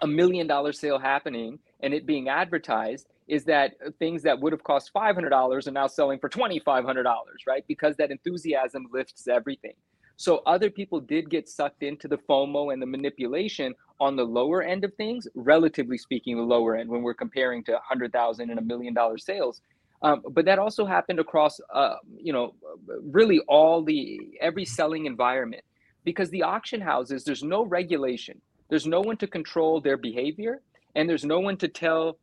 a 0.00 0.06
million 0.06 0.46
dollar 0.46 0.72
sale 0.72 0.98
happening 0.98 1.58
and 1.80 1.94
it 1.94 2.06
being 2.06 2.28
advertised 2.28 3.08
is 3.32 3.44
that 3.46 3.72
things 3.98 4.22
that 4.22 4.38
would 4.38 4.52
have 4.52 4.62
cost 4.62 4.90
$500 4.94 5.66
are 5.66 5.70
now 5.70 5.86
selling 5.86 6.18
for 6.18 6.28
$2,500, 6.28 7.04
right? 7.46 7.64
Because 7.66 7.96
that 7.96 8.10
enthusiasm 8.10 8.86
lifts 8.92 9.26
everything. 9.26 9.72
So 10.18 10.42
other 10.44 10.68
people 10.68 11.00
did 11.00 11.30
get 11.30 11.48
sucked 11.48 11.82
into 11.82 12.08
the 12.08 12.18
FOMO 12.18 12.74
and 12.74 12.82
the 12.82 12.86
manipulation 12.86 13.74
on 13.98 14.16
the 14.16 14.22
lower 14.22 14.62
end 14.62 14.84
of 14.84 14.92
things, 14.96 15.26
relatively 15.34 15.96
speaking, 15.96 16.36
the 16.36 16.42
lower 16.42 16.76
end 16.76 16.90
when 16.90 17.00
we're 17.00 17.14
comparing 17.14 17.64
to 17.64 17.72
100,000 17.72 18.50
and 18.50 18.58
a 18.58 18.62
million 18.62 18.92
dollar 18.92 19.16
sales. 19.16 19.62
Um, 20.02 20.20
but 20.32 20.44
that 20.44 20.58
also 20.58 20.84
happened 20.84 21.18
across, 21.18 21.58
uh, 21.72 21.94
you 22.14 22.34
know, 22.34 22.54
really 23.00 23.40
all 23.48 23.82
the 23.82 24.20
every 24.42 24.66
selling 24.66 25.06
environment 25.06 25.64
because 26.04 26.28
the 26.28 26.42
auction 26.42 26.82
houses, 26.82 27.24
there's 27.24 27.42
no 27.42 27.64
regulation, 27.64 28.42
there's 28.68 28.86
no 28.86 29.00
one 29.00 29.16
to 29.16 29.26
control 29.26 29.80
their 29.80 29.96
behavior, 29.96 30.60
and 30.94 31.08
there's 31.08 31.24
no 31.24 31.40
one 31.40 31.56
to 31.56 31.68
tell 31.68 32.18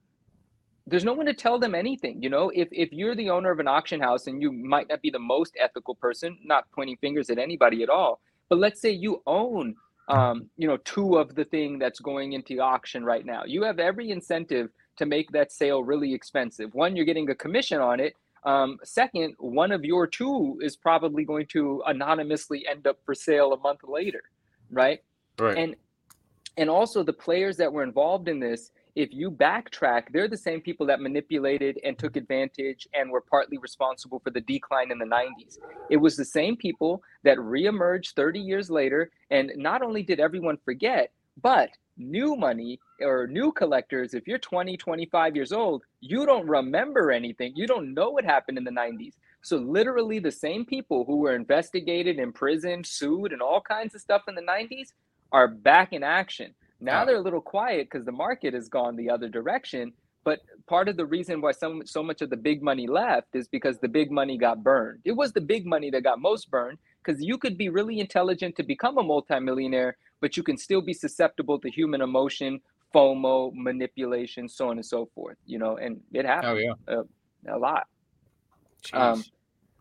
there's 0.89 1.05
no 1.05 1.13
one 1.13 1.25
to 1.25 1.33
tell 1.33 1.59
them 1.59 1.75
anything 1.75 2.21
you 2.21 2.29
know? 2.29 2.51
If 2.53 2.69
if 2.71 2.91
you're 2.91 3.15
the 3.15 3.29
owner 3.29 3.51
of 3.51 3.59
an 3.59 3.67
auction 3.67 3.99
house 3.99 4.27
and 4.27 4.41
you 4.41 4.51
might 4.51 4.89
not 4.89 5.01
be 5.01 5.09
the 5.09 5.19
most 5.19 5.55
ethical 5.59 5.95
person 5.95 6.37
not 6.43 6.65
pointing 6.71 6.97
fingers 6.97 7.29
at 7.29 7.37
anybody 7.37 7.83
at 7.83 7.89
all 7.89 8.21
but 8.49 8.59
let's 8.59 8.81
say 8.81 8.91
you 8.91 9.21
own 9.27 9.75
um, 10.07 10.49
you 10.57 10.67
know 10.67 10.77
two 10.77 11.17
of 11.17 11.35
the 11.35 11.45
thing 11.45 11.79
that's 11.79 11.99
going 11.99 12.33
into 12.33 12.59
auction 12.59 13.03
right 13.03 13.25
now. 13.25 13.43
You 13.45 13.63
have 13.63 13.79
every 13.79 14.09
incentive 14.09 14.69
to 14.97 15.05
make 15.05 15.31
that 15.31 15.51
sale 15.51 15.83
really 15.83 16.13
expensive. 16.13 16.73
One 16.73 16.95
you're 16.95 17.05
getting 17.05 17.29
a 17.29 17.35
commission 17.35 17.79
on 17.79 17.99
it. 17.99 18.15
Um, 18.43 18.79
second 18.83 19.35
one 19.37 19.71
of 19.71 19.83
your 19.83 20.07
two 20.07 20.59
is 20.61 20.75
probably 20.75 21.25
going 21.25 21.45
to 21.47 21.83
anonymously 21.85 22.65
end 22.67 22.87
up 22.87 22.97
for 23.05 23.13
sale 23.13 23.53
a 23.53 23.59
month 23.59 23.81
later 23.83 24.23
right? 24.71 24.99
Right. 25.37 25.57
And 25.57 25.75
and 26.57 26.69
also 26.69 27.03
the 27.03 27.13
players 27.13 27.57
that 27.57 27.71
were 27.71 27.83
involved 27.83 28.27
in 28.27 28.39
this 28.39 28.71
if 28.95 29.13
you 29.13 29.31
backtrack, 29.31 30.11
they're 30.11 30.27
the 30.27 30.37
same 30.37 30.61
people 30.61 30.85
that 30.87 30.99
manipulated 30.99 31.79
and 31.83 31.97
took 31.97 32.15
advantage 32.15 32.87
and 32.93 33.11
were 33.11 33.21
partly 33.21 33.57
responsible 33.57 34.19
for 34.19 34.29
the 34.29 34.41
decline 34.41 34.91
in 34.91 34.97
the 34.97 35.05
90s. 35.05 35.59
It 35.89 35.97
was 35.97 36.17
the 36.17 36.25
same 36.25 36.55
people 36.55 37.03
that 37.23 37.37
reemerged 37.37 38.13
30 38.13 38.39
years 38.39 38.69
later. 38.69 39.11
And 39.29 39.51
not 39.55 39.81
only 39.81 40.03
did 40.03 40.19
everyone 40.19 40.57
forget, 40.57 41.11
but 41.41 41.69
new 41.97 42.35
money 42.35 42.79
or 43.01 43.27
new 43.27 43.51
collectors, 43.51 44.13
if 44.13 44.27
you're 44.27 44.39
20, 44.39 44.77
25 44.77 45.35
years 45.35 45.51
old, 45.51 45.83
you 46.01 46.25
don't 46.25 46.47
remember 46.47 47.11
anything. 47.11 47.53
You 47.55 47.67
don't 47.67 47.93
know 47.93 48.09
what 48.09 48.25
happened 48.25 48.57
in 48.57 48.63
the 48.63 48.71
90s. 48.71 49.13
So, 49.41 49.57
literally, 49.57 50.19
the 50.19 50.31
same 50.31 50.65
people 50.65 51.05
who 51.05 51.17
were 51.17 51.33
investigated, 51.33 52.19
imprisoned, 52.19 52.85
sued, 52.85 53.31
and 53.31 53.41
all 53.41 53.61
kinds 53.61 53.95
of 53.95 54.01
stuff 54.01 54.23
in 54.27 54.35
the 54.35 54.41
90s 54.41 54.89
are 55.31 55.47
back 55.47 55.93
in 55.93 56.03
action. 56.03 56.53
Now 56.81 57.05
they're 57.05 57.17
a 57.17 57.21
little 57.21 57.41
quiet 57.41 57.89
because 57.89 58.05
the 58.05 58.11
market 58.11 58.53
has 58.53 58.69
gone 58.69 58.95
the 58.95 59.09
other 59.09 59.27
direction, 59.27 59.93
but 60.23 60.39
part 60.67 60.87
of 60.87 60.97
the 60.97 61.05
reason 61.05 61.41
why 61.41 61.51
some 61.51 61.85
so 61.85 62.01
much 62.03 62.21
of 62.21 62.29
the 62.29 62.37
big 62.37 62.61
money 62.61 62.87
left 62.87 63.35
is 63.35 63.47
because 63.47 63.79
the 63.79 63.87
big 63.87 64.11
money 64.11 64.37
got 64.37 64.63
burned. 64.63 64.99
It 65.03 65.13
was 65.13 65.33
the 65.33 65.41
big 65.41 65.65
money 65.65 65.89
that 65.91 66.03
got 66.03 66.19
most 66.19 66.49
burned 66.49 66.77
because 67.03 67.21
you 67.21 67.37
could 67.37 67.57
be 67.57 67.69
really 67.69 67.99
intelligent 67.99 68.55
to 68.57 68.63
become 68.63 68.97
a 68.97 69.03
multimillionaire, 69.03 69.97
but 70.21 70.37
you 70.37 70.43
can 70.43 70.57
still 70.57 70.81
be 70.81 70.93
susceptible 70.93 71.59
to 71.59 71.69
human 71.69 72.01
emotion, 72.01 72.61
FOMO, 72.93 73.51
manipulation, 73.53 74.47
so 74.47 74.69
on 74.69 74.77
and 74.77 74.85
so 74.85 75.09
forth. 75.15 75.37
You 75.45 75.59
know, 75.59 75.77
and 75.77 75.99
it 76.13 76.25
happens. 76.25 76.51
Oh 76.51 76.55
yeah, 76.55 76.95
uh, 76.95 77.55
a 77.55 77.57
lot. 77.57 77.87
Um, 78.93 79.23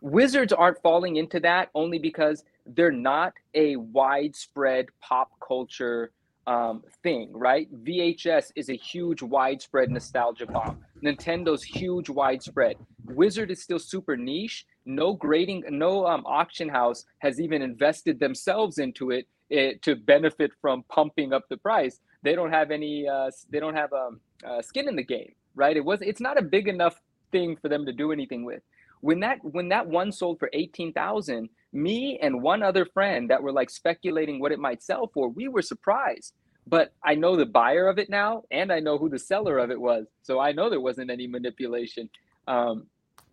Wizards 0.01 0.53
aren't 0.53 0.81
falling 0.81 1.17
into 1.17 1.39
that 1.41 1.69
only 1.73 1.99
because 1.99 2.43
they're 2.65 2.91
not 2.91 3.33
a 3.53 3.75
widespread 3.77 4.87
pop 5.01 5.31
culture 5.45 6.11
um, 6.47 6.83
thing, 7.03 7.31
right? 7.33 7.67
VHS 7.83 8.51
is 8.55 8.69
a 8.69 8.75
huge, 8.75 9.21
widespread 9.21 9.89
nostalgia 9.89 10.45
bomb. 10.45 10.79
Nintendo's 11.03 11.63
huge, 11.63 12.09
widespread. 12.09 12.75
Wizard 13.05 13.51
is 13.51 13.61
still 13.61 13.79
super 13.79 14.17
niche. 14.17 14.65
No 14.85 15.13
grading, 15.13 15.63
no 15.69 16.05
um, 16.07 16.25
auction 16.25 16.69
house 16.69 17.05
has 17.19 17.39
even 17.39 17.61
invested 17.61 18.19
themselves 18.19 18.79
into 18.79 19.11
it, 19.11 19.27
it, 19.49 19.57
eh, 19.57 19.77
to 19.83 19.95
benefit 19.95 20.51
from 20.61 20.83
pumping 20.89 21.33
up 21.33 21.43
the 21.49 21.57
price. 21.57 21.99
They 22.23 22.35
don't 22.35 22.51
have 22.51 22.71
any. 22.71 23.07
Uh, 23.07 23.31
they 23.49 23.59
don't 23.59 23.75
have 23.75 23.93
um, 23.93 24.19
uh, 24.45 24.61
skin 24.61 24.87
in 24.89 24.95
the 24.95 25.03
game, 25.03 25.33
right? 25.55 25.75
It 25.75 25.85
was. 25.85 26.01
It's 26.01 26.21
not 26.21 26.37
a 26.37 26.41
big 26.41 26.67
enough 26.67 26.99
thing 27.31 27.55
for 27.55 27.69
them 27.69 27.85
to 27.85 27.93
do 27.93 28.11
anything 28.11 28.43
with. 28.43 28.61
When 29.01 29.21
that 29.21 29.37
when 29.41 29.69
that 29.69 29.87
one 29.87 30.11
sold 30.11 30.39
for 30.39 30.49
eighteen 30.53 30.91
thousand, 30.91 31.49
me 31.71 32.19
and 32.21 32.41
one 32.41 32.63
other 32.63 32.85
friend 32.85 33.29
that 33.29 33.41
were 33.41 33.51
like 33.51 33.69
speculating 33.69 34.39
what 34.39 34.51
it 34.51 34.59
might 34.59 34.83
sell 34.83 35.09
for, 35.13 35.29
we 35.29 35.47
were 35.47 35.61
surprised. 35.61 36.33
But 36.67 36.93
I 37.03 37.15
know 37.15 37.35
the 37.35 37.45
buyer 37.45 37.87
of 37.87 37.97
it 37.97 38.09
now, 38.09 38.43
and 38.51 38.71
I 38.71 38.79
know 38.79 38.97
who 38.97 39.09
the 39.09 39.17
seller 39.17 39.57
of 39.57 39.71
it 39.71 39.79
was, 39.79 40.05
so 40.21 40.39
I 40.39 40.51
know 40.51 40.69
there 40.69 40.79
wasn't 40.79 41.09
any 41.09 41.25
manipulation. 41.25 42.09
Um, 42.47 42.85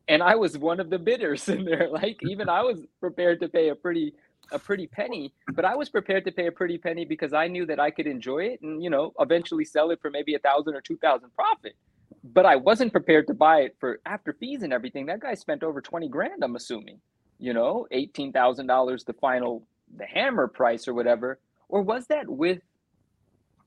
and 0.09 0.23
I 0.23 0.37
was 0.37 0.57
one 0.57 0.81
of 0.81 0.91
the 0.91 0.99
bidders 0.99 1.49
in 1.51 1.65
there. 1.65 1.89
Like 1.91 2.19
even 2.23 2.49
I 2.49 2.63
was 2.63 2.81
prepared 3.01 3.41
to 3.41 3.49
pay 3.49 3.69
a 3.69 3.75
pretty 3.75 4.15
a 4.53 4.59
pretty 4.61 4.87
penny, 4.87 5.33
but 5.55 5.65
I 5.65 5.75
was 5.75 5.89
prepared 5.89 6.25
to 6.27 6.31
pay 6.31 6.47
a 6.47 6.53
pretty 6.53 6.79
penny 6.79 7.05
because 7.05 7.33
I 7.33 7.49
knew 7.49 7.67
that 7.67 7.81
I 7.81 7.91
could 7.91 8.07
enjoy 8.07 8.45
it 8.45 8.61
and 8.63 8.83
you 8.83 8.91
know 8.91 9.13
eventually 9.19 9.65
sell 9.65 9.91
it 9.91 10.01
for 10.01 10.11
maybe 10.11 10.35
a 10.35 10.39
thousand 10.39 10.75
or 10.75 10.81
two 10.81 10.97
thousand 10.97 11.31
profit. 11.35 11.75
But 12.23 12.47
I 12.47 12.57
wasn't 12.57 12.93
prepared 12.93 13.27
to 13.29 13.35
buy 13.35 13.63
it 13.63 13.77
for 13.81 14.01
after 14.07 14.33
fees 14.33 14.63
and 14.63 14.73
everything. 14.73 15.07
That 15.07 15.21
guy 15.21 15.35
spent 15.35 15.63
over 15.63 15.81
twenty 15.81 16.09
grand. 16.09 16.45
I'm 16.45 16.57
assuming 16.57 17.01
you 17.39 17.53
know, 17.53 17.87
eighteen 17.91 18.33
thousand 18.33 18.67
dollars 18.67 19.05
the 19.05 19.13
final 19.15 19.67
the 19.97 20.07
hammer 20.07 20.49
price 20.49 20.89
or 20.89 20.95
whatever, 20.95 21.39
or 21.69 21.83
was 21.83 22.07
that 22.09 22.29
with? 22.29 22.61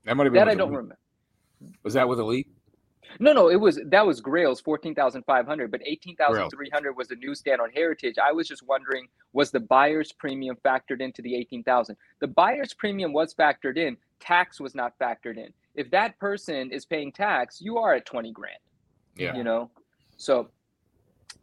That 0.04 0.16
might 0.16 0.24
have 0.24 0.32
been 0.32 0.44
that 0.44 0.48
I 0.48 0.54
don't 0.54 0.70
remember. 0.70 0.98
Was 1.82 1.94
that 1.94 2.08
with 2.08 2.18
Elite? 2.18 2.48
No, 3.18 3.32
no, 3.32 3.50
it 3.50 3.56
was 3.56 3.80
that 3.86 4.06
was 4.06 4.20
Grail's 4.20 4.60
fourteen 4.60 4.94
thousand 4.94 5.24
five 5.24 5.46
hundred, 5.46 5.70
but 5.70 5.80
eighteen 5.84 6.14
thousand 6.16 6.48
three 6.50 6.70
hundred 6.70 6.96
was 6.96 7.08
the 7.08 7.16
newsstand 7.16 7.60
on 7.60 7.70
Heritage. 7.70 8.16
I 8.22 8.32
was 8.32 8.46
just 8.46 8.62
wondering, 8.62 9.08
was 9.32 9.50
the 9.50 9.60
buyer's 9.60 10.12
premium 10.12 10.56
factored 10.64 11.00
into 11.00 11.20
the 11.22 11.34
eighteen 11.34 11.64
thousand? 11.64 11.96
The 12.20 12.28
buyer's 12.28 12.72
premium 12.72 13.12
was 13.12 13.34
factored 13.34 13.76
in. 13.76 13.96
Tax 14.20 14.60
was 14.60 14.74
not 14.74 14.98
factored 14.98 15.38
in. 15.38 15.52
If 15.74 15.90
that 15.90 16.18
person 16.18 16.70
is 16.70 16.84
paying 16.84 17.10
tax, 17.10 17.60
you 17.60 17.78
are 17.78 17.94
at 17.94 18.06
twenty 18.06 18.32
grand. 18.32 18.58
Yeah, 19.16 19.36
you 19.36 19.42
know, 19.42 19.70
so 20.16 20.48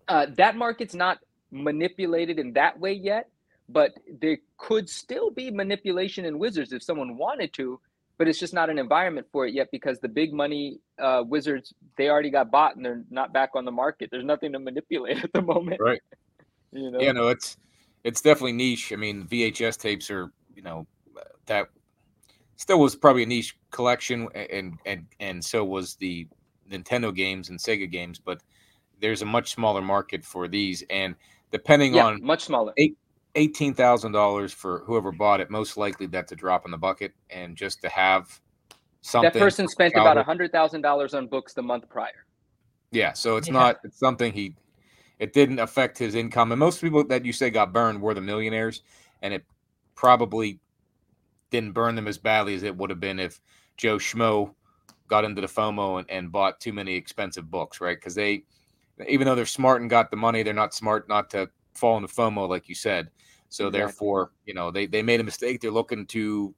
uh, 0.07 0.27
that 0.35 0.55
market's 0.55 0.95
not 0.95 1.19
manipulated 1.51 2.39
in 2.39 2.53
that 2.53 2.79
way 2.79 2.93
yet, 2.93 3.29
but 3.69 3.93
there 4.19 4.37
could 4.57 4.89
still 4.89 5.31
be 5.31 5.51
manipulation 5.51 6.25
in 6.25 6.39
Wizards 6.39 6.71
if 6.73 6.83
someone 6.83 7.17
wanted 7.17 7.53
to, 7.53 7.79
but 8.17 8.27
it's 8.27 8.39
just 8.39 8.53
not 8.53 8.69
an 8.69 8.79
environment 8.79 9.27
for 9.31 9.45
it 9.45 9.53
yet 9.53 9.69
because 9.71 9.99
the 9.99 10.07
big 10.07 10.33
money 10.33 10.79
uh, 10.99 11.23
Wizards 11.25 11.73
they 11.97 12.09
already 12.09 12.29
got 12.29 12.49
bought 12.49 12.75
and 12.75 12.85
they're 12.85 13.03
not 13.09 13.33
back 13.33 13.51
on 13.55 13.65
the 13.65 13.71
market. 13.71 14.09
There's 14.11 14.25
nothing 14.25 14.51
to 14.53 14.59
manipulate 14.59 15.17
at 15.23 15.33
the 15.33 15.41
moment. 15.41 15.79
Right. 15.79 16.01
you 16.71 16.91
know. 16.91 16.99
Yeah, 16.99 17.11
no, 17.11 17.27
it's 17.27 17.57
it's 18.03 18.21
definitely 18.21 18.53
niche. 18.53 18.91
I 18.93 18.95
mean, 18.95 19.27
VHS 19.27 19.77
tapes 19.79 20.09
are 20.09 20.31
you 20.55 20.61
know 20.61 20.87
that 21.45 21.67
still 22.55 22.79
was 22.79 22.95
probably 22.95 23.23
a 23.23 23.27
niche 23.27 23.57
collection, 23.71 24.27
and 24.33 24.77
and 24.85 25.05
and 25.19 25.43
so 25.43 25.63
was 25.63 25.95
the 25.95 26.27
Nintendo 26.69 27.13
games 27.13 27.49
and 27.49 27.59
Sega 27.59 27.89
games, 27.89 28.19
but 28.19 28.41
there's 28.99 29.21
a 29.21 29.25
much 29.25 29.53
smaller 29.53 29.81
market 29.81 30.25
for 30.25 30.47
these 30.47 30.83
and 30.89 31.15
depending 31.51 31.95
yeah, 31.95 32.05
on 32.05 32.23
much 32.23 32.45
smaller. 32.45 32.73
Eight, 32.77 32.97
eighteen 33.35 33.73
thousand 33.73 34.11
dollars 34.11 34.53
for 34.53 34.83
whoever 34.85 35.11
bought 35.11 35.39
it. 35.39 35.49
Most 35.49 35.77
likely 35.77 36.07
that's 36.07 36.31
a 36.31 36.35
drop 36.35 36.65
in 36.65 36.71
the 36.71 36.77
bucket, 36.77 37.13
and 37.29 37.55
just 37.55 37.81
to 37.81 37.89
have 37.89 38.39
something. 39.01 39.31
That 39.31 39.39
person 39.39 39.67
spent 39.67 39.93
about 39.95 40.17
a 40.17 40.23
hundred 40.23 40.51
thousand 40.51 40.81
dollars 40.81 41.13
on 41.13 41.27
books 41.27 41.53
the 41.53 41.63
month 41.63 41.89
prior. 41.89 42.25
Yeah, 42.91 43.13
so 43.13 43.37
it's 43.37 43.47
yeah. 43.47 43.53
not 43.53 43.77
it's 43.83 43.99
something 43.99 44.33
he. 44.33 44.55
It 45.19 45.33
didn't 45.33 45.59
affect 45.59 45.97
his 45.97 46.13
income, 46.13 46.51
and 46.51 46.59
most 46.59 46.79
people 46.79 47.03
that 47.07 47.25
you 47.25 47.33
say 47.33 47.49
got 47.49 47.73
burned 47.73 48.01
were 48.01 48.13
the 48.13 48.21
millionaires, 48.21 48.83
and 49.21 49.33
it 49.33 49.43
probably 49.95 50.59
didn't 51.49 51.71
burn 51.71 51.95
them 51.95 52.07
as 52.07 52.17
badly 52.17 52.53
as 52.53 52.63
it 52.63 52.75
would 52.75 52.89
have 52.89 52.99
been 52.99 53.19
if 53.19 53.39
Joe 53.77 53.97
Schmo 53.97 54.53
got 55.07 55.23
into 55.23 55.41
the 55.41 55.47
FOMO 55.47 55.99
and, 55.99 56.09
and 56.09 56.31
bought 56.31 56.59
too 56.59 56.73
many 56.73 56.93
expensive 56.95 57.49
books, 57.49 57.81
right? 57.81 57.97
Because 57.97 58.13
they 58.13 58.43
even 59.07 59.25
though 59.25 59.35
they're 59.35 59.45
smart 59.45 59.81
and 59.81 59.89
got 59.89 60.11
the 60.11 60.17
money, 60.17 60.43
they're 60.43 60.53
not 60.53 60.73
smart 60.73 61.07
not 61.07 61.29
to 61.31 61.49
fall 61.73 61.97
into 61.97 62.13
FOMO, 62.13 62.47
like 62.47 62.67
you 62.69 62.75
said. 62.75 63.09
So 63.49 63.67
exactly. 63.67 63.79
therefore, 63.79 64.31
you 64.45 64.53
know, 64.53 64.71
they, 64.71 64.87
they 64.87 65.01
made 65.01 65.19
a 65.19 65.23
mistake. 65.23 65.61
They're 65.61 65.71
looking 65.71 66.05
to 66.07 66.53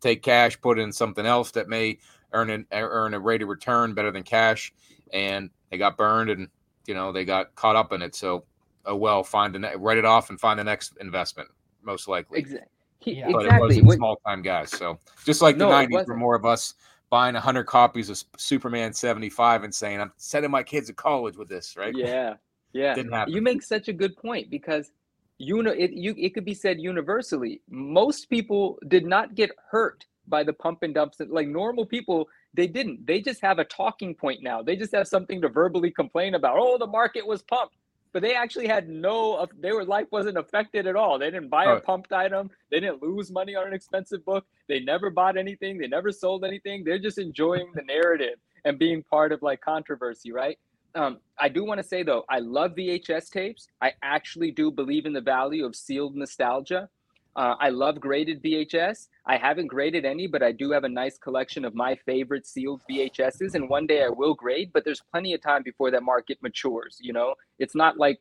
take 0.00 0.22
cash, 0.22 0.60
put 0.60 0.78
in 0.78 0.92
something 0.92 1.26
else 1.26 1.50
that 1.52 1.68
may 1.68 1.98
earn 2.32 2.50
an 2.50 2.66
earn 2.72 3.14
a 3.14 3.20
rate 3.20 3.42
of 3.42 3.48
return 3.48 3.94
better 3.94 4.10
than 4.10 4.22
cash, 4.22 4.72
and 5.12 5.50
they 5.70 5.78
got 5.78 5.96
burned 5.96 6.30
and 6.30 6.48
you 6.86 6.94
know 6.94 7.12
they 7.12 7.24
got 7.24 7.54
caught 7.54 7.76
up 7.76 7.92
in 7.92 8.02
it. 8.02 8.14
So, 8.14 8.44
oh 8.86 8.96
well, 8.96 9.22
find 9.22 9.54
the 9.54 9.72
write 9.76 9.98
it 9.98 10.04
off 10.04 10.30
and 10.30 10.40
find 10.40 10.58
the 10.58 10.64
next 10.64 10.96
investment, 11.00 11.48
most 11.82 12.08
likely. 12.08 12.38
Exactly. 12.38 12.68
Yeah. 13.04 13.28
But 13.32 13.44
exactly. 13.44 13.78
it 13.78 13.84
wasn't 13.84 13.98
small 13.98 14.16
time 14.26 14.42
guys. 14.42 14.70
So 14.70 14.98
just 15.24 15.42
like 15.42 15.58
the 15.58 15.66
no, 15.66 15.70
'90s 15.70 16.06
were 16.06 16.16
more 16.16 16.34
of 16.34 16.44
us 16.44 16.74
buying 17.12 17.34
100 17.34 17.64
copies 17.64 18.08
of 18.08 18.24
Superman 18.38 18.94
75 18.94 19.64
and 19.64 19.74
saying, 19.74 20.00
I'm 20.00 20.12
sending 20.16 20.50
my 20.50 20.62
kids 20.62 20.86
to 20.86 20.94
college 20.94 21.36
with 21.36 21.46
this, 21.46 21.76
right? 21.76 21.94
Yeah. 21.94 22.36
Yeah. 22.72 22.94
Didn't 22.94 23.12
happen. 23.12 23.34
You 23.34 23.42
make 23.42 23.62
such 23.62 23.88
a 23.88 23.92
good 23.92 24.16
point 24.16 24.48
because 24.48 24.92
you 25.36 25.62
know 25.62 25.72
it 25.72 25.92
you 25.92 26.14
it 26.16 26.32
could 26.32 26.46
be 26.46 26.54
said 26.54 26.80
universally. 26.80 27.60
Most 27.68 28.30
people 28.30 28.78
did 28.88 29.04
not 29.04 29.34
get 29.34 29.50
hurt 29.70 30.06
by 30.26 30.42
the 30.42 30.54
pump 30.54 30.82
and 30.82 30.94
dumps 30.94 31.18
like 31.28 31.48
normal 31.48 31.84
people 31.84 32.28
they 32.54 32.68
didn't 32.68 33.04
they 33.04 33.20
just 33.20 33.40
have 33.42 33.58
a 33.58 33.64
talking 33.64 34.14
point 34.14 34.40
now 34.40 34.62
they 34.62 34.76
just 34.76 34.94
have 34.94 35.08
something 35.08 35.40
to 35.40 35.48
verbally 35.48 35.90
complain 35.90 36.36
about 36.36 36.56
oh 36.56 36.78
the 36.78 36.86
market 36.86 37.26
was 37.26 37.42
pumped 37.42 37.74
but 38.12 38.22
they 38.22 38.34
actually 38.34 38.66
had 38.66 38.88
no 38.88 39.46
they 39.58 39.72
were 39.72 39.84
life 39.84 40.06
wasn't 40.10 40.36
affected 40.38 40.86
at 40.86 40.96
all. 40.96 41.18
They 41.18 41.30
didn't 41.30 41.48
buy 41.48 41.64
a 41.64 41.80
pumped 41.80 42.12
item. 42.12 42.50
They 42.70 42.80
didn't 42.80 43.02
lose 43.02 43.30
money 43.30 43.54
on 43.54 43.66
an 43.66 43.72
expensive 43.72 44.24
book. 44.24 44.46
They 44.68 44.80
never 44.80 45.10
bought 45.10 45.36
anything. 45.36 45.78
They 45.78 45.88
never 45.88 46.12
sold 46.12 46.44
anything. 46.44 46.84
They're 46.84 46.98
just 46.98 47.18
enjoying 47.18 47.72
the 47.74 47.82
narrative 47.82 48.38
and 48.64 48.78
being 48.78 49.02
part 49.02 49.32
of 49.32 49.42
like 49.42 49.60
controversy 49.60 50.32
right? 50.32 50.58
Um, 50.94 51.20
i 51.38 51.48
do 51.48 51.64
want 51.64 51.80
to 51.80 51.82
say 51.82 52.02
though 52.02 52.24
i 52.28 52.38
love 52.38 52.72
vhs 52.72 53.30
tapes. 53.30 53.66
I 53.80 53.92
actually 54.02 54.50
do 54.50 54.70
believe 54.70 55.06
in 55.06 55.14
the 55.14 55.22
value 55.22 55.64
of 55.64 55.74
sealed 55.74 56.14
nostalgia 56.14 56.90
uh, 57.34 57.54
I 57.58 57.70
love 57.70 57.98
graded 57.98 58.42
VHS. 58.42 59.08
I 59.26 59.36
haven't 59.36 59.68
graded 59.68 60.04
any, 60.04 60.26
but 60.26 60.42
I 60.42 60.52
do 60.52 60.70
have 60.72 60.84
a 60.84 60.88
nice 60.88 61.16
collection 61.16 61.64
of 61.64 61.74
my 61.74 61.94
favorite 61.94 62.46
sealed 62.46 62.82
VHSs. 62.90 63.54
And 63.54 63.68
one 63.68 63.86
day 63.86 64.04
I 64.04 64.08
will 64.08 64.34
grade, 64.34 64.70
but 64.72 64.84
there's 64.84 65.02
plenty 65.10 65.32
of 65.32 65.40
time 65.40 65.62
before 65.62 65.90
that 65.90 66.02
market 66.02 66.38
matures. 66.42 66.98
You 67.00 67.12
know, 67.12 67.34
it's 67.58 67.74
not 67.74 67.96
like 67.96 68.18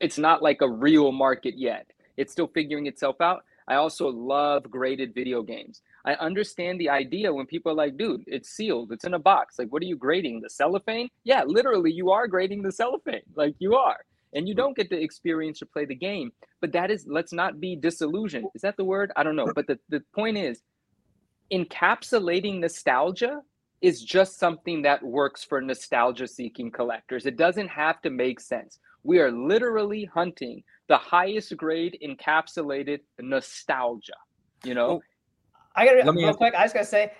it's 0.00 0.18
not 0.18 0.42
like 0.42 0.60
a 0.60 0.68
real 0.68 1.12
market 1.12 1.56
yet. 1.56 1.90
It's 2.18 2.32
still 2.32 2.48
figuring 2.48 2.86
itself 2.86 3.20
out. 3.20 3.44
I 3.68 3.76
also 3.76 4.08
love 4.08 4.70
graded 4.70 5.14
video 5.14 5.42
games. 5.42 5.82
I 6.04 6.14
understand 6.14 6.78
the 6.78 6.90
idea 6.90 7.32
when 7.32 7.46
people 7.46 7.72
are 7.72 7.74
like, 7.74 7.96
dude, 7.96 8.22
it's 8.26 8.50
sealed, 8.50 8.92
it's 8.92 9.04
in 9.04 9.14
a 9.14 9.18
box. 9.18 9.58
Like, 9.58 9.72
what 9.72 9.82
are 9.82 9.86
you 9.86 9.96
grading? 9.96 10.40
The 10.40 10.50
cellophane? 10.50 11.08
Yeah, 11.24 11.42
literally, 11.44 11.90
you 11.90 12.10
are 12.10 12.28
grading 12.28 12.62
the 12.62 12.70
cellophane. 12.70 13.22
Like, 13.34 13.56
you 13.58 13.74
are 13.74 13.98
and 14.36 14.46
you 14.46 14.54
don't 14.54 14.76
get 14.76 14.90
to 14.90 15.00
experience 15.00 15.62
or 15.62 15.66
play 15.66 15.86
the 15.86 15.94
game. 15.94 16.30
But 16.60 16.70
that 16.72 16.90
is, 16.90 17.06
let's 17.08 17.32
not 17.32 17.58
be 17.58 17.74
disillusioned. 17.74 18.46
Is 18.54 18.62
that 18.62 18.76
the 18.76 18.84
word? 18.84 19.10
I 19.16 19.22
don't 19.22 19.34
know. 19.34 19.50
But 19.54 19.66
the, 19.66 19.78
the 19.88 20.02
point 20.14 20.36
is, 20.36 20.62
encapsulating 21.52 22.60
nostalgia 22.60 23.40
is 23.80 24.02
just 24.02 24.38
something 24.38 24.82
that 24.82 25.02
works 25.02 25.42
for 25.42 25.60
nostalgia 25.60 26.26
seeking 26.26 26.70
collectors. 26.70 27.24
It 27.24 27.36
doesn't 27.36 27.68
have 27.68 28.02
to 28.02 28.10
make 28.10 28.38
sense. 28.38 28.78
We 29.02 29.20
are 29.20 29.30
literally 29.30 30.04
hunting 30.04 30.62
the 30.88 30.98
highest 30.98 31.56
grade 31.56 31.98
encapsulated 32.04 33.00
nostalgia. 33.18 34.14
You 34.64 34.74
know? 34.74 34.88
Oh, 34.88 35.02
I 35.74 35.86
gotta 35.86 36.12
real 36.12 36.34
quick, 36.34 36.54
I 36.54 36.64
just 36.64 36.74
gotta 36.74 36.86
say, 36.86 37.12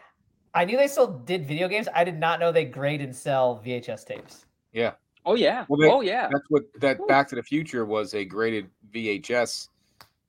I 0.54 0.64
knew 0.64 0.76
they 0.76 0.88
still 0.88 1.18
did 1.18 1.46
video 1.46 1.68
games. 1.68 1.88
I 1.94 2.04
did 2.04 2.18
not 2.18 2.40
know 2.40 2.52
they 2.52 2.64
grade 2.64 3.00
and 3.00 3.14
sell 3.14 3.62
VHS 3.64 4.06
tapes. 4.06 4.46
Yeah. 4.72 4.92
Oh 5.26 5.34
yeah. 5.34 5.66
Well, 5.68 5.78
they, 5.78 5.90
oh 5.90 6.00
yeah. 6.00 6.28
That's 6.32 6.44
what 6.48 6.62
that 6.80 7.00
Ooh. 7.00 7.06
Back 7.06 7.28
to 7.28 7.34
the 7.34 7.42
Future 7.42 7.84
was 7.84 8.14
a 8.14 8.24
graded 8.24 8.70
VHS 8.94 9.68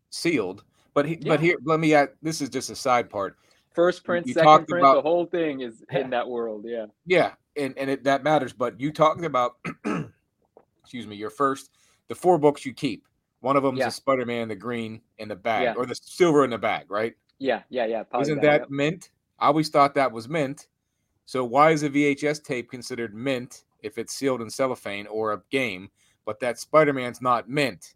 sealed. 0.09 0.63
But 0.93 1.05
he, 1.05 1.13
yeah. 1.21 1.33
but 1.33 1.39
here, 1.39 1.55
let 1.63 1.79
me 1.79 1.93
add. 1.93 2.09
This 2.23 2.41
is 2.41 2.49
just 2.49 2.71
a 2.71 2.75
side 2.75 3.09
part. 3.09 3.37
First 3.75 4.03
print, 4.03 4.25
you 4.25 4.33
second 4.33 4.67
print, 4.67 4.83
about, 4.83 4.95
the 4.95 5.01
whole 5.03 5.27
thing 5.27 5.61
is 5.61 5.83
in 5.91 6.09
that 6.09 6.27
world. 6.27 6.65
Yeah. 6.65 6.87
Yeah, 7.05 7.33
and 7.55 7.77
and 7.77 7.91
it, 7.91 8.03
that 8.05 8.23
matters. 8.23 8.51
But 8.51 8.79
you 8.81 8.91
talked 8.91 9.23
about, 9.23 9.57
excuse 10.81 11.05
me, 11.05 11.15
your 11.15 11.29
first 11.29 11.69
the 12.07 12.15
four 12.15 12.39
books 12.39 12.65
you 12.65 12.73
keep. 12.73 13.05
One 13.41 13.55
of 13.55 13.61
them 13.61 13.75
is 13.75 13.79
Yeah. 13.79 13.85
the 13.85 13.91
Spider 13.91 14.25
Man, 14.25 14.47
the 14.47 14.55
green 14.55 15.01
in 15.19 15.27
the 15.27 15.35
bag, 15.35 15.63
Yeah. 15.63 15.73
or 15.75 15.85
the 15.85 15.93
silver 15.93 16.43
in 16.43 16.49
the 16.49 16.57
bag, 16.57 16.89
right? 16.89 17.13
Yeah, 17.37 17.61
yeah, 17.69 17.85
yeah. 17.85 18.03
Isn't 18.19 18.41
bag, 18.41 18.61
that 18.61 18.71
mint? 18.71 19.11
I 19.37 19.47
always 19.47 19.69
thought 19.69 19.93
that 19.93 20.11
was 20.11 20.27
mint. 20.27 20.67
So 21.25 21.45
why 21.45 21.69
is 21.69 21.83
a 21.83 21.89
VHS 21.89 22.43
tape 22.43 22.71
considered 22.71 23.13
mint 23.13 23.65
if 23.87 23.97
it's 23.97 24.13
sealed 24.13 24.41
in 24.41 24.49
cellophane 24.49 25.07
or 25.07 25.33
a 25.33 25.41
game, 25.49 25.89
but 26.25 26.39
that 26.41 26.59
Spider 26.59 26.93
Man's 26.93 27.21
not 27.21 27.49
mint? 27.49 27.95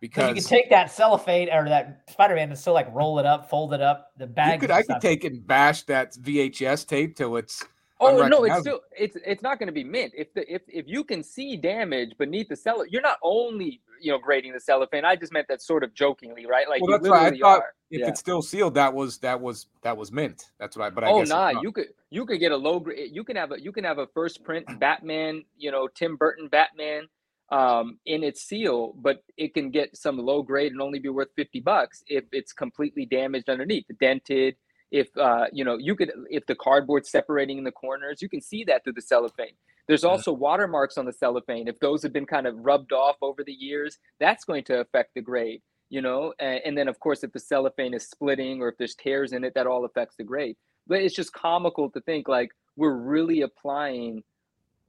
Because 0.00 0.28
you 0.28 0.34
can 0.34 0.44
take 0.44 0.70
that 0.70 0.90
cellophane 0.90 1.48
or 1.50 1.68
that 1.68 2.02
Spider-Man 2.10 2.50
and 2.50 2.58
still 2.58 2.74
like 2.74 2.94
roll 2.94 3.18
it 3.18 3.24
up, 3.24 3.48
fold 3.48 3.72
it 3.72 3.80
up, 3.80 4.12
the 4.18 4.26
you 4.26 4.30
bag. 4.30 4.60
could, 4.60 4.70
I 4.70 4.82
could 4.82 5.00
take 5.00 5.24
and 5.24 5.44
bash 5.46 5.84
that 5.84 6.12
VHS 6.14 6.86
tape 6.86 7.16
till 7.16 7.36
it's 7.36 7.64
Oh 7.98 8.26
no, 8.28 8.44
it's 8.44 8.60
still 8.60 8.80
it's 8.96 9.16
it's 9.24 9.42
not 9.42 9.58
going 9.58 9.68
to 9.68 9.72
be 9.72 9.84
mint. 9.84 10.12
If 10.14 10.34
the 10.34 10.52
if 10.52 10.62
if 10.68 10.86
you 10.86 11.02
can 11.02 11.22
see 11.22 11.56
damage 11.56 12.16
beneath 12.18 12.48
the 12.48 12.56
cellophane, 12.56 12.92
you're 12.92 13.02
not 13.02 13.18
only 13.22 13.80
you 14.00 14.12
know 14.12 14.18
grading 14.18 14.52
the 14.52 14.60
cellophane. 14.60 15.04
I 15.04 15.16
just 15.16 15.32
meant 15.32 15.48
that 15.48 15.62
sort 15.62 15.84
of 15.84 15.94
jokingly, 15.94 16.46
right? 16.46 16.68
Like 16.68 16.82
Well, 16.82 16.90
that's 16.90 17.08
why 17.08 17.26
I 17.26 17.30
thought 17.38 17.60
are. 17.60 17.74
if 17.90 18.00
Yeah. 18.00 18.08
it's 18.08 18.20
still 18.20 18.42
sealed, 18.42 18.74
that 18.74 18.92
was 18.92 19.18
that 19.18 19.40
was 19.40 19.66
that 19.82 19.96
was 19.96 20.12
mint. 20.12 20.50
That's 20.58 20.76
what 20.76 20.86
I. 20.86 20.90
But 20.90 21.04
I 21.04 21.10
oh 21.10 21.20
guess 21.20 21.28
nah, 21.28 21.60
you 21.60 21.72
could 21.72 21.88
you 22.10 22.26
could 22.26 22.40
get 22.40 22.52
a 22.52 22.56
low 22.56 22.80
grade. 22.80 23.10
You 23.12 23.24
can 23.24 23.36
have 23.36 23.52
a 23.52 23.60
you 23.60 23.72
can 23.72 23.84
have 23.84 23.98
a 23.98 24.06
first 24.08 24.44
print 24.44 24.66
Batman, 24.80 25.44
you 25.56 25.70
know 25.70 25.88
Tim 25.88 26.16
Burton 26.16 26.48
Batman, 26.48 27.08
um, 27.50 27.98
in 28.06 28.24
its 28.24 28.42
seal, 28.42 28.94
but 28.96 29.22
it 29.36 29.54
can 29.54 29.70
get 29.70 29.96
some 29.96 30.18
low 30.18 30.42
grade 30.42 30.72
and 30.72 30.80
only 30.80 30.98
be 30.98 31.08
worth 31.08 31.28
fifty 31.36 31.60
bucks 31.60 32.02
if 32.08 32.24
it's 32.32 32.52
completely 32.52 33.06
damaged 33.06 33.48
underneath, 33.48 33.86
dented. 34.00 34.56
If 34.90 35.16
uh, 35.16 35.46
you 35.52 35.64
know, 35.64 35.76
you 35.76 35.96
could 35.96 36.12
if 36.30 36.46
the 36.46 36.54
cardboard's 36.54 37.10
separating 37.10 37.58
in 37.58 37.64
the 37.64 37.72
corners, 37.72 38.22
you 38.22 38.28
can 38.28 38.40
see 38.40 38.64
that 38.64 38.84
through 38.84 38.94
the 38.94 39.02
cellophane. 39.02 39.56
There's 39.88 40.04
also 40.04 40.32
watermarks 40.32 40.98
on 40.98 41.04
the 41.04 41.12
cellophane. 41.12 41.68
If 41.68 41.78
those 41.78 42.02
have 42.02 42.12
been 42.12 42.26
kind 42.26 42.46
of 42.46 42.56
rubbed 42.58 42.92
off 42.92 43.16
over 43.22 43.44
the 43.44 43.52
years, 43.52 43.98
that's 44.18 44.44
going 44.44 44.64
to 44.64 44.80
affect 44.80 45.14
the 45.14 45.20
grade. 45.20 45.62
You 45.88 46.02
know, 46.02 46.34
and, 46.40 46.60
and 46.64 46.76
then 46.78 46.88
of 46.88 46.98
course, 46.98 47.22
if 47.22 47.32
the 47.32 47.38
cellophane 47.38 47.94
is 47.94 48.08
splitting 48.08 48.60
or 48.60 48.68
if 48.68 48.76
there's 48.76 48.96
tears 48.96 49.32
in 49.32 49.44
it, 49.44 49.54
that 49.54 49.68
all 49.68 49.84
affects 49.84 50.16
the 50.16 50.24
grade. 50.24 50.56
But 50.88 51.02
it's 51.02 51.14
just 51.14 51.32
comical 51.32 51.90
to 51.90 52.00
think 52.00 52.26
like 52.26 52.50
we're 52.74 52.96
really 52.96 53.42
applying 53.42 54.24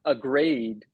a 0.05 0.15
grade 0.15 0.85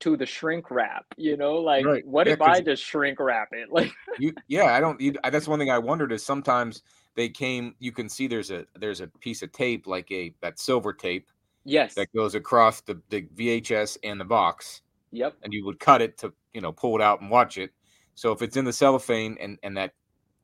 to 0.00 0.16
the 0.16 0.26
shrink 0.26 0.70
wrap. 0.70 1.04
You 1.16 1.36
know, 1.36 1.54
like 1.54 1.84
Right. 1.84 2.06
what 2.06 2.26
Yeah, 2.26 2.32
if 2.34 2.42
i 2.42 2.60
just 2.60 2.82
shrink 2.82 3.20
wrap 3.20 3.50
it? 3.52 3.68
Like 3.72 3.92
you 4.18 4.34
yeah 4.48 4.74
i 4.74 4.80
don't 4.80 5.00
you, 5.00 5.14
that's 5.30 5.46
one 5.46 5.58
thing 5.60 5.70
i 5.70 5.78
wondered 5.78 6.10
is 6.10 6.24
sometimes 6.24 6.82
they 7.14 7.28
came 7.28 7.74
you 7.78 7.92
can 7.92 8.08
see 8.08 8.26
there's 8.26 8.50
a 8.50 8.66
there's 8.74 9.00
a 9.00 9.06
piece 9.06 9.42
of 9.42 9.52
tape 9.52 9.86
like 9.86 10.10
a 10.10 10.34
that 10.42 10.58
silver 10.58 10.92
tape 10.92 11.28
yes, 11.64 11.94
that 11.94 12.12
goes 12.14 12.34
across 12.34 12.80
the, 12.82 13.00
the 13.10 13.22
vhs 13.36 13.96
and 14.02 14.20
the 14.20 14.24
box 14.24 14.82
yep, 15.12 15.34
and 15.42 15.52
you 15.52 15.64
would 15.64 15.78
cut 15.78 16.00
it 16.02 16.16
to 16.18 16.32
you 16.52 16.60
know 16.60 16.72
pull 16.72 16.94
it 16.96 17.02
out 17.02 17.20
and 17.20 17.30
watch 17.30 17.58
it 17.58 17.70
so 18.14 18.32
if 18.32 18.42
it's 18.42 18.56
in 18.56 18.64
the 18.64 18.72
cellophane 18.72 19.36
and 19.40 19.58
and 19.62 19.76
that 19.76 19.92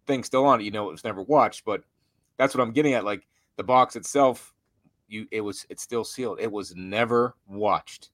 thing's 0.07 0.27
still 0.27 0.45
on 0.45 0.61
it 0.61 0.65
you 0.65 0.71
know 0.71 0.89
it 0.89 0.93
was 0.93 1.05
never 1.05 1.23
watched 1.23 1.65
but 1.65 1.83
that's 2.37 2.55
what 2.55 2.63
i'm 2.63 2.73
getting 2.73 2.95
at 2.95 3.05
like 3.05 3.27
the 3.57 3.65
box 3.65 3.97
itself 3.97 4.55
you 5.09 5.27
it 5.31 5.41
was 5.41 5.67
it's 5.69 5.83
still 5.83 6.05
sealed 6.05 6.39
it 6.41 6.51
was 6.51 6.75
never 6.77 7.35
watched 7.49 8.11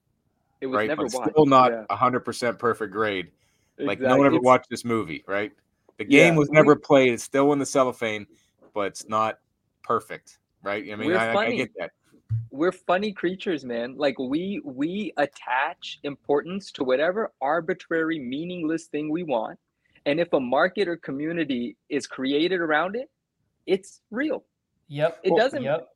it 0.61 0.67
was 0.67 0.77
right 0.77 0.87
never 0.87 1.03
but 1.05 1.13
watched. 1.13 1.31
still 1.31 1.45
not 1.45 1.71
Yeah, 1.71 1.85
100% 1.89 2.57
perfect 2.57 2.91
grade 2.93 3.31
like 3.79 3.99
no 3.99 4.15
one 4.17 4.25
ever 4.27 4.35
It's- 4.35 4.45
watched 4.45 4.69
this 4.69 4.85
movie, 4.85 5.23
right? 5.27 5.51
The 5.97 6.05
game 6.05 6.33
Yeah, 6.33 6.39
was 6.39 6.47
we- 6.49 6.53
never 6.53 6.75
played. 6.75 7.11
It's 7.11 7.23
still 7.23 7.51
in 7.53 7.59
the 7.59 7.65
cellophane, 7.65 8.27
but 8.73 8.81
it's 8.87 9.09
not 9.09 9.39
perfect, 9.81 10.37
right? 10.61 10.83
I 10.91 10.95
mean, 10.95 11.11
I- 11.13 11.33
I 11.35 11.51
get 11.55 11.71
that. 11.79 11.91
We're 12.51 12.71
funny 12.71 13.11
creatures 13.11 13.65
man 13.65 13.95
like 13.97 14.17
we 14.19 14.61
we 14.63 15.13
attach 15.17 15.99
importance 16.03 16.71
to 16.71 16.83
whatever 16.83 17.31
arbitrary 17.41 18.19
meaningless 18.19 18.85
thing 18.85 19.09
we 19.09 19.23
want 19.23 19.57
and 20.05 20.19
if 20.19 20.31
a 20.33 20.39
market 20.39 20.87
or 20.87 20.97
community 20.97 21.75
is 21.89 22.07
created 22.07 22.59
around 22.59 22.95
it 22.95 23.09
it's 23.65 24.01
real 24.11 24.43
Yep. 24.89 25.19
it 25.23 25.35
doesn't 25.35 25.63
Yep. 25.63 25.89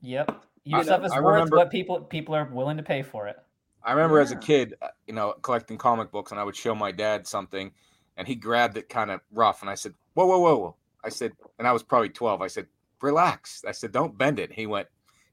Yep. 0.00 0.44
Your 0.64 0.84
stuff 0.84 1.04
is 1.04 1.12
worth 1.12 1.24
remember- 1.24 1.56
what 1.56 1.70
people 1.70 2.00
people 2.00 2.34
are 2.34 2.44
willing 2.44 2.76
to 2.76 2.82
pay 2.82 3.02
for 3.02 3.26
it. 3.26 3.36
I 3.82 3.92
remember 3.92 4.20
as 4.20 4.32
a 4.32 4.36
kid, 4.36 4.74
uh, 4.82 4.88
you 5.06 5.14
know, 5.14 5.32
collecting 5.42 5.78
comic 5.78 6.10
books, 6.10 6.30
and 6.30 6.38
I 6.38 6.44
would 6.44 6.54
show 6.56 6.74
my 6.74 6.92
dad 6.92 7.26
something, 7.26 7.72
and 8.16 8.28
he 8.28 8.34
grabbed 8.34 8.76
it 8.76 8.88
kind 8.88 9.10
of 9.10 9.20
rough, 9.32 9.62
and 9.62 9.70
I 9.70 9.74
said, 9.76 9.94
"Whoa, 10.14 10.26
whoa, 10.26 10.38
whoa, 10.38 10.56
whoa!" 10.58 10.76
I 11.02 11.08
said, 11.08 11.32
and 11.58 11.66
I 11.66 11.72
was 11.72 11.82
probably 11.82 12.10
twelve. 12.10 12.42
I 12.42 12.48
said, 12.48 12.66
"Relax." 13.00 13.64
I 13.66 13.72
said, 13.72 13.92
"Don't 13.92 14.18
bend 14.18 14.38
it." 14.38 14.52
He 14.52 14.66
went, 14.66 14.88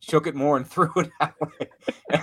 shook 0.07 0.27
it 0.27 0.35
more, 0.35 0.57
and 0.57 0.67
threw 0.73 0.91
it 0.97 1.11
out. 1.19 1.35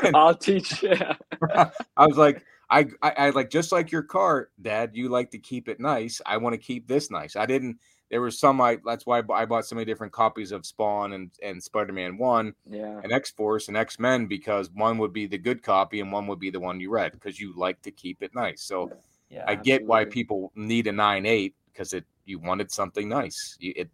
and 0.02 0.16
i'll 0.16 0.34
teach 0.34 0.82
you 0.82 0.94
I 1.54 2.06
was 2.06 2.16
like, 2.16 2.44
I, 2.70 2.86
I, 3.02 3.10
I 3.10 3.30
like 3.30 3.50
just 3.50 3.72
like 3.72 3.90
your 3.92 4.02
car, 4.02 4.48
Dad. 4.60 4.92
You 4.94 5.08
like 5.10 5.30
to 5.32 5.38
keep 5.38 5.68
it 5.68 5.78
nice. 5.78 6.20
I 6.24 6.38
want 6.38 6.54
to 6.54 6.58
keep 6.58 6.88
this 6.88 7.10
nice. 7.10 7.36
I 7.36 7.44
didn't. 7.44 7.78
There 8.10 8.22
was 8.22 8.38
some. 8.38 8.60
I 8.60 8.78
that's 8.84 9.04
why 9.04 9.22
I 9.30 9.44
bought 9.44 9.66
so 9.66 9.74
many 9.74 9.84
different 9.84 10.12
copies 10.12 10.52
of 10.52 10.64
Spawn 10.64 11.12
and 11.12 11.30
and 11.42 11.62
Spider 11.62 11.92
Man 11.92 12.16
One 12.16 12.54
yeah 12.70 13.00
and 13.02 13.12
X 13.12 13.30
Force 13.30 13.68
and 13.68 13.76
X 13.76 13.98
Men 13.98 14.26
because 14.26 14.70
one 14.70 14.96
would 14.98 15.12
be 15.12 15.26
the 15.26 15.38
good 15.38 15.62
copy 15.62 16.00
and 16.00 16.12
one 16.12 16.26
would 16.28 16.38
be 16.38 16.50
the 16.50 16.60
one 16.60 16.80
you 16.80 16.90
read 16.90 17.12
because 17.12 17.38
you 17.40 17.52
like 17.56 17.82
to 17.82 17.90
keep 17.90 18.22
it 18.22 18.34
nice. 18.34 18.62
So 18.62 18.90
Yeah. 19.28 19.44
I 19.46 19.54
get 19.54 19.84
why 19.84 20.04
people 20.04 20.52
need 20.54 20.86
a 20.86 20.92
nine 20.92 21.26
eight 21.26 21.54
because 21.72 21.92
it 21.92 22.04
you 22.24 22.38
wanted 22.38 22.70
something 22.70 23.08
nice. 23.08 23.56
You, 23.58 23.72
it, 23.76 23.90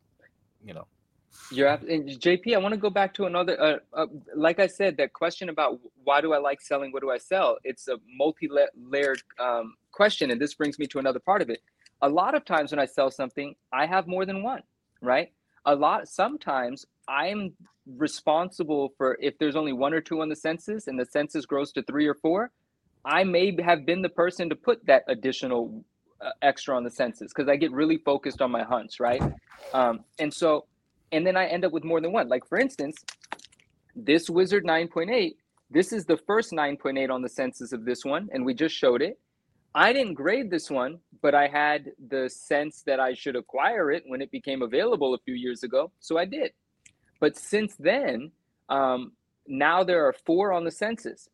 you 0.65 0.75
know. 0.75 0.87
You're 1.51 1.69
and 1.69 2.09
JP. 2.09 2.55
I 2.55 2.59
want 2.59 2.75
to 2.75 2.81
go 2.81 2.91
back 2.91 3.15
to 3.15 3.25
another. 3.25 3.61
Uh, 3.61 3.79
uh, 3.95 4.07
like 4.35 4.59
I 4.59 4.67
said, 4.67 4.97
that 4.99 5.13
question 5.13 5.49
about 5.49 5.79
why 6.05 6.21
do 6.21 6.33
I 6.33 6.39
like 6.39 6.61
selling? 6.61 6.93
What 6.93 7.03
do 7.03 7.11
I 7.11 7.19
sell? 7.19 7.59
It's 7.65 7.89
a 7.89 7.97
multi-layered 8.17 9.23
um, 9.39 9.75
question, 9.93 10.31
and 10.31 10.41
this 10.41 10.55
brings 10.55 10.79
me 10.79 10.87
to 10.89 10.99
another 10.99 11.21
part 11.21 11.41
of 11.41 11.49
it. 11.49 11.63
A 12.03 12.09
lot 12.09 12.35
of 12.35 12.45
times 12.45 12.71
when 12.71 12.79
I 12.79 12.85
sell 12.85 13.11
something, 13.11 13.55
I 13.73 13.87
have 13.87 14.07
more 14.07 14.27
than 14.27 14.43
one. 14.43 14.63
Right? 15.01 15.33
A 15.65 15.75
lot. 15.75 16.09
Sometimes 16.09 16.85
I'm 17.09 17.55
responsible 17.97 18.93
for 18.99 19.17
if 19.21 19.39
there's 19.39 19.57
only 19.57 19.73
one 19.73 19.95
or 19.95 20.01
two 20.01 20.21
on 20.21 20.29
the 20.29 20.37
census, 20.37 20.87
and 20.87 20.99
the 20.99 21.07
census 21.07 21.47
grows 21.47 21.73
to 21.73 21.83
three 21.83 22.07
or 22.07 22.15
four. 22.15 22.51
I 23.05 23.25
may 23.25 23.57
have 23.63 23.87
been 23.87 24.03
the 24.03 24.09
person 24.11 24.51
to 24.51 24.57
put 24.57 24.85
that 24.87 25.05
additional 25.09 25.83
uh, 26.21 26.31
extra 26.43 26.77
on 26.77 26.85
the 26.85 26.91
census 26.91 27.33
because 27.33 27.49
I 27.49 27.57
get 27.57 27.73
really 27.73 27.99
focused 27.99 28.43
on 28.43 28.51
my 28.51 28.65
hunts, 28.65 29.01
right? 29.01 29.23
Um, 29.73 30.05
and 30.19 30.33
so 30.33 30.67
and 31.13 31.27
then 31.27 31.37
I 31.37 31.47
end 31.47 31.65
up 31.65 31.73
with 31.73 31.85
more 31.85 32.01
than 32.01 32.13
one. 32.13 32.29
Like 32.29 32.47
for 32.47 32.59
instance, 32.59 32.97
this 33.95 34.31
Wizard 34.31 34.65
9.8, 34.65 35.35
this 35.71 35.93
is 35.93 36.05
the 36.05 36.17
first 36.17 36.53
9.8 36.53 37.11
on 37.11 37.23
the 37.23 37.29
census 37.29 37.73
of 37.73 37.85
this 37.85 38.05
one, 38.05 38.29
and 38.33 38.45
we 38.45 38.55
just 38.55 38.75
showed 38.75 39.03
it. 39.03 39.19
I 39.75 39.93
didn't 39.93 40.15
grade 40.15 40.51
this 40.51 40.71
one, 40.71 40.99
but 41.21 41.35
I 41.35 41.47
had 41.47 41.93
the 42.09 42.29
sense 42.29 42.83
that 42.87 43.01
I 43.01 43.13
should 43.15 43.37
acquire 43.37 43.91
it 43.91 44.03
when 44.07 44.23
it 44.23 44.31
became 44.31 44.63
available 44.63 45.15
a 45.15 45.19
few 45.19 45.35
years 45.35 45.63
ago, 45.63 45.93
so 46.01 46.17
I 46.17 46.25
did. 46.25 46.53
But 47.21 47.37
since 47.37 47.77
then, 47.77 48.33
um, 48.69 49.13
now 49.47 49.85
there 49.85 50.07
are 50.07 50.13
four 50.13 50.53
on 50.53 50.65
the 50.65 50.71
census. 50.71 51.29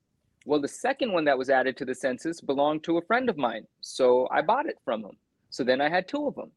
Well, 0.47 0.61
the 0.61 0.69
second 0.69 1.13
one 1.13 1.25
that 1.25 1.39
was 1.39 1.49
added 1.49 1.77
to 1.79 1.85
the 1.85 1.95
census 1.95 2.41
belonged 2.41 2.85
to 2.85 2.99
a 2.99 3.03
friend 3.03 3.31
of 3.31 3.37
mine, 3.37 3.67
so 3.81 4.29
I 4.31 4.43
bought 4.43 4.67
it 4.67 4.79
from 4.85 5.05
him. 5.05 5.17
So 5.51 5.65
then 5.65 5.81
I 5.81 5.89
had 5.89 6.09
two 6.09 6.27
of 6.27 6.35
them. 6.35 6.51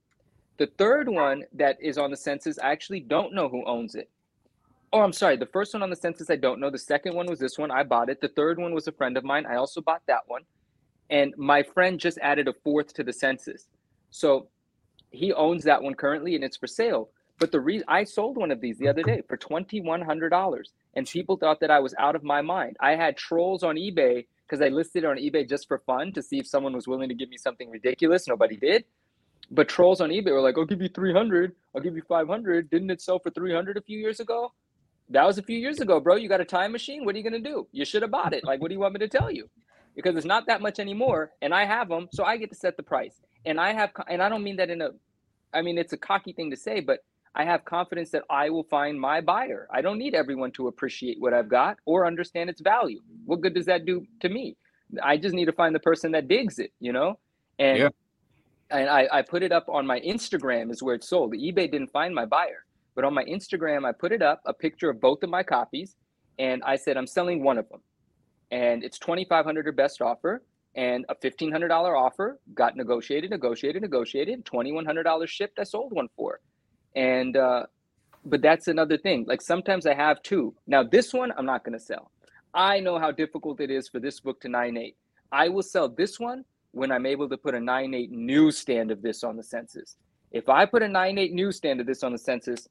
The 0.57 0.67
third 0.77 1.07
one 1.07 1.43
that 1.53 1.77
is 1.81 1.97
on 1.97 2.11
the 2.11 2.17
census, 2.17 2.57
I 2.59 2.71
actually 2.71 2.99
don't 3.01 3.33
know 3.33 3.47
who 3.47 3.63
owns 3.65 3.95
it. 3.95 4.09
Oh, 4.91 5.01
I'm 5.01 5.13
sorry. 5.13 5.37
The 5.37 5.45
first 5.45 5.73
one 5.73 5.83
on 5.83 5.89
the 5.89 5.95
census, 5.95 6.29
I 6.29 6.35
don't 6.35 6.59
know. 6.59 6.71
The 6.71 6.79
second 6.79 7.13
one 7.13 7.27
was 7.27 7.39
this 7.39 7.57
one. 7.57 7.71
I 7.71 7.83
bought 7.83 8.09
it. 8.09 8.21
The 8.21 8.29
third 8.29 8.57
one 8.57 8.73
was 8.73 8.87
a 8.87 8.91
friend 8.91 9.17
of 9.17 9.23
mine. 9.23 9.45
I 9.45 9.57
also 9.57 9.81
bought 9.81 10.01
that 10.07 10.21
one. 10.27 10.43
And 11.09 11.33
my 11.37 11.61
friend 11.61 11.99
just 11.99 12.17
added 12.21 12.47
a 12.47 12.53
fourth 12.53 12.93
to 12.95 13.03
the 13.03 13.13
census. 13.13 13.67
So 14.09 14.47
he 15.11 15.31
owns 15.33 15.63
that 15.65 15.83
one 15.83 15.93
currently 15.93 16.35
and 16.35 16.43
it's 16.43 16.57
for 16.57 16.67
sale. 16.67 17.09
But 17.39 17.51
the 17.51 17.59
reason 17.59 17.85
I 17.87 18.03
sold 18.03 18.37
one 18.37 18.49
of 18.49 18.61
these 18.61 18.77
the 18.77 18.87
other 18.87 19.03
day 19.03 19.21
for 19.27 19.37
$2,100 19.37 20.63
and 20.95 21.07
people 21.07 21.37
thought 21.37 21.59
that 21.59 21.69
I 21.69 21.79
was 21.79 21.93
out 21.99 22.15
of 22.15 22.23
my 22.23 22.41
mind. 22.41 22.77
I 22.79 22.95
had 22.95 23.15
trolls 23.15 23.63
on 23.63 23.75
eBay 23.75 24.25
because 24.47 24.61
I 24.61 24.69
listed 24.69 25.03
it 25.03 25.07
on 25.07 25.17
eBay 25.17 25.47
just 25.47 25.67
for 25.67 25.77
fun 25.79 26.13
to 26.13 26.23
see 26.23 26.39
if 26.39 26.47
someone 26.47 26.73
was 26.73 26.87
willing 26.87 27.09
to 27.09 27.15
give 27.15 27.29
me 27.29 27.37
something 27.37 27.69
ridiculous. 27.69 28.27
Nobody 28.27 28.55
did. 28.55 28.85
But 29.49 29.69
trolls 29.69 30.01
on 30.01 30.09
eBay 30.09 30.31
were 30.31 30.41
like, 30.41 30.57
"I'll 30.57 30.65
give 30.65 30.81
you 30.81 30.89
300. 30.89 31.55
I'll 31.73 31.81
give 31.81 31.95
you 31.95 32.01
500. 32.07 32.69
Didn't 32.69 32.89
it 32.89 33.01
sell 33.01 33.19
for 33.19 33.29
300 33.29 33.77
a 33.77 33.81
few 33.81 33.97
years 33.97 34.19
ago?" 34.19 34.51
That 35.09 35.25
was 35.25 35.37
a 35.37 35.43
few 35.43 35.57
years 35.57 35.79
ago, 35.79 35.99
bro. 36.01 36.15
You 36.15 36.27
got 36.27 36.41
a 36.41 36.45
time 36.45 36.73
machine? 36.73 37.05
What 37.05 37.15
are 37.15 37.17
you 37.17 37.23
going 37.23 37.41
to 37.41 37.49
do? 37.49 37.67
You 37.71 37.85
should 37.85 38.01
have 38.01 38.11
bought 38.11 38.33
it. 38.33 38.43
Like, 38.43 38.59
what 38.59 38.67
do 38.67 38.73
you 38.73 38.79
want 38.81 38.93
me 38.93 38.99
to 38.99 39.07
tell 39.07 39.31
you? 39.31 39.49
Because 39.95 40.17
it's 40.17 40.25
not 40.25 40.45
that 40.47 40.61
much 40.61 40.79
anymore, 40.79 41.31
and 41.41 41.53
I 41.53 41.65
have 41.65 41.87
them, 41.87 42.09
so 42.11 42.25
I 42.25 42.35
get 42.37 42.49
to 42.49 42.55
set 42.55 42.75
the 42.75 42.83
price. 42.83 43.21
And 43.45 43.59
I 43.59 43.71
have, 43.73 43.91
and 44.09 44.21
I 44.21 44.27
don't 44.27 44.43
mean 44.43 44.57
that 44.57 44.69
in 44.69 44.81
a, 44.81 44.89
I 45.53 45.61
mean 45.61 45.77
it's 45.77 45.93
a 45.93 45.97
cocky 45.97 46.33
thing 46.33 46.51
to 46.51 46.57
say, 46.57 46.81
but 46.81 46.99
I 47.33 47.45
have 47.45 47.63
confidence 47.65 48.09
that 48.11 48.23
I 48.29 48.49
will 48.49 48.63
find 48.63 48.99
my 48.99 49.21
buyer. 49.21 49.67
I 49.71 49.81
don't 49.81 49.97
need 49.97 50.13
everyone 50.13 50.51
to 50.53 50.67
appreciate 50.67 51.17
what 51.19 51.33
I've 51.33 51.47
got 51.47 51.77
or 51.85 52.05
understand 52.05 52.49
its 52.49 52.61
value. 52.61 52.99
What 53.25 53.41
good 53.41 53.53
does 53.53 53.65
that 53.67 53.85
do 53.85 54.05
to 54.21 54.29
me? 54.29 54.57
I 55.01 55.17
just 55.17 55.35
need 55.35 55.45
to 55.45 55.51
find 55.53 55.73
the 55.73 55.79
person 55.79 56.11
that 56.13 56.27
digs 56.27 56.59
it, 56.59 56.73
you 56.79 56.91
know? 56.91 57.19
And 57.59 57.77
Yeah. 57.77 57.89
And 58.71 58.89
I, 58.89 59.07
I 59.11 59.21
put 59.23 59.43
it 59.43 59.51
up 59.51 59.69
on 59.69 59.87
my 59.87 59.99
Instagram 60.01 60.71
is 60.71 60.83
where 60.83 60.95
it's 60.95 61.09
sold. 61.09 61.33
eBay 61.33 61.71
didn't 61.71 61.91
find 61.91 62.13
my 62.15 62.25
buyer, 62.25 62.65
but 62.95 63.05
on 63.05 63.13
my 63.13 63.23
Instagram 63.25 63.85
I 63.87 63.93
put 63.93 64.11
it 64.11 64.21
up 64.21 64.41
a 64.45 64.53
picture 64.53 64.89
of 64.89 65.01
both 65.01 65.23
of 65.23 65.29
my 65.29 65.43
copies, 65.43 65.95
and 66.39 66.63
I 66.65 66.75
said 66.77 66.97
I'm 66.97 67.07
selling 67.07 67.43
one 67.43 67.57
of 67.57 67.69
them. 67.69 67.81
and 68.51 68.83
it's 68.83 68.99
2500 68.99 69.67
or 69.67 69.71
best 69.73 70.01
offer 70.01 70.43
and 70.75 71.05
a 71.09 71.15
$1500 71.15 71.71
offer. 71.97 72.39
Got 72.55 72.75
negotiated 72.77 73.31
negotiated 73.31 73.81
negotiated 73.81 74.45
$2100 74.45 75.27
shipped. 75.27 75.59
I 75.59 75.63
sold 75.65 75.93
one 75.93 76.09
for 76.15 76.39
and 76.95 77.37
uh, 77.37 77.65
but 78.25 78.41
that's 78.41 78.67
another 78.67 78.97
thing. 78.97 79.25
Like 79.27 79.41
sometimes 79.41 79.85
i 79.87 79.93
have 79.93 80.21
two. 80.23 80.55
Now 80.67 80.83
this 80.83 81.13
one 81.13 81.33
i'm 81.37 81.45
not 81.45 81.63
going 81.65 81.77
to 81.79 81.85
sell. 81.85 82.11
I 82.53 82.79
know 82.81 82.99
how 82.99 83.11
difficult 83.11 83.61
it 83.61 83.71
is 83.71 83.89
for 83.89 83.99
this 83.99 84.19
book 84.21 84.41
to 84.41 84.49
nine 84.49 84.77
eight. 84.77 84.97
i 85.31 85.49
will 85.49 85.63
sell 85.63 85.89
this 85.89 86.19
one 86.19 86.45
when 86.77 86.91
i'm 86.91 87.05
able 87.05 87.27
to 87.27 87.37
put 87.37 87.55
a 87.55 87.59
9.8 87.59 88.09
newsstand 88.11 88.91
of 88.91 89.01
this 89.01 89.23
on 89.23 89.35
the 89.35 89.43
census 89.43 89.97
if 90.31 90.49
i 90.49 90.65
put 90.65 90.83
a 90.83 90.87
9.8 90.87 91.31
newsstand 91.31 91.79
of 91.79 91.87
this 91.87 92.03
on 92.03 92.11
the 92.11 92.17
census 92.17 92.67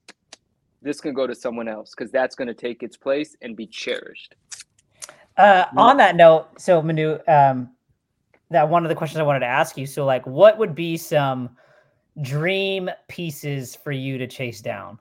this 0.82 1.00
can 1.00 1.14
go 1.14 1.26
to 1.26 1.34
someone 1.34 1.68
else 1.68 1.94
because 1.96 2.12
that's 2.12 2.36
going 2.36 2.48
to 2.48 2.54
take 2.54 2.82
its 2.82 2.96
place 2.96 3.36
and 3.42 3.56
be 3.56 3.66
cherished 3.66 4.34
uh, 5.36 5.66
on 5.76 5.98
that 5.98 6.16
note, 6.16 6.48
so 6.58 6.80
Manu, 6.80 7.18
um, 7.28 7.70
that 8.50 8.68
one 8.68 8.84
of 8.84 8.88
the 8.88 8.94
questions 8.94 9.18
I 9.18 9.22
wanted 9.22 9.40
to 9.40 9.46
ask 9.46 9.76
you. 9.76 9.86
So, 9.86 10.04
like, 10.04 10.26
what 10.26 10.56
would 10.58 10.74
be 10.74 10.96
some 10.96 11.50
dream 12.22 12.88
pieces 13.08 13.76
for 13.76 13.92
you 13.92 14.16
to 14.18 14.26
chase 14.26 14.60
down? 14.62 14.98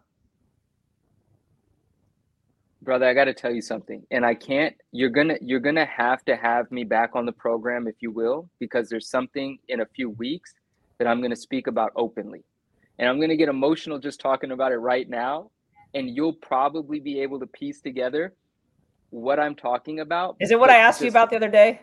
Brother, 2.86 3.08
I 3.08 3.16
got 3.16 3.26
to 3.26 3.34
tell 3.34 3.52
you 3.52 3.64
something, 3.64 4.06
and 4.12 4.24
I 4.24 4.36
can't. 4.36 4.76
You're 4.92 5.10
gonna, 5.10 5.38
you're 5.42 5.60
gonna 5.60 5.88
have 5.88 6.24
to 6.26 6.36
have 6.36 6.72
me 6.72 6.84
back 6.84 7.16
on 7.16 7.26
the 7.26 7.32
program, 7.32 7.88
if 7.88 7.96
you 8.00 8.12
will, 8.12 8.48
because 8.60 8.90
there's 8.90 9.10
something 9.10 9.58
in 9.70 9.82
a 9.82 9.86
few 9.88 10.12
weeks 10.12 10.54
that 11.00 11.08
I'm 11.08 11.20
gonna 11.20 11.36
speak 11.36 11.66
about 11.66 11.92
openly, 11.96 12.44
and 13.00 13.10
I'm 13.10 13.20
gonna 13.20 13.36
get 13.36 13.50
emotional 13.50 13.98
just 13.98 14.20
talking 14.20 14.52
about 14.52 14.72
it 14.72 14.78
right 14.78 15.10
now, 15.10 15.50
and 15.96 16.16
you'll 16.16 16.34
probably 16.34 17.00
be 17.00 17.20
able 17.22 17.40
to 17.40 17.48
piece 17.48 17.82
together 17.82 18.36
what 19.10 19.40
I'm 19.40 19.56
talking 19.56 20.02
about. 20.02 20.36
Is 20.40 20.52
it 20.52 20.60
what 20.60 20.70
I 20.70 20.78
asked 20.78 21.00
just, 21.00 21.06
you 21.06 21.10
about 21.10 21.32
the 21.32 21.38
other 21.38 21.50
day? 21.50 21.82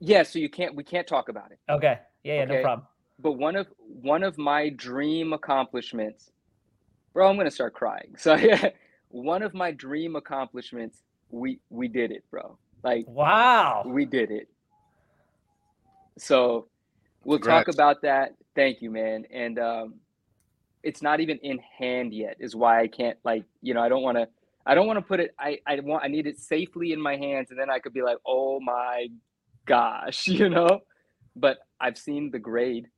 Yeah, 0.00 0.24
so 0.24 0.40
you 0.40 0.48
can't 0.48 0.74
we 0.74 0.82
can't 0.82 1.06
talk 1.06 1.28
about 1.28 1.52
it. 1.52 1.60
Okay. 1.70 2.00
Yeah, 2.24 2.34
yeah, 2.34 2.42
okay? 2.42 2.54
no 2.56 2.62
problem. 2.62 2.88
But 3.20 3.32
one 3.32 3.54
of 3.54 3.68
one 3.78 4.24
of 4.24 4.36
my 4.36 4.70
dream 4.70 5.32
accomplishments, 5.32 6.32
bro, 7.12 7.30
I'm 7.30 7.36
gonna 7.36 7.52
start 7.52 7.72
crying. 7.72 8.16
So 8.18 8.34
yeah, 8.34 8.70
one 9.14 9.42
of 9.42 9.54
my 9.54 9.70
dream 9.70 10.16
accomplishments, 10.16 11.02
we 11.30 11.60
we 11.70 11.86
did 11.86 12.10
it, 12.10 12.24
bro. 12.30 12.58
Like 12.82 13.06
wow, 13.06 13.84
we 13.86 14.04
did 14.04 14.30
it. 14.32 14.48
So 16.18 16.66
we'll 17.24 17.38
Congrats. 17.38 17.66
talk 17.66 17.74
about 17.74 18.02
that. 18.02 18.34
Thank 18.56 18.82
you, 18.82 18.90
man. 18.90 19.24
And 19.32 19.58
um, 19.58 19.94
it's 20.82 21.00
not 21.00 21.20
even 21.20 21.38
in 21.38 21.60
hand 21.78 22.12
yet, 22.12 22.36
is 22.40 22.56
why 22.56 22.80
I 22.80 22.88
can't 22.88 23.16
like 23.24 23.44
you 23.62 23.72
know 23.72 23.82
I 23.82 23.88
don't 23.88 24.02
want 24.02 24.18
to 24.18 24.26
I 24.66 24.74
don't 24.74 24.88
want 24.88 24.98
to 24.98 25.04
put 25.04 25.20
it. 25.20 25.32
I 25.38 25.58
I 25.64 25.78
want 25.80 26.02
I 26.04 26.08
need 26.08 26.26
it 26.26 26.38
safely 26.38 26.92
in 26.92 27.00
my 27.00 27.16
hands, 27.16 27.50
and 27.50 27.58
then 27.58 27.70
I 27.70 27.78
could 27.78 27.94
be 27.94 28.02
like, 28.02 28.18
oh 28.26 28.58
my 28.60 29.06
gosh, 29.64 30.26
you 30.28 30.48
know. 30.48 30.80
But 31.36 31.58
I've 31.80 31.98
seen 31.98 32.32
the 32.32 32.40
grade. 32.40 32.88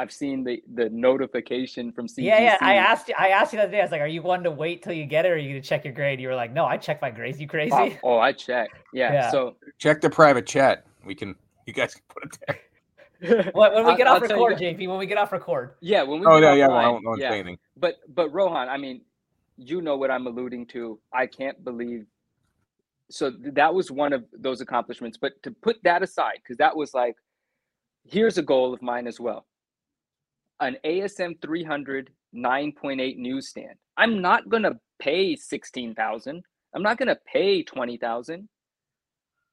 I've 0.00 0.10
seen 0.10 0.44
the 0.44 0.62
the 0.72 0.88
notification 0.88 1.92
from 1.92 2.06
CGC. 2.06 2.24
Yeah, 2.24 2.40
yeah. 2.40 2.56
I 2.62 2.76
asked 2.76 3.08
you. 3.08 3.14
I 3.18 3.28
asked 3.28 3.52
you 3.52 3.58
the 3.58 3.64
other 3.64 3.72
day. 3.72 3.80
I 3.80 3.84
was 3.84 3.92
like, 3.92 4.00
"Are 4.00 4.06
you 4.06 4.22
going 4.22 4.42
to 4.44 4.50
wait 4.50 4.82
till 4.82 4.94
you 4.94 5.04
get 5.04 5.26
it, 5.26 5.28
or 5.28 5.34
are 5.34 5.36
you 5.36 5.50
going 5.50 5.62
to 5.62 5.68
check 5.68 5.84
your 5.84 5.92
grade?" 5.92 6.18
You 6.20 6.28
were 6.28 6.34
like, 6.34 6.54
"No, 6.54 6.64
I 6.64 6.78
check 6.78 7.02
my 7.02 7.10
grades. 7.10 7.38
You 7.38 7.46
crazy?" 7.46 7.70
Oh, 8.02 8.14
oh 8.14 8.18
I 8.18 8.32
check. 8.32 8.70
Yeah, 8.94 9.12
yeah, 9.12 9.30
So 9.30 9.56
check 9.76 10.00
the 10.00 10.08
private 10.08 10.46
chat. 10.46 10.86
We 11.04 11.14
can. 11.14 11.34
You 11.66 11.74
guys 11.74 11.94
can 11.94 12.02
put 12.08 12.24
it 12.24 12.38
there. 13.20 13.50
when, 13.52 13.74
when 13.74 13.86
we 13.86 13.96
get 13.96 14.06
I'll, 14.06 14.16
off 14.16 14.22
I'll 14.22 14.28
record, 14.28 14.56
JP, 14.58 14.88
when 14.88 14.98
we 14.98 15.04
get 15.04 15.18
off 15.18 15.32
record. 15.32 15.74
Yeah, 15.80 16.02
when 16.02 16.20
we. 16.20 16.26
Oh 16.26 16.40
no, 16.40 16.54
yeah, 16.54 16.68
well, 16.68 16.76
I 16.78 16.82
don't 16.84 17.04
know 17.04 17.16
yeah. 17.16 17.32
anything. 17.32 17.58
But 17.76 17.96
but 18.08 18.32
Rohan, 18.32 18.70
I 18.70 18.78
mean, 18.78 19.02
you 19.58 19.82
know 19.82 19.98
what 19.98 20.10
I'm 20.10 20.26
alluding 20.26 20.66
to. 20.68 20.98
I 21.12 21.26
can't 21.26 21.62
believe. 21.62 22.06
So 23.10 23.32
that 23.52 23.74
was 23.74 23.90
one 23.90 24.14
of 24.14 24.24
those 24.32 24.62
accomplishments. 24.62 25.18
But 25.20 25.42
to 25.42 25.50
put 25.50 25.76
that 25.82 26.02
aside, 26.02 26.38
because 26.42 26.56
that 26.56 26.74
was 26.74 26.94
like, 26.94 27.16
here's 28.04 28.38
a 28.38 28.42
goal 28.42 28.72
of 28.72 28.80
mine 28.80 29.06
as 29.06 29.20
well 29.20 29.44
an 30.60 30.76
ASM 30.84 31.40
300 31.42 32.10
9.8 32.34 33.16
newsstand. 33.16 33.74
I'm 33.96 34.20
not 34.20 34.48
going 34.48 34.62
to 34.62 34.78
pay 35.00 35.36
16,000. 35.36 36.42
I'm 36.74 36.82
not 36.82 36.98
going 36.98 37.08
to 37.08 37.18
pay 37.26 37.62
20,000. 37.62 38.48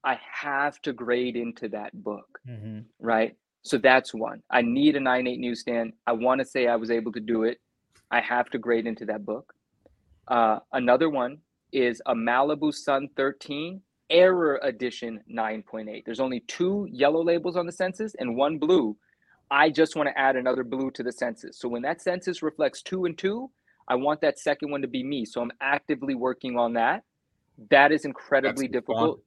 I 0.03 0.19
have 0.41 0.79
to 0.83 0.93
grade 0.93 1.35
into 1.35 1.69
that 1.69 1.91
book. 2.03 2.39
Mm-hmm. 2.47 2.81
Right? 2.99 3.35
So 3.63 3.77
that's 3.77 4.13
one. 4.13 4.41
I 4.49 4.61
need 4.61 4.95
a 4.95 4.99
9.8 4.99 5.39
newsstand. 5.39 5.93
I 6.05 6.13
want 6.13 6.39
to 6.39 6.45
say 6.45 6.67
I 6.67 6.75
was 6.75 6.91
able 6.91 7.11
to 7.13 7.19
do 7.19 7.43
it. 7.43 7.57
I 8.11 8.21
have 8.21 8.49
to 8.51 8.57
grade 8.57 8.87
into 8.87 9.05
that 9.05 9.25
book. 9.25 9.53
Uh, 10.27 10.59
another 10.73 11.09
one 11.09 11.39
is 11.73 12.01
a 12.05 12.13
Malibu 12.13 12.73
Sun 12.73 13.09
13 13.17 13.81
Error 14.09 14.59
Edition 14.63 15.19
9.8. 15.33 16.03
There's 16.05 16.21
only 16.21 16.41
two 16.41 16.87
yellow 16.89 17.21
labels 17.23 17.57
on 17.57 17.65
the 17.65 17.71
census 17.73 18.15
and 18.19 18.37
one 18.37 18.57
blue. 18.57 18.95
I 19.49 19.69
just 19.69 19.95
want 19.95 20.09
to 20.09 20.17
add 20.17 20.35
another 20.35 20.63
blue 20.63 20.91
to 20.91 21.03
the 21.03 21.11
census. 21.11 21.59
So 21.59 21.69
when 21.69 21.81
that 21.83 22.01
census 22.01 22.41
reflects 22.41 22.81
two 22.81 23.05
and 23.05 23.17
two, 23.17 23.49
I 23.87 23.95
want 23.95 24.21
that 24.21 24.39
second 24.39 24.71
one 24.71 24.81
to 24.81 24.87
be 24.87 25.03
me. 25.03 25.25
So 25.25 25.41
I'm 25.41 25.51
actively 25.61 26.15
working 26.15 26.57
on 26.57 26.73
that. 26.73 27.03
That 27.69 27.91
is 27.91 28.05
incredibly 28.05 28.67
That's 28.67 28.85
difficult. 28.85 29.21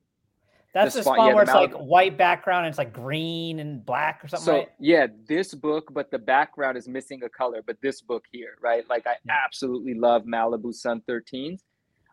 That's 0.73 0.95
the, 0.95 1.01
the 1.01 1.05
spawn 1.05 1.29
yeah, 1.29 1.35
where 1.35 1.43
it's 1.43 1.53
like 1.53 1.73
white 1.73 2.17
background 2.17 2.67
and 2.67 2.73
it's 2.73 2.79
like 2.79 2.93
green 2.93 3.59
and 3.59 3.85
black 3.85 4.25
or 4.25 4.29
something. 4.29 4.45
So 4.45 4.53
right? 4.59 4.69
yeah, 4.79 5.07
this 5.29 5.53
book, 5.53 5.93
but 5.93 6.11
the 6.13 6.19
background 6.19 6.77
is 6.77 6.87
missing 6.87 7.23
a 7.25 7.29
color. 7.29 7.63
But 7.67 7.79
this 7.83 8.03
book 8.03 8.25
here, 8.31 8.57
right? 8.63 8.89
Like 8.89 9.07
I 9.07 9.15
yeah. 9.25 9.35
absolutely 9.45 9.95
love 9.95 10.25
Malibu 10.25 10.73
Sun 10.73 11.03
13s. 11.09 11.61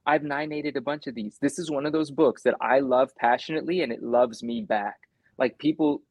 I've 0.08 0.24
9 0.24 0.72
a 0.76 0.82
bunch 0.82 1.06
of 1.08 1.16
these. 1.16 1.38
This 1.42 1.60
is 1.60 1.70
one 1.70 1.86
of 1.86 1.92
those 1.92 2.10
books 2.10 2.42
that 2.44 2.56
I 2.62 2.80
love 2.80 3.14
passionately 3.18 3.82
and 3.82 3.92
it 3.92 4.02
loves 4.02 4.42
me 4.42 4.62
back. 4.62 4.96
Like 5.38 5.60
people, 5.60 6.02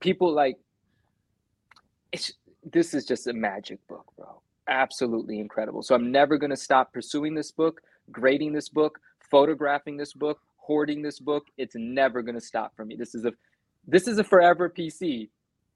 people 0.00 0.32
like 0.32 0.58
it's 2.12 2.32
this 2.64 2.94
is 2.94 3.04
just 3.04 3.26
a 3.26 3.32
magic 3.32 3.78
book, 3.88 4.04
bro. 4.16 4.40
Absolutely 4.68 5.40
incredible. 5.40 5.82
So 5.82 5.94
I'm 5.94 6.10
never 6.12 6.36
gonna 6.36 6.56
stop 6.56 6.92
pursuing 6.92 7.34
this 7.34 7.50
book, 7.52 7.80
grading 8.10 8.52
this 8.52 8.68
book, 8.68 8.98
photographing 9.30 9.96
this 9.96 10.12
book, 10.12 10.40
hoarding 10.68 11.02
this 11.02 11.18
book. 11.18 11.46
It's 11.56 11.74
never 11.76 12.22
going 12.22 12.34
to 12.34 12.40
stop 12.40 12.76
for 12.76 12.84
me. 12.84 12.94
This 12.94 13.14
is 13.14 13.24
a 13.24 13.32
this 13.86 14.06
is 14.06 14.18
a 14.18 14.24
forever 14.24 14.68
PC. 14.68 15.30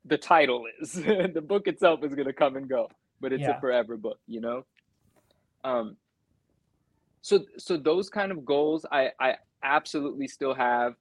The 0.04 0.18
title 0.18 0.64
is 0.80 0.92
the 0.94 1.44
book 1.44 1.66
itself 1.66 2.04
is 2.04 2.14
going 2.14 2.26
to 2.26 2.32
come 2.32 2.56
and 2.56 2.68
go, 2.68 2.88
but 3.20 3.32
it's 3.32 3.42
yeah. 3.42 3.56
a 3.56 3.60
forever 3.60 3.96
book, 3.96 4.18
you 4.28 4.40
know. 4.40 4.64
Um. 5.64 5.96
So 7.22 7.44
so 7.56 7.76
those 7.76 8.10
kind 8.10 8.32
of 8.32 8.44
goals 8.44 8.84
I 8.90 9.10
I 9.18 9.36
absolutely 9.62 10.28
still 10.28 10.54
have, 10.54 10.94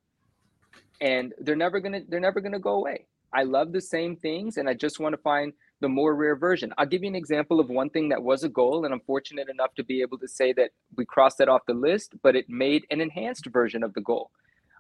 and 1.02 1.34
they're 1.40 1.56
never 1.56 1.80
gonna 1.80 2.02
they're 2.08 2.20
never 2.20 2.42
gonna 2.42 2.60
go 2.60 2.76
away. 2.76 3.06
I 3.34 3.44
love 3.44 3.72
the 3.72 3.82
same 3.82 4.16
things, 4.16 4.58
and 4.58 4.68
I 4.68 4.74
just 4.74 5.00
want 5.00 5.14
to 5.14 5.22
find 5.22 5.54
the 5.80 5.90
more 5.90 6.16
rare 6.16 6.36
version. 6.36 6.74
I'll 6.78 6.86
give 6.86 7.04
you 7.04 7.10
an 7.10 7.16
example 7.16 7.60
of 7.60 7.70
one 7.70 7.90
thing 7.90 8.10
that 8.10 8.24
was 8.24 8.44
a 8.44 8.50
goal, 8.50 8.86
and 8.86 8.94
I'm 8.94 9.02
fortunate 9.02 9.50
enough 9.50 9.74
to 9.76 9.84
be 9.84 10.02
able 10.02 10.18
to 10.20 10.28
say 10.28 10.54
that 10.54 10.72
we 10.96 11.06
crossed 11.06 11.40
that 11.40 11.50
off 11.50 11.66
the 11.66 11.74
list, 11.74 12.14
but 12.22 12.36
it 12.36 12.50
made 12.50 12.86
an 12.92 13.02
enhanced 13.02 13.46
version 13.48 13.84
of 13.84 13.94
the 13.94 14.02
goal. 14.02 14.32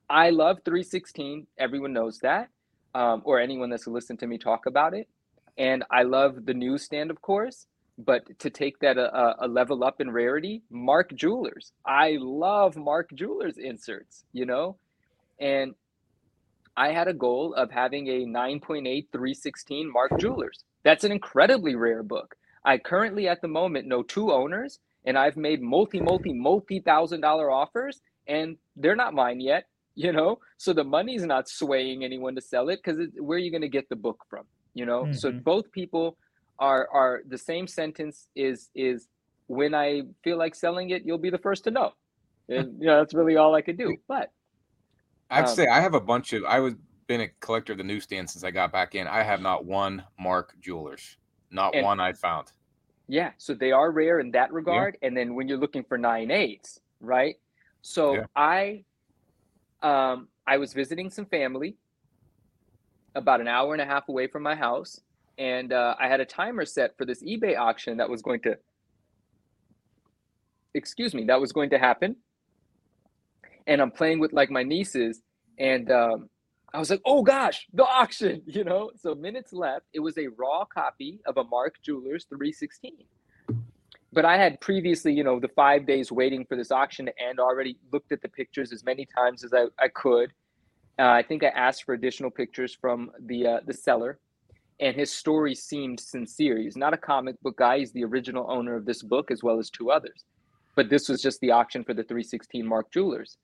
I 0.09 0.29
love 0.29 0.59
316. 0.65 1.47
Everyone 1.57 1.93
knows 1.93 2.19
that, 2.19 2.49
um, 2.93 3.21
or 3.25 3.39
anyone 3.39 3.69
that's 3.69 3.87
listened 3.87 4.19
to 4.19 4.27
me 4.27 4.37
talk 4.37 4.65
about 4.65 4.93
it. 4.93 5.07
And 5.57 5.83
I 5.89 6.03
love 6.03 6.45
the 6.45 6.53
newsstand, 6.53 7.11
of 7.11 7.21
course. 7.21 7.65
But 7.97 8.39
to 8.39 8.49
take 8.49 8.79
that 8.79 8.97
a, 8.97 9.45
a 9.45 9.47
level 9.47 9.83
up 9.83 10.01
in 10.01 10.11
rarity, 10.11 10.63
Mark 10.69 11.13
Jewelers. 11.13 11.71
I 11.85 12.17
love 12.19 12.75
Mark 12.75 13.09
Jewelers 13.13 13.57
inserts, 13.57 14.23
you 14.33 14.45
know? 14.45 14.77
And 15.39 15.75
I 16.77 16.91
had 16.91 17.07
a 17.07 17.13
goal 17.13 17.53
of 17.53 17.71
having 17.71 18.07
a 18.07 18.25
9.8 18.25 19.07
316 19.11 19.91
Mark 19.91 20.11
Jewelers. 20.19 20.63
That's 20.83 21.03
an 21.03 21.11
incredibly 21.11 21.75
rare 21.75 22.03
book. 22.03 22.35
I 22.63 22.77
currently, 22.77 23.27
at 23.27 23.41
the 23.41 23.47
moment, 23.47 23.87
know 23.87 24.03
two 24.03 24.31
owners, 24.31 24.79
and 25.05 25.17
I've 25.17 25.37
made 25.37 25.61
multi, 25.61 25.99
multi, 25.99 26.33
multi 26.33 26.79
thousand 26.79 27.21
dollar 27.21 27.49
offers, 27.49 28.01
and 28.27 28.57
they're 28.75 28.95
not 28.95 29.13
mine 29.13 29.41
yet. 29.41 29.65
You 29.95 30.13
know, 30.13 30.39
so 30.57 30.71
the 30.71 30.85
money's 30.85 31.23
not 31.23 31.49
swaying 31.49 32.05
anyone 32.05 32.33
to 32.35 32.41
sell 32.41 32.69
it 32.69 32.79
because 32.81 33.09
where 33.19 33.35
are 33.35 33.39
you 33.39 33.51
going 33.51 33.61
to 33.61 33.67
get 33.67 33.89
the 33.89 33.95
book 33.95 34.23
from? 34.29 34.45
You 34.73 34.85
know, 34.85 35.03
mm-hmm. 35.03 35.13
so 35.13 35.31
both 35.31 35.69
people 35.71 36.17
are 36.59 36.87
are 36.93 37.23
the 37.27 37.37
same 37.37 37.67
sentence 37.67 38.27
is 38.35 38.69
is 38.73 39.09
when 39.47 39.75
I 39.75 40.03
feel 40.23 40.37
like 40.37 40.55
selling 40.55 40.91
it, 40.91 41.03
you'll 41.03 41.17
be 41.17 41.29
the 41.29 41.37
first 41.37 41.65
to 41.65 41.71
know. 41.71 41.91
And 42.47 42.79
you 42.79 42.87
know, 42.87 42.99
that's 42.99 43.13
really 43.13 43.35
all 43.35 43.53
I 43.53 43.61
could 43.61 43.77
do. 43.77 43.97
But 44.07 44.31
I'd 45.31 45.45
um, 45.45 45.55
say 45.55 45.67
I 45.67 45.79
have 45.79 45.93
a 45.93 45.99
bunch 45.99 46.33
of 46.33 46.43
I 46.43 46.59
was 46.59 46.75
been 47.07 47.21
a 47.21 47.29
collector 47.39 47.71
of 47.71 47.77
the 47.77 47.83
newsstand 47.83 48.29
since 48.29 48.43
I 48.43 48.51
got 48.51 48.71
back 48.71 48.95
in. 48.95 49.07
I 49.07 49.23
have 49.23 49.41
not 49.41 49.65
one 49.65 50.03
Mark 50.19 50.55
Jewelers, 50.61 51.17
not 51.49 51.73
and, 51.73 51.83
one 51.83 51.99
I 51.99 52.13
found. 52.13 52.51
Yeah, 53.07 53.31
so 53.37 53.53
they 53.53 53.71
are 53.71 53.91
rare 53.91 54.19
in 54.19 54.31
that 54.31 54.53
regard. 54.53 54.97
Yeah. 55.01 55.07
And 55.07 55.17
then 55.17 55.35
when 55.35 55.47
you're 55.47 55.57
looking 55.57 55.83
for 55.83 55.97
nine 55.97 56.31
eights, 56.31 56.79
right? 56.99 57.35
So 57.81 58.13
yeah. 58.15 58.25
I, 58.35 58.83
um, 59.81 60.27
I 60.47 60.57
was 60.57 60.73
visiting 60.73 61.09
some 61.09 61.25
family 61.25 61.75
about 63.15 63.41
an 63.41 63.47
hour 63.47 63.73
and 63.73 63.81
a 63.81 63.85
half 63.85 64.07
away 64.07 64.27
from 64.27 64.43
my 64.43 64.55
house, 64.55 65.01
and 65.37 65.73
uh, 65.73 65.95
I 65.99 66.07
had 66.07 66.21
a 66.21 66.25
timer 66.25 66.63
set 66.63 66.95
for 66.97 67.05
this 67.05 67.21
eBay 67.23 67.57
auction 67.57 67.97
that 67.97 68.09
was 68.09 68.21
going 68.21 68.39
to, 68.41 68.57
excuse 70.73 71.13
me, 71.13 71.25
that 71.25 71.41
was 71.41 71.51
going 71.51 71.71
to 71.71 71.77
happen. 71.77 72.15
And 73.67 73.81
I'm 73.81 73.91
playing 73.91 74.19
with 74.19 74.33
like 74.33 74.49
my 74.49 74.63
nieces, 74.63 75.21
and 75.57 75.91
um, 75.91 76.29
I 76.73 76.79
was 76.79 76.89
like, 76.89 77.01
oh 77.05 77.23
gosh, 77.23 77.67
the 77.73 77.83
auction, 77.83 78.41
you 78.45 78.63
know. 78.63 78.91
So 78.95 79.15
minutes 79.15 79.53
left. 79.53 79.85
It 79.93 79.99
was 79.99 80.17
a 80.17 80.27
raw 80.37 80.65
copy 80.65 81.19
of 81.25 81.37
a 81.37 81.43
Mark 81.43 81.75
Jewelers 81.83 82.25
316. 82.29 83.05
But 84.13 84.25
I 84.25 84.37
had 84.37 84.59
previously, 84.59 85.13
you 85.13 85.23
know, 85.23 85.39
the 85.39 85.47
five 85.49 85.87
days 85.87 86.11
waiting 86.11 86.45
for 86.45 86.57
this 86.57 86.71
auction 86.71 87.05
to 87.05 87.13
end, 87.17 87.39
already 87.39 87.77
looked 87.93 88.11
at 88.11 88.21
the 88.21 88.27
pictures 88.27 88.73
as 88.73 88.83
many 88.83 89.07
times 89.15 89.43
as 89.45 89.53
I, 89.53 89.67
I 89.79 89.87
could. 89.87 90.33
Uh, 90.99 91.03
I 91.03 91.23
think 91.23 91.43
I 91.43 91.47
asked 91.47 91.85
for 91.85 91.93
additional 91.93 92.29
pictures 92.29 92.75
from 92.79 93.11
the 93.25 93.47
uh, 93.47 93.59
the 93.65 93.73
seller, 93.73 94.19
and 94.79 94.95
his 94.95 95.11
story 95.11 95.55
seemed 95.55 95.99
sincere. 95.99 96.57
He's 96.57 96.75
not 96.75 96.93
a 96.93 96.97
comic 96.97 97.41
book 97.41 97.57
guy; 97.57 97.79
he's 97.79 97.93
the 97.93 98.03
original 98.03 98.45
owner 98.49 98.75
of 98.75 98.85
this 98.85 99.01
book 99.01 99.31
as 99.31 99.41
well 99.41 99.59
as 99.59 99.69
two 99.69 99.91
others. 99.91 100.25
But 100.75 100.89
this 100.89 101.07
was 101.07 101.21
just 101.21 101.39
the 101.39 101.51
auction 101.51 101.83
for 101.83 101.93
the 101.93 102.03
316 102.03 102.65
Mark 102.65 102.91
Jewelers, 102.91 103.37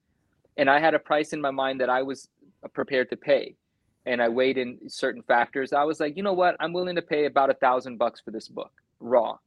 and 0.57 0.69
I 0.69 0.79
had 0.79 0.93
a 0.93 0.99
price 0.99 1.33
in 1.33 1.41
my 1.41 1.51
mind 1.51 1.81
that 1.81 1.89
I 1.89 2.01
was 2.01 2.29
uh, 2.63 2.67
prepared 2.67 3.09
to 3.11 3.17
pay, 3.17 3.55
and 4.05 4.21
I 4.21 4.29
weighed 4.29 4.57
in 4.57 4.79
certain 4.89 5.23
factors. 5.23 5.73
I 5.73 5.83
was 5.83 5.99
like, 5.99 6.17
you 6.17 6.23
know 6.23 6.33
what, 6.33 6.55
I'm 6.59 6.73
willing 6.73 6.95
to 6.95 7.01
pay 7.01 7.25
about 7.25 7.49
a 7.49 7.55
thousand 7.55 7.97
bucks 7.97 8.21
for 8.21 8.31
this 8.31 8.47
book 8.47 8.71
raw, 8.99 9.37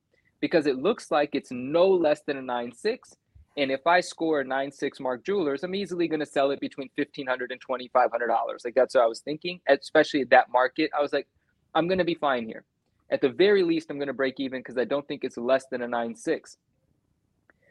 because 0.40 0.66
it 0.66 0.78
looks 0.78 1.10
like 1.10 1.30
it's 1.34 1.50
no 1.50 1.88
less 1.88 2.22
than 2.26 2.36
a 2.36 2.42
nine 2.42 2.72
six 2.72 3.16
and 3.56 3.70
if 3.70 3.86
I 3.86 4.00
score 4.00 4.40
a 4.40 4.44
nine 4.44 4.70
six 4.70 5.00
Mark 5.00 5.24
Jewelers, 5.24 5.64
I'm 5.64 5.74
easily 5.74 6.06
going 6.08 6.20
to 6.20 6.26
sell 6.26 6.50
it 6.50 6.60
between 6.60 6.88
fifteen 6.96 7.26
hundred 7.26 7.50
and 7.50 7.60
twenty 7.60 7.88
five 7.92 8.10
hundred 8.10 8.28
dollars. 8.28 8.62
Like 8.64 8.74
that's 8.74 8.94
what 8.94 9.04
I 9.04 9.06
was 9.06 9.20
thinking, 9.20 9.60
especially 9.68 10.20
at 10.22 10.30
that 10.30 10.50
market. 10.52 10.90
I 10.96 11.02
was 11.02 11.12
like, 11.12 11.26
I'm 11.74 11.88
going 11.88 11.98
to 11.98 12.04
be 12.04 12.14
fine 12.14 12.46
here. 12.46 12.64
At 13.10 13.20
the 13.20 13.28
very 13.28 13.64
least, 13.64 13.90
I'm 13.90 13.98
going 13.98 14.06
to 14.06 14.14
break 14.14 14.38
even 14.38 14.60
because 14.60 14.78
I 14.78 14.84
don't 14.84 15.06
think 15.08 15.24
it's 15.24 15.36
less 15.36 15.66
than 15.70 15.82
a 15.82 15.88
nine 15.88 16.14
six. 16.14 16.56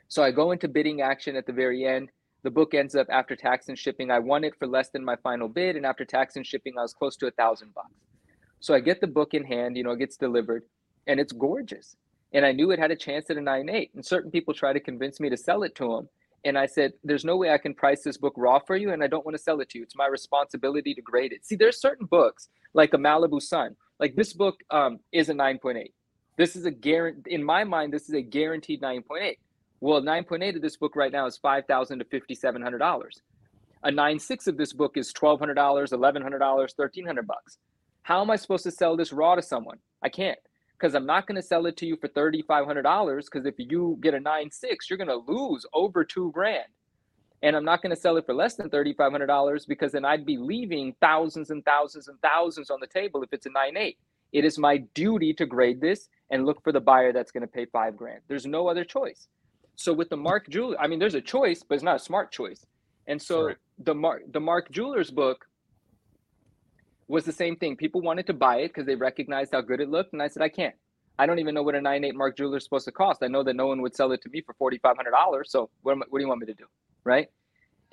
So 0.09 0.21
I 0.21 0.31
go 0.31 0.51
into 0.51 0.67
bidding 0.67 1.01
action 1.01 1.35
at 1.35 1.45
the 1.45 1.53
very 1.53 1.85
end. 1.85 2.09
The 2.43 2.51
book 2.51 2.73
ends 2.73 2.95
up 2.95 3.07
after 3.09 3.35
tax 3.35 3.67
and 3.67 3.77
shipping. 3.77 4.11
I 4.11 4.19
won 4.19 4.43
it 4.43 4.55
for 4.57 4.67
less 4.67 4.89
than 4.89 5.03
my 5.03 5.15
final 5.17 5.49
bid, 5.49 5.75
and 5.75 5.85
after 5.85 6.05
tax 6.05 6.35
and 6.35 6.45
shipping, 6.45 6.73
I 6.77 6.81
was 6.81 6.93
close 6.93 7.17
to 7.17 7.27
a 7.27 7.31
thousand 7.31 7.73
bucks. 7.73 7.93
So 8.59 8.73
I 8.73 8.79
get 8.79 9.01
the 9.01 9.07
book 9.07 9.33
in 9.33 9.43
hand. 9.43 9.77
You 9.77 9.83
know, 9.83 9.91
it 9.91 9.99
gets 9.99 10.17
delivered, 10.17 10.63
and 11.07 11.19
it's 11.19 11.33
gorgeous 11.33 11.95
and 12.33 12.45
I 12.45 12.51
knew 12.51 12.71
it 12.71 12.79
had 12.79 12.91
a 12.91 12.95
chance 12.95 13.29
at 13.29 13.37
a 13.37 13.41
9.8. 13.41 13.89
And 13.95 14.05
certain 14.05 14.31
people 14.31 14.53
try 14.53 14.73
to 14.73 14.79
convince 14.79 15.19
me 15.19 15.29
to 15.29 15.37
sell 15.37 15.63
it 15.63 15.75
to 15.75 15.87
them. 15.87 16.09
And 16.45 16.57
I 16.57 16.67
said, 16.67 16.93
There's 17.03 17.25
no 17.25 17.35
way 17.35 17.51
I 17.51 17.57
can 17.57 17.73
price 17.73 18.03
this 18.03 18.17
book 18.17 18.33
raw 18.37 18.59
for 18.59 18.77
you, 18.77 18.91
and 18.91 19.03
I 19.03 19.07
don't 19.07 19.25
want 19.25 19.35
to 19.35 19.43
sell 19.43 19.59
it 19.59 19.69
to 19.69 19.79
you. 19.79 19.83
It's 19.83 19.95
my 19.95 20.07
responsibility 20.07 20.93
to 20.93 21.01
grade 21.01 21.33
it. 21.33 21.45
See, 21.45 21.55
there's 21.55 21.81
certain 21.81 22.05
books 22.05 22.49
like 22.73 22.93
a 22.93 22.97
Malibu 22.97 23.41
Sun. 23.41 23.75
Like 23.99 24.15
this 24.15 24.31
book 24.33 24.55
um, 24.71 24.99
is 25.11 25.29
a 25.29 25.33
9.8. 25.33 25.91
This 26.37 26.55
is 26.55 26.65
a 26.65 26.71
guarantee, 26.71 27.33
in 27.33 27.43
my 27.43 27.65
mind, 27.65 27.91
this 27.91 28.07
is 28.07 28.15
a 28.15 28.21
guaranteed 28.21 28.81
9.8. 28.81 29.35
Well, 29.81 30.01
9.8 30.01 30.57
of 30.57 30.61
this 30.61 30.75
book 30.75 30.95
right 30.95 31.11
now 31.11 31.25
is 31.25 31.37
5,000 31.37 31.99
to 31.99 32.05
$5,700. 32.05 33.09
A 33.83 33.91
9.6 33.91 34.47
of 34.47 34.57
this 34.57 34.73
book 34.73 34.97
is 34.97 35.13
$1,200, 35.13 35.55
$1,100, 35.55 36.39
1,300 36.39 37.27
bucks. 37.27 37.57
How 38.01 38.21
am 38.21 38.29
I 38.29 38.35
supposed 38.35 38.63
to 38.63 38.71
sell 38.71 38.97
this 38.97 39.13
raw 39.13 39.35
to 39.35 39.41
someone? 39.41 39.77
I 40.01 40.09
can't 40.09 40.39
because 40.79 40.95
I'm 40.95 41.05
not 41.05 41.27
going 41.27 41.35
to 41.35 41.41
sell 41.41 41.65
it 41.65 41.77
to 41.77 41.85
you 41.85 41.97
for 41.97 42.07
$3,500 42.07 43.25
because 43.25 43.45
if 43.45 43.55
you 43.57 43.97
get 44.01 44.13
a 44.13 44.19
9.6, 44.19 44.63
you're 44.89 44.97
going 44.97 45.07
to 45.07 45.31
lose 45.31 45.65
over 45.73 46.03
two 46.03 46.31
grand. 46.31 46.65
And 47.41 47.55
I'm 47.55 47.65
not 47.65 47.81
going 47.81 47.95
to 47.95 48.01
sell 48.01 48.17
it 48.17 48.25
for 48.25 48.33
less 48.33 48.55
than 48.55 48.69
$3,500 48.69 49.67
because 49.67 49.93
then 49.93 50.05
I'd 50.05 50.25
be 50.25 50.37
leaving 50.37 50.95
thousands 51.01 51.51
and 51.51 51.63
thousands 51.63 52.07
and 52.07 52.19
thousands 52.21 52.69
on 52.69 52.79
the 52.81 52.87
table 52.87 53.23
if 53.23 53.29
it's 53.31 53.45
a 53.45 53.49
9.8. 53.49 53.95
It 54.31 54.45
is 54.45 54.57
my 54.57 54.77
duty 54.93 55.33
to 55.33 55.45
grade 55.45 55.81
this 55.81 56.09
and 56.29 56.45
look 56.45 56.61
for 56.63 56.71
the 56.71 56.81
buyer 56.81 57.13
that's 57.13 57.31
going 57.31 57.41
to 57.41 57.47
pay 57.47 57.65
five 57.65 57.95
grand. 57.95 58.21
There's 58.27 58.45
no 58.45 58.67
other 58.67 58.83
choice. 58.83 59.27
So 59.79 59.93
with 59.93 60.09
the 60.09 60.17
Mark 60.17 60.49
Jeweler, 60.49 60.77
I 60.77 60.87
mean, 60.87 60.99
there's 60.99 61.15
a 61.15 61.21
choice, 61.21 61.63
but 61.63 61.75
it's 61.75 61.85
not 61.85 61.95
a 61.95 61.99
smart 61.99 62.33
choice. 62.33 62.65
And 63.07 63.21
so 63.21 63.45
right. 63.45 63.55
the 63.77 63.95
Mark 63.95 64.23
the 64.29 64.39
Mark 64.41 64.69
Jewelers 64.71 65.09
book 65.09 65.47
was 67.07 67.23
the 67.23 67.31
same 67.31 67.55
thing. 67.55 67.77
People 67.77 68.01
wanted 68.01 68.27
to 68.27 68.33
buy 68.33 68.57
it 68.57 68.67
because 68.67 68.85
they 68.85 68.95
recognized 68.95 69.53
how 69.53 69.61
good 69.61 69.79
it 69.79 69.89
looked, 69.89 70.11
and 70.11 70.21
I 70.21 70.27
said 70.27 70.43
I 70.43 70.49
can't. 70.49 70.75
I 71.17 71.25
don't 71.25 71.39
even 71.39 71.55
know 71.55 71.63
what 71.63 71.75
a 71.75 71.79
9.8 71.79 72.13
Mark 72.13 72.35
Jeweler 72.35 72.57
is 72.57 72.65
supposed 72.65 72.85
to 72.85 72.91
cost. 72.91 73.23
I 73.23 73.27
know 73.27 73.41
that 73.41 73.55
no 73.55 73.67
one 73.67 73.81
would 73.81 73.95
sell 73.95 74.11
it 74.11 74.21
to 74.23 74.29
me 74.29 74.41
for 74.41 74.53
$4,500. 74.71 75.47
So 75.47 75.69
what, 75.81 75.93
am, 75.93 76.03
what 76.09 76.19
do 76.19 76.23
you 76.23 76.27
want 76.27 76.41
me 76.41 76.47
to 76.47 76.53
do? 76.53 76.65
Right. 77.05 77.27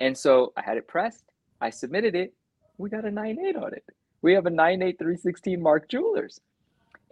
And 0.01 0.19
so 0.19 0.53
I 0.57 0.63
had 0.63 0.77
it 0.77 0.89
pressed. 0.89 1.25
I 1.61 1.71
submitted 1.71 2.17
it. 2.17 2.35
We 2.79 2.91
got 2.91 3.05
a 3.05 3.11
9.8 3.11 3.63
on 3.63 3.75
it. 3.75 3.85
We 4.23 4.33
have 4.35 4.47
a 4.47 4.51
9.8 4.51 4.99
316 4.99 5.63
Mark 5.63 5.89
Jewelers. 5.89 6.41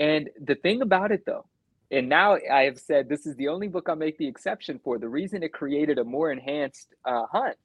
And 0.00 0.30
the 0.40 0.56
thing 0.56 0.82
about 0.82 1.12
it 1.12 1.24
though, 1.24 1.46
and 1.90 2.08
now 2.08 2.38
I 2.52 2.62
have 2.62 2.78
said 2.78 3.08
this 3.08 3.26
is 3.26 3.36
the 3.36 3.48
only 3.48 3.68
book 3.68 3.88
I'll 3.88 3.96
make 3.96 4.18
the 4.18 4.26
exception 4.26 4.80
for. 4.82 4.98
The 4.98 5.08
reason 5.08 5.42
it 5.42 5.52
created 5.52 5.98
a 5.98 6.04
more 6.04 6.32
enhanced 6.32 6.94
uh, 7.04 7.26
hunt 7.30 7.56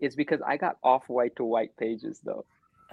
is 0.00 0.14
because 0.14 0.40
I 0.46 0.56
got 0.56 0.76
off 0.82 1.08
white 1.08 1.36
to 1.36 1.44
white 1.44 1.76
pages 1.76 2.20
though. 2.24 2.44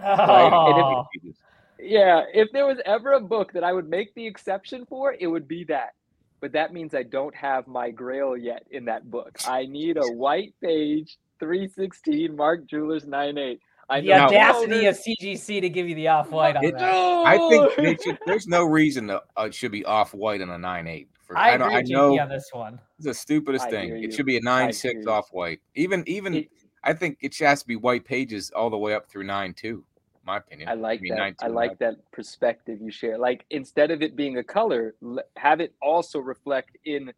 Oh. 0.04 1.06
If, 1.14 1.36
yeah, 1.80 2.24
if 2.34 2.52
there 2.52 2.66
was 2.66 2.80
ever 2.86 3.14
a 3.14 3.20
book 3.20 3.54
that 3.54 3.64
I 3.64 3.74
would 3.74 3.90
make 3.90 4.14
the 4.16 4.26
exception 4.26 4.86
for, 4.86 5.16
it 5.18 5.28
would 5.28 5.48
be 5.48 5.66
that. 5.66 5.94
But 6.42 6.54
that 6.54 6.74
means 6.74 6.94
I 6.94 7.04
don't 7.04 7.36
have 7.36 7.68
my 7.68 7.92
grail 7.92 8.36
yet 8.36 8.66
in 8.70 8.86
that 8.86 9.10
book. 9.10 9.38
I 9.48 9.66
need 9.66 9.98
a 9.98 10.12
white 10.12 10.54
page 10.62 11.18
316 11.40 12.36
Mark 12.36 12.68
Jewelers 12.68 13.06
98. 13.06 13.62
I 13.90 14.02
the 14.02 14.14
audacity 14.14 14.86
of 14.86 14.98
CGC 14.98 15.62
to 15.62 15.70
give 15.70 15.88
you 15.88 15.96
the 15.96 16.08
off 16.08 16.32
white 16.32 16.56
on 16.56 16.66
it, 16.66 16.78
that. 16.78 16.84
I 16.84 17.38
think 17.50 18.02
should, 18.02 18.18
there's 18.26 18.48
no 18.48 18.64
reason 18.64 19.08
that 19.08 19.24
uh, 19.38 19.44
it 19.44 19.54
should 19.54 19.72
be 19.72 19.86
off 19.86 20.14
white 20.14 20.42
on 20.42 20.50
a 20.50 20.58
9.8. 20.58 21.08
For, 21.22 21.38
I, 21.38 21.52
I, 21.52 21.54
agree 21.56 21.76
I 21.76 21.82
know 21.82 22.20
on 22.20 22.30
this 22.30 22.50
one. 22.52 22.80
It's 22.98 23.08
the 23.08 23.14
stupidest 23.14 23.66
I 23.66 23.70
thing. 23.70 24.04
It 24.04 24.14
should 24.14 24.28
be 24.28 24.38
a 24.38 24.42
nine 24.42 24.72
six 24.72 25.08
off 25.08 25.30
white. 25.32 25.60
Even 25.74 26.04
even 26.08 26.36
it, 26.36 26.50
I 26.84 26.94
think 26.94 27.18
it 27.22 27.36
has 27.40 27.62
to 27.62 27.68
be 27.68 27.76
white 27.76 28.06
pages 28.06 28.52
all 28.56 28.70
the 28.70 28.78
way 28.78 28.94
up 28.94 29.10
through 29.10 29.24
nine 29.24 29.54
two. 29.56 29.84
my 30.24 30.38
opinion. 30.38 30.70
I 30.70 30.76
like 30.76 31.00
I 31.00 31.02
mean, 31.02 31.16
that. 31.16 31.36
I 31.42 31.48
like 31.48 31.80
that 31.80 31.96
perspective 32.12 32.80
you 32.80 32.92
share. 32.92 33.18
Like 33.18 33.44
instead 33.50 33.90
of 33.90 34.04
it 34.04 34.16
being 34.16 34.38
a 34.38 34.44
color, 34.44 34.94
have 35.36 35.62
it 35.62 35.74
also 35.82 36.20
reflect 36.20 36.78
in 36.86 37.12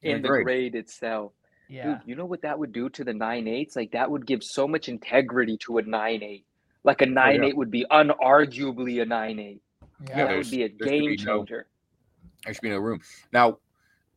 in 0.00 0.22
the 0.22 0.28
grade. 0.28 0.44
grade 0.44 0.74
itself. 0.74 1.32
Yeah. 1.68 1.86
Dude, 1.86 2.00
you 2.06 2.14
know 2.16 2.26
what 2.26 2.42
that 2.42 2.58
would 2.58 2.72
do 2.72 2.88
to 2.90 3.04
the 3.04 3.14
nine 3.14 3.48
eights? 3.48 3.76
Like 3.76 3.92
that 3.92 4.10
would 4.10 4.26
give 4.26 4.42
so 4.42 4.68
much 4.68 4.88
integrity 4.88 5.56
to 5.58 5.78
a 5.78 5.82
nine 5.82 6.22
eight. 6.22 6.44
Like 6.82 7.00
a 7.00 7.06
nine 7.06 7.40
oh, 7.40 7.42
yeah. 7.42 7.48
eight 7.48 7.56
would 7.56 7.70
be 7.70 7.86
unarguably 7.90 9.00
a 9.02 9.04
nine 9.04 9.38
eight. 9.38 9.62
Yeah, 10.08 10.26
that 10.26 10.36
would 10.36 10.50
be 10.50 10.64
a 10.64 10.68
game 10.68 11.16
changer. 11.16 11.66
No, 11.66 12.28
there 12.44 12.54
should 12.54 12.62
be 12.62 12.70
no 12.70 12.78
room. 12.78 13.00
Now, 13.32 13.58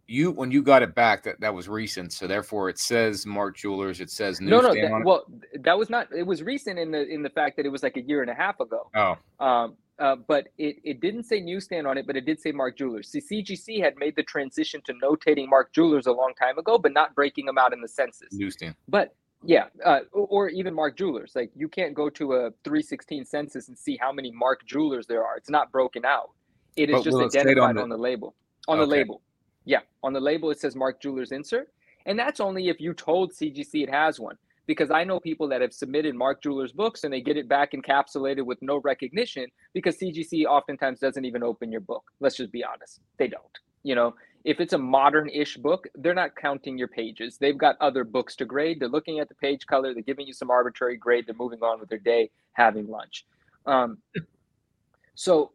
you 0.07 0.31
when 0.31 0.51
you 0.51 0.63
got 0.63 0.81
it 0.81 0.95
back 0.95 1.23
that 1.23 1.39
that 1.41 1.53
was 1.53 1.67
recent 1.67 2.13
so 2.13 2.27
therefore 2.27 2.69
it 2.69 2.79
says 2.79 3.25
mark 3.25 3.57
jewelers 3.57 3.99
it 3.99 4.09
says 4.09 4.39
no 4.39 4.61
no 4.61 4.73
that, 4.73 5.01
well 5.03 5.25
that 5.59 5.77
was 5.77 5.89
not 5.89 6.07
it 6.15 6.25
was 6.25 6.41
recent 6.41 6.79
in 6.79 6.91
the 6.91 7.05
in 7.07 7.21
the 7.21 7.29
fact 7.29 7.57
that 7.57 7.65
it 7.65 7.69
was 7.69 7.83
like 7.83 7.97
a 7.97 8.01
year 8.01 8.21
and 8.21 8.31
a 8.31 8.33
half 8.33 8.59
ago 8.59 8.89
oh 8.95 9.17
um 9.45 9.75
uh, 9.99 10.15
but 10.15 10.49
it, 10.57 10.77
it 10.83 11.01
didn't 11.01 11.23
say 11.23 11.39
newsstand 11.39 11.87
on 11.87 11.97
it, 11.97 12.05
but 12.05 12.15
it 12.15 12.25
did 12.25 12.39
say 12.39 12.51
Mark 12.51 12.77
Jewelers. 12.77 13.09
See, 13.09 13.19
CGC 13.19 13.81
had 13.81 13.95
made 13.97 14.15
the 14.15 14.23
transition 14.23 14.81
to 14.85 14.93
notating 14.93 15.47
Mark 15.47 15.73
Jewelers 15.73 16.05
a 16.05 16.11
long 16.11 16.33
time 16.39 16.57
ago, 16.57 16.77
but 16.77 16.93
not 16.93 17.15
breaking 17.15 17.45
them 17.45 17.57
out 17.57 17.73
in 17.73 17.81
the 17.81 17.87
census. 17.87 18.29
Newsstand. 18.31 18.75
But 18.87 19.15
yeah, 19.43 19.65
uh, 19.85 20.01
or 20.11 20.49
even 20.49 20.73
Mark 20.73 20.97
Jewelers. 20.97 21.33
Like 21.35 21.51
you 21.55 21.67
can't 21.67 21.93
go 21.93 22.09
to 22.11 22.33
a 22.33 22.51
316 22.63 23.25
census 23.25 23.67
and 23.67 23.77
see 23.77 23.97
how 23.99 24.11
many 24.11 24.31
Mark 24.31 24.65
Jewelers 24.65 25.07
there 25.07 25.25
are. 25.25 25.37
It's 25.37 25.49
not 25.49 25.71
broken 25.71 26.05
out. 26.05 26.31
It 26.75 26.89
is 26.89 26.97
but 26.97 27.03
just 27.03 27.17
identified 27.17 27.69
on 27.69 27.75
the, 27.75 27.81
on 27.81 27.89
the, 27.89 27.97
label. 27.97 28.35
On 28.67 28.77
okay. 28.77 28.85
the 28.85 28.91
label. 28.91 29.21
Yeah, 29.65 29.79
on 30.03 30.13
the 30.13 30.19
label 30.19 30.51
it 30.51 30.59
says 30.59 30.75
Mark 30.75 31.01
Jewelers 31.01 31.31
insert, 31.31 31.69
and 32.05 32.17
that's 32.17 32.39
only 32.39 32.69
if 32.69 32.79
you 32.79 32.93
told 32.93 33.33
CGC 33.33 33.83
it 33.83 33.89
has 33.89 34.19
one. 34.19 34.37
Because 34.67 34.91
I 34.91 35.03
know 35.03 35.19
people 35.19 35.47
that 35.49 35.61
have 35.61 35.73
submitted 35.73 36.13
Mark 36.13 36.43
Jewelers 36.43 36.71
books 36.73 37.03
and 37.03 37.11
they 37.13 37.21
get 37.21 37.37
it 37.37 37.47
back 37.47 37.71
encapsulated 37.71 38.45
with 38.45 38.61
no 38.61 38.77
recognition 38.77 39.47
because 39.73 39.97
CGC 39.97 40.45
oftentimes 40.45 40.99
doesn't 40.99 41.25
even 41.25 41.41
open 41.41 41.71
your 41.71 41.81
book. 41.81 42.03
Let's 42.19 42.35
just 42.35 42.51
be 42.51 42.63
honest, 42.63 42.99
they 43.17 43.27
don't. 43.27 43.43
You 43.83 43.95
know, 43.95 44.15
if 44.43 44.59
it's 44.59 44.73
a 44.73 44.77
modern-ish 44.77 45.57
book, 45.57 45.87
they're 45.95 46.13
not 46.13 46.35
counting 46.35 46.77
your 46.77 46.87
pages. 46.87 47.37
They've 47.37 47.57
got 47.57 47.75
other 47.81 48.03
books 48.03 48.35
to 48.37 48.45
grade. 48.45 48.79
They're 48.79 48.87
looking 48.87 49.19
at 49.19 49.29
the 49.29 49.35
page 49.35 49.65
color. 49.65 49.93
They're 49.93 50.03
giving 50.03 50.27
you 50.27 50.33
some 50.33 50.49
arbitrary 50.49 50.97
grade. 50.97 51.25
They're 51.27 51.35
moving 51.35 51.59
on 51.61 51.79
with 51.79 51.89
their 51.89 51.97
day, 51.97 52.29
having 52.53 52.87
lunch. 52.87 53.25
Um, 53.65 53.97
so 55.15 55.51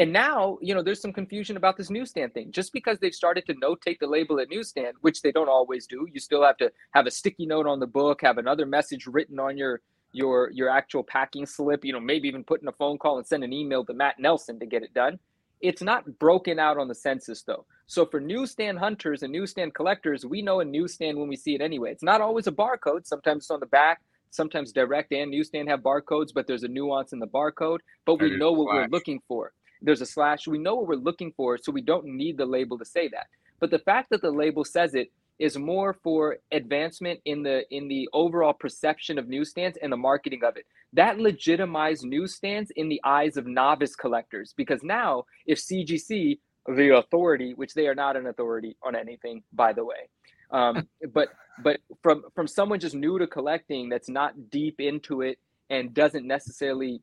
and 0.00 0.14
now, 0.14 0.56
you 0.62 0.74
know, 0.74 0.82
there's 0.82 1.02
some 1.02 1.12
confusion 1.12 1.58
about 1.58 1.76
this 1.76 1.90
newsstand 1.90 2.32
thing. 2.32 2.52
Just 2.52 2.72
because 2.72 2.98
they've 2.98 3.14
started 3.14 3.44
to 3.44 3.54
notate 3.56 3.98
the 3.98 4.06
label 4.06 4.40
at 4.40 4.48
newsstand, 4.48 4.96
which 5.02 5.20
they 5.20 5.30
don't 5.30 5.50
always 5.50 5.86
do, 5.86 6.08
you 6.10 6.18
still 6.18 6.42
have 6.42 6.56
to 6.56 6.72
have 6.92 7.06
a 7.06 7.10
sticky 7.10 7.44
note 7.44 7.66
on 7.66 7.80
the 7.80 7.86
book, 7.86 8.22
have 8.22 8.38
another 8.38 8.64
message 8.64 9.06
written 9.06 9.38
on 9.38 9.58
your 9.58 9.82
your 10.12 10.50
your 10.52 10.70
actual 10.70 11.04
packing 11.04 11.44
slip, 11.44 11.84
you 11.84 11.92
know, 11.92 12.00
maybe 12.00 12.28
even 12.28 12.42
put 12.42 12.62
in 12.62 12.68
a 12.68 12.72
phone 12.72 12.96
call 12.96 13.18
and 13.18 13.26
send 13.26 13.44
an 13.44 13.52
email 13.52 13.84
to 13.84 13.92
Matt 13.92 14.18
Nelson 14.18 14.58
to 14.60 14.64
get 14.64 14.82
it 14.82 14.94
done. 14.94 15.18
It's 15.60 15.82
not 15.82 16.18
broken 16.18 16.58
out 16.58 16.78
on 16.78 16.88
the 16.88 16.94
census 16.94 17.42
though. 17.42 17.66
So 17.86 18.06
for 18.06 18.20
newsstand 18.20 18.78
hunters 18.78 19.22
and 19.22 19.30
newsstand 19.30 19.74
collectors, 19.74 20.24
we 20.24 20.40
know 20.40 20.60
a 20.60 20.64
newsstand 20.64 21.18
when 21.18 21.28
we 21.28 21.36
see 21.36 21.54
it 21.54 21.60
anyway. 21.60 21.92
It's 21.92 22.02
not 22.02 22.22
always 22.22 22.46
a 22.46 22.52
barcode. 22.52 23.06
Sometimes 23.06 23.42
it's 23.42 23.50
on 23.50 23.60
the 23.60 23.66
back. 23.66 24.00
Sometimes 24.30 24.72
direct 24.72 25.12
and 25.12 25.30
newsstand 25.30 25.68
have 25.68 25.80
barcodes, 25.80 26.32
but 26.32 26.46
there's 26.46 26.62
a 26.62 26.68
nuance 26.68 27.12
in 27.12 27.18
the 27.18 27.26
barcode. 27.26 27.80
But 28.06 28.18
we 28.22 28.34
know 28.38 28.52
what 28.52 28.74
we're 28.74 28.86
looking 28.86 29.20
for 29.28 29.52
there's 29.82 30.00
a 30.00 30.06
slash. 30.06 30.46
We 30.46 30.58
know 30.58 30.74
what 30.76 30.88
we're 30.88 30.94
looking 30.96 31.32
for, 31.36 31.58
so 31.58 31.72
we 31.72 31.82
don't 31.82 32.06
need 32.06 32.36
the 32.36 32.46
label 32.46 32.78
to 32.78 32.84
say 32.84 33.08
that. 33.08 33.26
But 33.60 33.70
the 33.70 33.78
fact 33.78 34.10
that 34.10 34.22
the 34.22 34.30
label 34.30 34.64
says 34.64 34.94
it 34.94 35.10
is 35.38 35.56
more 35.56 35.94
for 36.02 36.36
advancement 36.52 37.18
in 37.24 37.42
the 37.42 37.62
in 37.74 37.88
the 37.88 38.08
overall 38.12 38.52
perception 38.52 39.18
of 39.18 39.28
newsstands 39.28 39.78
and 39.82 39.90
the 39.90 39.96
marketing 39.96 40.44
of 40.44 40.56
it. 40.56 40.66
That 40.92 41.18
legitimized 41.18 42.04
newsstands 42.04 42.70
in 42.76 42.88
the 42.88 43.00
eyes 43.04 43.36
of 43.36 43.46
novice 43.46 43.96
collectors 43.96 44.52
because 44.56 44.82
now 44.82 45.24
if 45.46 45.58
CGC, 45.58 46.38
the 46.66 46.96
authority, 46.96 47.54
which 47.54 47.74
they 47.74 47.86
are 47.88 47.94
not 47.94 48.16
an 48.16 48.26
authority 48.26 48.76
on 48.82 48.94
anything, 48.94 49.42
by 49.52 49.72
the 49.72 49.84
way, 49.84 50.08
um, 50.50 50.86
but 51.14 51.30
but 51.64 51.80
from 52.02 52.22
from 52.34 52.46
someone 52.46 52.78
just 52.78 52.94
new 52.94 53.18
to 53.18 53.26
collecting 53.26 53.88
that's 53.88 54.10
not 54.10 54.50
deep 54.50 54.78
into 54.78 55.22
it 55.22 55.38
and 55.70 55.94
doesn't 55.94 56.26
necessarily 56.26 57.02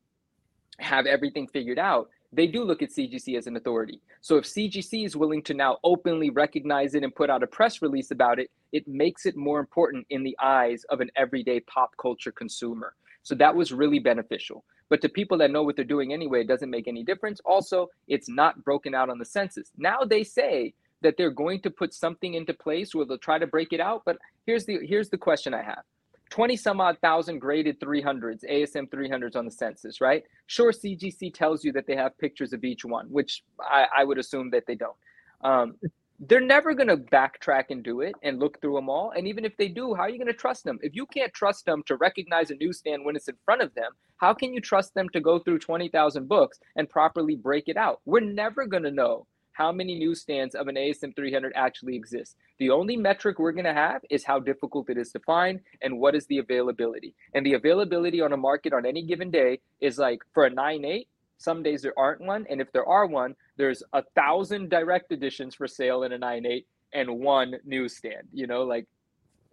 have 0.80 1.08
everything 1.08 1.48
figured 1.48 1.80
out 1.80 2.10
they 2.34 2.48
do 2.48 2.64
look 2.64 2.82
at 2.82 2.90
CGC 2.90 3.38
as 3.38 3.48
an 3.48 3.56
authority. 3.56 4.02
So 4.22 4.38
if 4.38 4.46
CGC 4.46 5.06
is 5.06 5.16
willing 5.16 5.42
to 5.44 5.54
now 5.54 5.78
openly 5.84 6.30
recognize 6.30 6.94
it 6.94 7.04
and 7.04 7.16
put 7.16 7.30
out 7.30 7.44
a 7.44 7.48
press 7.48 7.82
release 7.82 8.12
about 8.12 8.40
it, 8.40 8.52
it 8.74 8.88
makes 8.88 9.26
it 9.26 9.38
more 9.38 9.60
important 9.60 10.06
in 10.10 10.24
the 10.24 10.38
eyes 10.42 10.84
of 10.90 11.00
an 11.00 11.10
everyday 11.16 11.62
pop 11.62 11.96
culture 11.98 12.32
consumer. 12.32 12.94
So 13.24 13.36
that 13.36 13.56
was 13.56 13.72
really 13.72 14.00
beneficial. 14.00 14.64
But 14.90 15.02
to 15.02 15.10
people 15.10 15.38
that 15.40 15.52
know 15.52 15.64
what 15.64 15.76
they're 15.76 15.86
doing 15.86 16.14
anyway, 16.14 16.42
it 16.42 16.48
doesn't 16.48 16.70
make 16.70 16.88
any 16.88 17.04
difference. 17.04 17.42
Also, 17.46 17.90
it's 18.08 18.30
not 18.30 18.64
broken 18.64 18.94
out 18.94 19.10
on 19.10 19.20
the 19.20 19.26
census. 19.26 19.72
Now 19.78 20.00
they 20.02 20.24
say 20.24 20.74
that 21.02 21.16
they're 21.18 21.32
going 21.32 21.62
to 21.62 21.70
put 21.70 21.94
something 21.94 22.34
into 22.34 22.54
place 22.54 22.96
where 22.96 23.06
they'll 23.06 23.18
try 23.18 23.38
to 23.38 23.48
break 23.48 23.74
it 23.74 23.80
out. 23.80 24.04
But 24.06 24.18
here's 24.46 24.66
the 24.66 24.80
here's 24.86 25.10
the 25.10 25.18
question 25.18 25.54
I 25.54 25.62
have. 25.62 25.84
20 26.30 26.58
some 26.58 26.82
odd 26.82 26.98
thousand 27.00 27.40
graded 27.40 27.80
300s, 27.80 28.44
ASM 28.50 28.90
300s 28.90 29.36
on 29.36 29.46
the 29.46 29.52
census, 29.52 30.02
right? 30.02 30.24
Sure, 30.48 30.72
CGC 30.72 31.34
tells 31.34 31.64
you 31.64 31.72
that 31.74 31.88
they 31.88 31.96
have 31.96 32.18
pictures 32.18 32.54
of 32.54 32.64
each 32.64 32.84
one, 32.86 33.08
which 33.08 33.44
I, 33.60 33.86
I 33.98 34.04
would 34.04 34.18
assume 34.18 34.50
that 34.52 34.66
they 34.68 34.76
don't. 34.76 34.96
Um, 35.42 35.76
they're 36.20 36.42
never 36.42 36.74
going 36.74 36.88
to 36.88 36.98
backtrack 36.98 37.66
and 37.70 37.84
do 37.84 38.02
it 38.02 38.16
and 38.24 38.40
look 38.40 38.60
through 38.60 38.74
them 38.74 38.90
all. 38.90 39.12
And 39.12 39.28
even 39.28 39.46
if 39.46 39.56
they 39.56 39.68
do, 39.68 39.94
how 39.94 40.04
are 40.04 40.10
you 40.10 40.18
going 40.18 40.28
to 40.28 40.34
trust 40.34 40.64
them? 40.64 40.80
If 40.82 40.96
you 40.96 41.06
can't 41.06 41.34
trust 41.34 41.66
them 41.66 41.84
to 41.86 41.96
recognize 41.96 42.50
a 42.50 42.56
newsstand 42.56 43.06
when 43.06 43.16
it's 43.16 43.28
in 43.28 43.36
front 43.46 43.62
of 43.62 43.74
them, 43.76 43.92
how 44.18 44.34
can 44.34 44.52
you 44.52 44.60
trust 44.60 44.96
them 44.96 45.10
to 45.10 45.22
go 45.22 45.38
through 45.38 45.60
20,000 45.60 46.28
books 46.28 46.60
and 46.76 46.90
properly 46.90 47.36
break 47.36 47.68
it 47.68 47.78
out? 47.78 48.02
We're 48.06 48.22
never 48.22 48.66
going 48.66 48.84
to 48.84 48.92
know 48.92 49.28
how 49.58 49.72
many 49.72 49.98
newsstands 49.98 50.54
of 50.54 50.68
an 50.68 50.76
ASM 50.76 51.16
300 51.16 51.52
actually 51.56 51.96
exist. 51.96 52.36
The 52.60 52.70
only 52.70 52.96
metric 52.96 53.40
we're 53.40 53.54
going 53.54 53.66
to 53.66 53.74
have 53.74 54.04
is 54.12 54.24
how 54.24 54.40
difficult 54.40 54.88
it 54.92 55.00
is 55.00 55.12
to 55.14 55.20
find 55.22 55.60
and 55.82 55.98
what 55.98 56.14
is 56.14 56.28
the 56.28 56.38
availability. 56.38 57.16
And 57.34 57.44
the 57.44 57.56
availability 57.56 58.22
on 58.22 58.34
a 58.34 58.38
market 58.38 58.72
on 58.72 58.86
any 58.86 59.02
given 59.02 59.32
day 59.32 59.60
is 59.82 59.98
like 59.98 60.20
for 60.32 60.46
a 60.46 60.52
9.8, 60.52 61.08
some 61.40 61.64
days 61.64 61.82
there 61.82 61.98
aren't 61.98 62.22
one. 62.22 62.46
And 62.52 62.62
if 62.62 62.72
there 62.72 62.86
are 62.86 63.08
one, 63.08 63.36
there's 63.58 63.82
a 63.94 64.04
thousand 64.16 64.70
direct 64.70 65.12
editions 65.12 65.56
for 65.56 65.68
sale 65.68 66.04
in 66.04 66.14
a 66.14 66.20
9.8 66.20 66.64
and 66.94 67.20
one 67.20 67.56
newsstand. 67.66 68.28
You 68.32 68.46
know, 68.46 68.62
like 68.62 68.86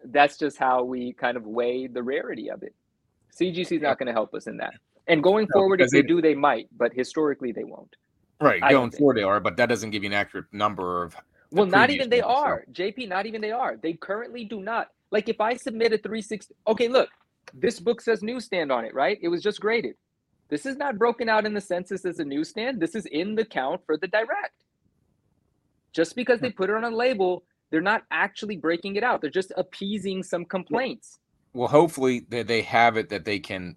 that's 0.05 0.37
just 0.37 0.59
how 0.59 0.85
we 0.85 1.15
kind 1.15 1.39
of 1.39 1.47
weigh 1.47 1.87
the 1.87 2.03
rarity 2.03 2.51
of 2.51 2.63
it. 2.63 2.75
CGC 3.35 3.77
is 3.77 3.83
not 3.83 3.99
going 3.99 4.09
to 4.09 4.13
help 4.13 4.35
us 4.35 4.49
in 4.49 4.59
that. 4.59 4.75
And 5.07 5.23
going 5.23 5.47
no, 5.55 5.61
forward, 5.61 5.81
if 5.81 5.89
they 5.89 6.03
do, 6.03 6.21
they 6.21 6.35
might, 6.35 6.69
but 6.77 6.93
historically 6.93 7.53
they 7.53 7.65
won't. 7.65 7.97
Right, 8.41 8.61
going 8.61 8.91
forward 8.91 9.17
they 9.17 9.23
are, 9.23 9.41
but 9.41 9.57
that 9.57 9.67
doesn't 9.69 9.91
give 9.91 10.03
you 10.03 10.11
an 10.11 10.15
accurate 10.15 10.47
number 10.53 11.03
of. 11.03 11.17
Well, 11.51 11.67
not 11.67 11.91
even 11.91 12.11
they 12.11 12.21
are, 12.21 12.65
so. 12.67 12.83
JP. 12.83 13.09
Not 13.09 13.27
even 13.27 13.41
they 13.41 13.53
are. 13.53 13.77
They 13.77 13.93
currently 13.95 14.45
do 14.45 14.61
not. 14.61 14.89
Like 15.11 15.29
if 15.29 15.41
I 15.41 15.55
submit 15.55 15.93
a 15.93 15.99
360, 15.99 16.55
okay, 16.67 16.89
look, 16.89 17.09
this 17.53 17.79
book 17.79 18.01
says 18.01 18.23
newsstand 18.23 18.73
on 18.73 18.85
it, 18.85 18.95
right? 18.95 19.19
It 19.23 19.29
was 19.29 19.43
just 19.43 19.61
graded. 19.61 19.95
This 20.49 20.67
is 20.67 20.77
not 20.77 20.99
broken 20.99 21.29
out 21.29 21.47
in 21.47 21.55
the 21.55 21.61
census 21.61 22.05
as 22.05 22.19
a 22.19 22.25
newsstand. 22.25 22.81
This 22.81 22.95
is 22.95 23.07
in 23.07 23.35
the 23.35 23.45
count 23.45 23.81
for 23.87 23.97
the 23.97 24.09
direct. 24.09 24.65
Just 25.93 26.17
because 26.17 26.41
they 26.41 26.51
hmm. 26.51 26.57
put 26.57 26.71
it 26.71 26.77
on 26.77 26.85
a 26.85 26.91
label, 26.91 27.45
they're 27.71 27.81
not 27.81 28.03
actually 28.11 28.57
breaking 28.57 28.97
it 28.97 29.05
out. 29.05 29.21
They're 29.21 29.31
just 29.31 29.53
appeasing 29.57 30.23
some 30.23 30.45
complaints. 30.45 31.19
Well, 31.55 31.69
hopefully 31.69 32.27
they, 32.29 32.43
they 32.43 32.63
have 32.63 32.97
it 32.97 33.09
that 33.11 33.25
they 33.25 33.39
can 33.39 33.77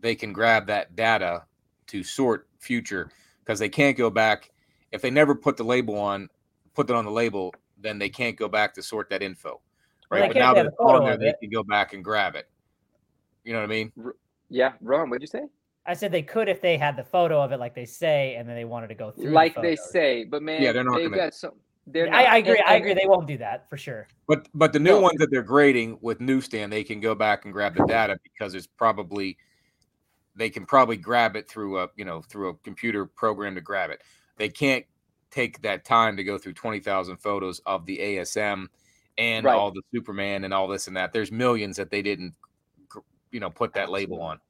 they 0.00 0.14
can 0.14 0.32
grab 0.32 0.66
that 0.68 0.96
data 0.96 1.44
to 1.88 2.02
sort 2.02 2.46
future 2.58 3.10
because 3.48 3.58
they 3.58 3.68
can't 3.70 3.96
go 3.96 4.10
back 4.10 4.50
if 4.92 5.00
they 5.00 5.10
never 5.10 5.34
put 5.34 5.56
the 5.56 5.64
label 5.64 5.98
on, 5.98 6.28
put 6.74 6.90
it 6.90 6.94
on 6.94 7.06
the 7.06 7.10
label, 7.10 7.54
then 7.78 7.98
they 7.98 8.10
can't 8.10 8.36
go 8.36 8.46
back 8.46 8.74
to 8.74 8.82
sort 8.82 9.08
that 9.08 9.22
info, 9.22 9.60
right? 10.10 10.20
Well, 10.20 10.28
but 10.28 10.36
now 10.36 10.54
they're 10.54 10.72
on 10.78 11.04
there, 11.04 11.16
they 11.16 11.34
can 11.40 11.50
go 11.50 11.62
back 11.62 11.94
and 11.94 12.04
grab 12.04 12.36
it. 12.36 12.46
You 13.44 13.54
know 13.54 13.60
what 13.60 13.64
I 13.64 13.68
mean? 13.68 13.92
Yeah, 14.50 14.72
Ron, 14.82 15.08
what'd 15.08 15.22
you 15.22 15.26
say? 15.26 15.46
I 15.86 15.94
said 15.94 16.12
they 16.12 16.22
could 16.22 16.50
if 16.50 16.60
they 16.60 16.76
had 16.76 16.94
the 16.96 17.04
photo 17.04 17.40
of 17.40 17.52
it, 17.52 17.58
like 17.58 17.74
they 17.74 17.86
say, 17.86 18.36
and 18.36 18.46
then 18.46 18.54
they 18.54 18.66
wanted 18.66 18.88
to 18.88 18.94
go 18.94 19.10
through. 19.10 19.30
Like 19.30 19.54
the 19.54 19.62
they 19.62 19.76
say, 19.76 20.24
but 20.24 20.42
man, 20.42 20.60
yeah, 20.60 20.72
they're 20.72 20.84
not 20.84 20.98
gonna. 20.98 21.16
Got 21.16 21.32
some, 21.32 21.52
they're 21.86 22.12
I, 22.12 22.24
I, 22.24 22.36
agree. 22.36 22.58
And, 22.58 22.68
I 22.68 22.74
agree. 22.74 22.92
They 22.92 23.06
won't 23.06 23.26
do 23.26 23.38
that 23.38 23.70
for 23.70 23.78
sure. 23.78 24.06
But 24.26 24.48
but 24.52 24.74
the 24.74 24.78
new 24.78 24.90
no. 24.90 25.00
ones 25.00 25.16
that 25.20 25.28
they're 25.30 25.42
grading 25.42 25.96
with 26.02 26.20
newsstand, 26.20 26.70
they 26.70 26.84
can 26.84 27.00
go 27.00 27.14
back 27.14 27.46
and 27.46 27.54
grab 27.54 27.74
the 27.74 27.86
data 27.86 28.18
because 28.22 28.54
it's 28.54 28.66
probably 28.66 29.38
they 30.38 30.48
can 30.48 30.64
probably 30.64 30.96
grab 30.96 31.36
it 31.36 31.48
through 31.48 31.80
a 31.80 31.88
you 31.96 32.04
know 32.04 32.22
through 32.22 32.50
a 32.50 32.54
computer 32.54 33.04
program 33.04 33.54
to 33.56 33.60
grab 33.60 33.90
it. 33.90 34.02
They 34.36 34.48
can't 34.48 34.84
take 35.30 35.60
that 35.62 35.84
time 35.84 36.16
to 36.16 36.24
go 36.24 36.38
through 36.38 36.54
20,000 36.54 37.18
photos 37.18 37.60
of 37.66 37.84
the 37.84 37.98
ASM 37.98 38.68
and 39.18 39.44
right. 39.44 39.54
all 39.54 39.70
the 39.70 39.82
Superman 39.92 40.44
and 40.44 40.54
all 40.54 40.68
this 40.68 40.86
and 40.86 40.96
that. 40.96 41.12
There's 41.12 41.30
millions 41.30 41.76
that 41.76 41.90
they 41.90 42.02
didn't 42.02 42.34
you 43.30 43.40
know 43.40 43.50
put 43.50 43.74
that 43.74 43.82
absolutely. 43.82 44.06
label 44.06 44.22
on. 44.22 44.40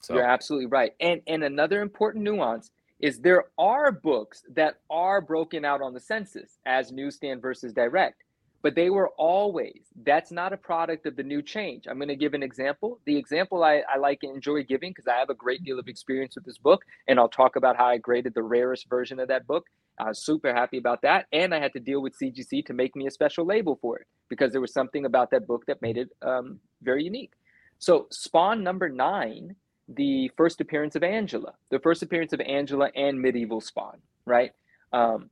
So 0.00 0.14
You're 0.14 0.24
absolutely 0.24 0.66
right. 0.66 0.94
And 1.00 1.20
and 1.26 1.44
another 1.44 1.82
important 1.82 2.24
nuance 2.24 2.70
is 3.00 3.18
there 3.18 3.46
are 3.58 3.90
books 3.90 4.44
that 4.54 4.78
are 4.88 5.20
broken 5.20 5.64
out 5.64 5.82
on 5.82 5.92
the 5.92 6.00
census 6.00 6.58
as 6.66 6.92
newsstand 6.92 7.42
versus 7.42 7.72
direct 7.72 8.22
but 8.62 8.74
they 8.74 8.90
were 8.90 9.08
always 9.10 9.82
that's 10.04 10.30
not 10.30 10.52
a 10.52 10.56
product 10.56 11.06
of 11.06 11.16
the 11.16 11.22
new 11.22 11.42
change. 11.42 11.86
I'm 11.88 11.98
going 11.98 12.08
to 12.08 12.16
give 12.16 12.34
an 12.34 12.42
example. 12.42 13.00
The 13.04 13.16
example 13.16 13.64
i, 13.64 13.82
I 13.92 13.98
like 13.98 14.20
and 14.22 14.34
enjoy 14.34 14.62
giving 14.62 14.90
because 14.90 15.06
i 15.08 15.16
have 15.16 15.30
a 15.30 15.34
great 15.34 15.62
deal 15.64 15.78
of 15.78 15.88
experience 15.88 16.34
with 16.34 16.44
this 16.44 16.58
book 16.58 16.84
and 17.08 17.18
i'll 17.18 17.28
talk 17.28 17.56
about 17.56 17.76
how 17.76 17.86
i 17.86 17.98
graded 17.98 18.34
the 18.34 18.42
rarest 18.42 18.88
version 18.88 19.18
of 19.20 19.28
that 19.28 19.46
book. 19.46 19.66
I 19.98 20.08
was 20.08 20.24
super 20.24 20.52
happy 20.54 20.78
about 20.78 21.02
that 21.02 21.26
and 21.32 21.54
i 21.54 21.60
had 21.60 21.72
to 21.74 21.80
deal 21.80 22.00
with 22.00 22.18
cgc 22.18 22.64
to 22.66 22.72
make 22.72 22.96
me 22.96 23.06
a 23.06 23.10
special 23.10 23.44
label 23.44 23.78
for 23.80 23.98
it 23.98 24.06
because 24.28 24.52
there 24.52 24.60
was 24.60 24.72
something 24.72 25.04
about 25.04 25.30
that 25.32 25.46
book 25.46 25.66
that 25.66 25.82
made 25.82 25.98
it 25.98 26.08
um, 26.22 26.58
very 26.82 27.04
unique. 27.04 27.32
So 27.78 28.06
spawn 28.10 28.62
number 28.62 28.88
nine 28.88 29.56
the 29.88 30.30
first 30.36 30.60
appearance 30.60 30.96
of 30.96 31.02
angela 31.02 31.54
the 31.70 31.80
first 31.80 32.02
appearance 32.02 32.32
of 32.32 32.40
angela 32.40 32.90
and 32.94 33.20
medieval 33.20 33.60
spawn 33.60 33.98
right? 34.24 34.52
Um, 34.92 35.30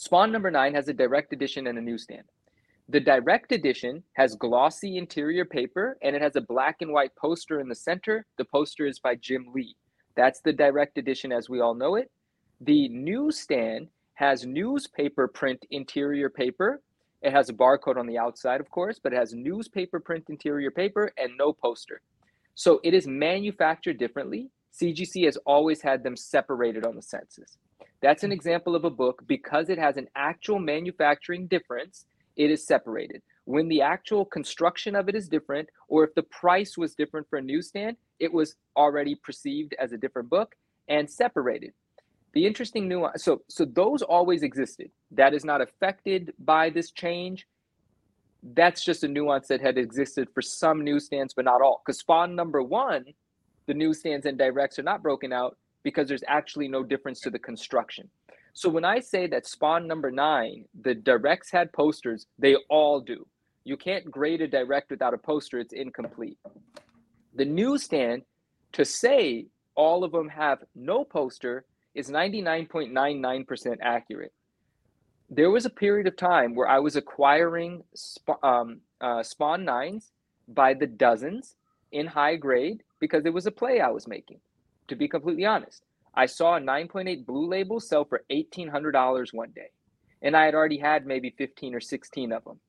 Spawn 0.00 0.32
number 0.32 0.50
nine 0.50 0.72
has 0.72 0.88
a 0.88 0.94
direct 0.94 1.30
edition 1.34 1.66
and 1.66 1.76
a 1.76 1.82
newsstand. 1.82 2.22
The 2.88 3.00
direct 3.00 3.52
edition 3.52 4.02
has 4.14 4.34
glossy 4.34 4.96
interior 4.96 5.44
paper 5.44 5.98
and 6.00 6.16
it 6.16 6.22
has 6.22 6.36
a 6.36 6.40
black 6.40 6.76
and 6.80 6.90
white 6.90 7.14
poster 7.16 7.60
in 7.60 7.68
the 7.68 7.74
center. 7.74 8.24
The 8.38 8.46
poster 8.46 8.86
is 8.86 8.98
by 8.98 9.16
Jim 9.16 9.48
Lee. 9.52 9.76
That's 10.16 10.40
the 10.40 10.54
direct 10.54 10.96
edition 10.96 11.32
as 11.32 11.50
we 11.50 11.60
all 11.60 11.74
know 11.74 11.96
it. 11.96 12.10
The 12.62 12.88
newsstand 12.88 13.88
has 14.14 14.46
newspaper 14.46 15.28
print 15.28 15.66
interior 15.70 16.30
paper. 16.30 16.80
It 17.20 17.32
has 17.32 17.50
a 17.50 17.52
barcode 17.52 17.98
on 17.98 18.06
the 18.06 18.16
outside, 18.16 18.62
of 18.62 18.70
course, 18.70 18.98
but 18.98 19.12
it 19.12 19.16
has 19.16 19.34
newspaper 19.34 20.00
print 20.00 20.24
interior 20.30 20.70
paper 20.70 21.12
and 21.18 21.36
no 21.36 21.52
poster. 21.52 22.00
So 22.54 22.80
it 22.82 22.94
is 22.94 23.06
manufactured 23.06 23.98
differently. 23.98 24.48
CGC 24.72 25.24
has 25.24 25.36
always 25.46 25.82
had 25.82 26.02
them 26.02 26.16
separated 26.16 26.84
on 26.84 26.96
the 26.96 27.02
census. 27.02 27.58
That's 28.02 28.22
an 28.22 28.30
mm. 28.30 28.34
example 28.34 28.74
of 28.74 28.84
a 28.84 28.90
book 28.90 29.22
because 29.26 29.68
it 29.68 29.78
has 29.78 29.96
an 29.96 30.08
actual 30.16 30.58
manufacturing 30.58 31.46
difference, 31.46 32.06
it 32.36 32.50
is 32.50 32.66
separated. 32.66 33.22
When 33.44 33.68
the 33.68 33.82
actual 33.82 34.24
construction 34.24 34.94
of 34.94 35.08
it 35.08 35.14
is 35.14 35.28
different, 35.28 35.68
or 35.88 36.04
if 36.04 36.14
the 36.14 36.22
price 36.22 36.78
was 36.78 36.94
different 36.94 37.28
for 37.28 37.38
a 37.38 37.42
newsstand, 37.42 37.96
it 38.18 38.32
was 38.32 38.54
already 38.76 39.14
perceived 39.14 39.74
as 39.80 39.92
a 39.92 39.98
different 39.98 40.30
book 40.30 40.54
and 40.88 41.10
separated. 41.10 41.72
The 42.32 42.46
interesting 42.46 42.86
nuance 42.86 43.24
so 43.24 43.42
so 43.48 43.64
those 43.64 44.02
always 44.02 44.44
existed. 44.44 44.90
That 45.10 45.34
is 45.34 45.44
not 45.44 45.60
affected 45.60 46.32
by 46.38 46.70
this 46.70 46.92
change. 46.92 47.48
That's 48.42 48.84
just 48.84 49.02
a 49.02 49.08
nuance 49.08 49.48
that 49.48 49.60
had 49.60 49.76
existed 49.76 50.28
for 50.32 50.40
some 50.40 50.84
newsstands, 50.84 51.34
but 51.34 51.44
not 51.44 51.60
all. 51.60 51.82
Because 51.84 51.98
spawn 51.98 52.36
number 52.36 52.62
one, 52.62 53.04
the 53.70 53.74
newsstands 53.74 54.26
and 54.26 54.36
directs 54.36 54.80
are 54.80 54.82
not 54.82 55.00
broken 55.00 55.32
out 55.32 55.56
because 55.84 56.08
there's 56.08 56.24
actually 56.26 56.66
no 56.66 56.82
difference 56.82 57.20
to 57.20 57.30
the 57.30 57.38
construction. 57.38 58.10
So 58.52 58.68
when 58.68 58.84
I 58.84 58.98
say 58.98 59.28
that 59.28 59.46
spawn 59.46 59.86
number 59.86 60.10
nine, 60.10 60.64
the 60.82 60.92
directs 60.92 61.52
had 61.52 61.72
posters, 61.72 62.26
they 62.36 62.56
all 62.68 63.00
do. 63.00 63.28
You 63.62 63.76
can't 63.76 64.10
grade 64.10 64.40
a 64.40 64.48
direct 64.48 64.90
without 64.90 65.14
a 65.14 65.18
poster, 65.18 65.60
it's 65.60 65.72
incomplete. 65.72 66.36
The 67.36 67.44
newsstand, 67.44 68.22
to 68.72 68.84
say 68.84 69.46
all 69.76 70.02
of 70.02 70.10
them 70.10 70.28
have 70.30 70.64
no 70.74 71.04
poster, 71.04 71.64
is 71.94 72.10
99.99% 72.10 73.76
accurate. 73.80 74.32
There 75.28 75.52
was 75.52 75.64
a 75.64 75.70
period 75.70 76.08
of 76.08 76.16
time 76.16 76.56
where 76.56 76.66
I 76.66 76.80
was 76.80 76.96
acquiring 76.96 77.84
sp- 77.94 78.42
um, 78.42 78.80
uh, 79.00 79.22
spawn 79.22 79.64
nines 79.64 80.10
by 80.48 80.74
the 80.74 80.88
dozens 80.88 81.54
in 81.92 82.06
high 82.06 82.36
grade 82.36 82.82
because 83.00 83.24
it 83.24 83.32
was 83.32 83.46
a 83.46 83.50
play 83.50 83.80
I 83.80 83.88
was 83.88 84.06
making 84.06 84.40
to 84.90 84.96
be 84.96 85.08
completely 85.08 85.46
honest. 85.46 85.84
I 86.14 86.26
saw 86.26 86.56
a 86.56 86.60
9.8 86.60 87.24
blue 87.24 87.48
label 87.48 87.80
sell 87.80 88.04
for 88.04 88.22
$1,800 88.30 89.32
one 89.32 89.52
day, 89.54 89.70
and 90.20 90.36
I 90.36 90.44
had 90.44 90.54
already 90.54 90.78
had 90.78 91.06
maybe 91.06 91.32
15 91.38 91.74
or 91.74 91.80
16 91.80 92.32
of 92.32 92.44
them. 92.44 92.60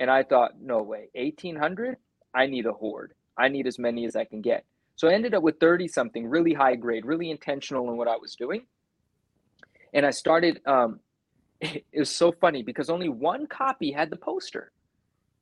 And 0.00 0.10
I 0.10 0.22
thought, 0.22 0.52
no 0.60 0.82
way, 0.82 1.08
1800? 1.14 1.96
I 2.34 2.46
need 2.46 2.66
a 2.66 2.72
horde. 2.72 3.12
I 3.36 3.48
need 3.48 3.66
as 3.66 3.78
many 3.78 4.06
as 4.06 4.14
I 4.14 4.24
can 4.24 4.40
get. 4.40 4.64
So 4.94 5.08
I 5.08 5.14
ended 5.14 5.34
up 5.34 5.42
with 5.42 5.58
30 5.58 5.88
something, 5.88 6.26
really 6.26 6.54
high 6.54 6.76
grade, 6.76 7.04
really 7.04 7.30
intentional 7.30 7.90
in 7.90 7.96
what 7.96 8.08
I 8.08 8.16
was 8.16 8.36
doing. 8.36 8.66
And 9.92 10.06
I 10.06 10.10
started, 10.10 10.60
um, 10.66 11.00
it 11.60 11.84
was 11.94 12.10
so 12.10 12.32
funny 12.32 12.62
because 12.62 12.88
only 12.88 13.08
one 13.08 13.46
copy 13.46 13.90
had 13.90 14.10
the 14.10 14.16
poster. 14.16 14.70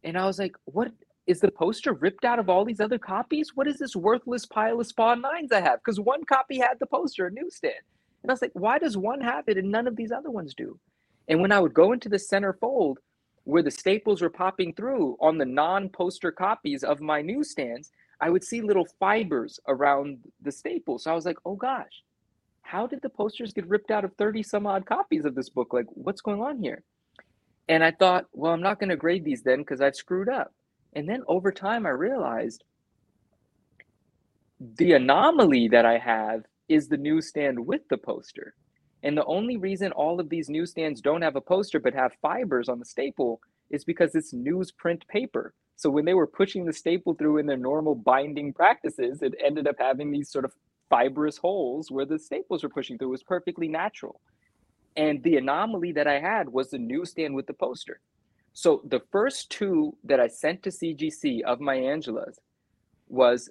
And 0.02 0.16
I 0.16 0.24
was 0.26 0.38
like, 0.38 0.56
what 0.64 0.90
is 1.26 1.40
the 1.40 1.50
poster 1.50 1.92
ripped 1.92 2.24
out 2.24 2.38
of 2.38 2.48
all 2.48 2.64
these 2.64 2.80
other 2.80 2.98
copies? 2.98 3.52
What 3.54 3.66
is 3.66 3.78
this 3.78 3.96
worthless 3.96 4.44
pile 4.44 4.80
of 4.80 4.86
Spawn 4.86 5.20
Nines 5.22 5.52
I 5.52 5.60
have? 5.60 5.80
Because 5.80 5.98
one 5.98 6.24
copy 6.24 6.58
had 6.58 6.78
the 6.78 6.86
poster, 6.86 7.26
a 7.26 7.30
newsstand. 7.30 7.74
And 8.22 8.30
I 8.30 8.34
was 8.34 8.42
like, 8.42 8.52
why 8.54 8.78
does 8.78 8.96
one 8.96 9.20
have 9.20 9.48
it 9.48 9.58
and 9.58 9.70
none 9.70 9.86
of 9.86 9.96
these 9.96 10.12
other 10.12 10.30
ones 10.30 10.54
do? 10.54 10.78
And 11.28 11.40
when 11.40 11.52
I 11.52 11.60
would 11.60 11.74
go 11.74 11.92
into 11.92 12.08
the 12.08 12.18
center 12.18 12.52
fold 12.52 12.98
where 13.44 13.62
the 13.62 13.70
staples 13.70 14.22
were 14.22 14.30
popping 14.30 14.74
through 14.74 15.16
on 15.20 15.38
the 15.38 15.44
non 15.44 15.88
poster 15.88 16.32
copies 16.32 16.84
of 16.84 17.00
my 17.00 17.22
newsstands, 17.22 17.90
I 18.20 18.30
would 18.30 18.44
see 18.44 18.62
little 18.62 18.86
fibers 18.98 19.60
around 19.68 20.18
the 20.40 20.52
staples. 20.52 21.04
So 21.04 21.10
I 21.10 21.14
was 21.14 21.26
like, 21.26 21.38
oh 21.44 21.56
gosh, 21.56 22.02
how 22.62 22.86
did 22.86 23.02
the 23.02 23.08
posters 23.08 23.52
get 23.52 23.68
ripped 23.68 23.90
out 23.90 24.04
of 24.04 24.14
30 24.16 24.42
some 24.42 24.66
odd 24.66 24.86
copies 24.86 25.24
of 25.24 25.34
this 25.34 25.50
book? 25.50 25.72
Like, 25.72 25.86
what's 25.90 26.20
going 26.22 26.40
on 26.40 26.58
here? 26.58 26.82
And 27.68 27.82
I 27.82 27.90
thought, 27.90 28.26
well, 28.32 28.52
I'm 28.52 28.62
not 28.62 28.78
going 28.78 28.90
to 28.90 28.96
grade 28.96 29.24
these 29.24 29.42
then 29.42 29.58
because 29.58 29.80
I've 29.80 29.96
screwed 29.96 30.28
up. 30.28 30.52
And 30.94 31.08
then 31.08 31.22
over 31.28 31.52
time, 31.52 31.86
I 31.86 31.90
realized 31.90 32.64
the 34.60 34.92
anomaly 34.92 35.68
that 35.68 35.84
I 35.84 35.98
have 35.98 36.44
is 36.68 36.88
the 36.88 36.96
newsstand 36.96 37.66
with 37.66 37.82
the 37.90 37.98
poster. 37.98 38.54
And 39.02 39.16
the 39.16 39.24
only 39.26 39.56
reason 39.56 39.92
all 39.92 40.20
of 40.20 40.30
these 40.30 40.48
newsstands 40.48 41.00
don't 41.00 41.22
have 41.22 41.36
a 41.36 41.40
poster 41.40 41.78
but 41.78 41.94
have 41.94 42.12
fibers 42.22 42.68
on 42.68 42.78
the 42.78 42.84
staple 42.86 43.40
is 43.70 43.84
because 43.84 44.14
it's 44.14 44.32
newsprint 44.32 45.06
paper. 45.08 45.54
So 45.76 45.90
when 45.90 46.04
they 46.04 46.14
were 46.14 46.26
pushing 46.26 46.64
the 46.64 46.72
staple 46.72 47.14
through 47.14 47.38
in 47.38 47.46
their 47.46 47.56
normal 47.58 47.94
binding 47.94 48.52
practices, 48.52 49.22
it 49.22 49.34
ended 49.44 49.66
up 49.66 49.76
having 49.78 50.10
these 50.10 50.30
sort 50.30 50.44
of 50.44 50.54
fibrous 50.88 51.36
holes 51.36 51.90
where 51.90 52.06
the 52.06 52.18
staples 52.18 52.62
were 52.62 52.68
pushing 52.70 52.96
through. 52.96 53.08
It 53.08 53.12
was 53.12 53.22
perfectly 53.24 53.68
natural. 53.68 54.20
And 54.96 55.22
the 55.22 55.36
anomaly 55.36 55.92
that 55.92 56.06
I 56.06 56.20
had 56.20 56.48
was 56.48 56.70
the 56.70 56.78
newsstand 56.78 57.34
with 57.34 57.46
the 57.46 57.54
poster. 57.54 58.00
So 58.54 58.80
the 58.84 59.02
first 59.10 59.50
two 59.50 59.96
that 60.04 60.20
I 60.20 60.28
sent 60.28 60.62
to 60.62 60.70
CGC 60.70 61.42
of 61.42 61.60
my 61.60 61.76
Angelas 61.76 62.36
was 63.08 63.50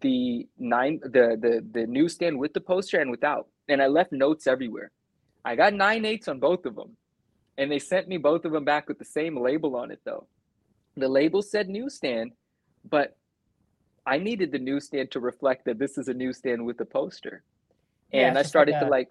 the 0.00 0.48
nine 0.58 1.00
the 1.02 1.38
the 1.40 1.64
the 1.70 1.86
newsstand 1.86 2.38
with 2.38 2.52
the 2.52 2.60
poster 2.60 3.00
and 3.00 3.10
without. 3.10 3.46
And 3.68 3.80
I 3.80 3.86
left 3.86 4.12
notes 4.12 4.48
everywhere. 4.48 4.90
I 5.44 5.54
got 5.54 5.74
nine 5.74 6.04
eights 6.04 6.26
on 6.26 6.40
both 6.40 6.66
of 6.66 6.74
them. 6.74 6.96
And 7.56 7.70
they 7.70 7.78
sent 7.78 8.08
me 8.08 8.16
both 8.16 8.44
of 8.44 8.52
them 8.52 8.64
back 8.64 8.88
with 8.88 8.98
the 8.98 9.04
same 9.04 9.40
label 9.40 9.76
on 9.76 9.92
it 9.92 10.00
though. 10.04 10.26
The 10.96 11.08
label 11.08 11.40
said 11.40 11.68
newsstand, 11.68 12.32
but 12.88 13.16
I 14.04 14.18
needed 14.18 14.50
the 14.50 14.58
newsstand 14.58 15.12
to 15.12 15.20
reflect 15.20 15.66
that 15.66 15.78
this 15.78 15.98
is 15.98 16.08
a 16.08 16.14
newsstand 16.14 16.66
with 16.66 16.80
a 16.80 16.84
poster. 16.84 17.44
And 18.12 18.34
yeah, 18.34 18.40
I 18.40 18.42
started 18.42 18.72
like 18.72 18.80
to 18.80 18.88
like 18.88 19.08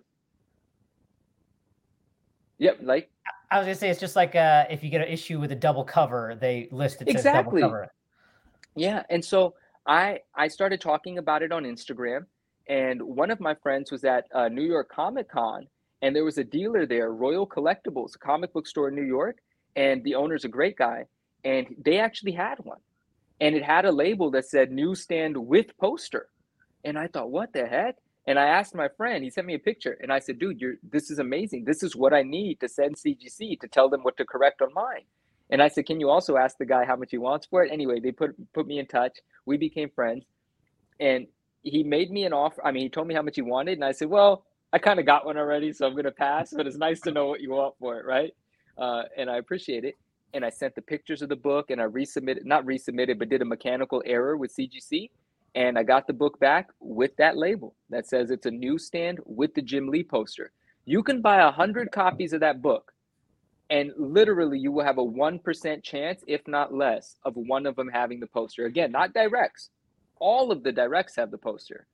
Yep, 2.58 2.80
like 2.84 3.10
I 3.52 3.58
was 3.58 3.66
gonna 3.66 3.76
say 3.76 3.90
it's 3.90 4.00
just 4.00 4.16
like 4.16 4.34
uh, 4.34 4.66
if 4.70 4.82
you 4.82 4.90
get 4.90 5.02
an 5.02 5.10
issue 5.10 5.38
with 5.38 5.52
a 5.52 5.56
double 5.56 5.84
cover, 5.84 6.38
they 6.40 6.70
list 6.72 7.02
it 7.02 7.10
exactly. 7.10 7.62
Yeah, 8.76 9.04
and 9.10 9.24
so 9.24 9.56
I 9.86 10.20
I 10.34 10.48
started 10.48 10.80
talking 10.80 11.18
about 11.18 11.44
it 11.44 11.52
on 11.52 11.64
Instagram, 11.64 12.26
and 12.68 13.02
one 13.02 13.30
of 13.30 13.42
my 13.42 13.54
friends 13.56 13.92
was 13.92 14.06
at 14.06 14.26
uh, 14.34 14.48
New 14.48 14.64
York 14.64 14.90
Comic 14.90 15.30
Con, 15.30 15.68
and 16.02 16.16
there 16.16 16.24
was 16.24 16.38
a 16.38 16.46
dealer 16.46 16.86
there, 16.86 17.12
Royal 17.12 17.46
Collectibles, 17.46 18.16
a 18.16 18.20
comic 18.20 18.54
book 18.54 18.66
store 18.66 18.88
in 18.88 18.96
New 18.96 19.04
York, 19.04 19.40
and 19.76 20.02
the 20.06 20.16
owner's 20.16 20.46
a 20.46 20.50
great 20.50 20.78
guy, 20.78 21.04
and 21.44 21.68
they 21.84 22.00
actually 22.00 22.32
had 22.32 22.58
one, 22.60 22.80
and 23.42 23.54
it 23.54 23.66
had 23.66 23.84
a 23.84 23.92
label 23.92 24.32
that 24.32 24.46
said 24.46 24.72
newsstand 24.72 25.36
with 25.36 25.78
poster, 25.78 26.30
and 26.86 26.98
I 26.98 27.08
thought, 27.08 27.32
what 27.32 27.52
the 27.52 27.68
heck? 27.68 27.98
And 28.28 28.38
I 28.38 28.46
asked 28.46 28.76
my 28.76 28.88
friend, 28.88 29.24
he 29.24 29.30
sent 29.30 29.48
me 29.48 29.56
a 29.56 29.60
picture, 29.60 29.98
and 30.02 30.14
I 30.14 30.20
said, 30.20 30.38
dude, 30.38 30.62
you're 30.62 30.76
this 30.84 31.10
is 31.10 31.20
amazing. 31.20 31.66
This 31.66 31.82
is 31.82 31.96
what 31.96 32.14
I 32.14 32.22
need 32.22 32.60
to 32.60 32.70
send 32.70 32.96
CGC 32.96 33.60
to 33.60 33.68
tell 33.68 33.90
them 33.90 34.04
what 34.04 34.18
to 34.18 34.26
correct 34.26 34.62
on 34.62 34.74
mine. 34.74 35.04
And 35.50 35.62
I 35.62 35.68
said, 35.68 35.86
can 35.88 36.00
you 36.00 36.10
also 36.10 36.38
ask 36.38 36.58
the 36.58 36.66
guy 36.66 36.86
how 36.86 36.96
much 36.96 37.12
he 37.12 37.18
wants 37.18 37.48
for 37.48 37.64
it? 37.64 37.72
Anyway, 37.72 38.00
they 38.00 38.12
put 38.12 38.36
put 38.54 38.68
me 38.68 38.80
in 38.80 38.86
touch. 38.86 39.18
We 39.46 39.58
became 39.58 39.90
friends, 39.90 40.26
and 41.00 41.26
he 41.64 41.84
made 41.84 42.12
me 42.12 42.26
an 42.26 42.34
offer. 42.34 42.66
I 42.66 42.72
mean, 42.72 42.84
he 42.84 42.90
told 42.90 43.08
me 43.08 43.16
how 43.16 43.24
much 43.24 43.36
he 43.36 43.42
wanted, 43.42 43.74
and 43.74 43.86
I 43.86 43.92
said, 43.92 44.10
well, 44.10 44.46
I 44.72 44.78
kind 44.78 45.00
of 45.00 45.06
got 45.06 45.26
one 45.26 45.38
already, 45.38 45.74
so 45.74 45.88
I'm 45.88 45.96
gonna 45.96 46.12
pass. 46.12 46.54
But 46.56 46.68
it's 46.68 46.78
nice 46.78 47.02
to 47.02 47.12
know 47.12 47.26
what 47.26 47.42
you 47.42 47.52
want 47.52 47.76
for 47.80 48.00
it, 48.00 48.06
right? 48.06 48.32
Uh, 48.78 49.04
and 49.18 49.30
I 49.32 49.38
appreciate 49.38 49.84
it. 49.84 49.96
And 50.34 50.46
I 50.46 50.50
sent 50.50 50.76
the 50.76 50.82
pictures 50.82 51.24
of 51.24 51.30
the 51.30 51.36
book, 51.36 51.72
and 51.72 51.82
I 51.82 51.86
resubmitted, 51.86 52.46
not 52.46 52.66
resubmitted, 52.66 53.18
but 53.18 53.30
did 53.30 53.42
a 53.42 53.46
mechanical 53.46 54.04
error 54.06 54.38
with 54.38 54.56
CGC 54.56 55.10
and 55.56 55.78
I 55.78 55.84
got 55.84 56.08
the 56.08 56.14
book 56.14 56.40
back 56.40 56.70
with 56.80 57.16
that 57.18 57.38
label 57.38 57.76
that 57.90 58.08
says 58.08 58.32
it's 58.32 58.46
a 58.46 58.52
newsstand 58.52 59.20
with 59.26 59.54
the 59.54 59.62
Jim 59.62 59.88
Lee 59.90 60.04
poster. 60.04 60.52
You 60.86 61.04
can 61.04 61.22
buy 61.22 61.42
a 61.42 61.52
hundred 61.52 61.92
copies 61.92 62.34
of 62.34 62.40
that 62.40 62.62
book, 62.62 62.94
and 63.70 63.92
literally 63.98 64.60
you 64.60 64.72
will 64.72 64.84
have 64.84 64.98
a 64.98 65.04
one 65.04 65.40
percent 65.40 65.84
chance, 65.84 66.24
if 66.28 66.48
not 66.48 66.74
less, 66.74 67.18
of 67.24 67.36
one 67.36 67.66
of 67.66 67.76
them 67.76 67.90
having 67.90 68.20
the 68.20 68.28
poster. 68.28 68.66
Again, 68.66 68.92
not 68.92 69.14
directs. 69.14 69.70
All 70.20 70.52
of 70.52 70.64
the 70.64 70.72
directs 70.72 71.16
have 71.18 71.32
the 71.32 71.38
poster, 71.38 71.88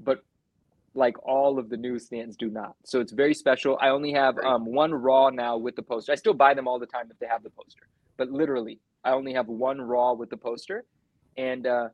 but 0.00 0.22
like 0.94 1.16
all 1.26 1.58
of 1.58 1.68
the 1.68 1.76
newsstands 1.76 2.36
do 2.36 2.48
not. 2.50 2.74
So 2.84 3.00
it's 3.00 3.12
very 3.12 3.34
special. 3.34 3.78
I 3.80 3.90
only 3.90 4.12
have 4.12 4.38
um, 4.38 4.64
one 4.64 4.92
raw 4.92 5.30
now 5.30 5.56
with 5.56 5.76
the 5.76 5.82
poster. 5.82 6.12
I 6.12 6.14
still 6.14 6.34
buy 6.34 6.54
them 6.54 6.66
all 6.66 6.78
the 6.78 6.86
time 6.86 7.08
if 7.10 7.18
they 7.18 7.26
have 7.26 7.42
the 7.42 7.50
poster, 7.50 7.88
but 8.16 8.30
literally 8.30 8.80
I 9.04 9.12
only 9.12 9.32
have 9.34 9.48
one 9.48 9.80
raw 9.80 10.12
with 10.14 10.30
the 10.30 10.36
poster, 10.36 10.84
and 11.36 11.66
uh, 11.66 11.88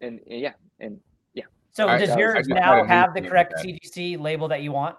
and, 0.00 0.20
and 0.28 0.40
yeah, 0.40 0.52
and 0.80 1.00
yeah. 1.34 1.44
So 1.72 1.88
I, 1.88 1.98
does 1.98 2.14
yours 2.16 2.48
now 2.48 2.84
have 2.84 3.14
the 3.14 3.22
correct 3.22 3.54
CGC 3.58 4.18
label 4.20 4.48
that 4.48 4.62
you 4.62 4.72
want? 4.72 4.96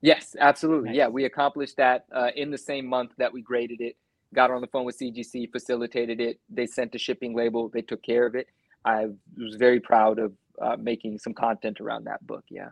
Yes, 0.00 0.36
absolutely. 0.38 0.90
Nice. 0.90 0.96
Yeah, 0.96 1.08
we 1.08 1.24
accomplished 1.24 1.76
that 1.78 2.04
uh, 2.12 2.28
in 2.36 2.50
the 2.50 2.58
same 2.58 2.86
month 2.86 3.12
that 3.16 3.32
we 3.32 3.40
graded 3.40 3.80
it. 3.80 3.96
Got 4.34 4.50
on 4.50 4.60
the 4.60 4.66
phone 4.66 4.84
with 4.84 4.98
CGC, 4.98 5.50
facilitated 5.50 6.20
it. 6.20 6.38
They 6.50 6.66
sent 6.66 6.94
a 6.94 6.98
shipping 6.98 7.34
label. 7.34 7.68
They 7.68 7.80
took 7.80 8.02
care 8.02 8.26
of 8.26 8.34
it. 8.34 8.48
I 8.84 9.06
was 9.38 9.56
very 9.56 9.80
proud 9.80 10.18
of 10.18 10.32
uh, 10.60 10.76
making 10.78 11.18
some 11.20 11.32
content 11.32 11.80
around 11.80 12.04
that 12.04 12.24
book. 12.26 12.44
Yeah. 12.50 12.68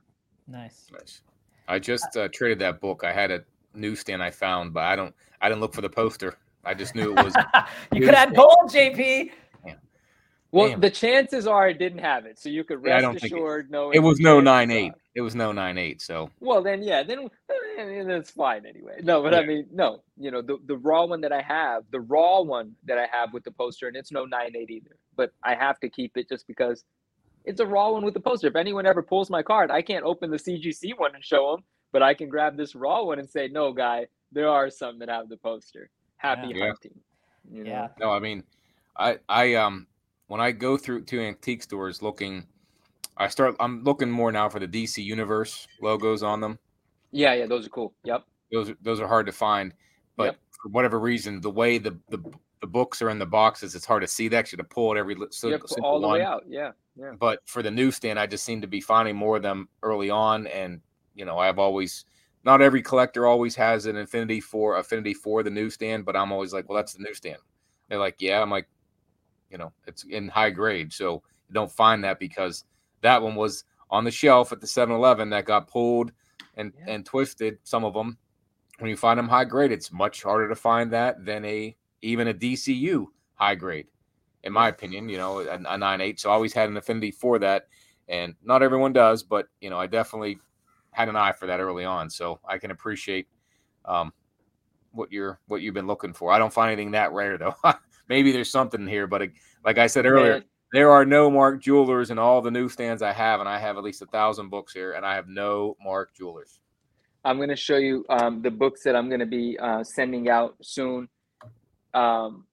Nice. 0.46 0.88
Nice. 0.92 1.22
I 1.68 1.78
just 1.78 2.16
uh, 2.16 2.28
traded 2.28 2.58
that 2.58 2.80
book. 2.80 3.02
I 3.02 3.12
had 3.12 3.30
a 3.30 3.44
newsstand 3.74 4.22
I 4.22 4.30
found, 4.30 4.74
but 4.74 4.84
I 4.84 4.94
don't. 4.94 5.14
I 5.40 5.48
didn't 5.48 5.62
look 5.62 5.72
for 5.72 5.80
the 5.80 5.88
poster. 5.88 6.36
I 6.64 6.74
just 6.74 6.94
knew 6.94 7.16
it 7.16 7.24
was. 7.24 7.34
you 7.92 8.00
could 8.00 8.14
add 8.14 8.34
gold, 8.34 8.70
JP. 8.70 9.30
Well, 10.52 10.68
Damn. 10.68 10.80
the 10.80 10.90
chances 10.90 11.46
are 11.46 11.68
it 11.70 11.78
didn't 11.78 12.00
have 12.00 12.26
it, 12.26 12.38
so 12.38 12.50
you 12.50 12.62
could 12.62 12.82
rest 12.82 13.02
yeah, 13.02 13.12
assured. 13.12 13.70
No, 13.70 13.90
it 13.90 14.00
was 14.00 14.20
no 14.20 14.38
nine 14.38 14.70
eight. 14.70 14.92
It 15.14 15.22
was 15.22 15.34
no 15.34 15.50
nine 15.50 15.78
eight. 15.78 16.02
So 16.02 16.30
well, 16.40 16.62
then 16.62 16.82
yeah, 16.82 17.02
then 17.02 17.30
it's 17.78 18.30
fine 18.30 18.66
anyway. 18.66 19.00
No, 19.02 19.22
but 19.22 19.32
yeah. 19.32 19.38
I 19.38 19.46
mean, 19.46 19.66
no, 19.72 20.02
you 20.18 20.30
know, 20.30 20.42
the 20.42 20.58
the 20.66 20.76
raw 20.76 21.06
one 21.06 21.22
that 21.22 21.32
I 21.32 21.40
have, 21.40 21.84
the 21.90 22.00
raw 22.00 22.42
one 22.42 22.72
that 22.84 22.98
I 22.98 23.06
have 23.10 23.32
with 23.32 23.44
the 23.44 23.50
poster, 23.50 23.88
and 23.88 23.96
it's 23.96 24.12
no 24.12 24.26
nine 24.26 24.54
eight 24.54 24.70
either. 24.70 24.96
But 25.16 25.32
I 25.42 25.54
have 25.54 25.80
to 25.80 25.88
keep 25.88 26.18
it 26.18 26.28
just 26.28 26.46
because 26.46 26.84
it's 27.46 27.60
a 27.60 27.66
raw 27.66 27.90
one 27.90 28.04
with 28.04 28.12
the 28.12 28.20
poster. 28.20 28.48
If 28.48 28.56
anyone 28.56 28.84
ever 28.84 29.02
pulls 29.02 29.30
my 29.30 29.42
card, 29.42 29.70
I 29.70 29.80
can't 29.80 30.04
open 30.04 30.30
the 30.30 30.38
CGC 30.38 30.98
one 30.98 31.14
and 31.14 31.24
show 31.24 31.52
them, 31.52 31.64
but 31.92 32.02
I 32.02 32.12
can 32.12 32.28
grab 32.28 32.58
this 32.58 32.74
raw 32.74 33.02
one 33.02 33.18
and 33.18 33.28
say, 33.28 33.48
no, 33.48 33.72
guy, 33.72 34.06
there 34.30 34.48
are 34.48 34.68
some 34.68 34.98
that 34.98 35.08
have 35.08 35.30
the 35.30 35.38
poster. 35.38 35.88
Happy 36.16 36.52
yeah. 36.54 36.66
hunting. 36.66 37.00
You 37.50 37.64
know? 37.64 37.70
Yeah. 37.70 37.88
No, 37.98 38.10
I 38.10 38.18
mean, 38.18 38.44
I 38.96 39.18
I 39.28 39.54
um 39.54 39.86
when 40.32 40.40
I 40.40 40.50
go 40.50 40.78
through 40.78 41.04
to 41.04 41.20
antique 41.20 41.62
stores 41.62 42.00
looking, 42.00 42.46
I 43.18 43.28
start. 43.28 43.54
I'm 43.60 43.84
looking 43.84 44.10
more 44.10 44.32
now 44.32 44.48
for 44.48 44.60
the 44.60 44.66
DC 44.66 45.04
Universe 45.04 45.68
logos 45.82 46.22
on 46.22 46.40
them. 46.40 46.58
Yeah, 47.10 47.34
yeah, 47.34 47.44
those 47.44 47.66
are 47.66 47.68
cool. 47.68 47.92
Yep. 48.04 48.24
Those 48.50 48.72
those 48.80 48.98
are 48.98 49.06
hard 49.06 49.26
to 49.26 49.32
find, 49.32 49.74
but 50.16 50.24
yep. 50.24 50.38
for 50.62 50.70
whatever 50.70 50.98
reason, 50.98 51.42
the 51.42 51.50
way 51.50 51.76
the, 51.76 51.98
the 52.08 52.18
the 52.62 52.66
books 52.66 53.02
are 53.02 53.10
in 53.10 53.18
the 53.18 53.26
boxes, 53.26 53.74
it's 53.74 53.84
hard 53.84 54.00
to 54.00 54.08
see. 54.08 54.28
They 54.28 54.38
actually 54.38 54.60
have 54.60 54.70
to 54.70 54.74
pull 54.74 54.96
it 54.96 54.98
every 54.98 55.18
so, 55.32 55.48
yep, 55.48 55.60
all 55.82 56.00
the 56.00 56.08
one. 56.08 56.18
way 56.18 56.24
out. 56.24 56.44
Yeah, 56.48 56.70
yeah. 56.98 57.12
But 57.20 57.40
for 57.44 57.62
the 57.62 57.70
newsstand, 57.70 58.18
I 58.18 58.26
just 58.26 58.44
seem 58.44 58.62
to 58.62 58.66
be 58.66 58.80
finding 58.80 59.14
more 59.14 59.36
of 59.36 59.42
them 59.42 59.68
early 59.82 60.08
on, 60.08 60.46
and 60.46 60.80
you 61.14 61.26
know, 61.26 61.36
I've 61.36 61.58
always 61.58 62.06
not 62.42 62.62
every 62.62 62.80
collector 62.80 63.26
always 63.26 63.54
has 63.56 63.84
an 63.84 63.98
affinity 63.98 64.40
for 64.40 64.78
affinity 64.78 65.12
for 65.12 65.42
the 65.42 65.50
newsstand, 65.50 66.06
but 66.06 66.16
I'm 66.16 66.32
always 66.32 66.54
like, 66.54 66.70
well, 66.70 66.76
that's 66.76 66.94
the 66.94 67.02
newsstand. 67.02 67.36
They're 67.90 67.98
like, 67.98 68.16
yeah. 68.18 68.40
I'm 68.40 68.48
like, 68.48 68.66
you 69.52 69.58
know, 69.58 69.72
it's 69.86 70.04
in 70.04 70.28
high 70.28 70.50
grade. 70.50 70.92
So 70.92 71.22
you 71.48 71.54
don't 71.54 71.70
find 71.70 72.02
that 72.02 72.18
because 72.18 72.64
that 73.02 73.22
one 73.22 73.36
was 73.36 73.64
on 73.90 74.04
the 74.04 74.10
shelf 74.10 74.50
at 74.50 74.60
the 74.60 74.66
7-Eleven 74.66 75.30
that 75.30 75.44
got 75.44 75.68
pulled 75.68 76.10
and 76.56 76.72
yeah. 76.78 76.94
and 76.94 77.06
twisted. 77.06 77.58
Some 77.62 77.84
of 77.84 77.94
them, 77.94 78.18
when 78.78 78.90
you 78.90 78.96
find 78.96 79.18
them 79.18 79.28
high 79.28 79.44
grade, 79.44 79.70
it's 79.70 79.92
much 79.92 80.22
harder 80.22 80.48
to 80.48 80.56
find 80.56 80.90
that 80.92 81.24
than 81.24 81.44
a 81.44 81.76
even 82.00 82.28
a 82.28 82.34
DCU 82.34 83.06
high 83.34 83.54
grade, 83.54 83.86
in 84.42 84.52
my 84.52 84.68
opinion. 84.68 85.08
You 85.08 85.18
know, 85.18 85.40
a, 85.40 85.54
a 85.54 85.78
nine 85.78 86.00
eight. 86.00 86.18
So 86.18 86.30
I 86.30 86.34
always 86.34 86.52
had 86.52 86.68
an 86.68 86.76
affinity 86.76 87.10
for 87.10 87.38
that, 87.38 87.68
and 88.08 88.34
not 88.42 88.62
everyone 88.62 88.92
does, 88.92 89.22
but 89.22 89.46
you 89.60 89.70
know, 89.70 89.78
I 89.78 89.86
definitely 89.86 90.38
had 90.90 91.08
an 91.08 91.16
eye 91.16 91.32
for 91.32 91.46
that 91.46 91.60
early 91.60 91.84
on. 91.84 92.10
So 92.10 92.40
I 92.46 92.58
can 92.58 92.70
appreciate 92.70 93.26
um, 93.84 94.12
what 94.92 95.12
you're 95.12 95.38
what 95.46 95.62
you've 95.62 95.74
been 95.74 95.86
looking 95.86 96.12
for. 96.12 96.32
I 96.32 96.38
don't 96.38 96.52
find 96.52 96.72
anything 96.72 96.92
that 96.92 97.12
rare 97.12 97.38
though. 97.38 97.54
Maybe 98.08 98.32
there's 98.32 98.50
something 98.50 98.86
here, 98.86 99.06
but 99.06 99.22
like 99.64 99.78
I 99.78 99.86
said 99.86 100.06
earlier, 100.06 100.34
Man. 100.34 100.44
there 100.72 100.90
are 100.90 101.04
no 101.04 101.30
Mark 101.30 101.62
Jewelers 101.62 102.10
in 102.10 102.18
all 102.18 102.42
the 102.42 102.50
newsstands 102.50 103.02
I 103.02 103.12
have, 103.12 103.40
and 103.40 103.48
I 103.48 103.58
have 103.58 103.78
at 103.78 103.84
least 103.84 104.02
a 104.02 104.06
thousand 104.06 104.50
books 104.50 104.72
here, 104.72 104.92
and 104.92 105.06
I 105.06 105.14
have 105.14 105.28
no 105.28 105.76
Mark 105.82 106.14
Jewelers. 106.14 106.60
I'm 107.24 107.36
going 107.36 107.50
to 107.50 107.56
show 107.56 107.76
you 107.76 108.04
um, 108.08 108.42
the 108.42 108.50
books 108.50 108.82
that 108.82 108.96
I'm 108.96 109.08
going 109.08 109.20
to 109.20 109.26
be 109.26 109.56
uh, 109.58 109.84
sending 109.84 110.28
out 110.28 110.56
soon. 110.60 111.08
Um, 111.94 112.46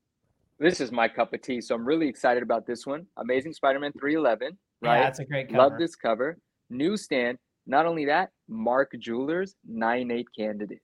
this 0.60 0.80
is 0.80 0.92
my 0.92 1.08
cup 1.08 1.34
of 1.34 1.42
tea, 1.42 1.62
so 1.62 1.74
I'm 1.74 1.86
really 1.86 2.08
excited 2.08 2.44
about 2.44 2.68
this 2.68 2.86
one. 2.86 3.08
Amazing 3.18 3.54
Spider-Man 3.54 3.94
311. 3.94 4.58
Right, 4.82 4.98
yeah, 4.98 5.04
that's 5.04 5.20
a 5.20 5.26
great 5.26 5.48
cover. 5.50 5.58
Love 5.58 5.80
this 5.80 5.96
cover. 5.96 6.38
Newsstand. 6.70 7.38
Not 7.66 7.86
only 7.86 8.06
that, 8.06 8.32
Mark 8.48 8.94
Jewelers 9.00 9.56
nine 9.68 10.12
eight 10.12 10.28
candidate. 10.36 10.82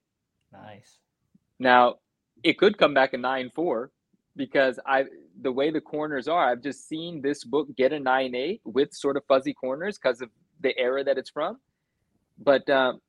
Nice. 0.52 0.98
Now, 1.58 1.96
it 2.42 2.58
could 2.58 2.78
come 2.78 2.94
back 2.94 3.12
a 3.12 3.18
nine 3.18 3.50
four 3.54 3.90
because 4.36 4.78
I 4.86 5.04
the 5.42 5.52
way 5.52 5.70
the 5.70 5.80
corners 5.80 6.28
are, 6.28 6.50
I've 6.50 6.62
just 6.62 6.88
seen 6.88 7.20
this 7.22 7.44
book 7.44 7.68
get 7.76 7.92
a 7.92 8.00
nine 8.00 8.34
eight 8.34 8.60
with 8.64 8.92
sort 8.92 9.16
of 9.16 9.24
fuzzy 9.26 9.54
corners 9.54 9.98
because 9.98 10.20
of 10.20 10.30
the 10.60 10.76
era 10.78 11.02
that 11.04 11.18
it's 11.18 11.30
from. 11.30 11.58
But 12.38 12.68
um, 12.68 13.00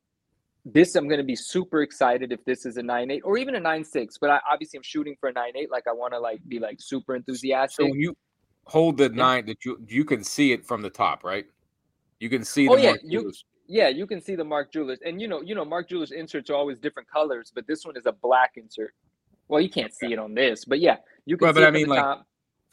this 0.66 0.96
I'm 0.96 1.08
going 1.08 1.20
to 1.20 1.26
be 1.26 1.36
super 1.36 1.82
excited 1.82 2.32
if 2.32 2.44
this 2.46 2.66
is 2.66 2.78
a 2.78 2.84
nine 2.84 3.12
eight 3.12 3.22
or 3.24 3.38
even 3.38 3.56
a 3.56 3.60
nine 3.60 3.84
six. 3.84 4.18
But 4.18 4.30
I, 4.30 4.40
obviously 4.52 4.78
I'm 4.78 4.84
shooting 4.84 5.16
for 5.20 5.30
a 5.30 5.34
nine 5.34 5.56
eight. 5.56 5.72
Like 5.72 5.88
I 5.88 5.94
want 5.94 6.14
to 6.14 6.20
like 6.20 6.40
be 6.48 6.60
like 6.60 6.78
super 6.80 7.16
enthusiastic. 7.16 7.88
So 7.88 7.94
you 7.94 8.16
hold 8.66 8.98
the 8.98 9.06
yeah. 9.06 9.16
nine 9.16 9.46
that 9.48 9.64
you 9.66 9.80
you 9.88 10.06
can 10.06 10.24
see 10.24 10.52
it 10.52 10.66
from 10.66 10.82
the 10.82 10.90
top, 10.90 11.24
right? 11.24 11.46
You 12.20 12.30
can 12.30 12.44
see. 12.44 12.68
The 12.68 12.74
oh 12.74 12.78
yeah, 12.78 12.94
you 13.04 13.32
yeah 13.68 13.88
you 13.88 14.08
can 14.08 14.22
see 14.22 14.36
the 14.36 14.44
Mark 14.44 14.72
Jewelers, 14.72 15.00
and 15.06 15.22
you 15.22 15.28
know 15.28 15.42
you 15.42 15.56
know 15.56 15.66
Mark 15.66 15.90
Jewelers 15.90 16.12
inserts 16.12 16.50
are 16.50 16.56
always 16.56 16.80
different 16.80 17.10
colors, 17.10 17.52
but 17.54 17.68
this 17.68 17.86
one 17.86 17.96
is 17.96 18.06
a 18.06 18.12
black 18.12 18.54
insert. 18.56 18.94
Well, 19.48 19.62
you 19.62 19.70
can't 19.70 19.94
see 19.94 20.14
it 20.14 20.20
on 20.20 20.34
this, 20.34 20.66
but 20.66 20.80
yeah, 20.80 20.98
you 21.26 21.38
can. 21.38 21.48
But, 21.48 21.56
but 21.56 21.64
I 21.64 21.72
mean, 21.72 21.88
like. 21.88 22.02
Top. 22.02 22.26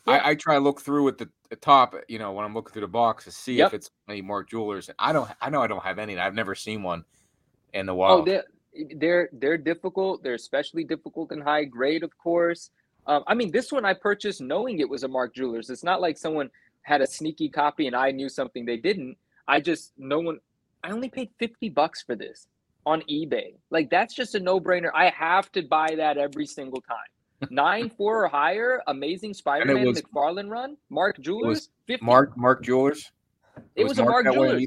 I, 0.06 0.32
I, 0.32 0.34
try 0.34 0.56
to 0.56 0.60
look 0.60 0.82
through 0.82 1.08
at 1.08 1.16
the, 1.16 1.30
the, 1.48 1.56
top, 1.56 1.94
you 2.08 2.18
know, 2.18 2.32
when 2.32 2.44
I'm 2.44 2.52
looking 2.52 2.74
through 2.74 2.82
the 2.82 2.88
box 2.88 3.24
to 3.24 3.30
see 3.30 3.54
yep. 3.54 3.68
if 3.68 3.74
it's 3.74 3.90
any 4.06 4.20
Mark 4.20 4.50
Jewelers. 4.50 4.90
I 4.98 5.14
don't, 5.14 5.30
I 5.40 5.48
know 5.48 5.62
I 5.62 5.66
don't 5.66 5.82
have 5.82 5.98
any. 5.98 6.18
I've 6.18 6.34
never 6.34 6.54
seen 6.54 6.82
one 6.82 7.06
in 7.72 7.86
the 7.86 7.92
oh, 7.92 7.96
wild. 7.96 8.20
Oh, 8.20 8.24
they're 8.24 8.44
they're 8.96 9.28
they're 9.32 9.58
difficult. 9.58 10.22
They're 10.22 10.34
especially 10.34 10.84
difficult 10.84 11.32
in 11.32 11.40
high 11.40 11.64
grade, 11.64 12.02
of 12.02 12.16
course. 12.18 12.70
Um, 13.06 13.22
I 13.26 13.34
mean, 13.34 13.50
this 13.50 13.70
one 13.70 13.84
I 13.84 13.94
purchased 13.94 14.40
knowing 14.40 14.78
it 14.78 14.88
was 14.88 15.04
a 15.04 15.08
Mark 15.08 15.34
Jewelers. 15.34 15.70
It's 15.70 15.84
not 15.84 16.00
like 16.00 16.16
someone 16.16 16.50
had 16.82 17.00
a 17.00 17.06
sneaky 17.06 17.48
copy 17.48 17.86
and 17.86 17.96
I 17.96 18.10
knew 18.10 18.28
something 18.28 18.64
they 18.64 18.76
didn't. 18.76 19.16
I 19.46 19.60
just 19.60 19.92
no 19.98 20.20
one. 20.20 20.40
I 20.82 20.90
only 20.90 21.08
paid 21.08 21.30
fifty 21.38 21.68
bucks 21.68 22.02
for 22.02 22.14
this 22.14 22.46
on 22.86 23.02
eBay. 23.02 23.54
Like 23.70 23.90
that's 23.90 24.14
just 24.14 24.34
a 24.34 24.40
no 24.40 24.60
brainer. 24.60 24.90
I 24.94 25.10
have 25.10 25.50
to 25.52 25.62
buy 25.62 25.94
that 25.96 26.18
every 26.18 26.46
single 26.46 26.80
time. 26.80 26.96
Nine 27.50 27.90
four 27.90 28.24
or 28.24 28.28
higher, 28.28 28.82
Amazing 28.86 29.34
Spider-Man 29.34 29.86
was, 29.86 30.02
McFarlane 30.02 30.48
run, 30.48 30.76
Mark 30.88 31.18
Jewelers, 31.20 31.68
50. 31.86 32.04
Mark 32.04 32.36
Mark 32.36 32.62
Jewelers. 32.62 33.10
It, 33.56 33.62
it 33.76 33.84
was, 33.84 33.90
was, 33.90 33.98
a 34.00 34.04
Mark 34.04 34.26
Jewelers. 34.26 34.66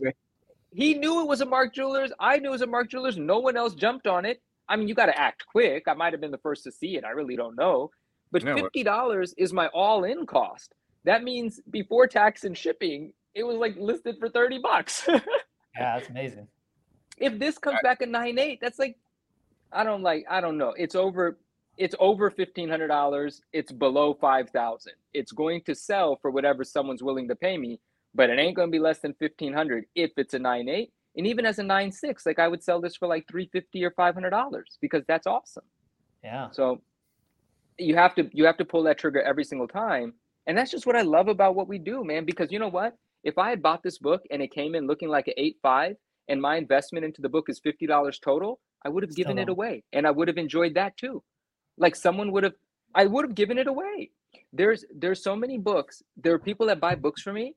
He 0.74 0.94
knew 0.94 1.22
it 1.22 1.28
was 1.28 1.42
a 1.42 1.46
Mark 1.46 1.74
Jewelers. 1.74 2.12
I 2.20 2.38
knew 2.38 2.50
it 2.50 2.52
was 2.52 2.62
a 2.62 2.68
Mark 2.68 2.90
Jewelers. 2.90 3.18
No 3.18 3.40
one 3.40 3.58
else 3.58 3.74
jumped 3.74 4.06
on 4.06 4.26
it. 4.26 4.42
I 4.70 4.76
mean, 4.76 4.88
you 4.88 4.96
got 4.96 5.06
to 5.08 5.18
act 5.18 5.46
quick. 5.48 5.84
I 5.88 5.94
might 5.94 6.14
have 6.14 6.22
been 6.22 6.32
the 6.32 6.38
first 6.38 6.64
to 6.66 6.72
see 6.72 6.98
it. 6.98 7.06
I 7.06 7.12
really 7.12 7.36
don't 7.36 7.56
know. 7.56 7.90
But 8.32 8.44
fifty 8.44 8.84
dollars 8.84 9.34
is 9.38 9.54
my 9.54 9.68
all-in 9.68 10.26
cost. 10.26 10.74
That 11.06 11.24
means 11.24 11.62
before 11.70 12.08
tax 12.08 12.44
and 12.44 12.58
shipping, 12.58 13.14
it 13.34 13.44
was 13.44 13.56
like 13.58 13.76
listed 13.78 14.18
for 14.20 14.28
thirty 14.28 14.60
bucks. 14.60 15.04
yeah, 15.08 15.20
that's 15.76 16.10
amazing. 16.10 16.48
If 17.18 17.40
this 17.40 17.58
comes 17.58 17.80
back 17.84 18.02
at 18.02 18.10
nine 18.10 18.38
eight, 18.40 18.60
that's 18.62 18.80
like, 18.80 18.98
I 19.72 19.84
don't 19.84 20.04
like. 20.04 20.26
I 20.30 20.42
don't 20.42 20.58
know. 20.58 20.74
It's 20.78 20.96
over. 20.96 21.38
It's 21.78 21.96
over 22.00 22.30
fifteen 22.32 22.70
hundred 22.70 22.88
dollars. 22.88 23.42
It's 23.54 23.72
below 23.72 24.14
five 24.14 24.50
thousand. 24.50 24.94
It's 25.14 25.32
going 25.32 25.62
to 25.66 25.76
sell 25.76 26.18
for 26.22 26.32
whatever 26.32 26.64
someone's 26.64 27.04
willing 27.04 27.28
to 27.30 27.36
pay 27.36 27.58
me 27.58 27.80
but 28.18 28.30
it 28.30 28.40
ain't 28.40 28.56
going 28.56 28.68
to 28.68 28.72
be 28.72 28.80
less 28.80 29.00
than 29.00 29.14
1500 29.18 29.86
if 29.96 30.12
it's 30.18 30.34
a 30.34 30.40
nine 30.40 30.68
eight. 30.68 30.92
and 31.16 31.28
even 31.28 31.46
as 31.46 31.60
a 31.60 31.64
nine 31.64 31.92
six, 31.92 32.26
like 32.26 32.40
i 32.40 32.48
would 32.48 32.64
sell 32.64 32.82
this 32.82 32.96
for 32.96 33.08
like 33.08 33.26
350 33.30 33.86
or 33.86 33.92
500 33.92 34.30
dollars 34.30 34.78
because 34.82 35.04
that's 35.08 35.28
awesome 35.28 35.64
yeah 36.24 36.50
so 36.52 36.82
you 37.78 37.96
have 37.96 38.16
to 38.16 38.28
you 38.34 38.46
have 38.46 38.58
to 38.58 38.66
pull 38.66 38.84
that 38.84 38.98
trigger 38.98 39.22
every 39.22 39.44
single 39.44 39.68
time 39.68 40.14
and 40.48 40.58
that's 40.58 40.72
just 40.72 40.86
what 40.86 40.96
i 40.96 41.02
love 41.02 41.28
about 41.28 41.56
what 41.56 41.68
we 41.68 41.78
do 41.78 42.04
man 42.04 42.26
because 42.26 42.52
you 42.52 42.60
know 42.60 42.68
what 42.68 42.96
if 43.24 43.38
i 43.38 43.50
had 43.50 43.62
bought 43.62 43.84
this 43.84 44.00
book 44.00 44.24
and 44.32 44.42
it 44.42 44.52
came 44.52 44.74
in 44.76 44.88
looking 44.88 45.10
like 45.10 45.28
an 45.28 45.36
8.5 45.64 45.96
and 46.30 46.42
my 46.42 46.58
investment 46.58 47.06
into 47.06 47.22
the 47.22 47.30
book 47.30 47.50
is 47.50 47.60
$50 47.60 48.22
total 48.22 48.60
i 48.86 48.90
would 48.90 49.04
have 49.04 49.16
given 49.16 49.38
it 49.38 49.50
away 49.50 49.84
and 49.94 50.08
i 50.08 50.12
would 50.12 50.28
have 50.28 50.38
enjoyed 50.38 50.74
that 50.76 50.98
too 50.98 51.24
like 51.78 51.96
someone 51.96 52.32
would 52.32 52.44
have 52.44 52.56
i 52.96 53.06
would 53.06 53.26
have 53.26 53.36
given 53.36 53.58
it 53.58 53.68
away 53.68 54.10
there's 54.54 54.86
there's 54.96 55.24
so 55.24 55.36
many 55.36 55.58
books 55.58 56.04
there 56.16 56.34
are 56.34 56.40
people 56.40 56.68
that 56.68 56.80
buy 56.80 56.96
books 56.96 57.22
for 57.22 57.34
me 57.34 57.56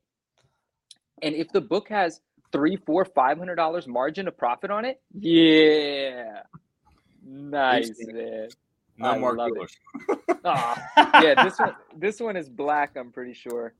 and 1.21 1.35
if 1.35 1.51
the 1.51 1.61
book 1.61 1.89
has 1.89 2.21
three, 2.51 2.75
four, 2.75 3.05
five 3.05 3.37
hundred 3.37 3.55
dollars 3.55 3.87
margin 3.87 4.27
of 4.27 4.37
profit 4.37 4.71
on 4.71 4.85
it, 4.85 5.01
yeah, 5.13 6.41
nice 7.25 7.91
man. 8.07 8.49
No 8.97 9.11
I 9.11 9.17
more 9.17 9.35
love 9.35 9.51
oh, 10.45 10.75
yeah, 10.97 11.43
this 11.43 11.57
one, 11.57 11.75
this 11.97 12.19
one 12.19 12.35
is 12.35 12.49
black. 12.49 12.95
I'm 12.95 13.11
pretty 13.11 13.33
sure. 13.33 13.73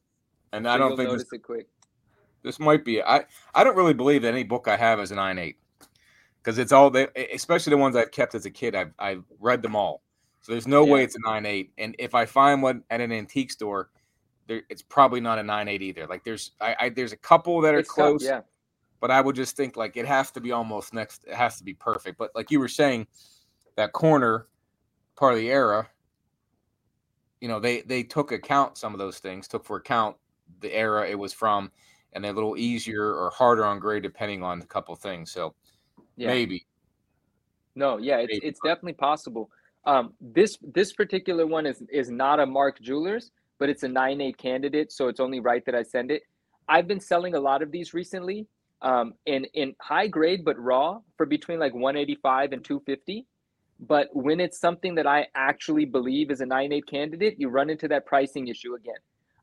And 0.54 0.66
so 0.66 0.72
I 0.72 0.78
don't 0.78 0.98
think 0.98 1.10
notice 1.10 1.24
this, 1.24 1.34
it 1.34 1.44
quick. 1.44 1.68
This 2.44 2.60
might 2.60 2.84
be. 2.84 3.02
I 3.02 3.26
I 3.54 3.64
don't 3.64 3.76
really 3.76 3.94
believe 3.94 4.24
that 4.24 4.34
any 4.34 4.44
book 4.44 4.68
I 4.68 4.78
have 4.78 5.00
is 5.00 5.12
a 5.12 5.16
nine 5.16 5.38
eight 5.38 5.58
because 6.42 6.58
it's 6.58 6.72
all 6.72 6.90
they, 6.90 7.08
especially 7.34 7.72
the 7.72 7.78
ones 7.78 7.96
I've 7.96 8.12
kept 8.12 8.36
as 8.36 8.46
a 8.46 8.52
kid. 8.52 8.76
I've 8.76 8.94
I've 8.98 9.24
read 9.40 9.62
them 9.62 9.76
all, 9.76 10.02
so 10.42 10.52
there's 10.52 10.68
no 10.68 10.86
yeah. 10.86 10.94
way 10.94 11.04
it's 11.04 11.16
a 11.16 11.20
nine 11.30 11.46
eight. 11.46 11.72
And 11.78 11.96
if 12.00 12.16
I 12.16 12.26
find 12.26 12.62
one 12.62 12.84
at 12.90 13.02
an 13.02 13.12
antique 13.12 13.52
store, 13.52 13.90
there, 14.48 14.64
it's 14.70 14.82
probably 14.82 15.22
not 15.22 15.40
a 15.40 15.44
nine 15.44 15.68
eight 15.68 15.82
either. 15.82 16.08
Like 16.08 16.24
there's 16.24 16.52
I, 16.60 16.76
I 16.80 16.90
there's 16.90 17.14
a 17.14 17.18
couple 17.18 17.62
that 17.62 17.76
are 17.76 17.80
it's 17.80 17.90
close, 17.90 18.24
tough, 18.24 18.30
yeah. 18.30 18.42
But 19.00 19.12
I 19.12 19.22
would 19.22 19.36
just 19.36 19.56
think 19.56 19.78
like 19.78 19.98
it 19.98 20.06
has 20.06 20.32
to 20.32 20.42
be 20.42 20.52
almost 20.52 20.94
next. 20.94 21.26
It 21.26 21.34
has 21.34 21.58
to 21.58 21.64
be 21.64 21.74
perfect. 21.74 22.18
But 22.18 22.32
like 22.36 22.52
you 22.52 22.60
were 22.60 22.68
saying, 22.68 23.08
that 23.76 23.94
corner 23.94 24.48
part 25.16 25.34
of 25.34 25.40
the 25.40 25.50
era, 25.52 25.88
you 27.40 27.48
know, 27.48 27.60
they 27.60 27.82
they 27.82 28.04
took 28.04 28.32
account 28.32 28.78
some 28.78 28.94
of 28.94 29.00
those 29.00 29.20
things, 29.20 29.48
took 29.48 29.64
for 29.64 29.78
account 29.78 30.18
the 30.60 30.76
era 30.76 31.08
it 31.08 31.18
was 31.18 31.34
from, 31.34 31.72
and 32.14 32.26
a 32.26 32.32
little 32.32 32.58
easier 32.58 33.14
or 33.14 33.30
harder 33.30 33.66
on 33.66 33.80
grade 33.80 34.04
depending 34.04 34.44
on 34.44 34.62
a 34.62 34.66
couple 34.66 34.96
things. 34.96 35.32
So 35.32 35.54
yeah. 36.16 36.28
maybe. 36.28 36.66
No, 37.76 37.98
yeah, 37.98 38.18
it's 38.18 38.34
maybe. 38.34 38.46
it's 38.46 38.60
definitely 38.64 38.94
possible. 38.94 39.50
Um, 39.86 40.14
this 40.20 40.58
this 40.62 40.94
particular 40.94 41.48
one 41.48 41.66
is 41.66 41.82
is 41.92 42.12
not 42.12 42.40
a 42.40 42.46
Mark 42.46 42.82
Jewelers, 42.82 43.32
but 43.60 43.70
it's 43.70 43.84
a 43.84 43.88
nine 43.88 44.22
eight 44.22 44.38
candidate, 44.38 44.92
so 44.92 45.08
it's 45.08 45.20
only 45.20 45.40
right 45.40 45.66
that 45.66 45.74
I 45.74 45.84
send 45.84 46.12
it. 46.12 46.24
I've 46.68 46.88
been 46.88 47.00
selling 47.00 47.36
a 47.36 47.40
lot 47.40 47.62
of 47.62 47.72
these 47.72 47.94
recently 47.94 48.48
um, 48.82 49.14
in, 49.26 49.46
in 49.54 49.76
high 49.82 50.08
grade, 50.08 50.44
but 50.44 50.58
raw 50.60 51.00
for 51.18 51.26
between 51.26 51.60
like 51.60 51.74
185 51.74 52.54
and 52.54 52.64
250. 52.64 53.26
But 53.80 54.10
when 54.14 54.40
it's 54.40 54.60
something 54.60 54.96
that 54.96 55.08
I 55.08 55.28
actually 55.36 55.86
believe 55.86 56.30
is 56.30 56.42
a 56.42 56.46
nine 56.46 56.72
eight 56.72 56.88
candidate, 56.88 57.36
you 57.40 57.50
run 57.50 57.70
into 57.70 57.88
that 57.88 58.06
pricing 58.06 58.48
issue 58.48 58.76
again. 58.76 58.96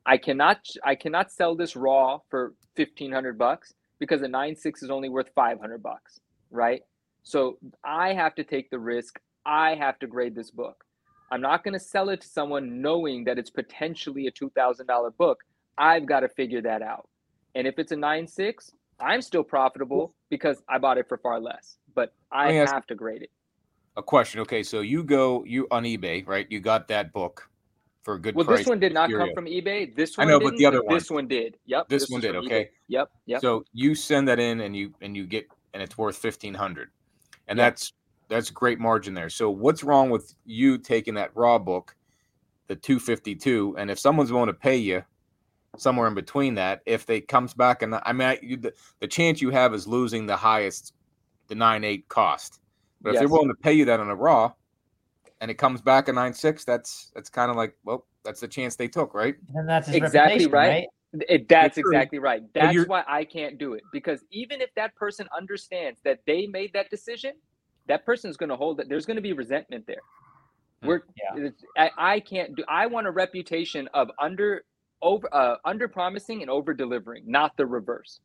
I 0.09 0.17
cannot 0.17 0.67
I 0.83 0.95
cannot 0.95 1.31
sell 1.31 1.55
this 1.55 1.77
raw 1.77 2.21
for 2.31 2.55
1500 2.77 3.37
bucks 3.37 3.75
because 3.99 4.23
a 4.23 4.29
nine 4.29 4.57
six 4.57 4.83
is 4.83 4.89
only 4.89 5.11
worth 5.11 5.29
500 5.35 5.83
bucks, 5.83 6.19
right? 6.51 6.81
So 7.25 7.59
I 7.85 8.15
have 8.15 8.35
to 8.37 8.45
take 8.45 8.71
the 8.71 8.79
risk. 8.79 9.21
I 9.45 9.75
have 9.75 9.99
to 9.99 10.07
grade 10.07 10.35
this 10.35 10.51
book. 10.51 10.83
I'm 11.31 11.43
not 11.43 11.63
going 11.63 11.75
to 11.75 11.81
sell 11.81 12.09
it 12.09 12.23
to 12.23 12.27
someone 12.27 12.81
knowing 12.81 13.25
that 13.25 13.39
it's 13.39 13.51
potentially 13.51 14.29
a 14.29 14.33
$2,000 14.33 15.17
book. 15.19 15.45
I've 15.77 16.07
got 16.07 16.21
to 16.21 16.29
figure 16.31 16.63
that 16.63 16.81
out. 16.81 17.07
And 17.55 17.67
if 17.67 17.79
it's 17.79 17.93
a 17.93 17.97
nine 17.97 18.27
six, 18.27 18.73
I'm 18.99 19.21
still 19.21 19.45
profitable 19.45 20.15
because 20.31 20.63
I 20.71 20.79
bought 20.79 20.97
it 20.97 21.07
for 21.07 21.19
far 21.19 21.39
less, 21.39 21.77
but 21.95 22.15
I 22.33 22.53
have 22.53 22.87
to 22.87 22.95
grade 22.95 23.25
it. 23.25 23.31
A 23.99 24.03
question. 24.03 24.41
Okay. 24.41 24.63
So 24.63 24.81
you 24.81 25.05
go, 25.05 25.45
you 25.45 25.67
on 25.71 25.83
eBay, 25.83 26.27
right? 26.27 26.47
You 26.49 26.61
got 26.61 26.89
that 26.89 27.13
book 27.13 27.51
for 28.09 28.15
a 28.15 28.19
good 28.19 28.35
well, 28.35 28.47
price. 28.47 28.61
this 28.61 28.67
one 28.67 28.81
did 28.81 28.95
not 28.95 29.11
come 29.11 29.29
from 29.35 29.45
eBay. 29.45 29.95
This 29.95 30.17
one 30.17 30.27
I 30.27 30.31
know, 30.31 30.41
but 30.41 30.57
the 30.57 30.65
other 30.65 30.83
one. 30.83 30.95
This 30.95 31.11
one 31.11 31.29
did. 31.29 31.59
Yep. 31.67 31.91
This, 31.91 32.05
this 32.05 32.11
one 32.11 32.23
did. 32.23 32.37
Okay. 32.37 32.65
eBay. 32.65 32.69
Yep. 32.89 33.11
Yep. 33.27 33.41
So 33.43 33.65
you 33.75 33.95
send 33.95 34.27
that 34.29 34.41
in 34.41 34.63
and 34.63 34.75
you, 34.75 34.95
and 35.03 35.15
you 35.15 35.27
get, 35.27 35.47
and 35.75 35.83
it's 35.83 35.99
worth 35.99 36.25
1500 36.25 36.89
and 37.49 37.59
yep. 37.59 37.67
that's 37.67 37.93
that's 38.29 38.49
great 38.49 38.79
margin 38.79 39.13
there. 39.13 39.29
So 39.29 39.51
what's 39.51 39.85
wrong 39.85 40.09
with 40.09 40.35
you 40.47 40.79
taking 40.79 41.13
that 41.15 41.33
raw 41.35 41.59
book, 41.59 41.95
the 42.69 42.77
252, 42.77 43.77
and 43.77 43.91
if 43.91 43.99
someone's 43.99 44.33
willing 44.33 44.47
to 44.47 44.55
pay 44.55 44.77
you 44.77 45.05
somewhere 45.77 46.09
in 46.09 46.15
between 46.15 46.55
that, 46.55 46.81
if 46.87 47.05
they 47.05 47.21
comes 47.21 47.53
back 47.53 47.83
and 47.83 47.95
I 47.95 48.13
mean 48.15 48.29
I, 48.29 48.39
you, 48.41 48.57
the, 48.57 48.73
the 49.01 49.07
chance 49.07 49.43
you 49.43 49.51
have 49.51 49.75
is 49.75 49.87
losing 49.87 50.25
the 50.25 50.37
highest, 50.37 50.95
the 51.49 51.55
nine 51.55 51.85
eight 51.85 52.09
cost. 52.09 52.63
But 53.03 53.11
yes. 53.11 53.17
if 53.17 53.21
they're 53.21 53.29
willing 53.29 53.49
to 53.49 53.63
pay 53.63 53.75
you 53.75 53.85
that 53.85 54.01
on 54.01 54.09
a 54.09 54.15
raw, 54.15 54.53
and 55.41 55.51
it 55.51 55.55
comes 55.55 55.81
back 55.81 56.09
a 56.09 56.13
nine 56.13 56.33
six, 56.33 56.65
that's 56.65 57.11
that's 57.15 57.29
kind 57.29 57.51
of 57.51 57.57
like 57.57 57.75
well, 57.85 58.07
that's 58.25 58.41
the 58.41 58.49
chance 58.49 58.77
they 58.77 58.89
took, 58.89 59.15
right? 59.15 59.37
And 59.55 59.69
that's 59.69 59.89
exactly 59.89 60.47
right. 60.47 60.69
right? 60.69 60.87
It, 61.29 61.49
that's 61.49 61.79
exactly 61.79 62.19
right. 62.19 62.43
That's 62.53 62.87
why 62.87 63.03
I 63.09 63.25
can't 63.25 63.57
do 63.57 63.73
it 63.73 63.83
because 63.93 64.25
even 64.31 64.61
if 64.61 64.75
that 64.75 64.95
person 64.95 65.27
understands 65.37 66.01
that 66.05 66.21
they 66.27 66.47
made 66.47 66.73
that 66.75 66.91
decision, 66.91 67.33
that 67.87 68.05
person's 68.05 68.37
going 68.37 68.51
to 68.51 68.57
hold 68.57 68.81
it. 68.81 68.89
There's 68.89 69.07
going 69.07 69.17
to 69.17 69.23
be 69.23 69.33
resentment 69.33 69.87
there. 69.87 70.03
We're 70.83 71.03
yeah. 71.37 71.49
I, 71.77 71.91
I 71.97 72.21
can't 72.21 72.55
do. 72.55 72.63
I 72.69 72.87
want 72.87 73.07
a 73.07 73.11
reputation 73.11 73.89
of 73.95 74.11
under 74.21 74.65
over 75.03 75.29
uh, 75.33 75.57
under 75.65 75.89
promising 75.89 76.43
and 76.43 76.51
over 76.51 76.73
delivering, 76.75 77.25
not 77.27 77.57
the 77.57 77.67
reverse. 77.67 78.21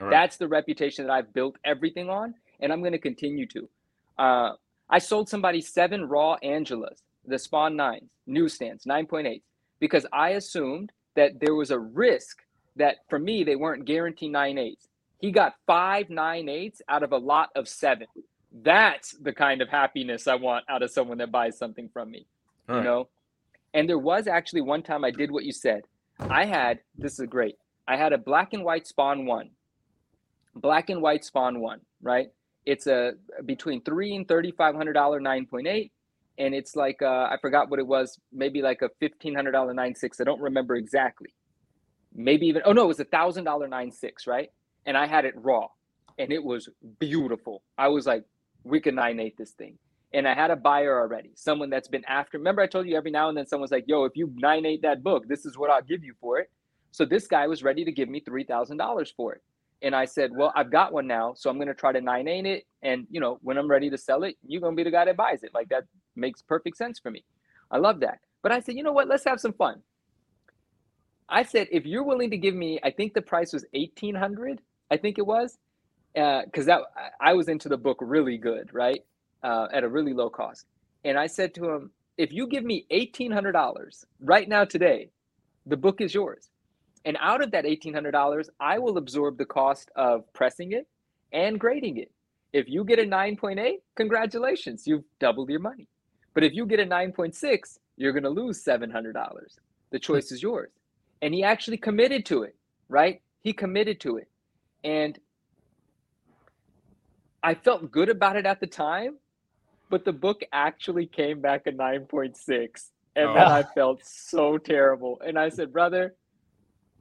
Right. 0.00 0.10
That's 0.10 0.36
the 0.36 0.48
reputation 0.48 1.06
that 1.06 1.12
I've 1.12 1.32
built 1.32 1.56
everything 1.64 2.10
on, 2.10 2.34
and 2.60 2.72
I'm 2.72 2.80
going 2.80 2.92
to 2.92 2.98
continue 2.98 3.46
to. 3.48 3.68
Uh, 4.18 4.52
I 4.94 4.98
sold 4.98 5.28
somebody 5.28 5.60
seven 5.60 6.04
raw 6.04 6.36
Angelas, 6.44 7.02
the 7.26 7.36
Spawn 7.36 7.74
nines, 7.74 8.10
newsstands, 8.28 8.86
nine 8.86 9.06
point 9.06 9.26
eight, 9.26 9.42
because 9.80 10.06
I 10.12 10.30
assumed 10.30 10.92
that 11.16 11.40
there 11.40 11.56
was 11.56 11.72
a 11.72 11.78
risk 11.80 12.44
that 12.76 12.98
for 13.10 13.18
me 13.18 13.42
they 13.42 13.56
weren't 13.56 13.86
guaranteed 13.86 14.30
nine 14.30 14.56
eights. 14.56 14.86
He 15.18 15.32
got 15.32 15.56
five 15.66 16.10
nine 16.10 16.48
eights 16.48 16.80
out 16.88 17.02
of 17.02 17.10
a 17.10 17.16
lot 17.18 17.48
of 17.56 17.66
seven. 17.66 18.06
That's 18.62 19.16
the 19.20 19.32
kind 19.32 19.62
of 19.62 19.68
happiness 19.68 20.28
I 20.28 20.36
want 20.36 20.64
out 20.68 20.84
of 20.84 20.92
someone 20.92 21.18
that 21.18 21.32
buys 21.32 21.58
something 21.58 21.88
from 21.92 22.12
me. 22.12 22.28
All 22.68 22.76
you 22.76 22.78
right. 22.78 22.84
know? 22.84 23.08
And 23.74 23.88
there 23.88 23.98
was 23.98 24.28
actually 24.28 24.60
one 24.60 24.84
time 24.84 25.04
I 25.04 25.10
did 25.10 25.32
what 25.32 25.42
you 25.42 25.50
said. 25.50 25.82
I 26.20 26.44
had 26.44 26.78
this 26.96 27.18
is 27.18 27.26
great. 27.26 27.56
I 27.88 27.96
had 27.96 28.12
a 28.12 28.18
black 28.18 28.52
and 28.52 28.62
white 28.62 28.86
spawn 28.86 29.26
one. 29.26 29.50
Black 30.54 30.88
and 30.88 31.02
white 31.02 31.24
spawn 31.24 31.58
one, 31.58 31.80
right? 32.00 32.28
It's 32.66 32.86
a 32.86 33.14
between 33.44 33.82
three 33.82 34.14
and 34.14 34.26
thirty 34.26 34.52
five 34.52 34.74
hundred 34.74 34.94
dollar 34.94 35.20
nine 35.20 35.46
point 35.46 35.66
eight, 35.66 35.92
and 36.38 36.54
it's 36.54 36.76
like 36.76 37.02
uh, 37.02 37.28
I 37.30 37.36
forgot 37.40 37.68
what 37.70 37.78
it 37.78 37.86
was, 37.86 38.18
maybe 38.32 38.62
like 38.62 38.82
a 38.82 38.90
fifteen 39.00 39.34
hundred 39.34 39.52
dollar 39.52 39.74
nine 39.74 39.94
six. 39.94 40.20
I 40.20 40.24
don't 40.24 40.40
remember 40.40 40.76
exactly. 40.76 41.34
Maybe 42.14 42.46
even 42.46 42.62
oh 42.64 42.72
no, 42.72 42.84
it 42.84 42.88
was 42.88 43.00
a 43.00 43.04
thousand 43.04 43.44
dollar 43.44 43.68
nine 43.68 43.92
six, 43.92 44.26
right? 44.26 44.50
And 44.86 44.96
I 44.96 45.06
had 45.06 45.24
it 45.24 45.34
raw, 45.36 45.68
and 46.18 46.32
it 46.32 46.42
was 46.42 46.68
beautiful. 46.98 47.62
I 47.76 47.88
was 47.88 48.06
like, 48.06 48.24
we 48.62 48.80
can 48.80 48.94
nine 48.94 49.20
eight 49.20 49.36
this 49.36 49.50
thing. 49.50 49.78
And 50.12 50.28
I 50.28 50.34
had 50.34 50.52
a 50.52 50.56
buyer 50.56 50.96
already, 50.96 51.32
someone 51.34 51.70
that's 51.70 51.88
been 51.88 52.04
after. 52.04 52.38
Remember, 52.38 52.62
I 52.62 52.68
told 52.68 52.86
you 52.86 52.96
every 52.96 53.10
now 53.10 53.28
and 53.28 53.36
then 53.36 53.46
someone's 53.46 53.72
like, 53.72 53.84
yo, 53.88 54.04
if 54.04 54.16
you 54.16 54.32
nine 54.36 54.64
eight 54.64 54.82
that 54.82 55.02
book, 55.02 55.26
this 55.26 55.44
is 55.44 55.58
what 55.58 55.70
I'll 55.70 55.82
give 55.82 56.04
you 56.04 56.14
for 56.20 56.38
it. 56.38 56.50
So 56.92 57.04
this 57.04 57.26
guy 57.26 57.48
was 57.48 57.64
ready 57.64 57.84
to 57.84 57.90
give 57.90 58.08
me 58.08 58.20
three 58.20 58.44
thousand 58.44 58.76
dollars 58.76 59.12
for 59.16 59.34
it. 59.34 59.42
And 59.84 59.94
I 59.94 60.06
said, 60.06 60.32
Well, 60.34 60.52
I've 60.56 60.72
got 60.72 60.92
one 60.92 61.06
now, 61.06 61.34
so 61.36 61.50
I'm 61.50 61.58
gonna 61.58 61.74
try 61.74 61.92
to 61.92 62.00
nine 62.00 62.26
it. 62.28 62.64
And 62.82 63.06
you 63.10 63.20
know, 63.20 63.38
when 63.42 63.56
I'm 63.58 63.70
ready 63.70 63.90
to 63.90 63.98
sell 63.98 64.24
it, 64.24 64.36
you're 64.46 64.60
gonna 64.60 64.74
be 64.74 64.82
the 64.82 64.90
guy 64.90 65.04
that 65.04 65.16
buys 65.16 65.44
it. 65.44 65.52
Like 65.54 65.68
that 65.68 65.84
makes 66.16 66.42
perfect 66.42 66.76
sense 66.76 66.98
for 66.98 67.12
me. 67.12 67.24
I 67.70 67.78
love 67.78 68.00
that. 68.00 68.18
But 68.42 68.50
I 68.50 68.60
said, 68.60 68.74
you 68.76 68.82
know 68.82 68.92
what, 68.92 69.08
let's 69.08 69.24
have 69.24 69.40
some 69.40 69.52
fun. 69.52 69.82
I 71.28 71.44
said, 71.44 71.68
if 71.70 71.86
you're 71.86 72.02
willing 72.02 72.30
to 72.30 72.36
give 72.36 72.54
me, 72.54 72.80
I 72.82 72.90
think 72.90 73.14
the 73.14 73.22
price 73.22 73.52
was 73.52 73.64
1800 73.72 74.60
I 74.90 74.96
think 74.96 75.18
it 75.18 75.26
was 75.26 75.58
because 76.14 76.68
uh, 76.68 76.78
that 76.78 76.80
I 77.20 77.32
was 77.32 77.48
into 77.48 77.68
the 77.68 77.76
book 77.76 77.98
really 78.00 78.38
good, 78.38 78.72
right? 78.72 79.00
Uh, 79.42 79.66
at 79.72 79.84
a 79.84 79.88
really 79.88 80.12
low 80.12 80.30
cost. 80.30 80.66
And 81.04 81.18
I 81.18 81.26
said 81.26 81.54
to 81.54 81.68
him, 81.70 81.90
if 82.16 82.32
you 82.32 82.46
give 82.46 82.64
me 82.64 82.86
$1,800 82.90 84.04
right 84.20 84.48
now 84.48 84.64
today, 84.64 85.10
the 85.66 85.76
book 85.76 86.00
is 86.00 86.14
yours. 86.14 86.48
And 87.04 87.18
out 87.20 87.42
of 87.42 87.50
that 87.50 87.64
$1,800, 87.64 88.48
I 88.60 88.78
will 88.78 88.96
absorb 88.96 89.36
the 89.36 89.44
cost 89.44 89.90
of 89.94 90.24
pressing 90.32 90.72
it 90.72 90.86
and 91.32 91.60
grading 91.60 91.98
it. 91.98 92.10
If 92.52 92.68
you 92.68 92.84
get 92.84 92.98
a 92.98 93.02
9.8, 93.02 93.78
congratulations, 93.96 94.86
you've 94.86 95.04
doubled 95.18 95.50
your 95.50 95.60
money. 95.60 95.88
But 96.34 96.44
if 96.44 96.54
you 96.54 96.66
get 96.66 96.80
a 96.80 96.86
9.6, 96.86 97.78
you're 97.96 98.12
going 98.12 98.24
to 98.24 98.30
lose 98.30 98.64
$700. 98.64 99.12
The 99.12 99.98
hmm. 99.98 99.98
choice 99.98 100.32
is 100.32 100.42
yours. 100.42 100.70
And 101.20 101.34
he 101.34 101.42
actually 101.42 101.76
committed 101.76 102.24
to 102.26 102.42
it, 102.42 102.56
right? 102.88 103.20
He 103.42 103.52
committed 103.52 104.00
to 104.00 104.16
it. 104.18 104.28
And 104.82 105.18
I 107.42 107.54
felt 107.54 107.90
good 107.90 108.08
about 108.08 108.36
it 108.36 108.46
at 108.46 108.60
the 108.60 108.66
time, 108.66 109.18
but 109.90 110.04
the 110.04 110.12
book 110.12 110.42
actually 110.52 111.06
came 111.06 111.40
back 111.40 111.66
a 111.66 111.72
9.6. 111.72 112.90
And 113.16 113.28
oh. 113.28 113.34
then 113.34 113.46
I 113.46 113.62
felt 113.62 114.04
so 114.04 114.58
terrible. 114.58 115.20
And 115.24 115.38
I 115.38 115.48
said, 115.48 115.72
brother, 115.72 116.14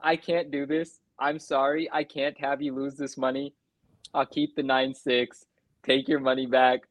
I 0.04 0.16
can't 0.16 0.52
do 0.52 0.66
this. 0.66 1.00
I'm 1.20 1.40
sorry. 1.40 1.90
I 1.92 2.04
can't 2.04 2.38
have 2.40 2.62
you 2.62 2.76
lose 2.76 2.96
this 2.96 3.18
money. 3.18 3.54
I'll 4.14 4.26
keep 4.26 4.56
the 4.56 4.64
nine 4.64 4.94
six. 4.94 5.46
Take 5.84 6.08
your 6.08 6.20
money 6.20 6.46
back. 6.46 6.82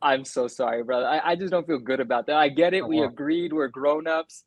I'm 0.00 0.24
so 0.24 0.46
sorry, 0.46 0.82
brother. 0.82 1.06
I, 1.06 1.32
I 1.32 1.36
just 1.36 1.50
don't 1.50 1.66
feel 1.66 1.78
good 1.78 2.00
about 2.00 2.26
that. 2.26 2.36
I 2.36 2.48
get 2.48 2.74
it. 2.74 2.86
We 2.86 3.00
wow. 3.00 3.06
agreed. 3.06 3.52
We're 3.52 3.68
grown 3.68 4.06
ups. 4.06 4.44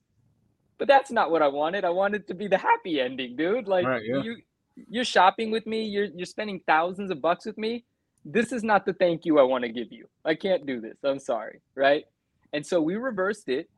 But 0.77 0.87
that's 0.87 1.11
not 1.11 1.29
what 1.29 1.41
I 1.41 1.47
wanted. 1.47 1.85
I 1.85 1.89
wanted 1.89 2.27
to 2.27 2.33
be 2.33 2.47
the 2.47 2.57
happy 2.57 2.99
ending, 2.99 3.35
dude. 3.35 3.67
Like 3.67 3.85
right, 3.85 4.01
yeah. 4.03 4.21
you 4.21 4.37
you're 4.89 5.05
shopping 5.05 5.51
with 5.51 5.65
me, 5.67 5.83
you're 5.83 6.05
you're 6.05 6.25
spending 6.25 6.61
thousands 6.65 7.11
of 7.11 7.21
bucks 7.21 7.45
with 7.45 7.57
me 7.57 7.85
this 8.25 8.51
is 8.51 8.63
not 8.63 8.85
the 8.85 8.93
thank 8.93 9.25
you 9.25 9.39
I 9.39 9.43
want 9.43 9.63
to 9.63 9.69
give 9.69 9.91
you. 9.91 10.07
I 10.25 10.35
can't 10.35 10.65
do 10.65 10.79
this. 10.79 10.97
I'm 11.03 11.19
sorry. 11.19 11.59
Right. 11.75 12.05
And 12.53 12.65
so 12.65 12.81
we 12.81 12.95
reversed 12.95 13.49
it. 13.49 13.69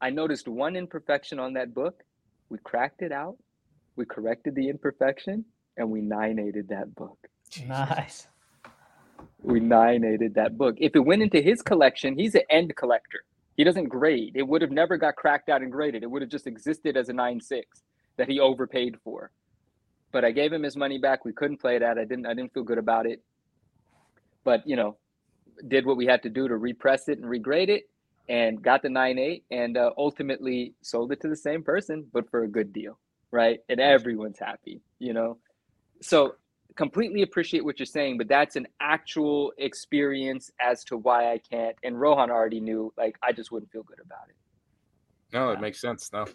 I 0.00 0.10
noticed 0.10 0.46
one 0.46 0.76
imperfection 0.76 1.38
on 1.38 1.54
that 1.54 1.74
book. 1.74 2.02
We 2.50 2.58
cracked 2.58 3.02
it 3.02 3.12
out. 3.12 3.36
We 3.98 4.06
corrected 4.06 4.54
the 4.54 4.68
imperfection 4.68 5.44
and 5.76 5.90
we 5.90 6.00
ninated 6.00 6.68
that 6.68 6.94
book. 6.94 7.18
Nice. 7.66 8.28
We 9.42 9.60
ninated 9.60 10.34
that 10.34 10.56
book. 10.56 10.76
If 10.78 10.96
it 10.96 11.00
went 11.00 11.22
into 11.22 11.40
his 11.40 11.62
collection, 11.62 12.18
he's 12.18 12.34
an 12.34 12.42
end 12.48 12.74
collector. 12.76 13.24
He 13.56 13.64
doesn't 13.64 13.88
grade. 13.88 14.32
It 14.36 14.46
would 14.46 14.62
have 14.62 14.70
never 14.70 14.96
got 14.96 15.16
cracked 15.16 15.48
out 15.48 15.62
and 15.62 15.72
graded. 15.72 16.02
It 16.02 16.10
would 16.10 16.22
have 16.22 16.30
just 16.30 16.46
existed 16.46 16.96
as 16.96 17.08
a 17.08 17.12
nine 17.12 17.40
six 17.40 17.82
that 18.16 18.28
he 18.28 18.40
overpaid 18.40 18.96
for. 19.04 19.32
But 20.12 20.24
I 20.24 20.30
gave 20.30 20.52
him 20.52 20.62
his 20.62 20.76
money 20.76 20.98
back. 20.98 21.24
We 21.24 21.32
couldn't 21.32 21.58
play 21.58 21.78
that. 21.78 21.98
I 21.98 22.04
didn't. 22.04 22.26
I 22.26 22.34
didn't 22.34 22.54
feel 22.54 22.62
good 22.62 22.78
about 22.78 23.06
it 23.06 23.22
but 24.48 24.66
you 24.66 24.76
know, 24.76 24.96
did 25.68 25.84
what 25.84 25.98
we 25.98 26.06
had 26.06 26.22
to 26.22 26.30
do 26.30 26.48
to 26.48 26.56
repress 26.56 27.08
it 27.08 27.18
and 27.18 27.26
regrade 27.26 27.68
it, 27.68 27.82
and 28.30 28.62
got 28.62 28.80
the 28.80 28.88
nine 28.88 29.18
eight, 29.18 29.44
and 29.50 29.76
uh, 29.76 29.90
ultimately 29.98 30.72
sold 30.80 31.12
it 31.12 31.20
to 31.20 31.28
the 31.28 31.36
same 31.36 31.62
person, 31.62 32.06
but 32.14 32.30
for 32.30 32.44
a 32.44 32.48
good 32.48 32.72
deal, 32.72 32.98
right? 33.30 33.60
And 33.68 33.80
everyone's 33.80 34.38
happy, 34.38 34.80
you 34.98 35.12
know. 35.12 35.38
So 36.00 36.36
completely 36.76 37.22
appreciate 37.22 37.64
what 37.64 37.78
you're 37.78 37.86
saying, 37.86 38.18
but 38.18 38.28
that's 38.28 38.56
an 38.56 38.66
actual 38.80 39.52
experience 39.58 40.50
as 40.60 40.84
to 40.84 40.96
why 40.96 41.32
I 41.32 41.38
can't. 41.38 41.76
And 41.82 42.00
Rohan 42.00 42.30
already 42.30 42.60
knew, 42.60 42.92
like, 42.96 43.16
I 43.22 43.32
just 43.32 43.50
wouldn't 43.50 43.72
feel 43.72 43.82
good 43.82 44.00
about 44.00 44.28
it. 44.28 44.36
No, 45.32 45.50
it 45.50 45.60
makes 45.60 45.80
sense. 45.80 46.10
No, 46.12 46.26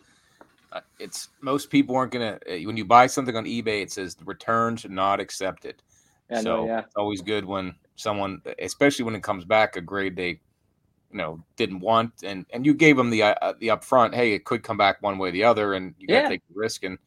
uh, 0.72 0.82
it's 1.00 1.30
most 1.42 1.70
people 1.70 1.96
aren't 1.96 2.12
gonna. 2.12 2.40
Uh, 2.48 2.58
when 2.66 2.78
you 2.78 2.86
buy 2.86 3.08
something 3.08 3.36
on 3.36 3.46
eBay, 3.46 3.82
it 3.82 3.92
says 3.92 4.16
returns 4.24 4.86
not 4.88 5.20
accepted. 5.20 5.82
I 6.30 6.42
so 6.42 6.44
know, 6.44 6.68
yeah. 6.68 6.80
it's 6.80 6.96
always 6.96 7.22
good 7.22 7.46
when 7.46 7.76
someone, 7.96 8.42
especially 8.60 9.06
when 9.06 9.16
it 9.16 9.24
comes 9.24 9.46
back 9.46 9.76
a 9.76 9.82
grade 9.82 10.16
they, 10.16 10.40
you 11.14 11.18
know, 11.20 11.44
didn't 11.56 11.80
want, 11.80 12.12
and 12.24 12.46
and 12.52 12.66
you 12.66 12.74
gave 12.74 12.98
them 12.98 13.10
the 13.10 13.24
uh, 13.24 13.54
the 13.60 13.68
upfront, 13.68 14.14
hey, 14.14 14.34
it 14.34 14.46
could 14.46 14.64
come 14.64 14.78
back 14.78 15.02
one 15.02 15.18
way 15.18 15.30
or 15.30 15.32
the 15.32 15.44
other, 15.44 15.76
and 15.76 15.94
you 16.00 16.08
got 16.08 16.16
to 16.16 16.22
yeah. 16.22 16.30
take 16.30 16.42
the 16.50 16.56
risk, 16.56 16.84
and 16.84 16.98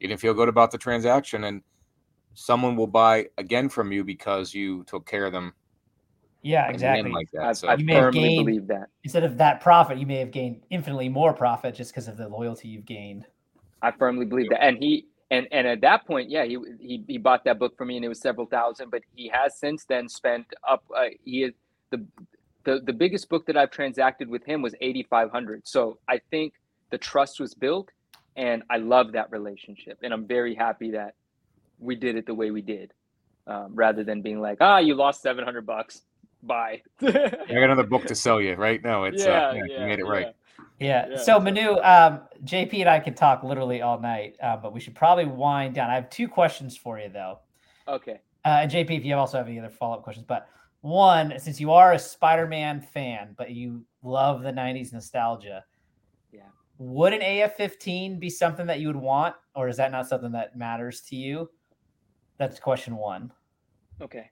you 0.00 0.08
didn't 0.08 0.20
feel 0.20 0.34
good 0.34 0.48
about 0.48 0.70
the 0.70 0.78
transaction, 0.78 1.44
and 1.44 1.62
someone 2.34 2.76
will 2.76 2.86
buy 2.86 3.28
again 3.38 3.68
from 3.68 3.92
you 3.92 4.02
because 4.02 4.54
you 4.54 4.84
took 4.84 5.06
care 5.06 5.26
of 5.26 5.32
them. 5.32 5.52
Yeah, 6.42 6.68
exactly. 6.68 7.12
Like 7.12 7.30
that. 7.34 7.56
So. 7.58 7.68
I, 7.68 7.74
you 7.74 7.84
may 7.84 7.94
have 7.94 8.12
gained 8.12 8.68
that. 8.68 8.88
instead 9.04 9.22
of 9.22 9.38
that 9.38 9.60
profit, 9.60 9.98
you 9.98 10.06
may 10.06 10.16
have 10.16 10.32
gained 10.32 10.62
infinitely 10.70 11.08
more 11.08 11.32
profit 11.32 11.74
just 11.74 11.92
because 11.92 12.08
of 12.08 12.16
the 12.16 12.28
loyalty 12.28 12.68
you've 12.68 12.86
gained. 12.86 13.26
I 13.80 13.92
firmly 13.92 14.26
believe 14.26 14.48
that, 14.50 14.64
and 14.64 14.78
he 14.78 15.06
and 15.30 15.46
and 15.52 15.66
at 15.66 15.80
that 15.82 16.06
point, 16.06 16.30
yeah, 16.30 16.44
he 16.44 16.58
he, 16.80 17.04
he 17.06 17.18
bought 17.18 17.44
that 17.44 17.58
book 17.58 17.76
for 17.76 17.84
me, 17.84 17.96
and 17.96 18.04
it 18.04 18.08
was 18.08 18.20
several 18.20 18.46
thousand. 18.46 18.90
But 18.90 19.02
he 19.14 19.28
has 19.32 19.58
since 19.58 19.84
then 19.84 20.08
spent 20.08 20.46
up. 20.68 20.84
Uh, 20.96 21.08
he 21.24 21.44
is 21.44 21.52
the 21.90 22.04
the 22.64 22.80
the 22.80 22.92
biggest 22.92 23.28
book 23.28 23.46
that 23.46 23.56
I've 23.56 23.70
transacted 23.70 24.28
with 24.28 24.44
him 24.44 24.62
was 24.62 24.74
eighty 24.80 25.02
five 25.02 25.30
hundred. 25.30 25.66
So 25.66 25.98
I 26.08 26.20
think 26.30 26.54
the 26.90 26.98
trust 26.98 27.40
was 27.40 27.54
built, 27.54 27.90
and 28.36 28.62
I 28.70 28.78
love 28.78 29.12
that 29.12 29.30
relationship, 29.30 29.98
and 30.02 30.12
I'm 30.12 30.26
very 30.26 30.54
happy 30.54 30.90
that 30.92 31.14
we 31.78 31.96
did 31.96 32.16
it 32.16 32.26
the 32.26 32.34
way 32.34 32.50
we 32.50 32.62
did, 32.62 32.92
um, 33.46 33.72
rather 33.74 34.04
than 34.04 34.22
being 34.22 34.40
like, 34.40 34.58
ah, 34.60 34.78
you 34.78 34.94
lost 34.94 35.22
seven 35.22 35.44
hundred 35.44 35.66
bucks. 35.66 36.02
Bye. 36.42 36.82
I 37.02 37.10
got 37.10 37.48
another 37.48 37.84
book 37.84 38.06
to 38.06 38.14
sell 38.14 38.40
you, 38.40 38.54
right? 38.54 38.82
No, 38.82 39.04
it's 39.04 39.24
yeah, 39.24 39.48
uh, 39.48 39.52
yeah, 39.52 39.62
yeah 39.68 39.80
you 39.80 39.86
made 39.86 39.98
it 40.00 40.06
right. 40.06 40.34
Yeah. 40.80 41.06
yeah. 41.10 41.16
So 41.16 41.38
Manu, 41.38 41.78
um, 41.82 42.22
JP 42.44 42.80
and 42.80 42.88
I 42.88 42.98
can 42.98 43.14
talk 43.14 43.44
literally 43.44 43.82
all 43.82 44.00
night, 44.00 44.36
uh, 44.42 44.56
but 44.56 44.72
we 44.72 44.80
should 44.80 44.94
probably 44.94 45.26
wind 45.26 45.74
down. 45.74 45.90
I 45.90 45.94
have 45.94 46.10
two 46.10 46.28
questions 46.28 46.76
for 46.76 46.98
you 46.98 47.08
though. 47.08 47.38
Okay. 47.86 48.20
Uh, 48.44 48.58
and 48.62 48.70
JP, 48.70 48.98
if 48.98 49.04
you 49.04 49.14
also 49.14 49.38
have 49.38 49.46
any 49.46 49.58
other 49.58 49.68
follow 49.68 49.94
up 49.94 50.02
questions, 50.02 50.26
but 50.26 50.48
one, 50.82 51.38
since 51.38 51.60
you 51.60 51.72
are 51.72 51.92
a 51.92 51.98
Spider-Man 51.98 52.80
fan, 52.80 53.34
but 53.38 53.50
you 53.50 53.84
love 54.02 54.42
the 54.42 54.52
'90s 54.52 54.92
nostalgia, 54.92 55.64
yeah, 56.32 56.48
would 56.78 57.12
an 57.12 57.22
AF-15 57.22 58.18
be 58.18 58.28
something 58.28 58.66
that 58.66 58.80
you 58.80 58.88
would 58.88 58.96
want, 58.96 59.34
or 59.54 59.68
is 59.68 59.76
that 59.78 59.92
not 59.92 60.08
something 60.08 60.32
that 60.32 60.56
matters 60.56 61.00
to 61.02 61.16
you? 61.16 61.48
That's 62.38 62.58
question 62.58 62.96
one. 62.96 63.32
Okay. 64.00 64.30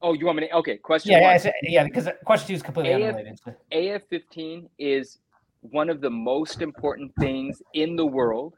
Oh, 0.00 0.12
you 0.12 0.26
want 0.26 0.38
me 0.38 0.48
to? 0.48 0.54
Okay, 0.56 0.76
question. 0.76 1.12
Yeah, 1.12 1.20
one. 1.20 1.52
yeah, 1.62 1.84
because 1.84 2.08
question 2.24 2.48
two 2.48 2.54
is 2.54 2.62
completely 2.62 2.92
AF, 2.92 3.14
unrelated. 3.14 3.40
AF 3.72 4.02
fifteen 4.08 4.68
is 4.78 5.18
one 5.60 5.90
of 5.90 6.00
the 6.00 6.10
most 6.10 6.60
important 6.60 7.12
things 7.18 7.62
in 7.74 7.96
the 7.96 8.06
world, 8.06 8.54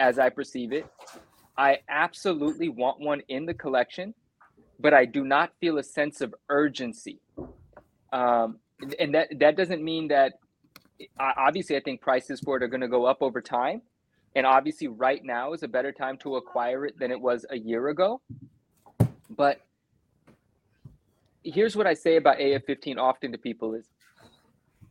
as 0.00 0.18
I 0.18 0.30
perceive 0.30 0.72
it. 0.72 0.86
I 1.58 1.78
absolutely 1.88 2.70
want 2.70 3.00
one 3.00 3.20
in 3.28 3.44
the 3.44 3.54
collection, 3.54 4.14
but 4.82 4.92
I 4.92 5.04
do 5.04 5.24
not 5.24 5.52
feel 5.60 5.78
a 5.78 5.82
sense 5.82 6.20
of 6.20 6.34
urgency. 6.48 7.20
Um, 8.12 8.58
and 8.98 9.14
that 9.14 9.28
that 9.38 9.56
doesn't 9.56 9.82
mean 9.82 10.08
that. 10.08 10.34
Obviously, 11.18 11.76
I 11.76 11.80
think 11.80 12.00
prices 12.00 12.40
for 12.40 12.56
it 12.56 12.62
are 12.62 12.68
going 12.68 12.80
to 12.80 12.88
go 12.88 13.06
up 13.06 13.22
over 13.22 13.40
time, 13.40 13.82
and 14.36 14.46
obviously, 14.46 14.88
right 14.88 15.24
now 15.24 15.52
is 15.52 15.62
a 15.62 15.68
better 15.68 15.92
time 15.92 16.16
to 16.18 16.36
acquire 16.36 16.84
it 16.86 16.98
than 16.98 17.10
it 17.10 17.20
was 17.20 17.46
a 17.50 17.58
year 17.58 17.88
ago. 17.88 18.20
But 19.30 19.60
here's 21.42 21.74
what 21.74 21.86
I 21.86 21.94
say 21.94 22.16
about 22.16 22.38
AF15 22.38 22.98
often 22.98 23.32
to 23.32 23.38
people 23.38 23.74
is 23.74 23.86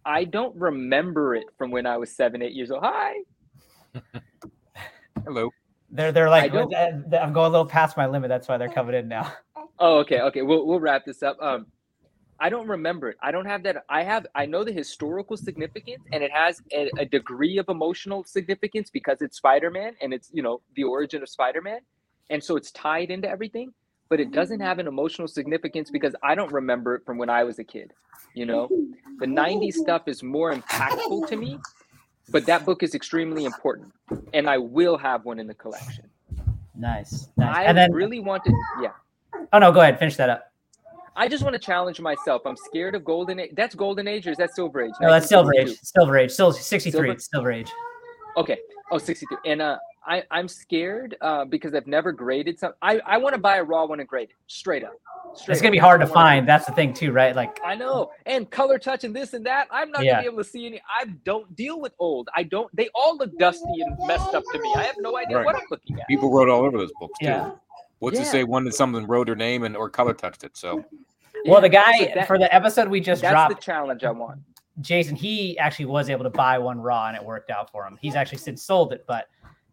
I 0.06 0.24
don't 0.24 0.56
remember 0.56 1.36
it 1.36 1.46
from 1.58 1.72
when 1.72 1.86
I 1.86 1.98
was 1.98 2.12
seven, 2.12 2.42
eight 2.42 2.54
years 2.54 2.72
old. 2.72 2.84
Hi. 2.84 3.14
Hello. 5.26 5.50
They're 5.92 6.12
they're 6.12 6.30
like 6.30 6.54
I'm 6.54 7.34
going 7.34 7.48
a 7.48 7.50
little 7.50 7.66
past 7.66 7.98
my 7.98 8.08
limit. 8.08 8.30
That's 8.30 8.48
why 8.48 8.58
they're 8.58 8.70
coming 8.70 8.96
in 8.96 9.08
now. 9.08 9.32
Oh, 9.82 9.98
okay, 10.00 10.22
okay. 10.22 10.42
We'll 10.42 10.66
we'll 10.66 10.80
wrap 10.80 11.06
this 11.06 11.24
up. 11.24 11.38
Um, 11.42 11.66
I 12.40 12.50
don't 12.50 12.68
remember 12.68 13.10
it. 13.10 13.18
I 13.22 13.32
don't 13.32 13.46
have 13.46 13.64
that. 13.64 13.84
I 13.90 14.04
have. 14.04 14.26
I 14.34 14.46
know 14.46 14.64
the 14.64 14.72
historical 14.72 15.36
significance, 15.36 16.04
and 16.14 16.24
it 16.24 16.32
has 16.32 16.62
a, 16.72 16.90
a 16.98 17.06
degree 17.06 17.58
of 17.58 17.68
emotional 17.68 18.24
significance 18.24 18.90
because 18.90 19.22
it's 19.22 19.38
Spider-Man, 19.38 19.96
and 20.02 20.14
it's 20.14 20.30
you 20.32 20.42
know 20.44 20.62
the 20.76 20.84
origin 20.84 21.22
of 21.22 21.30
Spider-Man, 21.30 21.80
and 22.30 22.44
so 22.44 22.56
it's 22.56 22.72
tied 22.72 23.12
into 23.12 23.28
everything 23.28 23.74
but 24.12 24.20
it 24.20 24.34
doesn't 24.34 24.60
have 24.60 24.78
an 24.78 24.88
emotional 24.88 25.26
significance 25.26 25.90
because 25.90 26.14
I 26.22 26.36
don't 26.36 26.52
remember 26.52 26.96
it 26.96 27.06
from 27.06 27.18
when 27.18 27.30
I 27.30 27.46
was 27.46 27.60
a 27.60 27.64
kid. 27.64 27.94
You 28.34 28.46
know, 28.46 28.68
the 29.20 29.26
90s 29.26 29.76
stuff 29.76 30.10
is 30.10 30.22
more 30.22 30.54
impactful 30.54 31.30
to 31.30 31.38
me, 31.38 31.58
but 32.28 32.46
that 32.46 32.66
book 32.66 32.84
is 32.84 32.94
extremely 32.94 33.46
important 33.46 33.94
and 34.34 34.50
I 34.50 34.58
will 34.58 34.98
have 34.98 35.24
one 35.24 35.40
in 35.40 35.48
the 35.48 35.54
collection. 35.54 36.10
Nice. 36.76 37.30
nice. 37.38 37.70
I 37.70 37.72
then, 37.72 37.94
really 37.94 38.20
wanted. 38.20 38.54
yeah. 38.82 38.92
Oh, 39.54 39.60
no, 39.60 39.72
go 39.72 39.82
ahead. 39.82 40.00
Finish 40.00 40.16
that 40.18 40.30
up. 40.30 40.52
I 41.16 41.28
just 41.28 41.44
want 41.44 41.54
to 41.54 41.60
challenge 41.60 42.00
myself. 42.00 42.44
I'm 42.46 42.56
scared 42.56 42.96
of 42.96 43.04
golden 43.04 43.40
age. 43.40 43.52
That's 43.56 43.76
golden 43.76 44.08
age 44.08 44.28
or 44.28 44.32
is 44.32 44.38
that 44.38 44.56
silver 44.56 44.82
age? 44.82 44.94
No, 45.02 45.10
that's 45.10 45.28
silver 45.28 45.54
age. 45.54 45.78
Silver 45.82 46.18
age. 46.18 46.32
Still 46.32 46.54
63. 46.54 46.92
Silver? 46.92 47.20
Silver 47.20 47.52
age. 47.52 47.72
Okay. 48.38 48.58
Oh, 48.92 48.98
63. 48.98 49.38
And 49.46 49.62
uh 49.62 49.78
I, 50.06 50.24
I'm 50.32 50.48
scared 50.48 51.16
uh, 51.22 51.46
because 51.46 51.76
I've 51.76 51.88
never 51.88 52.12
graded 52.12 52.58
some. 52.58 52.74
I, 52.82 53.00
I 53.06 53.18
want 53.18 53.36
to 53.36 53.42
buy 53.42 53.58
a 53.58 53.64
raw 53.64 53.86
one 53.86 54.00
and 54.00 54.10
grade 54.10 54.30
it 54.30 54.36
straight 54.48 54.84
up. 54.84 54.94
Straight 55.36 55.54
it's 55.54 55.62
gonna 55.62 55.72
be 55.72 55.78
hard 55.78 56.02
to 56.02 56.08
find. 56.08 56.48
That's 56.48 56.66
the 56.66 56.74
thing 56.74 56.94
too, 56.94 57.12
right? 57.12 57.36
Like 57.36 57.60
I 57.64 57.76
know, 57.76 58.12
and 58.26 58.50
color 58.50 58.80
touch 58.80 59.04
and 59.04 59.16
this 59.16 59.34
and 59.34 59.46
that. 59.46 59.68
I'm 59.72 59.92
not 59.92 60.04
yeah. 60.04 60.14
gonna 60.14 60.24
be 60.24 60.28
able 60.28 60.44
to 60.44 60.50
see 60.50 60.66
any. 60.66 60.82
I 60.90 61.06
don't 61.24 61.56
deal 61.56 61.80
with 61.80 61.94
old. 62.00 62.30
I 62.36 62.44
don't. 62.44 62.76
They 62.76 62.90
all 62.96 63.16
look 63.16 63.38
dusty 63.38 63.82
and 63.82 63.96
messed 64.08 64.34
up 64.34 64.44
to 64.52 64.60
me. 64.60 64.74
I 64.76 64.84
have 64.84 64.96
no 65.00 65.18
idea 65.18 65.38
right. 65.38 65.46
what 65.46 65.56
I'm 65.56 65.62
looking 65.70 66.00
at. 66.00 66.08
People 66.08 66.34
wrote 66.34 66.50
all 66.50 66.66
over 66.66 66.78
those 66.78 66.92
books 67.00 67.18
too. 67.20 67.54
Yeah. 68.02 68.06
What's 68.06 68.18
yeah. 68.18 68.24
to 68.24 68.30
say 68.30 68.44
one 68.44 68.66
that 68.66 68.74
someone 68.74 69.06
wrote 69.06 69.28
her 69.28 69.36
name 69.36 69.64
and 69.64 69.78
or 69.78 69.90
color 69.90 70.14
touched 70.14 70.44
it? 70.44 70.58
So. 70.58 70.84
Well, 71.46 71.62
the 71.62 71.70
guy 71.70 72.12
that, 72.16 72.28
for 72.28 72.38
the 72.38 72.54
episode 72.54 72.88
we 72.88 73.00
just 73.00 73.22
that's 73.22 73.32
dropped. 73.32 73.56
the 73.56 73.62
challenge 73.62 74.04
I 74.04 74.12
want. 74.12 74.42
Jason, 74.80 75.16
he 75.16 75.58
actually 75.58 75.86
was 75.86 76.10
able 76.10 76.24
to 76.24 76.30
buy 76.30 76.58
one 76.58 76.80
raw 76.80 77.08
and 77.08 77.16
it 77.16 77.24
worked 77.24 77.52
out 77.52 77.72
for 77.72 77.86
him. 77.86 77.98
He's 78.02 78.16
actually 78.16 78.38
since 78.40 78.64
sold 78.64 78.94
it, 78.94 79.06
but 79.08 79.28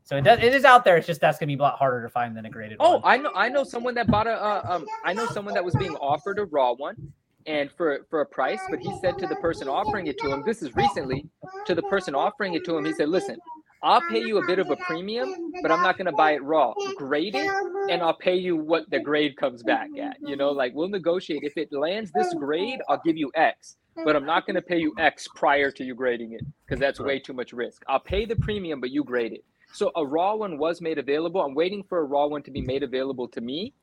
so 0.08 0.16
it 0.16 0.22
does. 0.22 0.38
It 0.38 0.54
is 0.54 0.64
out 0.64 0.84
there. 0.84 0.96
It's 0.96 1.06
just 1.06 1.20
that's 1.20 1.38
gonna 1.38 1.48
be 1.48 1.54
a 1.54 1.58
lot 1.58 1.78
harder 1.78 2.02
to 2.02 2.08
find 2.08 2.34
than 2.34 2.46
a 2.46 2.50
graded. 2.50 2.78
Oh, 2.80 2.98
one. 2.98 3.02
I 3.04 3.16
know. 3.18 3.30
I 3.34 3.48
know 3.50 3.62
someone 3.62 3.94
that 3.94 4.06
bought 4.06 4.26
a. 4.26 4.32
Uh, 4.32 4.62
um, 4.66 4.86
I 5.04 5.12
know 5.12 5.26
someone 5.26 5.52
that 5.52 5.62
was 5.64 5.74
being 5.74 5.94
offered 5.96 6.38
a 6.38 6.46
raw 6.46 6.72
one, 6.72 6.96
and 7.44 7.70
for 7.70 8.06
for 8.08 8.22
a 8.22 8.26
price. 8.26 8.60
But 8.70 8.80
he 8.80 8.90
said 9.00 9.18
to 9.18 9.26
the 9.26 9.36
person 9.36 9.68
offering 9.68 10.06
it 10.06 10.18
to 10.20 10.32
him, 10.32 10.42
this 10.46 10.62
is 10.62 10.74
recently, 10.74 11.26
to 11.66 11.74
the 11.74 11.82
person 11.82 12.14
offering 12.14 12.54
it 12.54 12.64
to 12.64 12.76
him, 12.78 12.86
he 12.86 12.94
said, 12.94 13.10
"Listen, 13.10 13.36
I'll 13.82 14.02
pay 14.08 14.20
you 14.20 14.38
a 14.38 14.46
bit 14.46 14.58
of 14.58 14.70
a 14.70 14.76
premium, 14.76 15.52
but 15.62 15.70
I'm 15.70 15.82
not 15.82 15.96
gonna 15.98 16.12
buy 16.12 16.32
it 16.32 16.42
raw. 16.42 16.74
Grade 16.96 17.34
it, 17.34 17.50
and 17.90 18.02
I'll 18.02 18.16
pay 18.16 18.36
you 18.36 18.56
what 18.56 18.90
the 18.90 19.00
grade 19.00 19.36
comes 19.36 19.62
back 19.62 19.88
at. 20.00 20.16
You 20.20 20.36
know, 20.36 20.50
like 20.50 20.74
we'll 20.74 20.88
negotiate. 20.88 21.40
If 21.44 21.56
it 21.56 21.72
lands 21.72 22.10
this 22.12 22.34
grade, 22.34 22.80
I'll 22.88 23.00
give 23.04 23.16
you 23.16 23.30
X." 23.34 23.76
But 24.04 24.14
I'm 24.14 24.24
not 24.24 24.46
going 24.46 24.54
to 24.54 24.62
pay 24.62 24.78
you 24.78 24.94
X 24.96 25.26
prior 25.34 25.72
to 25.72 25.84
you 25.84 25.92
grading 25.94 26.32
it 26.32 26.42
because 26.64 26.78
that's 26.78 27.00
way 27.00 27.18
too 27.18 27.32
much 27.32 27.52
risk. 27.52 27.82
I'll 27.88 27.98
pay 27.98 28.26
the 28.26 28.36
premium, 28.36 28.80
but 28.80 28.90
you 28.90 29.02
grade 29.02 29.32
it. 29.32 29.44
So 29.72 29.90
a 29.96 30.06
raw 30.06 30.36
one 30.36 30.56
was 30.56 30.80
made 30.80 30.98
available. 30.98 31.40
I'm 31.40 31.54
waiting 31.54 31.82
for 31.82 31.98
a 31.98 32.04
raw 32.04 32.26
one 32.26 32.42
to 32.44 32.50
be 32.52 32.60
made 32.60 32.84
available 32.84 33.26
to 33.28 33.40
me. 33.40 33.74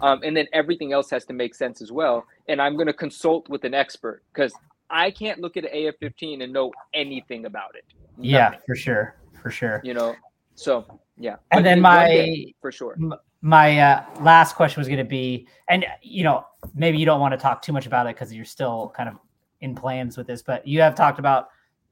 Um, 0.00 0.20
and 0.22 0.36
then 0.36 0.46
everything 0.52 0.92
else 0.92 1.10
has 1.10 1.24
to 1.26 1.32
make 1.32 1.54
sense 1.54 1.80
as 1.80 1.90
well. 1.90 2.26
And 2.48 2.60
I'm 2.60 2.76
going 2.76 2.86
to 2.86 2.92
consult 2.92 3.48
with 3.48 3.64
an 3.64 3.74
expert 3.74 4.22
because 4.32 4.52
I 4.90 5.10
can't 5.10 5.40
look 5.40 5.56
at 5.56 5.64
an 5.64 5.70
AF15 5.74 6.42
and 6.42 6.52
know 6.52 6.72
anything 6.92 7.46
about 7.46 7.74
it. 7.74 7.84
Nothing. 8.16 8.30
Yeah, 8.30 8.54
for 8.66 8.76
sure. 8.76 9.16
For 9.42 9.50
sure. 9.50 9.80
You 9.84 9.94
know, 9.94 10.14
so 10.54 11.00
yeah. 11.18 11.36
And 11.50 11.58
but 11.58 11.64
then 11.64 11.80
my, 11.80 12.06
day, 12.06 12.54
for 12.60 12.70
sure. 12.70 12.96
My 13.40 13.78
uh, 13.78 14.04
last 14.20 14.54
question 14.54 14.80
was 14.80 14.86
going 14.86 14.98
to 14.98 15.04
be, 15.04 15.48
and 15.68 15.84
you 16.00 16.22
know, 16.22 16.46
maybe 16.74 16.98
you 16.98 17.04
don't 17.04 17.20
want 17.20 17.32
to 17.32 17.38
talk 17.38 17.60
too 17.60 17.72
much 17.72 17.86
about 17.86 18.06
it 18.06 18.14
because 18.14 18.32
you're 18.32 18.44
still 18.44 18.92
kind 18.96 19.08
of 19.08 19.16
in 19.60 19.74
plans 19.74 20.16
with 20.16 20.26
this, 20.26 20.42
but 20.42 20.66
you 20.66 20.80
have 20.80 20.94
talked 20.94 21.18
about 21.18 21.48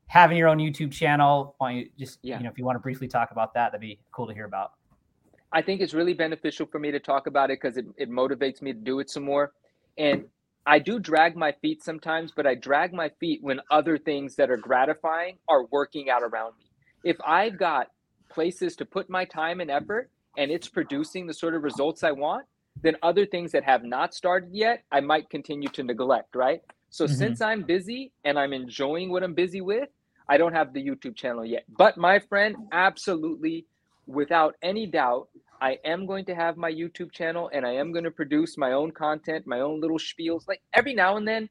having 0.07 0.37
your 0.37 0.49
own 0.49 0.59
YouTube 0.59 0.93
channel. 0.93 1.55
Why 1.59 1.73
you 1.73 1.91
just 1.99 2.19
yeah. 2.23 2.39
you 2.39 2.45
know 2.45 2.51
if 2.51 2.59
you 2.59 2.65
want 2.65 2.77
to 2.77 2.81
briefly 2.81 3.09
talk 3.09 3.33
about 3.33 3.53
that, 3.55 3.73
that'd 3.73 3.81
be 3.81 3.99
cool 4.13 4.27
to 4.27 4.35
hear 4.35 4.45
about. 4.45 4.73
I 5.53 5.63
think 5.63 5.81
it's 5.81 5.95
really 5.95 6.15
beneficial 6.15 6.67
for 6.67 6.79
me 6.79 6.93
to 6.93 7.01
talk 7.01 7.27
about 7.27 7.51
it 7.51 7.61
because 7.61 7.77
it, 7.77 7.87
it 7.97 8.09
motivates 8.09 8.63
me 8.63 8.73
to 8.73 8.79
do 8.79 9.01
it 9.01 9.11
some 9.11 9.25
more. 9.25 9.53
And 9.99 10.27
I 10.67 10.79
do 10.79 11.01
drag 11.01 11.37
my 11.37 11.53
feet 11.61 11.83
sometimes, 11.83 12.31
but 12.31 12.47
I 12.47 12.55
drag 12.55 12.93
my 12.93 13.09
feet 13.19 13.43
when 13.43 13.61
other 13.71 13.99
things 13.99 14.37
that 14.37 14.51
are 14.51 14.57
gratifying 14.57 15.39
are 15.49 15.65
working 15.67 16.09
out 16.09 16.23
around 16.23 16.53
me. 16.59 16.70
If 17.05 17.17
I've 17.27 17.59
got 17.59 17.91
places 18.29 18.77
to 18.77 18.85
put 18.85 19.11
my 19.11 19.25
time 19.25 19.61
and 19.61 19.71
effort 19.71 20.11
and 20.37 20.51
it's 20.51 20.69
producing 20.69 21.27
the 21.27 21.35
sort 21.35 21.55
of 21.55 21.63
results 21.63 22.05
I 22.05 22.13
want, 22.13 22.47
then 22.83 22.97
other 23.03 23.27
things 23.27 23.53
that 23.53 23.65
have 23.65 23.85
not 23.85 24.15
started 24.15 24.51
yet, 24.53 24.85
I 24.93 25.01
might 25.01 25.29
continue 25.29 25.69
to 25.71 25.83
neglect, 25.83 26.35
right? 26.35 26.63
So 26.91 27.05
mm-hmm. 27.05 27.15
since 27.15 27.41
I'm 27.41 27.63
busy 27.63 28.13
and 28.25 28.39
I'm 28.39 28.53
enjoying 28.53 29.11
what 29.11 29.23
I'm 29.23 29.35
busy 29.35 29.61
with, 29.61 29.89
I 30.29 30.37
don't 30.37 30.53
have 30.53 30.73
the 30.73 30.85
YouTube 30.85 31.17
channel 31.17 31.45
yet. 31.45 31.65
But 31.77 31.97
my 31.97 32.19
friend, 32.19 32.57
absolutely, 32.73 33.67
without 34.07 34.55
any 34.63 34.87
doubt, 34.87 35.29
I 35.61 35.79
am 35.85 36.07
going 36.07 36.25
to 36.27 36.35
have 36.35 36.57
my 36.57 36.73
YouTube 36.73 37.13
channel 37.13 37.51
and 37.53 37.67
I 37.67 37.73
am 37.73 37.93
going 37.93 38.05
to 38.05 38.11
produce 38.11 38.57
my 38.57 38.73
own 38.73 38.93
content, 38.93 39.47
my 39.47 39.61
own 39.61 39.81
little 39.81 39.99
spiels. 39.99 40.49
Like 40.49 40.63
every 40.73 40.95
now 40.95 41.17
and 41.17 41.27
then, 41.27 41.51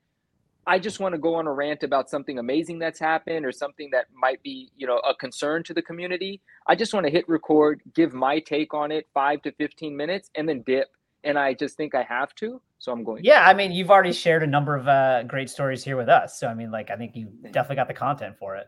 I 0.68 0.78
just 0.78 1.00
want 1.00 1.14
to 1.16 1.20
go 1.20 1.36
on 1.36 1.48
a 1.48 1.54
rant 1.54 1.84
about 1.84 2.10
something 2.10 2.38
amazing 2.38 2.80
that's 2.80 3.00
happened 3.00 3.46
or 3.46 3.52
something 3.52 3.90
that 3.92 4.06
might 4.14 4.42
be, 4.44 4.70
you 4.78 4.86
know, 4.86 4.98
a 5.00 5.16
concern 5.16 5.64
to 5.64 5.74
the 5.74 5.82
community. 5.82 6.42
I 6.68 6.76
just 6.76 6.94
want 6.94 7.06
to 7.06 7.12
hit 7.12 7.28
record, 7.28 7.82
give 7.96 8.14
my 8.14 8.40
take 8.40 8.74
on 8.74 8.92
it, 8.92 9.08
five 9.14 9.42
to 9.44 9.52
15 9.54 9.96
minutes, 9.96 10.30
and 10.36 10.48
then 10.48 10.62
dip. 10.66 10.90
And 11.24 11.38
I 11.38 11.54
just 11.54 11.76
think 11.76 11.96
I 11.96 12.04
have 12.04 12.36
to. 12.36 12.62
So 12.78 12.92
I'm 12.92 13.04
going. 13.04 13.24
Yeah, 13.24 13.46
I 13.46 13.54
mean, 13.54 13.72
you've 13.72 13.92
already 13.92 14.14
shared 14.14 14.42
a 14.42 14.48
number 14.48 14.76
of 14.76 14.88
uh, 14.88 15.24
great 15.24 15.50
stories 15.50 15.84
here 15.84 15.98
with 15.98 16.08
us. 16.08 16.40
So 16.40 16.48
I 16.48 16.54
mean, 16.54 16.72
like, 16.72 16.90
I 16.90 16.96
think 16.96 17.16
you 17.16 17.28
definitely 17.52 17.76
got 17.76 17.88
the 17.88 17.94
content 17.94 18.38
for 18.38 18.56
it. 18.56 18.68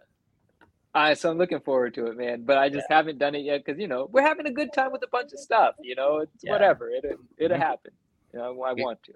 Uh, 0.94 1.16
so 1.16 1.32
I'm 1.32 1.38
looking 1.38 1.62
forward 1.62 1.94
to 1.94 2.08
it, 2.08 2.18
man. 2.18 2.44
But 2.44 2.58
I 2.58 2.68
just 2.68 2.88
yeah. 2.90 2.98
haven't 2.98 3.20
done 3.20 3.36
it 3.36 3.46
yet 3.46 3.64
because 3.64 3.80
you 3.80 3.88
know 3.88 4.10
we're 4.12 4.22
having 4.22 4.48
a 4.48 4.52
good 4.52 4.74
time 4.74 4.92
with 4.92 5.04
a 5.04 5.08
bunch 5.08 5.32
of 5.32 5.40
stuff. 5.40 5.76
You 5.82 5.96
know, 5.96 6.18
it's 6.18 6.44
yeah. 6.44 6.52
whatever. 6.52 6.90
It 6.90 7.06
it'll 7.38 7.56
mm-hmm. 7.56 7.62
happen. 7.62 7.92
You 8.34 8.40
know, 8.40 8.64
I 8.64 8.74
want 8.74 9.02
to. 9.04 9.14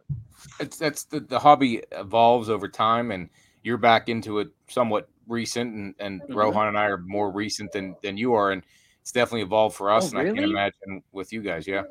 It's 0.60 0.78
that's 0.78 1.04
the, 1.04 1.20
the 1.20 1.40
hobby 1.40 1.84
evolves 1.92 2.50
over 2.50 2.68
time, 2.68 3.12
and 3.12 3.30
you're 3.64 3.78
back 3.78 4.10
into 4.10 4.40
it 4.40 4.50
somewhat 4.68 5.10
recent, 5.28 5.74
and 5.74 5.96
and 6.00 6.22
mm-hmm. 6.22 6.34
Rohan 6.34 6.68
and 6.68 6.78
I 6.78 6.86
are 6.86 6.98
more 6.98 7.32
recent 7.32 7.72
than 7.72 7.96
than 8.04 8.18
you 8.18 8.34
are, 8.34 8.52
and 8.52 8.64
it's 9.02 9.12
definitely 9.12 9.42
evolved 9.42 9.76
for 9.76 9.92
us. 9.92 10.14
Oh, 10.14 10.18
and 10.18 10.28
really? 10.28 10.40
I 10.40 10.42
can 10.42 10.50
imagine 10.50 11.04
with 11.12 11.34
you 11.34 11.42
guys, 11.42 11.68
yeah 11.68 11.84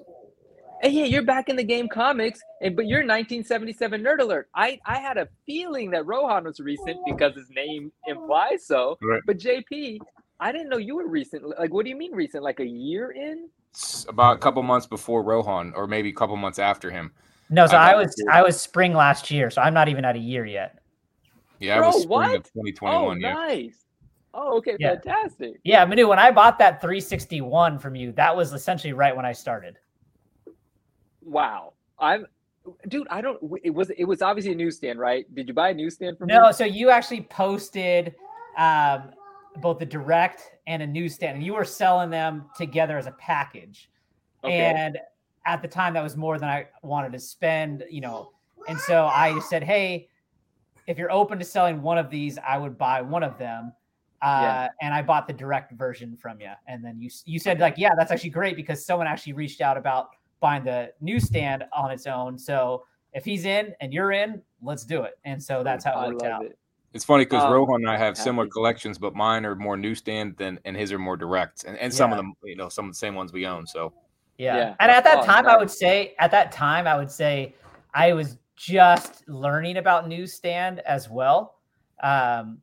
hey, 0.84 0.90
yeah, 0.90 1.04
you're 1.04 1.22
back 1.22 1.48
in 1.48 1.56
the 1.56 1.64
game 1.64 1.88
comics, 1.88 2.40
and 2.60 2.76
but 2.76 2.86
you're 2.86 3.00
1977 3.00 4.02
Nerd 4.02 4.20
Alert. 4.20 4.48
I 4.54 4.78
I 4.86 4.98
had 4.98 5.16
a 5.16 5.28
feeling 5.46 5.90
that 5.90 6.06
Rohan 6.06 6.44
was 6.44 6.60
recent 6.60 6.98
because 7.06 7.34
his 7.34 7.50
name 7.50 7.92
implies 8.06 8.66
so. 8.66 8.98
Right. 9.02 9.22
But 9.26 9.38
JP, 9.38 9.98
I 10.40 10.52
didn't 10.52 10.68
know 10.68 10.76
you 10.76 10.96
were 10.96 11.08
recent. 11.08 11.44
Like, 11.58 11.72
what 11.72 11.84
do 11.84 11.90
you 11.90 11.96
mean 11.96 12.12
recent? 12.12 12.42
Like 12.42 12.60
a 12.60 12.66
year 12.66 13.12
in? 13.12 13.48
It's 13.70 14.06
about 14.08 14.36
a 14.36 14.38
couple 14.38 14.62
months 14.62 14.86
before 14.86 15.22
Rohan, 15.22 15.72
or 15.74 15.86
maybe 15.86 16.10
a 16.10 16.14
couple 16.14 16.36
months 16.36 16.58
after 16.58 16.90
him. 16.90 17.12
No, 17.50 17.66
so 17.66 17.76
I, 17.76 17.92
I 17.92 17.94
was 17.94 18.14
I 18.30 18.42
was 18.42 18.60
spring 18.60 18.94
last 18.94 19.30
year, 19.30 19.50
so 19.50 19.62
I'm 19.62 19.74
not 19.74 19.88
even 19.88 20.04
at 20.04 20.16
a 20.16 20.18
year 20.18 20.46
yet. 20.46 20.78
Yeah, 21.60 21.78
Bro, 21.78 21.84
I 21.84 21.88
was 21.88 22.02
spring 22.02 22.08
what? 22.10 22.36
of 22.36 22.44
2021. 22.44 22.94
Oh, 22.94 23.12
yeah. 23.14 23.32
nice. 23.32 23.84
Oh, 24.32 24.56
okay, 24.58 24.76
yeah. 24.80 24.94
fantastic. 24.94 25.60
Yeah, 25.62 25.84
Manu, 25.84 26.08
when 26.08 26.18
I 26.18 26.32
bought 26.32 26.58
that 26.58 26.80
361 26.80 27.78
from 27.78 27.94
you, 27.94 28.10
that 28.12 28.34
was 28.34 28.52
essentially 28.52 28.92
right 28.92 29.14
when 29.14 29.24
I 29.24 29.32
started 29.32 29.78
wow. 31.24 31.72
I'm 31.98 32.26
dude, 32.88 33.06
I 33.10 33.20
don't 33.20 33.38
it 33.62 33.70
was 33.70 33.90
it 33.90 34.04
was 34.04 34.22
obviously 34.22 34.52
a 34.52 34.56
newsstand, 34.56 34.98
right? 34.98 35.32
Did 35.34 35.48
you 35.48 35.54
buy 35.54 35.70
a 35.70 35.74
newsstand 35.74 36.18
from 36.18 36.28
me? 36.28 36.34
No, 36.34 36.48
me? 36.48 36.52
so 36.52 36.64
you 36.64 36.90
actually 36.90 37.22
posted 37.22 38.14
um 38.56 39.10
both 39.56 39.78
the 39.78 39.86
direct 39.86 40.50
and 40.66 40.82
a 40.82 40.86
newsstand 40.86 41.36
and 41.36 41.44
you 41.44 41.54
were 41.54 41.64
selling 41.64 42.10
them 42.10 42.46
together 42.56 42.98
as 42.98 43.06
a 43.06 43.12
package. 43.12 43.90
Okay. 44.42 44.58
And 44.58 44.98
at 45.46 45.62
the 45.62 45.68
time 45.68 45.94
that 45.94 46.02
was 46.02 46.16
more 46.16 46.38
than 46.38 46.48
I 46.48 46.66
wanted 46.82 47.12
to 47.12 47.18
spend, 47.18 47.84
you 47.90 48.00
know. 48.00 48.30
And 48.68 48.78
so 48.78 49.06
I 49.06 49.38
said, 49.40 49.62
"Hey, 49.62 50.08
if 50.86 50.98
you're 50.98 51.12
open 51.12 51.38
to 51.38 51.44
selling 51.44 51.82
one 51.82 51.98
of 51.98 52.10
these, 52.10 52.38
I 52.38 52.58
would 52.58 52.78
buy 52.78 53.02
one 53.02 53.22
of 53.22 53.38
them." 53.38 53.72
Uh, 54.22 54.40
yeah. 54.42 54.68
and 54.80 54.94
I 54.94 55.02
bought 55.02 55.26
the 55.26 55.34
direct 55.34 55.72
version 55.72 56.16
from 56.16 56.40
you. 56.40 56.50
And 56.66 56.82
then 56.82 56.98
you 56.98 57.10
you 57.26 57.38
said 57.38 57.60
like, 57.60 57.74
yeah, 57.76 57.90
that's 57.94 58.10
actually 58.10 58.30
great 58.30 58.56
because 58.56 58.86
someone 58.86 59.06
actually 59.06 59.34
reached 59.34 59.60
out 59.60 59.76
about 59.76 60.08
buying 60.40 60.64
the 60.64 60.92
newsstand 61.02 61.64
on 61.74 61.90
its 61.90 62.06
own. 62.06 62.38
So 62.38 62.84
if 63.12 63.22
he's 63.22 63.44
in 63.44 63.74
and 63.80 63.92
you're 63.92 64.12
in, 64.12 64.40
let's 64.62 64.84
do 64.84 65.02
it. 65.02 65.18
And 65.24 65.42
so 65.42 65.62
that's 65.62 65.84
how 65.84 66.02
it 66.02 66.12
worked 66.12 66.22
out. 66.22 66.44
It. 66.46 66.58
It's 66.94 67.04
funny 67.04 67.24
because 67.24 67.42
Um, 67.42 67.52
Rohan 67.52 67.82
and 67.82 67.90
I 67.90 67.98
have 67.98 68.16
similar 68.16 68.46
collections, 68.46 68.98
but 68.98 69.14
mine 69.14 69.44
are 69.44 69.56
more 69.56 69.76
newsstand 69.76 70.36
than 70.38 70.58
and 70.64 70.76
his 70.76 70.90
are 70.92 70.98
more 70.98 71.16
direct, 71.16 71.64
and, 71.64 71.76
and 71.76 71.92
some 71.92 72.12
of 72.12 72.16
them, 72.16 72.32
you 72.44 72.56
know, 72.56 72.68
some 72.68 72.86
of 72.86 72.92
the 72.92 72.96
same 72.96 73.14
ones 73.14 73.32
we 73.32 73.46
own. 73.46 73.66
So 73.66 73.92
Yeah. 74.38 74.56
Yeah. 74.56 74.74
And 74.80 74.90
at 74.90 75.04
that 75.04 75.18
Oh, 75.20 75.26
time, 75.26 75.46
I 75.46 75.56
would 75.56 75.70
say, 75.70 76.14
at 76.18 76.30
that 76.32 76.52
time, 76.52 76.86
I 76.86 76.96
would 76.96 77.10
say 77.10 77.54
I 77.92 78.12
was 78.12 78.38
just 78.56 79.26
learning 79.28 79.76
about 79.76 80.08
newsstand 80.08 80.80
as 80.80 81.08
well. 81.08 81.56
Um, 82.02 82.60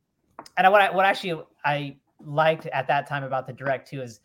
and 0.58 0.68
I, 0.68 0.70
what 0.70 0.82
I, 0.82 0.92
what 0.92 1.06
actually 1.06 1.44
I 1.64 1.98
liked 2.20 2.66
at 2.68 2.88
that 2.88 3.08
time 3.08 3.24
about 3.24 3.48
the 3.48 3.54
direct 3.54 3.90
too 3.90 4.02
is 4.02 4.20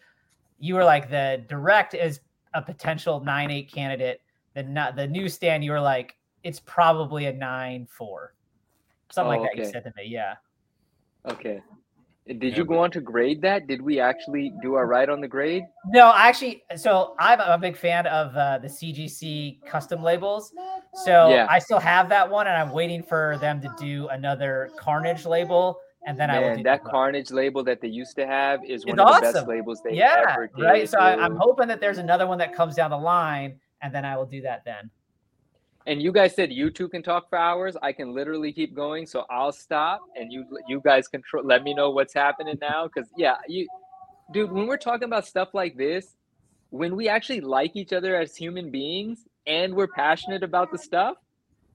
you 0.58 0.74
were 0.74 0.84
like 0.84 1.10
the 1.10 1.44
direct 1.48 1.94
is 1.94 2.20
a 2.54 2.62
potential 2.62 3.20
nine 3.20 3.50
eight 3.50 3.70
candidate. 3.70 4.20
The 4.54 4.62
not 4.62 4.96
the 4.96 5.06
newsstand, 5.06 5.64
you 5.64 5.72
were 5.72 5.80
like 5.80 6.16
it's 6.42 6.60
probably 6.60 7.26
a 7.26 7.32
nine 7.32 7.86
four, 7.86 8.34
something 9.10 9.38
Oh, 9.38 9.42
like 9.42 9.52
that. 9.52 9.58
You 9.58 9.70
said 9.70 9.84
to 9.84 9.92
me, 9.96 10.06
yeah. 10.08 10.36
Okay. 11.26 11.60
Did 12.26 12.42
Yeah, 12.42 12.56
you 12.56 12.64
go 12.64 12.78
on 12.80 12.90
to 12.90 13.00
grade 13.00 13.40
that? 13.42 13.68
Did 13.68 13.80
we 13.80 14.00
actually 14.00 14.52
do 14.60 14.74
our 14.74 14.86
right 14.86 15.08
on 15.08 15.20
the 15.20 15.28
grade? 15.28 15.62
No, 15.86 16.12
actually, 16.14 16.64
so 16.74 17.14
I'm 17.20 17.38
a 17.38 17.56
big 17.56 17.76
fan 17.76 18.06
of 18.08 18.34
uh, 18.34 18.58
the 18.58 18.66
CGC 18.66 19.64
custom 19.64 20.02
labels. 20.02 20.52
So 21.04 21.30
Yeah. 21.30 21.46
I 21.48 21.60
still 21.60 21.78
have 21.78 22.08
that 22.08 22.28
one, 22.28 22.48
and 22.48 22.56
I'm 22.56 22.72
waiting 22.72 23.04
for 23.04 23.38
them 23.40 23.60
to 23.60 23.68
do 23.78 24.08
another 24.08 24.70
Carnage 24.76 25.24
label, 25.24 25.78
and 26.04 26.18
then 26.18 26.28
I 26.30 26.40
will 26.40 26.48
Man, 26.48 26.56
do 26.58 26.62
that 26.64 26.82
one. 26.82 26.90
Carnage 26.90 27.30
label 27.30 27.62
that 27.62 27.80
they 27.80 27.88
used 27.88 28.16
to 28.16 28.26
have 28.26 28.64
is 28.64 28.84
one 28.84 28.98
It's 28.98 29.08
of 29.08 29.14
the 29.20 29.32
best 29.32 29.46
labels 29.46 29.80
they 29.84 29.94
Yeah, 29.96 30.24
ever 30.28 30.50
did. 30.56 30.64
right. 30.66 30.88
So 30.88 30.98
I, 30.98 31.16
I'm 31.24 31.36
hoping 31.36 31.68
that 31.68 31.80
there's 31.80 31.98
another 31.98 32.26
one 32.26 32.38
that 32.38 32.52
comes 32.54 32.74
down 32.74 32.90
the 32.90 32.98
line, 32.98 33.60
and 33.82 33.94
then 33.94 34.04
I 34.04 34.16
will 34.16 34.26
do 34.26 34.40
that 34.42 34.64
then. 34.64 34.90
And 35.86 36.02
you 36.02 36.10
guys 36.10 36.34
said 36.34 36.52
you 36.52 36.70
two 36.70 36.88
can 36.88 37.02
talk 37.02 37.28
for 37.28 37.38
hours. 37.38 37.76
I 37.80 37.92
can 37.92 38.12
literally 38.12 38.52
keep 38.52 38.74
going, 38.74 39.06
so 39.06 39.24
I'll 39.30 39.52
stop, 39.52 40.00
and 40.16 40.32
you 40.32 40.44
you 40.66 40.80
guys 40.84 41.06
control. 41.06 41.44
Let 41.44 41.62
me 41.62 41.74
know 41.74 41.90
what's 41.90 42.12
happening 42.12 42.58
now, 42.60 42.88
because 42.88 43.08
yeah, 43.16 43.36
you, 43.46 43.68
dude. 44.32 44.50
When 44.50 44.66
we're 44.66 44.78
talking 44.78 45.04
about 45.04 45.26
stuff 45.26 45.50
like 45.54 45.76
this, 45.76 46.16
when 46.70 46.96
we 46.96 47.08
actually 47.08 47.40
like 47.40 47.76
each 47.76 47.92
other 47.92 48.16
as 48.16 48.34
human 48.34 48.70
beings 48.70 49.28
and 49.46 49.74
we're 49.74 49.86
passionate 49.86 50.42
about 50.42 50.72
the 50.72 50.78
stuff, 50.78 51.18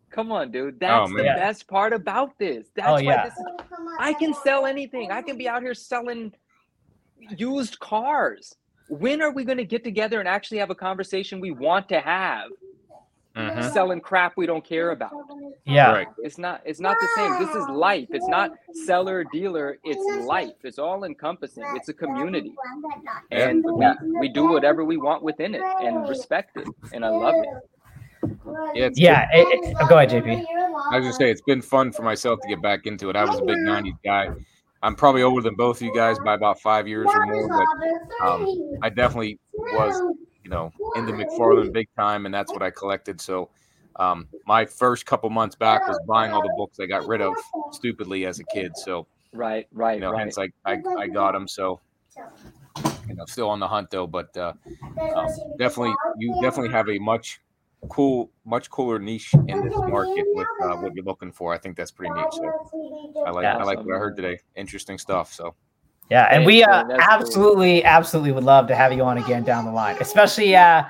come 0.09 0.29
on, 0.31 0.51
dude. 0.51 0.73
Oh, 0.73 0.77
that's 0.81 1.09
the 1.11 1.23
man. 1.23 1.37
best 1.37 1.67
part 1.69 1.93
about 1.93 2.37
this. 2.37 2.67
That's 2.75 2.89
Oh, 2.89 2.93
why 2.95 2.99
yeah. 3.01 3.23
this 3.25 3.33
is. 3.33 3.45
I 3.97 4.13
can 4.13 4.33
sell 4.33 4.65
anything. 4.65 5.09
I 5.11 5.21
can 5.21 5.37
be 5.37 5.47
out 5.47 5.61
here 5.61 5.73
selling 5.73 6.33
used 7.37 7.79
cars. 7.79 8.55
When 8.89 9.21
are 9.21 9.31
we 9.31 9.45
going 9.45 9.57
to 9.57 9.63
get 9.65 9.85
together 9.85 10.19
and 10.19 10.27
actually 10.27 10.57
have 10.57 10.69
a 10.69 10.75
conversation 10.75 11.39
we 11.39 11.51
want 11.51 11.87
to 11.89 12.01
have? 12.01 12.49
Mhm. 13.35 13.71
Selling 13.71 14.01
crap 14.01 14.33
we 14.35 14.45
don't 14.45 14.63
care 14.63 14.91
about. 14.91 15.13
Yeah. 15.65 15.91
right, 15.91 16.07
It's 16.17 16.37
not. 16.37 16.61
It's 16.65 16.81
not 16.81 16.97
the 16.99 17.07
same. 17.15 17.39
This 17.39 17.55
is 17.55 17.65
life. 17.69 18.07
It's 18.11 18.27
not 18.27 18.51
seller 18.85 19.23
dealer. 19.31 19.77
It's 19.85 20.25
life. 20.25 20.55
It's 20.63 20.77
all 20.79 21.05
encompassing. 21.05 21.63
It's 21.75 21.87
a 21.87 21.93
community, 21.93 22.53
Yeah. 23.31 23.47
and 23.49 23.63
we, 23.63 23.85
we 24.19 24.27
do 24.29 24.49
whatever 24.49 24.83
we 24.83 24.97
want 24.97 25.23
within 25.23 25.55
it 25.55 25.61
and 25.81 26.09
respect 26.09 26.57
it. 26.57 26.67
And 26.93 27.05
I 27.05 27.09
love 27.09 27.35
it. 27.35 28.29
yeah, 28.75 28.85
it's 28.85 28.99
Yeah. 28.99 29.27
it- 29.33 29.47
it- 29.47 29.75
oh, 29.79 29.87
go 29.87 29.97
ahead, 29.97 30.09
JP. 30.09 30.45
I 30.91 30.97
was 30.97 31.05
gonna 31.05 31.13
say 31.13 31.31
it's 31.31 31.41
been 31.41 31.61
fun 31.61 31.91
for 31.93 32.01
myself 32.03 32.39
to 32.41 32.47
get 32.49 32.61
back 32.61 32.85
into 32.85 33.09
it. 33.09 33.15
I 33.15 33.23
was 33.23 33.39
a 33.39 33.43
big 33.45 33.57
'90s 33.59 33.95
guy. 34.03 34.29
I'm 34.83 34.95
probably 34.95 35.21
older 35.23 35.41
than 35.43 35.55
both 35.55 35.77
of 35.77 35.83
you 35.83 35.93
guys 35.93 36.17
by 36.19 36.33
about 36.33 36.59
five 36.59 36.87
years 36.87 37.07
or 37.13 37.25
more, 37.27 37.47
but 37.47 38.27
um, 38.27 38.79
I 38.81 38.89
definitely 38.89 39.39
was, 39.53 39.99
you 39.99 40.17
know, 40.51 40.71
into 40.95 41.13
McFarlane 41.13 41.73
big 41.73 41.87
time, 41.97 42.25
and 42.25 42.33
that's 42.35 42.53
what 42.53 42.63
I 42.63 42.71
collected. 42.71 43.21
So, 43.21 43.49
um, 43.97 44.27
my 44.47 44.65
first 44.65 45.05
couple 45.05 45.29
months 45.29 45.55
back 45.55 45.87
was 45.87 45.99
buying 46.07 46.31
all 46.33 46.41
the 46.41 46.53
books 46.57 46.79
I 46.79 46.85
got 46.85 47.07
rid 47.07 47.21
of 47.21 47.33
stupidly 47.71 48.25
as 48.25 48.39
a 48.39 48.43
kid. 48.45 48.77
So, 48.77 49.07
Right. 49.33 49.67
Right. 49.71 49.95
you 49.95 50.01
know, 50.01 50.11
right. 50.11 50.19
hence 50.21 50.37
I, 50.37 50.49
I 50.65 50.77
I 50.99 51.07
got 51.07 51.33
them. 51.33 51.47
So, 51.47 51.81
you 53.07 53.15
know, 53.15 53.25
still 53.25 53.49
on 53.49 53.59
the 53.59 53.67
hunt 53.67 53.89
though, 53.91 54.07
but 54.07 54.35
uh, 54.37 54.53
um, 55.15 55.27
definitely 55.57 55.95
you 56.17 56.33
definitely 56.41 56.71
have 56.71 56.89
a 56.89 56.99
much 56.99 57.39
cool, 57.89 58.31
much 58.45 58.69
cooler 58.69 58.99
niche 58.99 59.33
in 59.47 59.61
this 59.61 59.73
market 59.87 60.25
with 60.33 60.47
uh, 60.63 60.75
what 60.77 60.93
you're 60.95 61.05
looking 61.05 61.31
for. 61.31 61.53
I 61.53 61.57
think 61.57 61.75
that's 61.77 61.91
pretty 61.91 62.13
neat. 62.13 62.33
So, 62.33 62.51
I 63.25 63.31
like 63.31 63.43
Yeah. 63.43 63.57
I 63.57 63.63
like 63.63 63.77
what 63.85 63.95
I 63.95 63.99
heard 63.99 64.15
today. 64.15 64.39
Interesting 64.55 64.97
stuff. 64.97 65.33
So 65.33 65.55
Yeah, 66.09 66.27
and 66.29 66.45
we 66.45 66.63
uh, 66.63 66.85
man. 66.85 66.87
That's 66.87 67.07
cool. 67.07 67.13
absolutely, 67.13 67.83
absolutely 67.83 68.31
would 68.33 68.43
love 68.43 68.67
to 68.67 68.75
have 68.75 68.91
you 68.91 69.03
on 69.03 69.17
again 69.17 69.43
down 69.43 69.65
the 69.65 69.71
line, 69.71 69.97
especially 70.01 70.55
uh, 70.55 70.83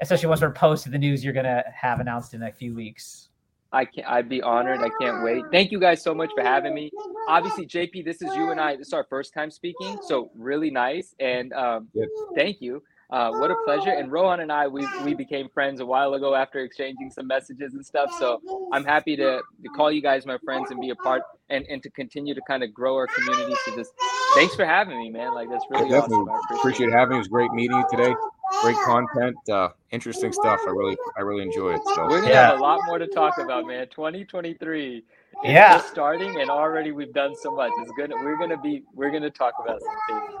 especially 0.00 0.28
once 0.28 0.40
we're 0.42 0.52
posted 0.52 0.92
the 0.92 0.98
news 0.98 1.24
you're 1.24 1.32
gonna 1.32 1.64
have 1.74 2.00
announced 2.00 2.34
in 2.34 2.42
a 2.42 2.52
few 2.52 2.74
weeks. 2.74 3.28
I 3.72 3.84
can 3.84 4.04
not 4.04 4.12
I'd 4.12 4.28
be 4.28 4.42
honored. 4.42 4.80
I 4.80 4.88
can't 5.00 5.22
wait. 5.22 5.44
Thank 5.52 5.72
you 5.72 5.78
guys 5.78 6.02
so 6.02 6.14
much 6.14 6.30
for 6.34 6.42
having 6.42 6.74
me. 6.74 6.90
Obviously, 7.28 7.66
JP, 7.66 8.04
this 8.04 8.22
is 8.22 8.34
you 8.34 8.50
and 8.50 8.60
I. 8.60 8.76
This 8.76 8.88
is 8.88 8.92
our 8.92 9.04
first 9.04 9.34
time 9.34 9.50
speaking, 9.50 9.98
so 10.06 10.30
really 10.34 10.70
nice. 10.70 11.14
And 11.20 11.52
um, 11.52 11.88
Good. 11.92 12.08
thank 12.34 12.60
you. 12.60 12.82
Uh, 13.10 13.30
what 13.32 13.50
a 13.50 13.56
pleasure. 13.64 13.90
And 13.90 14.12
Rohan 14.12 14.40
and 14.40 14.52
I, 14.52 14.66
we 14.68 14.86
we 15.02 15.14
became 15.14 15.48
friends 15.48 15.80
a 15.80 15.86
while 15.86 16.14
ago 16.14 16.34
after 16.34 16.60
exchanging 16.60 17.10
some 17.10 17.26
messages 17.26 17.72
and 17.74 17.84
stuff. 17.84 18.10
So 18.18 18.40
I'm 18.72 18.84
happy 18.84 19.16
to, 19.16 19.40
to 19.62 19.68
call 19.74 19.90
you 19.90 20.02
guys 20.02 20.26
my 20.26 20.36
friends 20.44 20.70
and 20.70 20.80
be 20.80 20.90
a 20.90 20.96
part 20.96 21.22
and, 21.48 21.64
and 21.70 21.82
to 21.82 21.90
continue 21.90 22.34
to 22.34 22.40
kind 22.46 22.62
of 22.62 22.72
grow 22.74 22.96
our 22.96 23.06
community. 23.06 23.54
So 23.64 23.76
just 23.76 23.92
thanks 24.34 24.54
for 24.54 24.64
having 24.64 24.98
me, 24.98 25.10
man. 25.10 25.34
Like 25.34 25.50
that's 25.50 25.64
really 25.70 25.88
definitely 25.88 26.18
awesome. 26.18 26.52
I 26.52 26.56
appreciate 26.56 26.92
having 26.92 27.12
you. 27.12 27.16
It 27.16 27.18
was 27.18 27.28
great 27.28 27.52
meeting 27.52 27.76
you 27.76 27.84
today. 27.90 28.14
Great 28.62 28.76
content, 28.84 29.36
uh, 29.50 29.68
interesting 29.92 30.32
stuff. 30.32 30.60
I 30.66 30.70
really 30.70 30.96
I 31.16 31.20
really 31.20 31.42
enjoy 31.44 31.74
it. 31.74 31.80
So 31.94 32.06
We're 32.06 32.20
gonna 32.20 32.32
Yeah. 32.32 32.48
have 32.48 32.58
a 32.58 32.62
lot 32.62 32.80
more 32.86 32.98
to 32.98 33.06
talk 33.06 33.38
about, 33.38 33.66
man. 33.66 33.86
2023 33.88 35.04
Yeah. 35.44 35.76
just 35.78 35.90
starting, 35.90 36.40
and 36.40 36.50
already 36.50 36.90
we've 36.90 37.12
done 37.12 37.36
so 37.36 37.52
much. 37.52 37.72
It's 37.78 37.92
gonna 37.92 38.16
we're 38.16 38.36
gonna 38.38 38.56
be 38.56 38.82
we're 38.94 39.10
gonna 39.10 39.30
talk 39.30 39.54
about 39.62 39.80
some 39.80 39.96
things. 40.08 40.32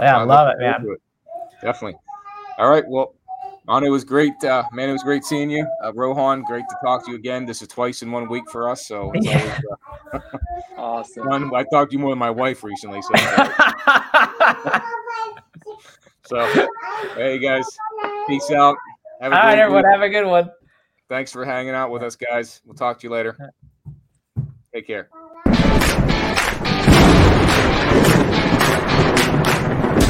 Yeah, 0.00 0.18
I 0.18 0.22
love 0.22 0.48
it, 0.48 0.60
man. 0.60 0.86
it. 0.88 1.00
Definitely. 1.62 1.98
All 2.58 2.70
right. 2.70 2.84
Well, 2.86 3.15
Man, 3.68 3.82
it 3.84 3.88
was 3.88 4.04
great. 4.04 4.32
Uh, 4.44 4.62
man, 4.72 4.88
it 4.88 4.92
was 4.92 5.02
great 5.02 5.24
seeing 5.24 5.50
you. 5.50 5.66
Uh, 5.84 5.92
Rohan, 5.92 6.42
great 6.42 6.64
to 6.68 6.76
talk 6.84 7.04
to 7.06 7.10
you 7.10 7.16
again. 7.16 7.44
This 7.46 7.62
is 7.62 7.68
twice 7.68 8.02
in 8.02 8.12
one 8.12 8.28
week 8.28 8.44
for 8.50 8.68
us. 8.68 8.86
So 8.86 9.10
it's 9.14 9.26
Yeah. 9.26 9.38
always, 9.40 9.54
uh, 10.12 10.20
Awesome. 10.78 11.24
fun. 11.28 11.50
I 11.54 11.64
talked 11.64 11.90
to 11.90 11.96
you 11.96 12.00
more 12.00 12.10
than 12.12 12.18
my 12.18 12.30
wife 12.30 12.62
recently. 12.62 13.02
So, 13.02 13.14
so 16.26 16.66
hey, 17.14 17.38
guys, 17.38 17.66
peace 18.28 18.50
out. 18.52 18.76
Have 19.20 19.32
a 19.32 19.36
All 19.36 19.42
right, 19.42 19.58
everyone, 19.58 19.84
week. 19.84 19.92
have 19.92 20.02
a 20.02 20.08
good 20.10 20.26
one. 20.26 20.50
Thanks 21.08 21.32
for 21.32 21.44
hanging 21.44 21.74
out 21.74 21.90
with 21.90 22.02
us, 22.02 22.16
guys. 22.16 22.60
We'll 22.64 22.74
talk 22.74 22.98
to 23.00 23.06
you 23.06 23.10
later. 23.12 23.36
Take 24.74 24.86
care. 24.86 25.08